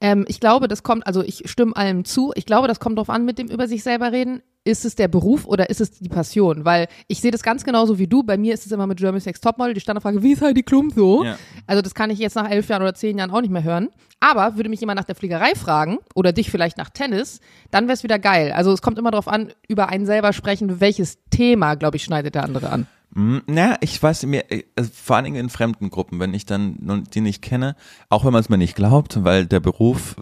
Ähm, 0.00 0.24
ich 0.26 0.40
glaube, 0.40 0.66
das 0.66 0.82
kommt, 0.82 1.06
also 1.06 1.22
ich 1.22 1.48
stimme 1.48 1.76
allem 1.76 2.04
zu. 2.04 2.32
Ich 2.34 2.44
glaube, 2.44 2.66
das 2.66 2.80
kommt 2.80 2.98
drauf 2.98 3.08
an 3.08 3.24
mit 3.24 3.38
dem 3.38 3.46
über 3.46 3.68
sich 3.68 3.84
selber 3.84 4.10
reden. 4.10 4.42
Ist 4.66 4.84
es 4.84 4.96
der 4.96 5.06
Beruf 5.06 5.46
oder 5.46 5.70
ist 5.70 5.80
es 5.80 5.92
die 5.92 6.08
Passion? 6.08 6.64
Weil 6.64 6.88
ich 7.06 7.20
sehe 7.20 7.30
das 7.30 7.44
ganz 7.44 7.62
genauso 7.62 8.00
wie 8.00 8.08
du. 8.08 8.24
Bei 8.24 8.36
mir 8.36 8.52
ist 8.52 8.66
es 8.66 8.72
immer 8.72 8.88
mit 8.88 8.98
Germany's 8.98 9.24
Next 9.24 9.44
Topmodel 9.44 9.74
die 9.74 9.80
Standardfrage, 9.80 10.24
wie 10.24 10.32
ist 10.32 10.42
Heidi 10.42 10.64
Klum 10.64 10.90
so? 10.90 11.22
Ja. 11.22 11.38
Also 11.68 11.82
das 11.82 11.94
kann 11.94 12.10
ich 12.10 12.18
jetzt 12.18 12.34
nach 12.34 12.50
elf 12.50 12.68
Jahren 12.68 12.82
oder 12.82 12.92
zehn 12.92 13.16
Jahren 13.16 13.30
auch 13.30 13.40
nicht 13.40 13.52
mehr 13.52 13.62
hören. 13.62 13.90
Aber 14.18 14.56
würde 14.56 14.68
mich 14.68 14.80
jemand 14.80 14.98
nach 14.98 15.04
der 15.04 15.14
Fliegerei 15.14 15.54
fragen 15.54 15.98
oder 16.16 16.32
dich 16.32 16.50
vielleicht 16.50 16.78
nach 16.78 16.90
Tennis, 16.90 17.38
dann 17.70 17.84
wäre 17.84 17.94
es 17.94 18.02
wieder 18.02 18.18
geil. 18.18 18.50
Also 18.50 18.72
es 18.72 18.82
kommt 18.82 18.98
immer 18.98 19.12
darauf 19.12 19.28
an, 19.28 19.52
über 19.68 19.88
einen 19.88 20.04
selber 20.04 20.32
sprechen, 20.32 20.80
welches 20.80 21.18
Thema, 21.30 21.76
glaube 21.76 21.96
ich, 21.98 22.02
schneidet 22.02 22.34
der 22.34 22.42
andere 22.42 22.70
an. 22.70 22.88
Hm, 23.14 23.42
Na, 23.46 23.76
ich 23.80 24.02
weiß 24.02 24.26
mir, 24.26 24.50
äh, 24.50 24.64
also 24.74 24.90
vor 24.92 25.16
allen 25.16 25.26
Dingen 25.26 25.36
in 25.36 25.48
fremden 25.48 25.90
Gruppen, 25.90 26.18
wenn 26.18 26.34
ich 26.34 26.44
dann 26.44 27.04
die 27.14 27.20
nicht 27.20 27.40
kenne, 27.40 27.76
auch 28.08 28.24
wenn 28.24 28.32
man 28.32 28.40
es 28.40 28.48
mir 28.48 28.58
nicht 28.58 28.74
glaubt, 28.74 29.24
weil 29.24 29.46
der 29.46 29.60
Beruf 29.60 30.16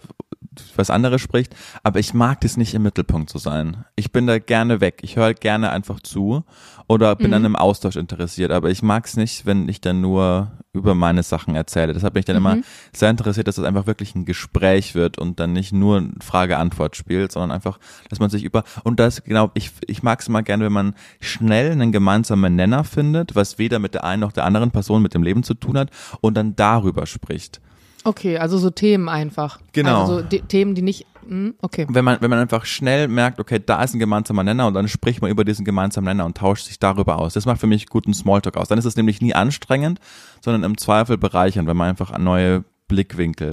was 0.77 0.91
anderes 0.91 1.21
spricht, 1.21 1.55
aber 1.83 1.99
ich 1.99 2.15
mag 2.15 2.41
das 2.41 2.57
nicht 2.57 2.75
im 2.75 2.83
Mittelpunkt 2.83 3.31
zu 3.31 3.39
sein. 3.39 3.85
Ich 3.97 4.13
bin 4.13 4.27
da 4.27 4.39
gerne 4.39 4.81
weg. 4.81 5.01
Ich 5.03 5.17
höre 5.17 5.35
gerne 5.35 5.71
einfach 5.71 6.01
zu 6.01 6.45
oder 6.87 7.17
bin 7.17 7.33
an 7.33 7.45
einem 7.45 7.57
Austausch 7.57 7.97
interessiert, 7.97 8.51
aber 8.51 8.71
ich 8.71 8.83
mag 8.83 9.07
es 9.07 9.17
nicht, 9.17 9.47
wenn 9.47 9.69
ich 9.69 9.81
dann 9.81 10.01
nur 10.01 10.53
über 10.73 10.95
meine 10.95 11.23
Sachen 11.23 11.55
erzähle. 11.55 11.95
Deshalb 11.95 12.15
bin 12.15 12.21
ich 12.21 12.27
dann 12.27 12.37
immer 12.37 12.59
sehr 12.93 13.09
interessiert, 13.09 13.49
dass 13.49 13.59
es 13.59 13.65
einfach 13.65 13.87
wirklich 13.87 14.15
ein 14.15 14.25
Gespräch 14.25 14.95
wird 14.95 15.19
und 15.19 15.41
dann 15.41 15.53
nicht 15.53 15.73
nur 15.73 15.99
ein 15.99 16.17
Frage-Antwort 16.21 16.97
spielt, 16.97 17.33
sondern 17.33 17.53
einfach, 17.53 17.79
dass 18.11 18.19
man 18.19 18.29
sich 18.29 18.45
über 18.45 18.65
und 18.83 19.01
das 19.01 19.25
genau, 19.25 19.51
ich 19.55 19.71
ich 19.87 20.03
mag 20.03 20.21
es 20.21 20.29
immer 20.29 20.43
gerne, 20.43 20.65
wenn 20.65 20.73
man 20.73 20.95
schnell 21.21 21.73
einen 21.73 21.93
gemeinsamen 21.93 22.57
Nenner 22.57 22.85
findet, 22.85 23.35
was 23.35 23.59
weder 23.59 23.79
mit 23.79 23.95
der 23.95 24.05
einen 24.05 24.21
noch 24.21 24.33
der 24.33 24.45
anderen 24.45 24.71
Person 24.71 25.03
mit 25.03 25.15
dem 25.15 25.23
Leben 25.23 25.43
zu 25.43 25.55
tun 25.55 25.79
hat 25.79 25.91
und 26.21 26.35
dann 26.35 26.57
darüber 26.57 27.07
spricht. 27.07 27.61
Okay, 28.05 28.37
also 28.39 28.59
so 28.59 28.71
Themen 28.71 29.09
einfach. 29.09 29.61
Genau. 29.73 30.03
Also 30.03 30.17
so 30.19 30.23
die, 30.23 30.41
Themen, 30.43 30.75
die 30.75 30.83
nicht, 30.83 31.07
hm, 31.27 31.55
okay. 31.63 31.87
wenn 31.89 32.05
man, 32.05 32.19
wenn 32.21 32.29
man 32.31 32.39
einfach 32.39 32.67
schnell 32.67 33.09
merkt, 33.09 33.41
okay, 33.41 33.59
da 33.65 33.83
ist 33.83 33.95
ein 33.95 33.99
gemeinsamer 33.99 34.45
Nenner 34.45 34.67
und 34.67 34.75
dann 34.75 34.89
spricht 34.89 35.23
man 35.23 35.31
über 35.31 35.45
diesen 35.45 35.65
gemeinsamen 35.65 36.05
Nenner 36.07 36.27
und 36.27 36.37
tauscht 36.37 36.67
sich 36.67 36.79
darüber 36.79 37.19
aus. 37.19 37.33
Das 37.33 37.47
macht 37.47 37.61
für 37.61 37.67
mich 37.67 37.87
guten 37.89 38.13
Smalltalk 38.13 38.57
aus. 38.59 38.69
Dann 38.69 38.79
ist 38.79 38.85
es 38.85 38.97
nämlich 38.97 39.21
nie 39.23 39.35
anstrengend, 39.35 40.01
sondern 40.43 40.65
im 40.65 40.77
Zweifel 40.77 41.17
bereichernd, 41.17 41.67
wenn 41.67 41.77
man 41.79 41.89
einfach 41.89 42.17
neue 42.19 42.65
Blickwinkel 42.89 43.53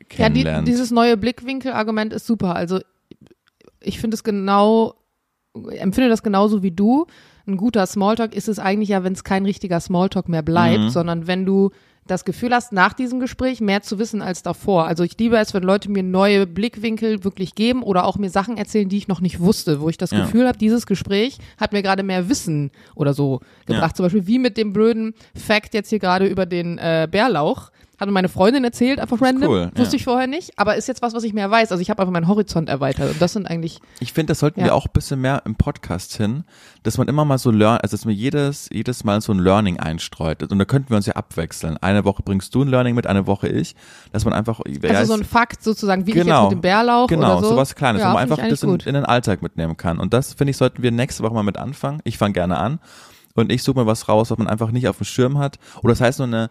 Ja, 0.00 0.28
die, 0.28 0.34
kennenlernt. 0.42 0.68
dieses 0.68 0.90
neue 0.90 1.16
Blickwinkel-Argument 1.16 2.12
ist 2.12 2.26
super. 2.26 2.54
Also 2.54 2.80
ich 3.80 3.98
finde 3.98 4.14
es 4.16 4.22
genau, 4.22 4.94
empfinde 5.54 6.10
das 6.10 6.22
genauso 6.22 6.62
wie 6.62 6.72
du. 6.72 7.06
Ein 7.46 7.56
guter 7.56 7.86
Smalltalk 7.86 8.34
ist 8.34 8.48
es 8.48 8.58
eigentlich 8.58 8.90
ja, 8.90 9.02
wenn 9.04 9.12
es 9.14 9.24
kein 9.24 9.46
richtiger 9.46 9.80
Smalltalk 9.80 10.28
mehr 10.28 10.42
bleibt, 10.42 10.80
Mhm. 10.84 10.90
sondern 10.90 11.26
wenn 11.26 11.46
du 11.46 11.70
das 12.06 12.24
Gefühl 12.24 12.52
hast, 12.54 12.72
nach 12.72 12.92
diesem 12.92 13.20
Gespräch 13.20 13.60
mehr 13.60 13.82
zu 13.82 13.98
wissen 13.98 14.22
als 14.22 14.42
davor. 14.42 14.86
Also 14.86 15.02
ich 15.04 15.18
liebe 15.18 15.36
es, 15.38 15.54
wenn 15.54 15.62
Leute 15.62 15.90
mir 15.90 16.02
neue 16.02 16.46
Blickwinkel 16.46 17.24
wirklich 17.24 17.54
geben 17.54 17.82
oder 17.82 18.04
auch 18.04 18.16
mir 18.16 18.30
Sachen 18.30 18.56
erzählen, 18.56 18.88
die 18.88 18.98
ich 18.98 19.08
noch 19.08 19.20
nicht 19.20 19.40
wusste, 19.40 19.80
wo 19.80 19.88
ich 19.88 19.98
das 19.98 20.10
Ja. 20.10 20.20
Gefühl 20.24 20.46
habe, 20.46 20.58
dieses 20.58 20.86
Gespräch 20.86 21.38
hat 21.58 21.72
mir 21.72 21.82
gerade 21.82 22.02
mehr 22.02 22.28
Wissen 22.28 22.70
oder 22.94 23.14
so 23.14 23.40
gebracht. 23.66 23.96
Zum 23.96 24.04
Beispiel 24.06 24.26
wie 24.26 24.38
mit 24.38 24.56
dem 24.56 24.72
blöden 24.72 25.14
Fact 25.34 25.74
jetzt 25.74 25.90
hier 25.90 25.98
gerade 25.98 26.26
über 26.26 26.46
den 26.46 26.78
äh, 26.78 27.08
Bärlauch. 27.10 27.70
Hat 27.98 28.06
mir 28.08 28.12
meine 28.12 28.28
Freundin 28.28 28.62
erzählt, 28.62 29.00
einfach 29.00 29.20
random. 29.22 29.48
cool, 29.50 29.70
Wusste 29.74 29.96
ja. 29.96 30.00
ich 30.00 30.04
vorher 30.04 30.26
nicht, 30.26 30.58
aber 30.58 30.76
ist 30.76 30.86
jetzt 30.86 31.00
was, 31.00 31.14
was 31.14 31.24
ich 31.24 31.32
mehr 31.32 31.50
weiß. 31.50 31.70
Also 31.72 31.80
ich 31.80 31.88
habe 31.88 32.02
einfach 32.02 32.12
meinen 32.12 32.28
Horizont 32.28 32.68
erweitert 32.68 33.10
und 33.12 33.22
das 33.22 33.32
sind 33.32 33.46
eigentlich, 33.50 33.80
Ich 34.00 34.12
finde, 34.12 34.32
das 34.32 34.40
sollten 34.40 34.60
Ja. 34.60 34.66
wir 34.66 34.74
auch 34.74 34.84
ein 34.84 34.92
bisschen 34.92 35.20
mehr 35.20 35.42
im 35.46 35.54
Podcast 35.54 36.14
hin, 36.16 36.44
dass 36.82 36.98
man 36.98 37.08
immer 37.08 37.24
mal 37.24 37.38
so 37.38 37.50
learn, 37.50 37.78
also 37.78 37.96
dass 37.96 38.04
man 38.04 38.14
jedes, 38.14 38.68
jedes 38.70 39.02
Mal 39.04 39.20
so 39.22 39.32
ein 39.32 39.38
Learning 39.38 39.80
einstreut. 39.80 40.42
Und 40.42 40.58
da 40.58 40.64
könnten 40.66 40.90
wir 40.90 40.96
uns 40.98 41.06
ja 41.06 41.14
abwechseln. 41.14 41.78
Eine 41.78 42.04
Woche 42.04 42.22
bringst 42.22 42.54
du 42.54 42.62
ein 42.62 42.68
Learning 42.68 42.94
mit, 42.94 43.06
eine 43.06 43.26
Woche 43.26 43.48
ich, 43.48 43.74
dass 44.12 44.24
man 44.26 44.34
einfach, 44.34 44.60
also 44.88 45.04
so 45.14 45.18
ein 45.18 45.24
Fakt 45.24 45.62
sozusagen, 45.64 46.06
wie 46.06 46.10
ich 46.10 46.16
jetzt 46.16 46.26
Genau. 46.26 46.44
mit 46.44 46.52
dem 46.52 46.60
Bärlauch 46.60 47.06
Genau, 47.06 47.38
oder 47.38 47.42
so. 47.42 47.48
sowas 47.54 47.74
Kleines, 47.74 48.02
ja, 48.02 48.08
wo 48.10 48.12
man 48.14 48.22
einfach 48.24 48.36
das 48.46 48.62
in, 48.62 48.70
in 48.74 48.94
den 48.94 49.04
Alltag 49.06 49.40
mitnehmen 49.40 49.76
kann. 49.78 49.98
Und 49.98 50.12
das, 50.12 50.34
finde 50.34 50.50
ich, 50.50 50.58
sollten 50.58 50.82
wir 50.82 50.90
nächste 50.90 51.22
Woche 51.22 51.32
mal 51.34 51.42
mit 51.42 51.56
anfangen. 51.56 52.00
Ich 52.04 52.18
fange 52.18 52.34
gerne 52.34 52.58
an. 52.58 52.78
Und 53.34 53.52
ich 53.52 53.62
suche 53.62 53.78
mir 53.80 53.86
was 53.86 54.08
raus, 54.08 54.30
was 54.30 54.38
man 54.38 54.46
einfach 54.48 54.70
nicht 54.70 54.88
auf 54.88 54.96
dem 54.98 55.04
Schirm 55.04 55.38
hat. 55.38 55.58
Oder 55.82 55.92
das 55.92 56.00
heißt 56.00 56.18
nur 56.20 56.28
eine, 56.28 56.50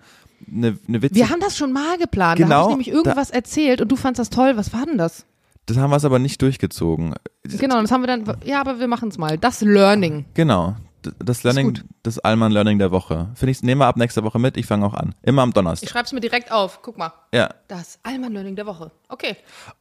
eine, 0.52 0.78
eine 0.88 1.02
witzige, 1.02 1.16
Wir 1.20 1.30
haben 1.30 1.40
das 1.40 1.58
schon 1.58 1.72
mal 1.72 1.98
geplant. 1.98 2.40
da 2.40 2.44
Genau, 2.44 2.56
habe 2.56 2.64
ich 2.82 2.88
nämlich 2.88 2.92
irgendwas 2.92 3.30
erzählt 3.30 3.82
und 3.82 3.92
du 3.92 3.96
fandst 3.96 4.20
das 4.20 4.30
toll. 4.30 4.54
Was 4.58 4.74
war 4.74 4.86
denn 4.86 4.98
das? 4.98 5.26
das 5.68 5.78
haben 5.78 5.90
wir 5.90 5.98
es 5.98 6.06
aber 6.06 6.20
nicht 6.20 6.42
durchgezogen. 6.42 7.16
Genau, 7.44 7.82
das 7.82 7.92
haben 7.92 8.02
wir 8.04 8.08
dann, 8.08 8.24
ja, 8.46 8.62
aber 8.62 8.80
wir 8.80 8.88
machen 8.88 9.10
es 9.10 9.18
mal. 9.18 9.38
Das 9.38 9.62
Learning. 9.62 10.26
Genau. 10.36 10.76
Das 11.20 11.44
Learning, 11.44 11.80
das 12.02 12.18
Allmann 12.18 12.52
Learning 12.52 12.80
der 12.80 12.90
Woche. 12.90 13.30
Finde 13.36 13.52
ich, 13.52 13.62
nehmen 13.62 13.80
wir 13.80 13.86
ab 13.86 13.96
nächster 13.96 14.24
Woche 14.24 14.40
mit. 14.40 14.58
Ich 14.58 14.66
fange 14.66 14.86
auch 14.88 14.96
an. 14.96 15.14
Immer 15.22 15.44
am 15.44 15.50
Ich 15.50 15.54
Donnerstag. 15.54 15.88
schreibe 15.90 16.06
es 16.06 16.14
mir 16.14 16.20
direkt 16.20 16.52
auf. 16.52 16.82
Guck 16.82 16.98
mal. 16.98 17.14
Ja. 17.32 17.50
Das 17.68 18.00
Allmann 18.02 18.34
Learning 18.34 18.56
der 18.56 18.66
Woche. 18.66 18.92
Okay. 19.08 19.36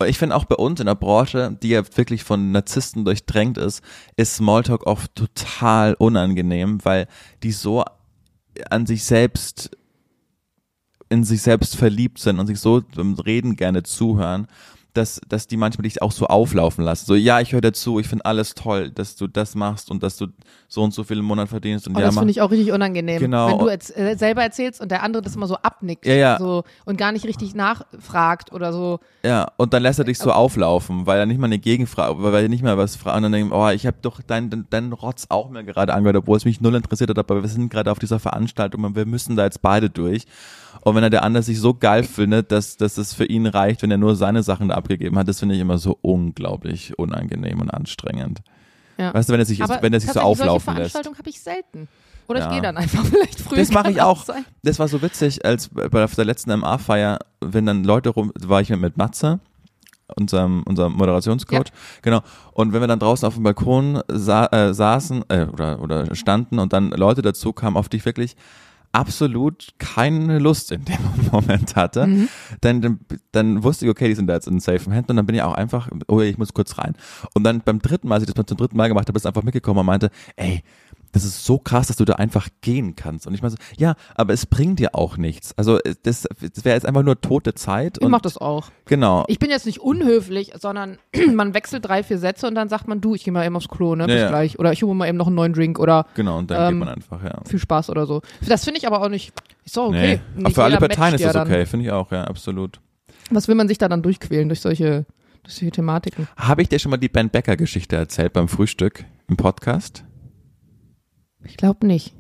Ich 0.07 0.19
finde 0.19 0.37
auch 0.37 0.45
bei 0.45 0.57
uns 0.57 0.81
in 0.81 0.87
der 0.87 0.95
Branche, 0.97 1.57
die 1.63 1.69
ja 1.71 1.83
wirklich 1.97 2.25
von 2.25 2.53
Narzissten 2.53 3.07
durchdrängt 3.07 3.57
ist, 3.57 3.83
ist 4.17 4.37
Smalltalk 4.37 4.87
oft 4.87 5.15
total 5.15 5.95
unangenehm, 5.95 6.85
weil 6.85 7.09
die 7.43 7.53
so 7.53 7.85
an 8.71 8.85
sich 8.87 9.05
selbst 9.05 9.71
in 11.09 11.25
sich 11.25 11.43
selbst 11.43 11.77
verliebt 11.77 12.19
sind 12.19 12.39
und 12.39 12.47
sich 12.47 12.61
so 12.61 12.83
beim 12.95 13.15
Reden 13.15 13.57
gerne 13.57 13.83
zuhören, 13.83 14.47
dass, 14.95 15.21
dass 15.29 15.49
die 15.49 15.57
manchmal 15.57 15.83
dich 15.83 16.01
auch 16.03 16.13
so 16.13 16.27
auflaufen 16.29 16.85
lassen. 16.85 17.07
So, 17.07 17.17
ja, 17.17 17.41
ich 17.41 17.53
höre 17.53 17.61
dir 17.61 17.73
zu, 17.73 17.99
ich 17.99 18.07
finde 18.07 18.25
alles 18.25 18.55
toll, 18.55 18.91
dass 18.91 19.17
du 19.17 19.27
das 19.27 19.57
machst 19.57 19.91
und 19.91 20.05
dass 20.05 20.17
du 20.17 20.29
so 20.69 20.83
und 20.83 20.95
so 20.95 21.03
viel 21.03 21.19
im 21.19 21.25
Monat 21.25 21.49
verdienst. 21.49 21.89
Und 21.89 21.97
Oh, 21.97 21.99
ja, 21.99 22.07
das 22.07 22.15
finde 22.17 22.31
ich 22.31 22.41
auch 22.41 22.51
richtig 22.53 22.73
unangenehm. 22.73 23.19
Genau. 23.19 23.49
Wenn 23.49 23.59
du 23.59 23.67
erz 23.67 23.91
äh, 23.91 24.15
selber 24.17 24.45
erzählst 24.45 24.81
und 24.81 24.93
der 24.93 25.03
andere 25.03 25.23
das 25.23 25.35
immer 25.35 25.49
so 25.49 25.57
abnickt. 25.57 26.07
Ja, 26.07 26.15
ja. 26.15 26.39
So, 26.39 26.63
und 26.85 26.97
gar 26.97 27.11
nicht 27.11 27.27
richtig 27.27 27.57
nachfragt 27.57 28.53
oder 28.53 28.73
so. 28.73 29.01
Ja, 29.25 29.49
und 29.57 29.75
dann 29.75 29.83
lässt 29.83 29.99
er 29.99 30.05
dich 30.05 30.19
so 30.19 30.31
auflaufen, 30.31 31.07
weil 31.07 31.19
er 31.19 31.27
nicht 31.27 31.39
mal 31.39 31.47
eine 31.47 31.59
Gegenfrage, 31.59 32.23
weil 32.23 32.45
er 32.45 32.49
nicht 32.49 32.63
mal 32.63 32.79
was 32.79 32.95
fragt 32.95 33.17
und 33.17 33.25
dann 33.25 33.33
denkt, 33.33 33.53
oh, 33.53 33.69
ich 33.71 33.87
habe 33.87 33.97
doch 34.01 34.23
deinen 34.23 34.51
dein, 34.51 34.67
dein 34.71 34.93
Rotz 34.93 35.27
auch 35.29 35.51
mir 35.51 35.65
gerade 35.65 35.93
angehört, 35.93 36.19
obwohl 36.19 36.37
es 36.37 36.45
mich 36.45 36.61
null 36.61 36.77
interessiert 36.77 37.11
hat, 37.11 37.19
aber 37.19 37.43
wir 37.43 37.49
sind 37.49 37.69
gerade 37.69 37.91
auf 37.91 37.99
dieser 37.99 38.21
Veranstaltung 38.21 38.85
und 38.85 38.95
wir 38.95 39.07
müssen 39.07 39.35
da 39.35 39.45
jetzt 39.45 39.61
beide 39.61 39.91
durch. 39.91 40.25
Und 40.83 40.95
wenn 40.95 41.03
er 41.03 41.11
der 41.11 41.23
andere 41.25 41.43
sich 41.43 41.59
so 41.61 41.75
geil 41.75 42.05
findet, 42.05 42.53
dass, 42.53 42.77
dass 42.77 42.99
es 42.99 43.15
für 43.15 43.25
ihn 43.25 43.47
reicht, 43.47 43.83
wenn 43.83 43.91
er 43.91 43.97
nur 43.99 44.17
seine 44.17 44.43
Sachen 44.43 44.69
da 44.69 44.75
abgegeben 44.75 45.19
hat, 45.19 45.29
das 45.29 45.39
finde 45.41 45.55
ich 45.55 45.61
immer 45.61 45.79
so 45.79 45.99
unglaublich 46.03 46.99
unangenehm 46.99 47.61
und 47.61 47.71
anstrengend. 47.71 48.41
Ja. 48.99 49.13
Weißt 49.13 49.29
du, 49.29 49.33
wenn 49.33 49.41
er 49.41 49.47
sich, 49.47 49.63
Aber 49.63 49.83
wenn 49.83 49.93
er 49.93 50.01
sich 50.01 50.13
so 50.13 50.21
auflaufen 50.21 50.67
solche 50.67 50.81
lässt. 50.81 50.93
Veranstaltungen 50.93 51.19
habe 51.19 51.31
ich 51.31 51.41
selten. 51.41 51.89
Oder 52.29 52.41
Ja. 52.41 52.47
ich 52.47 52.53
gehe 52.53 52.63
dann 52.63 52.77
einfach 52.77 53.05
vielleicht 53.05 53.41
früh. 53.41 53.57
Das 53.57 53.71
mache 53.71 53.91
ich 53.91 54.01
auch. 54.01 54.25
sein. 54.25 54.45
Das 54.63 54.79
war 54.79 54.89
so 54.89 55.03
witzig, 55.03 55.45
als 55.45 55.69
bei 55.69 55.89
der 56.07 56.25
letzten 56.25 56.59
MA-Feier, 56.59 57.19
wenn 57.41 57.67
dann 57.67 57.85
Leute 57.85 58.11
rum, 58.11 58.33
war 58.41 58.61
ich 58.61 58.71
mit 58.71 58.97
Matze, 58.97 59.41
unserem, 60.17 60.63
unserem 60.65 60.93
Moderationscoach, 60.95 61.73
genau. 62.03 62.21
Und 62.53 62.73
wenn 62.73 62.81
wir 62.81 62.87
dann 62.87 62.99
draußen 62.99 63.27
auf 63.27 63.35
dem 63.35 63.43
Balkon 63.43 64.03
sa 64.09 64.47
äh, 64.47 64.73
saßen 64.75 65.25
äh, 65.29 65.47
oder, 65.47 65.81
oder 65.81 66.15
standen 66.15 66.59
und 66.59 66.73
dann 66.73 66.91
Leute 66.91 67.23
dazu 67.23 67.53
kamen, 67.53 67.77
auf 67.77 67.89
die 67.89 67.97
ich 67.99 68.05
wirklich 68.05 68.37
absolut 68.95 69.75
keine 69.79 70.39
Lust 70.39 70.71
in 70.71 70.85
dem 70.85 70.99
Moment 71.33 71.75
hatte, 71.77 72.09
dann, 72.61 72.81
dann, 72.81 73.01
dann 73.33 73.63
wusste 73.63 73.85
ich, 73.85 73.91
okay, 73.91 74.09
die 74.09 74.15
sind 74.15 74.29
da 74.29 74.35
jetzt 74.35 74.47
in 74.47 74.61
safen 74.61 74.93
Händen 74.93 75.13
und 75.13 75.17
dann 75.17 75.27
bin 75.27 75.35
ich 75.35 75.43
auch 75.43 75.55
einfach, 75.55 75.89
oh, 76.07 76.21
ich 76.21 76.39
muss 76.39 76.55
kurz 76.55 76.79
rein. 76.79 76.95
Und 77.35 77.45
dann 77.45 77.61
beim 77.61 77.81
dritten 77.81 78.09
Mal, 78.09 78.17
als 78.17 78.29
ich 78.29 78.33
das 78.33 78.47
zum 78.47 78.57
dritten 78.57 78.77
Mal 78.77 78.89
gemacht 78.89 79.09
habe, 79.09 79.17
ist 79.17 79.27
einfach 79.27 79.43
mitgekommen 79.43 79.81
und 79.81 79.87
meinte, 79.87 80.11
ey, 80.37 80.63
das 81.15 81.25
ist 81.25 81.45
so 81.45 81.59
krass, 81.59 81.87
dass 81.87 81.97
du 81.97 82.05
da 82.05 82.15
einfach 82.15 82.49
gehen 82.61 82.97
kannst. 82.97 83.29
Und 83.29 83.35
ich 83.35 83.41
meine 83.41 83.53
so, 83.53 83.57
ja, 83.77 83.95
aber 84.17 84.33
es 84.33 84.47
bringt 84.47 84.81
dir 84.81 84.97
auch 84.97 85.17
nichts. 85.17 85.57
Also 85.57 85.79
das, 86.03 86.27
das 86.41 86.65
wäre 86.65 86.75
jetzt 86.75 86.85
einfach 86.85 87.05
nur 87.05 87.21
tote 87.21 87.55
Zeit. 87.55 87.99
Ich 87.99 88.05
und 88.05 88.11
mache 88.11 88.23
das 88.23 88.37
auch. 88.37 88.71
Genau. 88.87 89.25
Ich 89.29 89.39
bin 89.39 89.49
jetzt 89.49 89.65
nicht 89.65 89.81
unhöflich, 89.81 90.53
sondern 90.61 90.99
man 91.33 91.55
wechselt 91.55 91.85
drei, 91.85 92.03
vier 92.03 92.19
Sätze 92.19 92.49
und 92.49 92.57
dann 92.57 92.69
sagt 92.69 92.89
man, 92.89 93.01
du, 93.01 93.15
ich 93.15 93.23
gehe 93.23 93.33
mal 93.33 93.47
eben 93.47 93.55
aufs 93.55 93.69
Klo, 93.69 93.95
ne? 93.95 94.07
Bis 94.07 94.17
ja. 94.17 94.29
gleich. 94.29 94.59
Oder 94.59 94.73
ich 94.73 94.83
hole 94.83 94.93
mal 94.93 95.07
eben 95.07 95.17
noch 95.17 95.29
einen 95.29 95.37
neuen 95.37 95.53
Drink 95.53 95.79
oder 95.79 96.07
genau, 96.17 96.39
und 96.39 96.51
dann 96.51 96.63
ähm, 96.63 96.81
geht 96.81 96.87
man 96.87 96.95
einfach, 96.97 97.23
ja. 97.23 97.41
viel 97.47 97.61
Spaß 97.61 97.91
oder 97.91 98.07
so. 98.07 98.21
Das 98.49 98.65
finde 98.65 98.79
ich 98.79 98.87
aber 98.89 99.01
auch 99.01 99.09
nicht. 99.09 99.33
Ist 99.65 99.77
doch 99.77 99.91
okay. 99.91 100.21
Nee. 100.35 100.45
Aber 100.47 100.55
für 100.55 100.65
alle 100.65 100.79
Parteien 100.79 101.15
ist 101.15 101.25
das 101.25 101.37
okay, 101.37 101.65
finde 101.65 101.87
ich 101.87 101.93
auch, 101.93 102.11
ja, 102.11 102.25
absolut. 102.25 102.81
Was 103.31 103.47
will 103.47 103.55
man 103.55 103.69
sich 103.69 103.79
da 103.79 103.89
dann 103.89 104.03
durchquälen 104.03 104.49
durch 104.49 104.61
solche, 104.61 105.07
durch 105.45 105.55
solche 105.55 105.71
Thematiken? 105.71 106.27
Habe 106.37 106.63
ich 106.63 106.69
dir 106.69 106.81
schon 106.81 106.91
mal 106.91 106.97
die 106.97 107.09
Ben 107.09 107.31
Becker 107.31 107.57
Geschichte 107.57 107.95
erzählt 107.95 108.33
beim 108.33 108.49
Frühstück 108.49 109.05
im 109.29 109.37
Podcast? 109.37 110.03
Ich 111.45 111.57
glaube 111.57 111.87
nicht. 111.87 112.15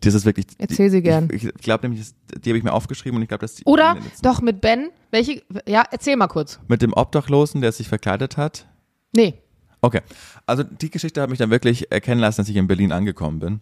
Das 0.00 0.14
ist 0.14 0.24
wirklich. 0.24 0.46
Erzähl 0.58 0.90
sie 0.90 1.02
gern. 1.02 1.28
Ich, 1.32 1.44
ich 1.44 1.52
glaube 1.54 1.88
nämlich, 1.88 2.00
das- 2.00 2.40
die 2.40 2.50
habe 2.50 2.58
ich 2.58 2.64
mir 2.64 2.72
aufgeschrieben 2.72 3.16
und 3.16 3.22
ich 3.22 3.28
glaube, 3.28 3.40
dass 3.40 3.54
die. 3.56 3.64
Oder 3.64 3.96
doch 4.22 4.40
mit 4.40 4.60
Ben. 4.60 4.90
Welche? 5.10 5.42
Ja, 5.66 5.84
erzähl 5.90 6.16
mal 6.16 6.28
kurz. 6.28 6.60
Mit 6.68 6.82
dem 6.82 6.92
Obdachlosen, 6.92 7.60
der 7.60 7.72
sich 7.72 7.88
verkleidet 7.88 8.36
hat. 8.36 8.66
Nee. 9.14 9.34
Okay. 9.80 10.00
Also 10.46 10.62
die 10.62 10.90
Geschichte 10.90 11.20
hat 11.20 11.30
mich 11.30 11.38
dann 11.38 11.50
wirklich 11.50 11.90
erkennen 11.90 12.20
lassen, 12.20 12.40
dass 12.40 12.48
ich 12.48 12.56
in 12.56 12.66
Berlin 12.68 12.92
angekommen 12.92 13.38
bin. 13.40 13.60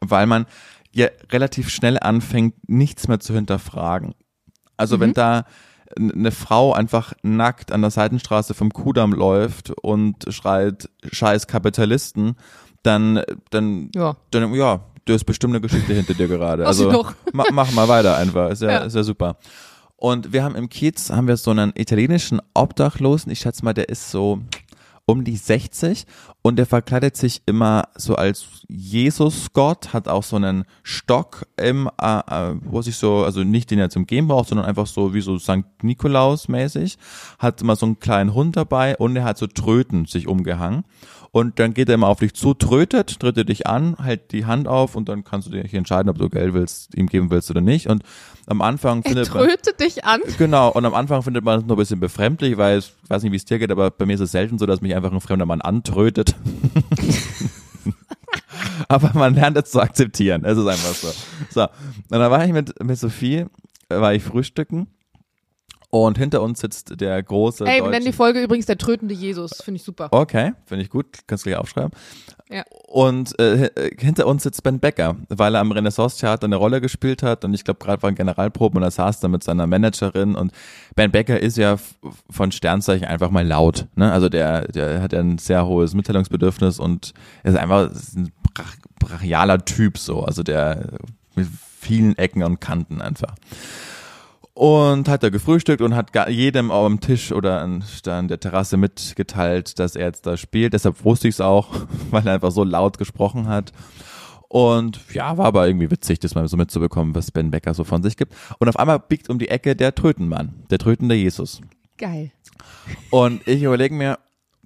Weil 0.00 0.26
man 0.26 0.46
ja 0.92 1.08
relativ 1.30 1.70
schnell 1.70 1.98
anfängt, 1.98 2.68
nichts 2.68 3.08
mehr 3.08 3.20
zu 3.20 3.34
hinterfragen. 3.34 4.14
Also 4.76 5.00
wenn 5.00 5.12
da 5.14 5.44
eine 5.98 6.32
Frau 6.32 6.72
einfach 6.72 7.12
nackt 7.22 7.72
an 7.72 7.82
der 7.82 7.90
Seitenstraße 7.90 8.54
vom 8.54 8.70
Kudamm 8.72 9.12
läuft 9.12 9.70
und 9.70 10.24
schreit, 10.28 10.88
scheiß 11.10 11.46
Kapitalisten, 11.46 12.36
dann, 12.84 13.22
dann, 13.50 13.90
Ja. 13.94 14.16
dann, 14.30 14.54
ja, 14.54 14.80
du 15.04 15.12
hast 15.12 15.24
bestimmt 15.24 15.52
eine 15.54 15.60
Geschichte 15.60 15.92
hinter 15.92 16.14
dir 16.14 16.28
gerade. 16.28 16.64
Also 16.66 17.04
mach, 17.32 17.50
mach 17.50 17.72
mal 17.72 17.88
weiter 17.88 18.16
einfach. 18.16 18.50
Ist 18.50 18.62
ja, 18.62 18.70
Ja. 18.70 18.78
ist 18.78 18.94
ja 18.94 19.02
super. 19.02 19.36
Und 19.96 20.32
wir 20.32 20.44
haben 20.44 20.54
im 20.54 20.68
Kiez, 20.68 21.10
haben 21.10 21.26
wir 21.26 21.36
so 21.36 21.50
einen 21.50 21.72
italienischen 21.76 22.40
Obdachlosen, 22.52 23.32
ich 23.32 23.40
schätze 23.40 23.64
mal, 23.64 23.72
der 23.74 23.88
ist 23.88 24.10
so 24.10 24.40
um 25.06 25.24
die 25.24 25.36
60 25.36 26.06
und 26.46 26.56
der 26.56 26.66
verkleidet 26.66 27.16
sich 27.16 27.40
immer 27.46 27.88
so 27.96 28.16
als 28.16 28.44
Jesus-Gott, 28.68 29.94
hat 29.94 30.08
auch 30.08 30.22
so 30.22 30.36
einen 30.36 30.64
Stock 30.82 31.46
im, 31.56 31.88
äh, 31.98 32.18
äh, 32.18 32.54
wo 32.62 32.82
sich 32.82 32.98
so, 32.98 33.24
also 33.24 33.42
nicht 33.44 33.70
den 33.70 33.78
er 33.78 33.88
zum 33.88 34.06
Gehen 34.06 34.28
braucht, 34.28 34.50
sondern 34.50 34.66
einfach 34.66 34.86
so 34.86 35.14
wie 35.14 35.22
so 35.22 35.38
St. 35.38 35.64
Nikolaus 35.80 36.48
mäßig, 36.48 36.98
hat 37.38 37.62
immer 37.62 37.76
so 37.76 37.86
einen 37.86 37.98
kleinen 37.98 38.34
Hund 38.34 38.56
dabei 38.56 38.94
und 38.98 39.16
er 39.16 39.24
hat 39.24 39.38
so 39.38 39.46
Tröten 39.46 40.04
sich 40.04 40.28
umgehangen 40.28 40.84
und 41.34 41.58
dann 41.58 41.74
geht 41.74 41.88
er 41.88 41.96
immer 41.96 42.08
auf 42.08 42.20
dich 42.20 42.34
zu, 42.34 42.54
trötet, 42.54 43.18
trötet 43.18 43.48
dich 43.48 43.66
an, 43.66 43.96
hält 44.00 44.30
die 44.30 44.44
Hand 44.44 44.68
auf 44.68 44.94
und 44.94 45.08
dann 45.08 45.24
kannst 45.24 45.48
du 45.48 45.50
dich 45.50 45.72
entscheiden, 45.72 46.08
ob 46.10 46.18
du 46.18 46.28
Geld 46.28 46.52
willst, 46.52 46.94
ihm 46.94 47.06
geben 47.06 47.30
willst 47.30 47.50
oder 47.50 47.62
nicht 47.62 47.88
und 47.88 48.04
am 48.46 48.62
Anfang 48.62 49.02
Er 49.02 49.10
findet 49.10 49.34
man 49.34 49.48
trötet 49.48 49.80
dich 49.80 50.04
an. 50.04 50.20
Genau, 50.38 50.70
und 50.70 50.84
am 50.84 50.94
Anfang 50.94 51.22
findet 51.22 51.44
man 51.44 51.60
es 51.60 51.66
noch 51.66 51.76
ein 51.76 51.78
bisschen 51.78 52.00
befremdlich, 52.00 52.56
weil 52.56 52.78
ich 52.78 52.92
weiß 53.08 53.22
nicht, 53.22 53.32
wie 53.32 53.36
es 53.36 53.44
dir 53.44 53.58
geht, 53.58 53.70
aber 53.70 53.90
bei 53.90 54.06
mir 54.06 54.14
ist 54.14 54.20
es 54.20 54.32
selten 54.32 54.58
so, 54.58 54.66
dass 54.66 54.80
mich 54.80 54.94
einfach 54.94 55.12
ein 55.12 55.20
fremder 55.20 55.46
Mann 55.46 55.60
antrötet. 55.60 56.34
aber 58.88 59.10
man 59.14 59.34
lernt 59.34 59.56
es 59.56 59.70
zu 59.70 59.80
akzeptieren. 59.80 60.44
Es 60.44 60.58
ist 60.58 60.66
einfach 60.66 60.94
so. 60.94 61.08
So, 61.50 61.62
und 61.62 61.70
dann 62.10 62.30
war 62.30 62.44
ich 62.44 62.52
mit, 62.52 62.82
mit 62.82 62.98
Sophie, 62.98 63.46
war 63.88 64.14
ich 64.14 64.22
frühstücken 64.22 64.88
und 66.02 66.18
hinter 66.18 66.42
uns 66.42 66.60
sitzt 66.60 67.00
der 67.00 67.22
große 67.22 67.64
Ey, 67.66 67.82
wir 67.82 67.88
nennen 67.90 68.04
die 68.06 68.12
Folge 68.12 68.42
übrigens 68.42 68.66
der 68.66 68.78
trötende 68.78 69.14
Jesus. 69.14 69.62
Finde 69.62 69.76
ich 69.76 69.84
super. 69.84 70.08
Okay, 70.10 70.52
finde 70.66 70.82
ich 70.84 70.90
gut, 70.90 71.06
kannst 71.26 71.44
du 71.44 71.50
gleich 71.50 71.58
aufschreiben. 71.60 71.92
Ja. 72.50 72.62
Und 72.88 73.38
äh, 73.38 73.70
h- 73.76 73.90
hinter 73.98 74.26
uns 74.26 74.42
sitzt 74.42 74.62
Ben 74.62 74.78
Becker, 74.80 75.16
weil 75.28 75.54
er 75.54 75.60
am 75.60 75.72
Renaissance-Theater 75.72 76.44
eine 76.46 76.56
Rolle 76.56 76.80
gespielt 76.80 77.22
hat 77.22 77.44
und 77.44 77.54
ich 77.54 77.64
glaube 77.64 77.78
gerade 77.82 78.02
waren 78.02 78.14
Generalproben 78.14 78.76
und 78.78 78.82
er 78.82 78.90
saß 78.90 79.20
da 79.20 79.28
mit 79.28 79.42
seiner 79.44 79.66
Managerin 79.66 80.34
und 80.34 80.52
Ben 80.94 81.10
Becker 81.10 81.40
ist 81.40 81.56
ja 81.56 81.76
von 82.28 82.52
Sternzeichen 82.52 83.06
einfach 83.06 83.30
mal 83.30 83.46
laut, 83.46 83.86
ne? 83.96 84.12
Also 84.12 84.28
der 84.28 84.68
der 84.68 85.00
hat 85.00 85.12
ja 85.12 85.20
ein 85.20 85.38
sehr 85.38 85.66
hohes 85.66 85.94
Mitteilungsbedürfnis 85.94 86.78
und 86.78 87.12
er 87.42 87.52
ist 87.52 87.58
einfach 87.58 87.90
ein 88.14 88.32
brach, 88.52 88.76
brachialer 88.98 89.64
Typ 89.64 89.96
so, 89.98 90.22
also 90.24 90.42
der 90.42 90.88
mit 91.34 91.48
vielen 91.80 92.16
Ecken 92.18 92.42
und 92.42 92.60
Kanten 92.60 93.00
einfach. 93.00 93.34
Und 94.54 95.08
hat 95.08 95.24
da 95.24 95.30
gefrühstückt 95.30 95.82
und 95.82 95.96
hat 95.96 96.12
jedem 96.28 96.70
am 96.70 97.00
Tisch 97.00 97.32
oder 97.32 97.60
an, 97.60 97.82
an 98.06 98.28
der 98.28 98.38
Terrasse 98.38 98.76
mitgeteilt, 98.76 99.80
dass 99.80 99.96
er 99.96 100.06
jetzt 100.06 100.26
da 100.26 100.36
spielt. 100.36 100.74
Deshalb 100.74 101.04
wusste 101.04 101.26
ich 101.26 101.34
es 101.34 101.40
auch, 101.40 101.74
weil 102.10 102.26
er 102.26 102.34
einfach 102.34 102.52
so 102.52 102.62
laut 102.62 102.98
gesprochen 102.98 103.48
hat. 103.48 103.72
Und 104.48 105.00
ja, 105.12 105.36
war 105.36 105.46
aber 105.46 105.66
irgendwie 105.66 105.90
witzig, 105.90 106.20
das 106.20 106.36
mal 106.36 106.46
so 106.46 106.56
mitzubekommen, 106.56 107.16
was 107.16 107.32
Ben 107.32 107.50
Becker 107.50 107.74
so 107.74 107.82
von 107.82 108.04
sich 108.04 108.16
gibt. 108.16 108.32
Und 108.60 108.68
auf 108.68 108.78
einmal 108.78 109.00
biegt 109.00 109.28
um 109.28 109.40
die 109.40 109.48
Ecke 109.48 109.74
der 109.74 109.92
Trötenmann, 109.96 110.54
der 110.70 110.78
trötende 110.78 111.16
Jesus. 111.16 111.60
Geil. 111.98 112.30
Und 113.10 113.46
ich 113.48 113.64
überlege 113.64 113.94
mir, 113.94 114.20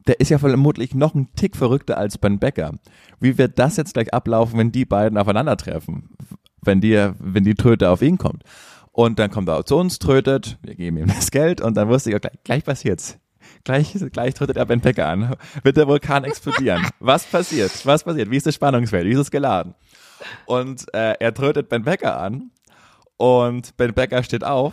der 0.07 0.21
ist 0.21 0.29
ja 0.29 0.39
vermutlich 0.39 0.95
noch 0.95 1.15
ein 1.15 1.29
Tick 1.37 1.57
verrückter 1.57 1.97
als 1.97 2.19
Ben 2.19 2.39
Becker. 2.39 2.75
Wie 3.21 3.39
wird 3.39 3.59
das 3.59 3.79
jetzt 3.79 3.95
gleich 3.95 4.13
ablaufen, 4.13 4.59
wenn 4.59 4.73
die 4.73 4.85
beiden 4.85 5.17
aufeinandertreffen? 5.17 6.11
Wenn 6.61 6.83
die, 6.83 7.11
wenn 7.19 7.45
die 7.45 7.55
Tröte 7.55 7.89
auf 7.89 8.03
ihn 8.03 8.19
kommt. 8.19 8.43
Und 8.99 9.21
dann 9.21 9.31
kommt 9.31 9.49
er 9.49 9.65
zu 9.65 9.77
uns, 9.77 10.01
trötet, 10.01 10.59
wir 10.61 10.75
geben 10.75 10.97
ihm 10.97 11.07
das 11.07 11.31
Geld 11.31 11.61
und 11.61 11.77
dann 11.77 11.89
wusste 11.89 12.11
ich, 12.11 12.17
okay, 12.17 12.31
gleich 12.43 12.65
passiert's. 12.65 13.17
Gleich, 13.63 13.95
gleich 14.11 14.35
trötet 14.35 14.57
er 14.57 14.67
Ben 14.67 14.81
Becker 14.81 15.07
an. 15.07 15.37
Wird 15.63 15.77
der 15.77 15.87
Vulkan 15.87 16.25
explodieren? 16.25 16.85
Was 16.99 17.25
passiert? 17.25 17.87
Was 17.87 18.03
passiert? 18.03 18.29
Wie 18.29 18.37
ist 18.37 18.47
das 18.47 18.57
Spannungsfeld? 18.57 19.07
Wie 19.07 19.13
ist 19.13 19.21
es 19.21 19.31
geladen? 19.31 19.77
Und 20.47 20.93
äh, 20.93 21.15
er 21.21 21.33
trötet 21.33 21.69
Ben 21.69 21.85
Becker 21.85 22.19
an 22.19 22.51
und 23.17 23.77
Ben 23.77 23.95
Becker 23.95 24.25
steht 24.25 24.43
auf, 24.43 24.73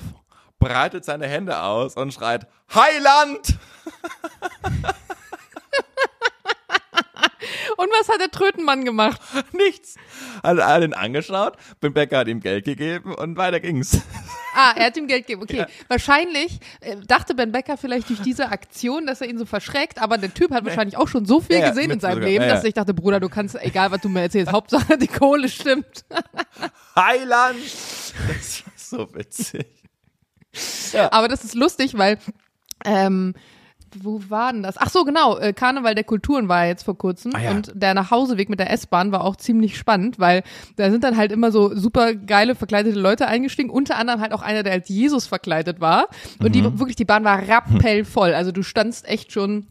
breitet 0.57 1.05
seine 1.05 1.27
Hände 1.27 1.61
aus 1.61 1.95
und 1.95 2.11
schreit, 2.11 2.47
Heiland! 2.73 3.59
Und 7.77 7.89
was 7.99 8.09
hat 8.09 8.19
der 8.21 8.31
Trötenmann 8.31 8.85
gemacht? 8.85 9.21
Nichts. 9.53 9.95
Hat 10.43 10.59
allen 10.59 10.93
angeschaut, 10.93 11.57
Ben 11.81 11.93
Becker 11.93 12.19
hat 12.19 12.27
ihm 12.27 12.39
Geld 12.39 12.65
gegeben 12.65 13.13
und 13.13 13.37
weiter 13.37 13.59
ging's. 13.59 14.01
Ah, 14.57 14.73
er 14.77 14.85
hat 14.85 14.97
ihm 14.97 15.07
Geld 15.07 15.27
gegeben. 15.27 15.43
Okay, 15.43 15.57
Ja. 15.57 15.67
wahrscheinlich 15.89 16.59
äh, 16.79 16.95
dachte 17.05 17.35
Ben 17.35 17.51
Becker 17.51 17.75
vielleicht 17.77 18.09
durch 18.09 18.21
diese 18.21 18.49
Aktion, 18.49 19.05
dass 19.05 19.19
er 19.21 19.27
ihn 19.27 19.37
so 19.37 19.45
verschreckt, 19.45 20.01
aber 20.01 20.17
der 20.17 20.33
Typ 20.33 20.51
hat 20.51 20.63
wahrscheinlich 20.65 20.95
auch 20.97 21.07
schon 21.09 21.25
so 21.25 21.41
viel 21.41 21.59
Ja, 21.59 21.69
gesehen 21.69 21.91
in 21.91 21.99
seinem 21.99 22.15
sogar. 22.15 22.29
Leben, 22.29 22.45
ja. 22.45 22.53
dass 22.55 22.63
ich 22.63 22.73
dachte, 22.73 22.93
Bruder, 22.93 23.19
du 23.19 23.27
kannst, 23.27 23.55
egal 23.61 23.91
was 23.91 23.99
du 24.01 24.07
mir 24.09 24.21
erzählst, 24.21 24.51
Hauptsache 24.53 24.97
die 24.97 25.07
Kohle 25.07 25.49
stimmt. 25.49 26.05
Heiland! 26.95 27.57
Das 28.27 28.63
war 28.65 28.73
so 28.77 29.13
witzig. 29.13 29.65
Aber 31.11 31.27
das 31.27 31.43
ist 31.43 31.53
lustig, 31.55 31.97
weil 31.97 32.17
ähm, 32.85 33.33
wo 34.03 34.21
war 34.29 34.51
denn 34.53 34.63
das? 34.63 34.77
Ach 34.77 34.89
so, 34.89 35.03
genau. 35.05 35.37
Äh, 35.37 35.53
Karneval 35.53 35.95
der 35.95 36.03
Kulturen 36.03 36.47
war 36.49 36.65
jetzt 36.65 36.83
vor 36.83 36.97
kurzem 36.97 37.33
Ah 37.35 37.41
ja. 37.41 37.51
und 37.51 37.71
der 37.75 37.93
Nachhauseweg 37.93 38.49
mit 38.49 38.59
der 38.59 38.71
S-Bahn 38.71 39.11
war 39.11 39.23
auch 39.23 39.35
ziemlich 39.35 39.77
spannend, 39.77 40.19
weil 40.19 40.43
da 40.75 40.89
sind 40.91 41.03
dann 41.03 41.17
halt 41.17 41.31
immer 41.31 41.51
so 41.51 41.75
super 41.75 42.13
geile 42.13 42.55
verkleidete 42.55 42.99
Leute 42.99 43.27
eingestiegen, 43.27 43.69
unter 43.69 43.97
anderem 43.97 44.21
halt 44.21 44.33
auch 44.33 44.41
einer, 44.41 44.63
der 44.63 44.73
als 44.73 44.89
Jesus 44.89 45.27
verkleidet 45.27 45.79
war 45.79 46.07
und 46.39 46.53
die 46.55 46.61
Mhm. 46.61 46.79
wirklich 46.79 46.95
die 46.95 47.05
Bahn 47.05 47.23
war 47.23 47.47
rappellvoll. 47.47 48.33
Also 48.33 48.51
du 48.51 48.63
standst 48.63 49.07
echt 49.07 49.31
schon 49.31 49.67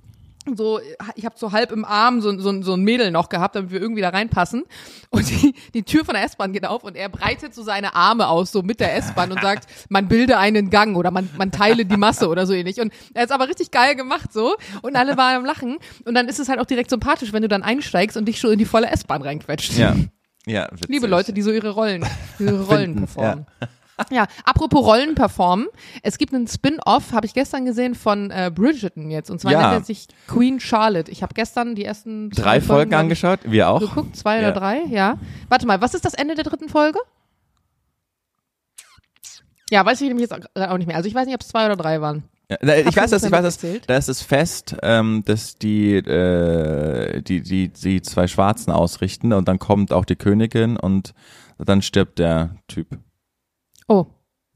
so, 0.55 0.80
ich 1.14 1.24
habe 1.24 1.34
so 1.38 1.53
halb 1.53 1.72
im 1.72 1.84
Arm 1.84 2.20
so, 2.20 2.38
so, 2.38 2.62
so 2.62 2.74
ein 2.74 2.82
Mädel 2.82 3.11
noch 3.11 3.28
gehabt, 3.28 3.57
damit 3.57 3.70
wir 3.70 3.80
irgendwie 3.80 4.03
da 4.03 4.11
reinpassen. 4.11 4.64
Und 5.11 5.28
die, 5.30 5.55
die 5.72 5.82
Tür 5.82 6.05
von 6.05 6.14
der 6.14 6.24
S-Bahn 6.24 6.53
geht 6.53 6.66
auf 6.66 6.84
und 6.84 6.97
er 6.97 7.09
breitet 7.09 7.55
so 7.55 7.62
seine 7.62 7.95
Arme 7.95 8.28
aus, 8.28 8.53
so 8.53 8.62
mit 8.62 8.80
der 8.80 8.95
S-Bahn 8.97 9.32
und 9.32 9.40
sagt, 9.40 9.66
man 9.88 10.09
bilde 10.09 10.38
einen 10.38 10.70
Gang 10.70 10.97
oder 10.97 11.11
man, 11.11 11.28
man 11.36 11.51
teile 11.51 11.84
die 11.86 11.97
Masse 11.97 12.28
oder 12.28 12.47
so 12.47 12.53
ähnlich. 12.53 12.80
Und 12.80 12.92
er 13.14 13.24
ist 13.24 13.32
aber 13.32 13.49
richtig 13.49 13.70
geil 13.70 13.95
gemacht 13.95 14.32
so 14.32 14.57
und 14.82 14.97
alle 14.97 15.16
waren 15.16 15.36
am 15.36 15.45
Lachen. 15.45 15.78
Und 16.05 16.14
dann 16.14 16.28
ist 16.28 16.38
es 16.38 16.49
halt 16.49 16.61
auch 16.61 16.66
direkt 16.66 16.90
sympathisch, 16.90 17.32
wenn 17.32 17.42
du 17.42 17.49
dann 17.49 17.62
einsteigst 17.62 18.16
und 18.16 18.26
dich 18.26 18.38
schon 18.38 18.53
in 18.53 18.59
die 18.59 18.64
volle 18.64 18.88
S-Bahn 18.88 19.22
reinquetscht. 19.22 19.74
Ja. 19.74 19.95
Ja, 20.47 20.68
witzig. 20.72 20.88
Liebe 20.88 21.07
Leute, 21.07 21.32
die 21.32 21.42
so 21.42 21.51
ihre 21.51 21.70
Rollen, 21.70 22.05
ihre 22.38 22.62
Rollen 22.66 22.97
performen. 22.97 23.47
Ja. 23.61 23.68
Apropos 24.45 24.84
Rollen 24.84 25.14
performen. 25.14 25.66
Es 26.03 26.18
gibt 26.18 26.34
einen 26.34 26.47
Spin-off, 26.49 27.12
habe 27.12 27.26
ich 27.26 27.34
gestern 27.34 27.64
gesehen, 27.64 27.95
von 27.95 28.30
äh, 28.30 28.51
Bridgerton 28.55 29.11
jetzt. 29.11 29.30
Und 29.30 29.40
zwar 29.40 29.53
Ja. 29.53 29.61
nennt 29.70 29.82
er 29.82 29.84
sich 29.84 30.09
Queen 30.26 30.61
Charlotte. 30.61 31.11
Ich 31.11 31.22
habe 31.22 31.34
gestern 31.34 31.74
die 31.74 31.84
ersten 31.84 32.30
Drei 32.30 32.61
Folgen 32.61 32.92
ich, 32.92 32.99
angeschaut, 32.99 33.40
wir 33.45 33.68
auch. 33.68 33.80
geguckt, 33.80 34.16
zwei 34.16 34.40
Ja. 34.40 34.49
oder 34.49 34.53
drei, 34.61 34.82
ja. 34.88 35.18
Warte 35.49 35.66
mal, 35.66 35.80
was 35.80 35.95
ist 35.95 36.05
das 36.05 36.14
Ende 36.14 36.34
der 36.34 36.45
dritten 36.45 36.68
Folge? 36.68 36.99
Ja, 39.70 39.84
weiß 39.84 40.01
ich 40.01 40.09
nämlich 40.09 40.28
jetzt 40.28 40.49
auch 40.57 40.76
nicht 40.78 40.86
mehr. 40.86 40.97
Also 40.97 41.09
ich 41.09 41.14
weiß 41.14 41.26
nicht, 41.26 41.34
ob 41.34 41.40
es 41.40 41.49
zwei 41.49 41.66
oder 41.66 41.76
drei 41.76 42.01
waren. 42.01 42.24
Ja, 42.51 42.59
ich 42.76 42.86
Hast 42.86 42.97
du 42.97 43.01
weiß 43.01 43.11
das 43.11 43.22
das, 43.22 43.24
ich 43.24 43.32
weiß 43.32 43.42
das. 43.59 43.86
Da 43.86 43.97
ist 43.97 44.09
es 44.09 44.22
fest, 44.22 44.76
ähm, 44.82 45.22
dass 45.24 45.57
die, 45.57 45.95
äh, 45.97 47.22
die, 47.22 47.40
die, 47.40 47.68
die 47.70 48.03
zwei 48.03 48.26
Schwarzen 48.26 48.70
ausrichten 48.70 49.32
und 49.32 49.49
dann 49.49 49.59
kommt 49.59 49.92
auch 49.92 50.05
die 50.05 50.16
Königin 50.16 50.76
und 50.76 51.14
dann 51.59 51.80
stirbt 51.80 52.18
der 52.18 52.57
Typ. 52.68 52.88
Oh, 53.89 54.07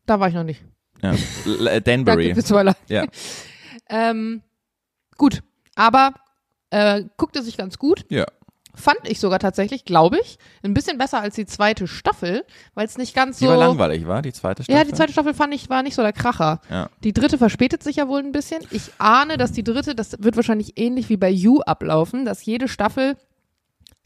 da 0.07 0.21
war 0.21 0.29
ich 0.29 0.35
noch 0.35 0.45
nicht. 0.45 0.63
Ja. 1.03 1.13
Äh, 1.13 1.81
Danke 1.81 2.05
Danbury. 2.05 2.35
Spoiler. 2.43 2.77
Ja. 2.89 3.05
Ähm, 3.91 4.43
gut, 5.17 5.43
aber 5.75 6.13
äh, 6.69 7.05
guckte 7.17 7.43
sich 7.43 7.57
ganz 7.57 7.79
gut. 7.79 8.05
Ja. 8.11 8.27
Fand 8.75 8.99
ich 9.05 9.19
sogar 9.19 9.39
tatsächlich, 9.39 9.87
glaube 9.87 10.19
ich, 10.21 10.39
ein 10.63 10.75
bisschen 10.75 10.99
besser 10.99 11.21
als 11.21 11.35
die 11.37 11.47
zweite 11.47 11.89
Staffel, 11.89 12.45
weil 12.75 12.85
es 12.87 12.99
nicht 12.99 13.15
ganz 13.15 13.39
Die 13.39 13.47
so. 13.47 13.51
war 13.51 13.57
langweilig, 13.57 14.07
war 14.07 14.21
die 14.21 14.33
zweite 14.33 14.63
Staffel? 14.63 14.79
Ja, 14.79 14.85
die 14.85 14.93
zweite 14.93 15.13
Staffel 15.13 15.33
fand 15.33 15.55
ich 15.55 15.71
war 15.71 15.83
nicht 15.83 15.95
so 15.95 16.03
der 16.03 16.13
Kracher. 16.13 16.61
Ja. 16.69 16.91
Die 17.03 17.15
dritte 17.15 17.39
verspätet 17.39 17.83
sich 17.83 17.97
ja 17.97 18.09
wohl 18.09 18.21
ein 18.21 18.31
bisschen. 18.31 18.63
Ich 18.71 18.91
ahne, 18.99 19.39
dass 19.39 19.53
die 19.53 19.65
dritte, 19.65 19.95
das 19.95 20.23
wird 20.23 20.37
wahrscheinlich 20.37 20.79
ähnlich 20.79 21.09
wie 21.09 21.17
bei 21.17 21.31
You 21.31 21.61
ablaufen, 21.63 22.27
dass 22.27 22.45
jede 22.45 22.69
Staffel 22.69 23.17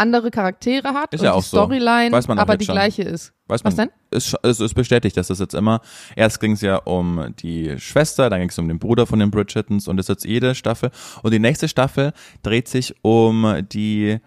andere 0.02 0.30
Charaktere 0.30 0.88
hat 0.88 1.14
Ist 1.14 1.20
und 1.20 1.26
ja 1.26 1.32
die 1.32 1.38
auch 1.38 1.42
so. 1.42 1.56
Storyline 1.56 2.16
auch 2.16 2.36
aber 2.36 2.56
die 2.56 2.64
schon. 2.64 2.74
gleiche 2.74 3.02
ist. 3.02 3.32
Weiß 3.46 3.64
man, 3.64 3.72
Was 3.72 3.76
denn? 3.76 3.90
Es, 4.10 4.36
es 4.42 4.60
ist 4.60 4.74
bestätigt, 4.74 5.16
dass 5.16 5.28
das 5.28 5.38
jetzt 5.38 5.54
immer, 5.54 5.80
erst 6.16 6.40
ging 6.40 6.52
es 6.52 6.60
ja 6.60 6.76
um 6.76 7.34
die 7.38 7.78
Schwester, 7.78 8.28
dann 8.28 8.40
ging 8.40 8.50
es 8.50 8.58
um 8.58 8.68
den 8.68 8.78
Bruder 8.78 9.06
von 9.06 9.18
den 9.18 9.30
Bridgertons 9.30 9.88
und 9.88 9.96
das 9.96 10.04
ist 10.04 10.08
jetzt 10.08 10.24
jede 10.24 10.54
Staffel. 10.54 10.90
Und 11.22 11.32
die 11.32 11.38
nächste 11.38 11.68
Staffel 11.68 12.12
dreht 12.42 12.68
sich 12.68 12.94
um 13.02 13.62
die 13.72 14.18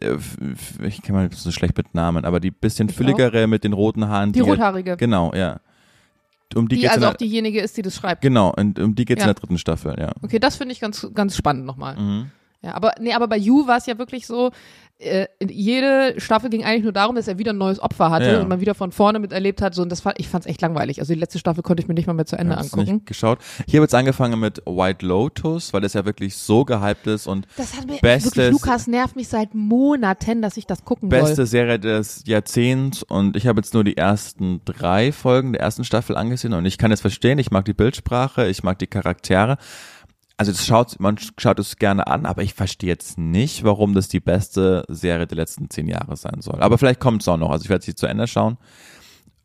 äh, 0.00 0.16
ich 0.86 1.02
kenne 1.02 1.18
mal 1.18 1.30
so 1.32 1.50
schlecht 1.50 1.76
mit 1.76 1.94
Namen, 1.94 2.24
aber 2.24 2.40
die 2.40 2.50
bisschen 2.50 2.88
fülligere 2.88 3.46
mit 3.46 3.64
den 3.64 3.72
roten 3.72 4.08
Haaren. 4.08 4.32
Die, 4.32 4.40
die 4.40 4.48
rothaarige. 4.48 4.96
Genau, 4.96 5.32
ja. 5.34 5.60
Um 6.54 6.68
die, 6.68 6.76
die 6.76 6.88
also 6.88 7.08
auch 7.08 7.14
diejenige 7.14 7.60
ist, 7.60 7.76
die 7.76 7.82
das 7.82 7.94
schreibt. 7.94 8.22
Genau, 8.22 8.52
und 8.56 8.78
um 8.78 8.94
die 8.94 9.04
geht 9.04 9.18
es 9.18 9.24
ja. 9.24 9.30
in 9.30 9.34
der 9.34 9.40
dritten 9.40 9.58
Staffel, 9.58 9.96
ja. 9.98 10.12
Okay, 10.22 10.38
das 10.38 10.56
finde 10.56 10.72
ich 10.72 10.80
ganz, 10.80 11.06
ganz 11.14 11.36
spannend 11.36 11.66
nochmal. 11.66 11.96
Mhm. 11.96 12.30
Ja, 12.62 12.74
aber 12.74 12.94
nee, 13.00 13.12
aber 13.12 13.28
bei 13.28 13.36
You 13.36 13.66
war 13.66 13.76
es 13.76 13.86
ja 13.86 13.98
wirklich 13.98 14.26
so, 14.26 14.50
äh, 15.00 15.28
jede 15.48 16.14
Staffel 16.18 16.50
ging 16.50 16.64
eigentlich 16.64 16.82
nur 16.82 16.92
darum, 16.92 17.14
dass 17.14 17.28
er 17.28 17.38
wieder 17.38 17.52
ein 17.52 17.58
neues 17.58 17.78
Opfer 17.80 18.10
hatte 18.10 18.32
ja. 18.32 18.40
und 18.40 18.48
man 18.48 18.60
wieder 18.60 18.74
von 18.74 18.90
vorne 18.90 19.20
miterlebt 19.20 19.62
hat. 19.62 19.74
So, 19.74 19.82
und 19.82 19.90
das 19.90 20.00
fand, 20.00 20.18
ich 20.18 20.28
fand 20.28 20.44
es 20.44 20.50
echt 20.50 20.60
langweilig. 20.60 20.98
Also 20.98 21.14
die 21.14 21.20
letzte 21.20 21.38
Staffel 21.38 21.62
konnte 21.62 21.82
ich 21.82 21.88
mir 21.88 21.94
nicht 21.94 22.08
mal 22.08 22.14
mehr 22.14 22.26
zu 22.26 22.36
Ende 22.36 22.54
ja, 22.54 22.60
angucken. 22.60 22.94
Nicht 22.94 23.06
geschaut. 23.06 23.38
Ich 23.66 23.74
habe 23.74 23.84
jetzt 23.84 23.94
angefangen 23.94 24.40
mit 24.40 24.60
White 24.66 25.06
Lotus, 25.06 25.72
weil 25.72 25.82
das 25.82 25.92
ja 25.92 26.04
wirklich 26.04 26.36
so 26.36 26.64
gehypt 26.64 27.06
ist 27.06 27.28
und 27.28 27.46
das 27.56 27.76
hat 27.76 27.86
mir 27.86 27.98
bestes, 27.98 28.36
wirklich, 28.36 28.52
Lukas 28.52 28.88
nervt 28.88 29.14
mich 29.14 29.28
seit 29.28 29.54
Monaten, 29.54 30.42
dass 30.42 30.56
ich 30.56 30.66
das 30.66 30.84
gucken 30.84 31.08
beste 31.08 31.36
soll. 31.36 31.46
Serie 31.46 31.78
des 31.78 32.24
Jahrzehnts 32.26 33.04
und 33.04 33.36
ich 33.36 33.46
habe 33.46 33.60
jetzt 33.60 33.74
nur 33.74 33.84
die 33.84 33.96
ersten 33.96 34.62
drei 34.64 35.12
Folgen 35.12 35.52
der 35.52 35.62
ersten 35.62 35.84
Staffel 35.84 36.16
angesehen 36.16 36.52
und 36.54 36.66
ich 36.66 36.76
kann 36.76 36.90
es 36.90 37.00
verstehen. 37.00 37.38
Ich 37.38 37.52
mag 37.52 37.64
die 37.64 37.74
Bildsprache, 37.74 38.48
ich 38.48 38.64
mag 38.64 38.78
die 38.80 38.88
Charaktere 38.88 39.58
also 40.38 40.52
das 40.52 40.64
schaut, 40.64 41.00
man 41.00 41.16
schaut 41.36 41.58
es 41.58 41.76
gerne 41.76 42.06
an, 42.06 42.24
aber 42.24 42.42
ich 42.42 42.54
verstehe 42.54 42.88
jetzt 42.88 43.18
nicht, 43.18 43.64
warum 43.64 43.92
das 43.92 44.08
die 44.08 44.20
beste 44.20 44.84
Serie 44.88 45.26
der 45.26 45.36
letzten 45.36 45.68
zehn 45.68 45.88
Jahre 45.88 46.16
sein 46.16 46.40
soll. 46.40 46.60
Aber 46.60 46.78
vielleicht 46.78 47.00
kommt 47.00 47.22
es 47.22 47.28
auch 47.28 47.36
noch. 47.36 47.50
Also 47.50 47.64
ich 47.64 47.70
werde 47.70 47.84
sie 47.84 47.96
zu 47.96 48.06
Ende 48.06 48.28
schauen 48.28 48.56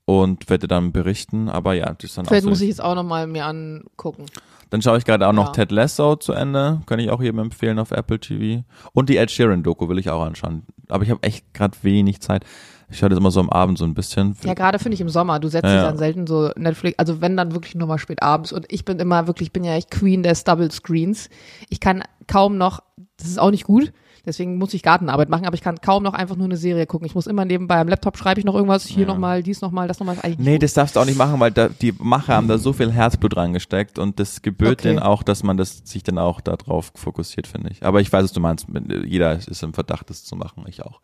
und 0.05 0.51
werde 0.51 0.67
dann 0.67 0.91
berichten. 0.91 1.49
Aber 1.49 1.73
ja, 1.73 1.91
das 1.93 2.11
ist 2.11 2.17
dann 2.17 2.25
Vielleicht 2.25 2.43
auch 2.43 2.45
so 2.45 2.49
muss 2.49 2.61
ich 2.61 2.69
jetzt 2.69 2.81
auch 2.81 2.93
nochmal 2.93 3.25
mir 3.25 3.45
angucken. 3.45 4.27
Dann 4.69 4.83
schaue 4.83 4.99
ich 4.99 5.05
gerade 5.05 5.27
auch 5.27 5.33
noch 5.33 5.51
Ted 5.51 5.71
Lasso 5.71 6.15
zu 6.15 6.33
Ende. 6.33 6.81
Kann 6.85 6.99
ich 6.99 7.09
auch 7.09 7.21
jedem 7.21 7.39
empfehlen 7.39 7.79
auf 7.79 7.89
Apple 7.89 8.19
TV. 8.19 8.63
Und 8.91 9.09
die 9.09 9.17
Ed 9.17 9.31
Sheeran 9.31 9.63
Doku 9.63 9.89
will 9.89 9.97
ich 9.97 10.11
auch 10.11 10.23
anschauen. 10.23 10.63
Aber 10.89 11.03
ich 11.03 11.09
habe 11.09 11.23
echt 11.23 11.53
gerade 11.55 11.75
wenig 11.81 12.21
Zeit. 12.21 12.45
Ich 12.93 12.99
schaue 12.99 13.09
das 13.09 13.17
immer 13.17 13.31
so 13.31 13.39
am 13.39 13.49
Abend 13.49 13.79
so 13.79 13.85
ein 13.85 13.95
bisschen. 13.95 14.37
Ja, 14.43 14.53
gerade 14.53 14.77
finde 14.77 14.93
ich 14.93 15.01
im 15.01 15.09
Sommer. 15.09 15.39
Du 15.39 15.47
setzt 15.47 15.65
ja, 15.65 15.73
dich 15.73 15.81
dann 15.81 15.97
selten 15.97 16.27
so 16.27 16.51
Netflix, 16.55 16.99
also 16.99 17.21
wenn 17.21 17.35
dann 17.35 17.51
wirklich 17.51 17.73
nur 17.73 17.87
mal 17.87 17.97
spät 17.97 18.21
abends. 18.21 18.53
Und 18.53 18.71
ich 18.71 18.85
bin 18.85 18.99
immer 18.99 19.25
wirklich, 19.25 19.47
ich 19.47 19.51
bin 19.51 19.63
ja 19.63 19.73
echt 19.73 19.89
Queen 19.89 20.21
des 20.21 20.43
Double 20.43 20.69
Screens. 20.71 21.27
Ich 21.69 21.79
kann 21.79 22.03
kaum 22.27 22.59
noch, 22.59 22.83
das 23.17 23.27
ist 23.27 23.39
auch 23.39 23.49
nicht 23.49 23.63
gut, 23.63 23.91
Deswegen 24.25 24.57
muss 24.57 24.73
ich 24.73 24.83
Gartenarbeit 24.83 25.27
machen, 25.27 25.45
aber 25.45 25.55
ich 25.55 25.61
kann 25.61 25.81
kaum 25.81 26.01
noch 26.01 26.13
einfach 26.13 26.37
nur 26.37 26.45
eine 26.45 26.55
Serie 26.55 26.85
gucken. 26.85 27.05
Ich 27.05 27.13
muss 27.13 27.27
immer 27.27 27.43
nebenbei 27.43 27.77
am 27.79 27.89
Laptop 27.89 28.17
schreibe 28.17 28.39
ich 28.39 28.45
noch 28.45 28.55
irgendwas, 28.55 28.85
hier 28.85 29.01
ja. 29.01 29.07
nochmal, 29.07 29.43
dies 29.43 29.59
nochmal, 29.59 29.89
das 29.89 29.99
nochmal. 29.99 30.15
Nee, 30.37 30.59
das 30.59 30.73
darfst 30.73 30.95
du 30.95 31.01
auch 31.01 31.05
nicht 31.05 31.17
machen, 31.17 31.37
weil 31.41 31.51
da, 31.51 31.67
die 31.67 31.93
Macher 31.99 32.35
haben 32.35 32.47
da 32.47 32.57
so 32.57 32.71
viel 32.71 32.89
Herzblut 32.89 33.35
reingesteckt 33.35 33.99
und 33.99 34.21
das 34.21 34.41
gebührt 34.41 34.79
okay. 34.79 34.89
denen 34.89 34.99
auch, 34.99 35.23
dass 35.23 35.43
man 35.43 35.57
das 35.57 35.81
sich 35.83 36.03
dann 36.03 36.17
auch 36.17 36.39
darauf 36.39 36.93
fokussiert, 36.95 37.47
finde 37.47 37.71
ich. 37.71 37.83
Aber 37.83 37.99
ich 37.99 38.13
weiß, 38.13 38.23
was 38.23 38.31
du 38.31 38.39
meinst. 38.39 38.67
Jeder 39.05 39.33
ist 39.33 39.61
im 39.61 39.73
Verdacht, 39.73 40.09
das 40.09 40.23
zu 40.23 40.37
machen. 40.37 40.63
Ich 40.67 40.85
auch. 40.85 41.01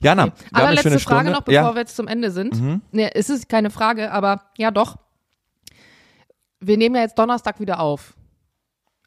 Jana, 0.00 0.24
okay. 0.24 0.32
wir 0.50 0.62
aber 0.64 0.72
letzte 0.72 0.98
Frage 0.98 1.30
noch, 1.30 1.42
bevor 1.42 1.52
ja. 1.52 1.74
wir 1.74 1.80
jetzt 1.80 1.94
zum 1.94 2.08
Ende 2.08 2.32
sind. 2.32 2.60
Mhm. 2.60 2.80
Nee, 2.90 3.08
es 3.14 3.30
ist 3.30 3.48
keine 3.48 3.70
Frage, 3.70 4.10
aber 4.10 4.42
ja 4.56 4.72
doch. 4.72 4.96
Wir 6.58 6.76
nehmen 6.76 6.96
ja 6.96 7.02
jetzt 7.02 7.16
Donnerstag 7.16 7.60
wieder 7.60 7.78
auf. 7.78 8.14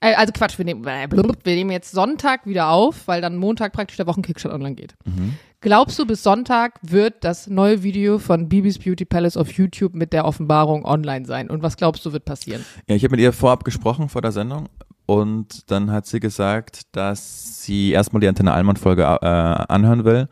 Äh, 0.02 0.16
also 0.16 0.34
Quatsch, 0.34 0.58
wir 0.58 0.66
nehmen, 0.66 0.84
wir 0.84 1.56
nehmen 1.56 1.72
jetzt 1.72 1.91
Sonntag 1.91 2.45
wieder 2.45 2.70
auf, 2.70 3.08
weil 3.08 3.22
dann 3.22 3.38
Montag 3.38 3.72
praktisch 3.72 3.97
der 3.97 4.08
Wochenkickstart 4.08 4.54
online 4.54 4.76
geht. 4.76 4.95
Mhm. 5.06 5.36
Glaubst 5.62 5.99
du, 5.99 6.08
bis 6.08 6.24
Sonntag 6.24 6.80
wird 6.82 7.24
das 7.24 7.45
neue 7.45 7.84
Video 7.84 8.18
von 8.18 8.49
Bibis 8.49 8.80
Beauty 8.80 9.06
Palace 9.06 9.38
auf 9.38 9.52
YouTube 9.54 9.93
mit 9.93 10.12
der 10.12 10.26
Offenbarung 10.26 10.86
online 10.86 11.26
sein? 11.26 11.52
Und 11.52 11.62
was 11.62 11.78
glaubst 11.78 12.04
du, 12.04 12.14
wird 12.14 12.26
passieren? 12.26 12.66
Ja, 12.88 12.95
ich 12.95 13.04
habe 13.04 13.12
mit 13.12 13.20
ihr 13.20 13.32
vorab 13.32 13.64
gesprochen 13.64 14.10
vor 14.10 14.24
der 14.24 14.32
Sendung 14.32 14.70
und 15.06 15.70
dann 15.70 15.91
hat 15.91 16.08
sie 16.08 16.20
gesagt, 16.20 16.82
dass 16.93 17.62
sie 17.64 17.91
erstmal 17.91 18.22
die 18.22 18.28
Antenne 18.28 18.54
Allmann 18.54 18.78
Folge 18.78 19.04
äh, 19.04 19.26
anhören 19.26 20.04
will, 20.04 20.30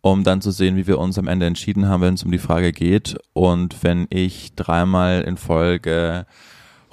um 0.00 0.24
dann 0.24 0.40
zu 0.40 0.50
sehen, 0.50 0.76
wie 0.76 0.88
wir 0.88 0.98
uns 0.98 1.16
am 1.16 1.28
Ende 1.28 1.46
entschieden 1.46 1.88
haben, 1.88 2.02
wenn 2.02 2.14
es 2.14 2.24
um 2.24 2.32
die 2.32 2.38
Frage 2.38 2.72
geht. 2.72 3.16
Und 3.34 3.84
wenn 3.84 4.08
ich 4.10 4.56
dreimal 4.56 5.22
in 5.22 5.36
Folge 5.36 6.26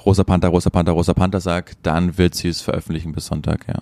Rosa 0.06 0.24
Panther, 0.24 0.50
Rosa 0.50 0.70
Panther, 0.70 0.92
Rosa 0.92 1.14
Panther 1.14 1.40
sagt, 1.40 1.78
dann 1.84 2.18
wird 2.18 2.36
sie 2.36 2.50
es 2.50 2.62
veröffentlichen 2.62 3.14
bis 3.14 3.28
Sonntag, 3.28 3.68
ja. 3.68 3.80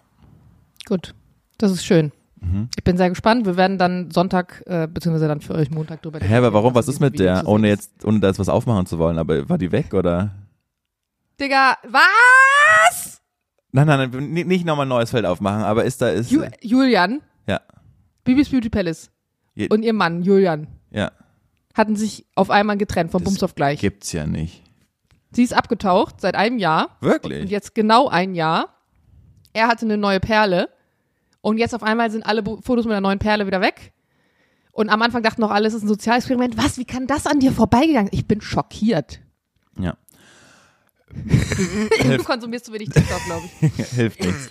Gut, 0.86 1.16
das 1.58 1.72
ist 1.72 1.86
schön. 1.86 2.12
Mhm. 2.42 2.70
Ich 2.76 2.84
bin 2.84 2.98
sehr 2.98 3.10
gespannt. 3.10 3.46
Wir 3.46 3.56
werden 3.56 3.78
dann 3.78 4.12
Sonntag, 4.12 4.64
äh, 4.66 4.88
beziehungsweise 4.88 5.28
dann 5.28 5.42
für 5.42 5.54
euch 5.54 5.70
Montag 5.70 6.02
drüber 6.02 6.20
Hä, 6.20 6.36
aber 6.36 6.54
warum? 6.54 6.74
Was 6.74 6.88
ist 6.88 7.00
mit 7.00 7.20
der? 7.20 7.48
Ohne 7.48 7.68
jetzt, 7.68 8.04
ohne 8.04 8.20
da 8.20 8.28
jetzt 8.28 8.40
was 8.40 8.50
aufmachen 8.50 8.86
zu 8.88 8.98
wollen, 8.98 9.20
aber 9.20 9.48
war 9.48 9.58
die 9.58 9.72
weg, 9.72 9.94
oder? 9.94 10.32
Digga, 11.40 11.78
was? 11.88 13.22
Nein, 13.72 13.88
nein, 13.88 14.10
nein, 14.12 14.48
nicht 14.48 14.66
nochmal 14.66 14.86
ein 14.86 14.90
neues 14.90 15.12
Feld 15.12 15.26
aufmachen, 15.26 15.64
aber 15.64 15.86
ist 15.86 16.02
da, 16.02 16.10
ist. 16.10 16.32
Ju 16.32 16.44
Julian. 16.62 17.22
Ja. 17.48 17.62
Bibis 18.24 18.50
Beauty 18.50 18.70
Palace. 18.70 19.12
Je 19.56 19.68
und 19.70 19.84
ihr 19.84 19.94
Mann, 19.94 20.24
Julian. 20.24 20.68
Ja. 20.92 21.12
Hatten 21.74 21.96
sich 21.96 22.26
auf 22.36 22.50
einmal 22.50 22.78
getrennt, 22.78 23.12
von 23.12 23.24
Bums 23.24 23.42
auf 23.44 23.56
gleich. 23.56 23.80
Gibt's 23.80 24.12
ja 24.12 24.28
nicht. 24.28 24.64
Sie 25.32 25.44
ist 25.44 25.54
abgetaucht 25.54 26.20
seit 26.20 26.36
einem 26.36 26.58
Jahr. 26.58 26.98
Wirklich? 27.00 27.42
Und 27.42 27.50
jetzt 27.50 27.74
genau 27.74 28.08
ein 28.08 28.36
Jahr. 28.36 28.76
Er 29.54 29.68
hatte 29.68 29.86
eine 29.86 29.98
neue 29.98 30.20
Perle. 30.20 30.70
Und 31.42 31.58
jetzt 31.58 31.74
auf 31.74 31.84
einmal 31.84 32.12
sind 32.12 32.24
alle 32.26 32.44
Fotos 32.44 32.86
mit 32.86 32.92
der 32.92 33.02
neuen 33.02 33.20
Perle 33.20 33.48
wieder 33.48 33.62
weg. 33.62 33.94
Und 34.74 34.90
am 34.90 35.02
Anfang 35.02 35.24
dachten 35.24 35.42
noch 35.42 35.52
alle, 35.52 35.68
es 35.68 35.74
ist 35.74 35.84
ein 35.84 35.88
Sozialexperiment. 35.88 36.58
Was, 36.58 36.78
wie 36.78 36.86
kann 36.86 37.08
das 37.08 37.28
an 37.28 37.40
dir 37.40 37.52
vorbeigegangen? 37.52 38.10
Ich 38.14 38.28
bin 38.28 38.42
schockiert. 38.42 39.20
Ja. 39.78 39.98
du 42.04 42.24
konsumierst 42.24 42.66
zu 42.66 42.74
wenig 42.74 42.90
TikTok, 42.90 43.24
glaube 43.26 43.50
ich. 43.62 43.86
Hilft 43.90 44.20
nichts. 44.22 44.50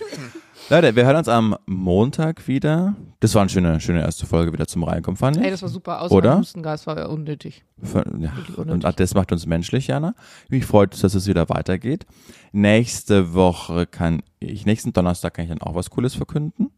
Leute, 0.71 0.95
wir 0.95 1.05
hören 1.05 1.17
uns 1.17 1.27
am 1.27 1.57
Montag 1.65 2.47
wieder. 2.47 2.95
Das 3.19 3.35
war 3.35 3.41
eine 3.41 3.49
schöne, 3.49 3.81
schöne 3.81 3.99
erste 3.99 4.25
Folge 4.25 4.53
wieder 4.53 4.67
zum 4.67 4.85
Reinkommen, 4.85 5.17
fand 5.17 5.35
ich. 5.35 5.43
Ey, 5.43 5.51
das 5.51 5.61
war 5.61 5.67
super. 5.67 5.99
Außer 5.99 6.15
Oder? 6.15 6.37
Hustengas 6.37 6.87
war 6.87 7.09
unnötig. 7.09 7.65
Ja, 7.93 8.03
unnötig. 8.03 8.57
Und 8.57 8.99
das 9.01 9.13
macht 9.13 9.33
uns 9.33 9.45
menschlich, 9.45 9.87
Jana. 9.87 10.15
Mich 10.47 10.65
freut, 10.65 11.03
dass 11.03 11.13
es 11.13 11.27
wieder 11.27 11.49
weitergeht. 11.49 12.05
Nächste 12.53 13.33
Woche 13.33 13.85
kann 13.85 14.23
ich, 14.39 14.65
nächsten 14.65 14.93
Donnerstag 14.93 15.33
kann 15.33 15.43
ich 15.43 15.49
dann 15.49 15.61
auch 15.61 15.75
was 15.75 15.89
Cooles 15.89 16.15
verkünden. 16.15 16.71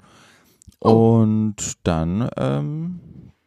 Oh. 0.80 1.20
Und 1.20 1.74
dann 1.84 2.32
ähm, 2.36 3.00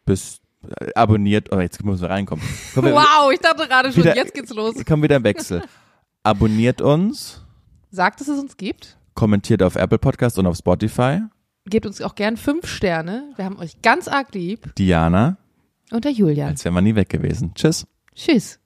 bis 0.05 0.43
äh, 0.79 0.93
abonniert, 0.95 1.51
oh, 1.51 1.59
jetzt 1.59 1.85
müssen 1.85 2.03
wir 2.03 2.11
reinkommen. 2.11 2.45
Komm, 2.73 2.85
wow, 2.85 3.33
ich 3.33 3.41
dachte 3.41 3.67
gerade 3.67 3.91
schon, 3.91 4.05
wieder, 4.05 4.15
jetzt 4.15 4.33
geht's 4.33 4.55
los. 4.55 4.77
Kommt 4.87 5.03
wieder 5.03 5.17
im 5.17 5.25
Wechsel. 5.25 5.65
Abonniert 6.23 6.81
uns. 6.83 7.45
Sagt, 7.91 8.21
dass 8.21 8.29
es 8.29 8.39
uns 8.39 8.57
gibt. 8.57 8.96
Kommentiert 9.17 9.63
auf 9.63 9.75
Apple 9.75 9.99
Podcast 9.99 10.39
und 10.39 10.47
auf 10.47 10.57
Spotify. 10.57 11.23
Gebt 11.65 11.87
uns 11.87 12.01
auch 12.01 12.15
gern 12.15 12.37
fünf 12.37 12.69
Sterne. 12.69 13.33
Wir 13.35 13.45
haben 13.45 13.59
euch 13.59 13.83
ganz 13.83 14.07
arg 14.07 14.33
lieb. 14.35 14.73
Diana. 14.77 15.39
Und 15.91 16.05
der 16.05 16.13
Julian. 16.13 16.51
Als 16.51 16.65
wären 16.65 16.75
wir 16.75 16.83
nie 16.83 16.95
weg 16.95 17.09
gewesen. 17.09 17.53
Tschüss. 17.55 17.87
Tschüss. 18.15 18.61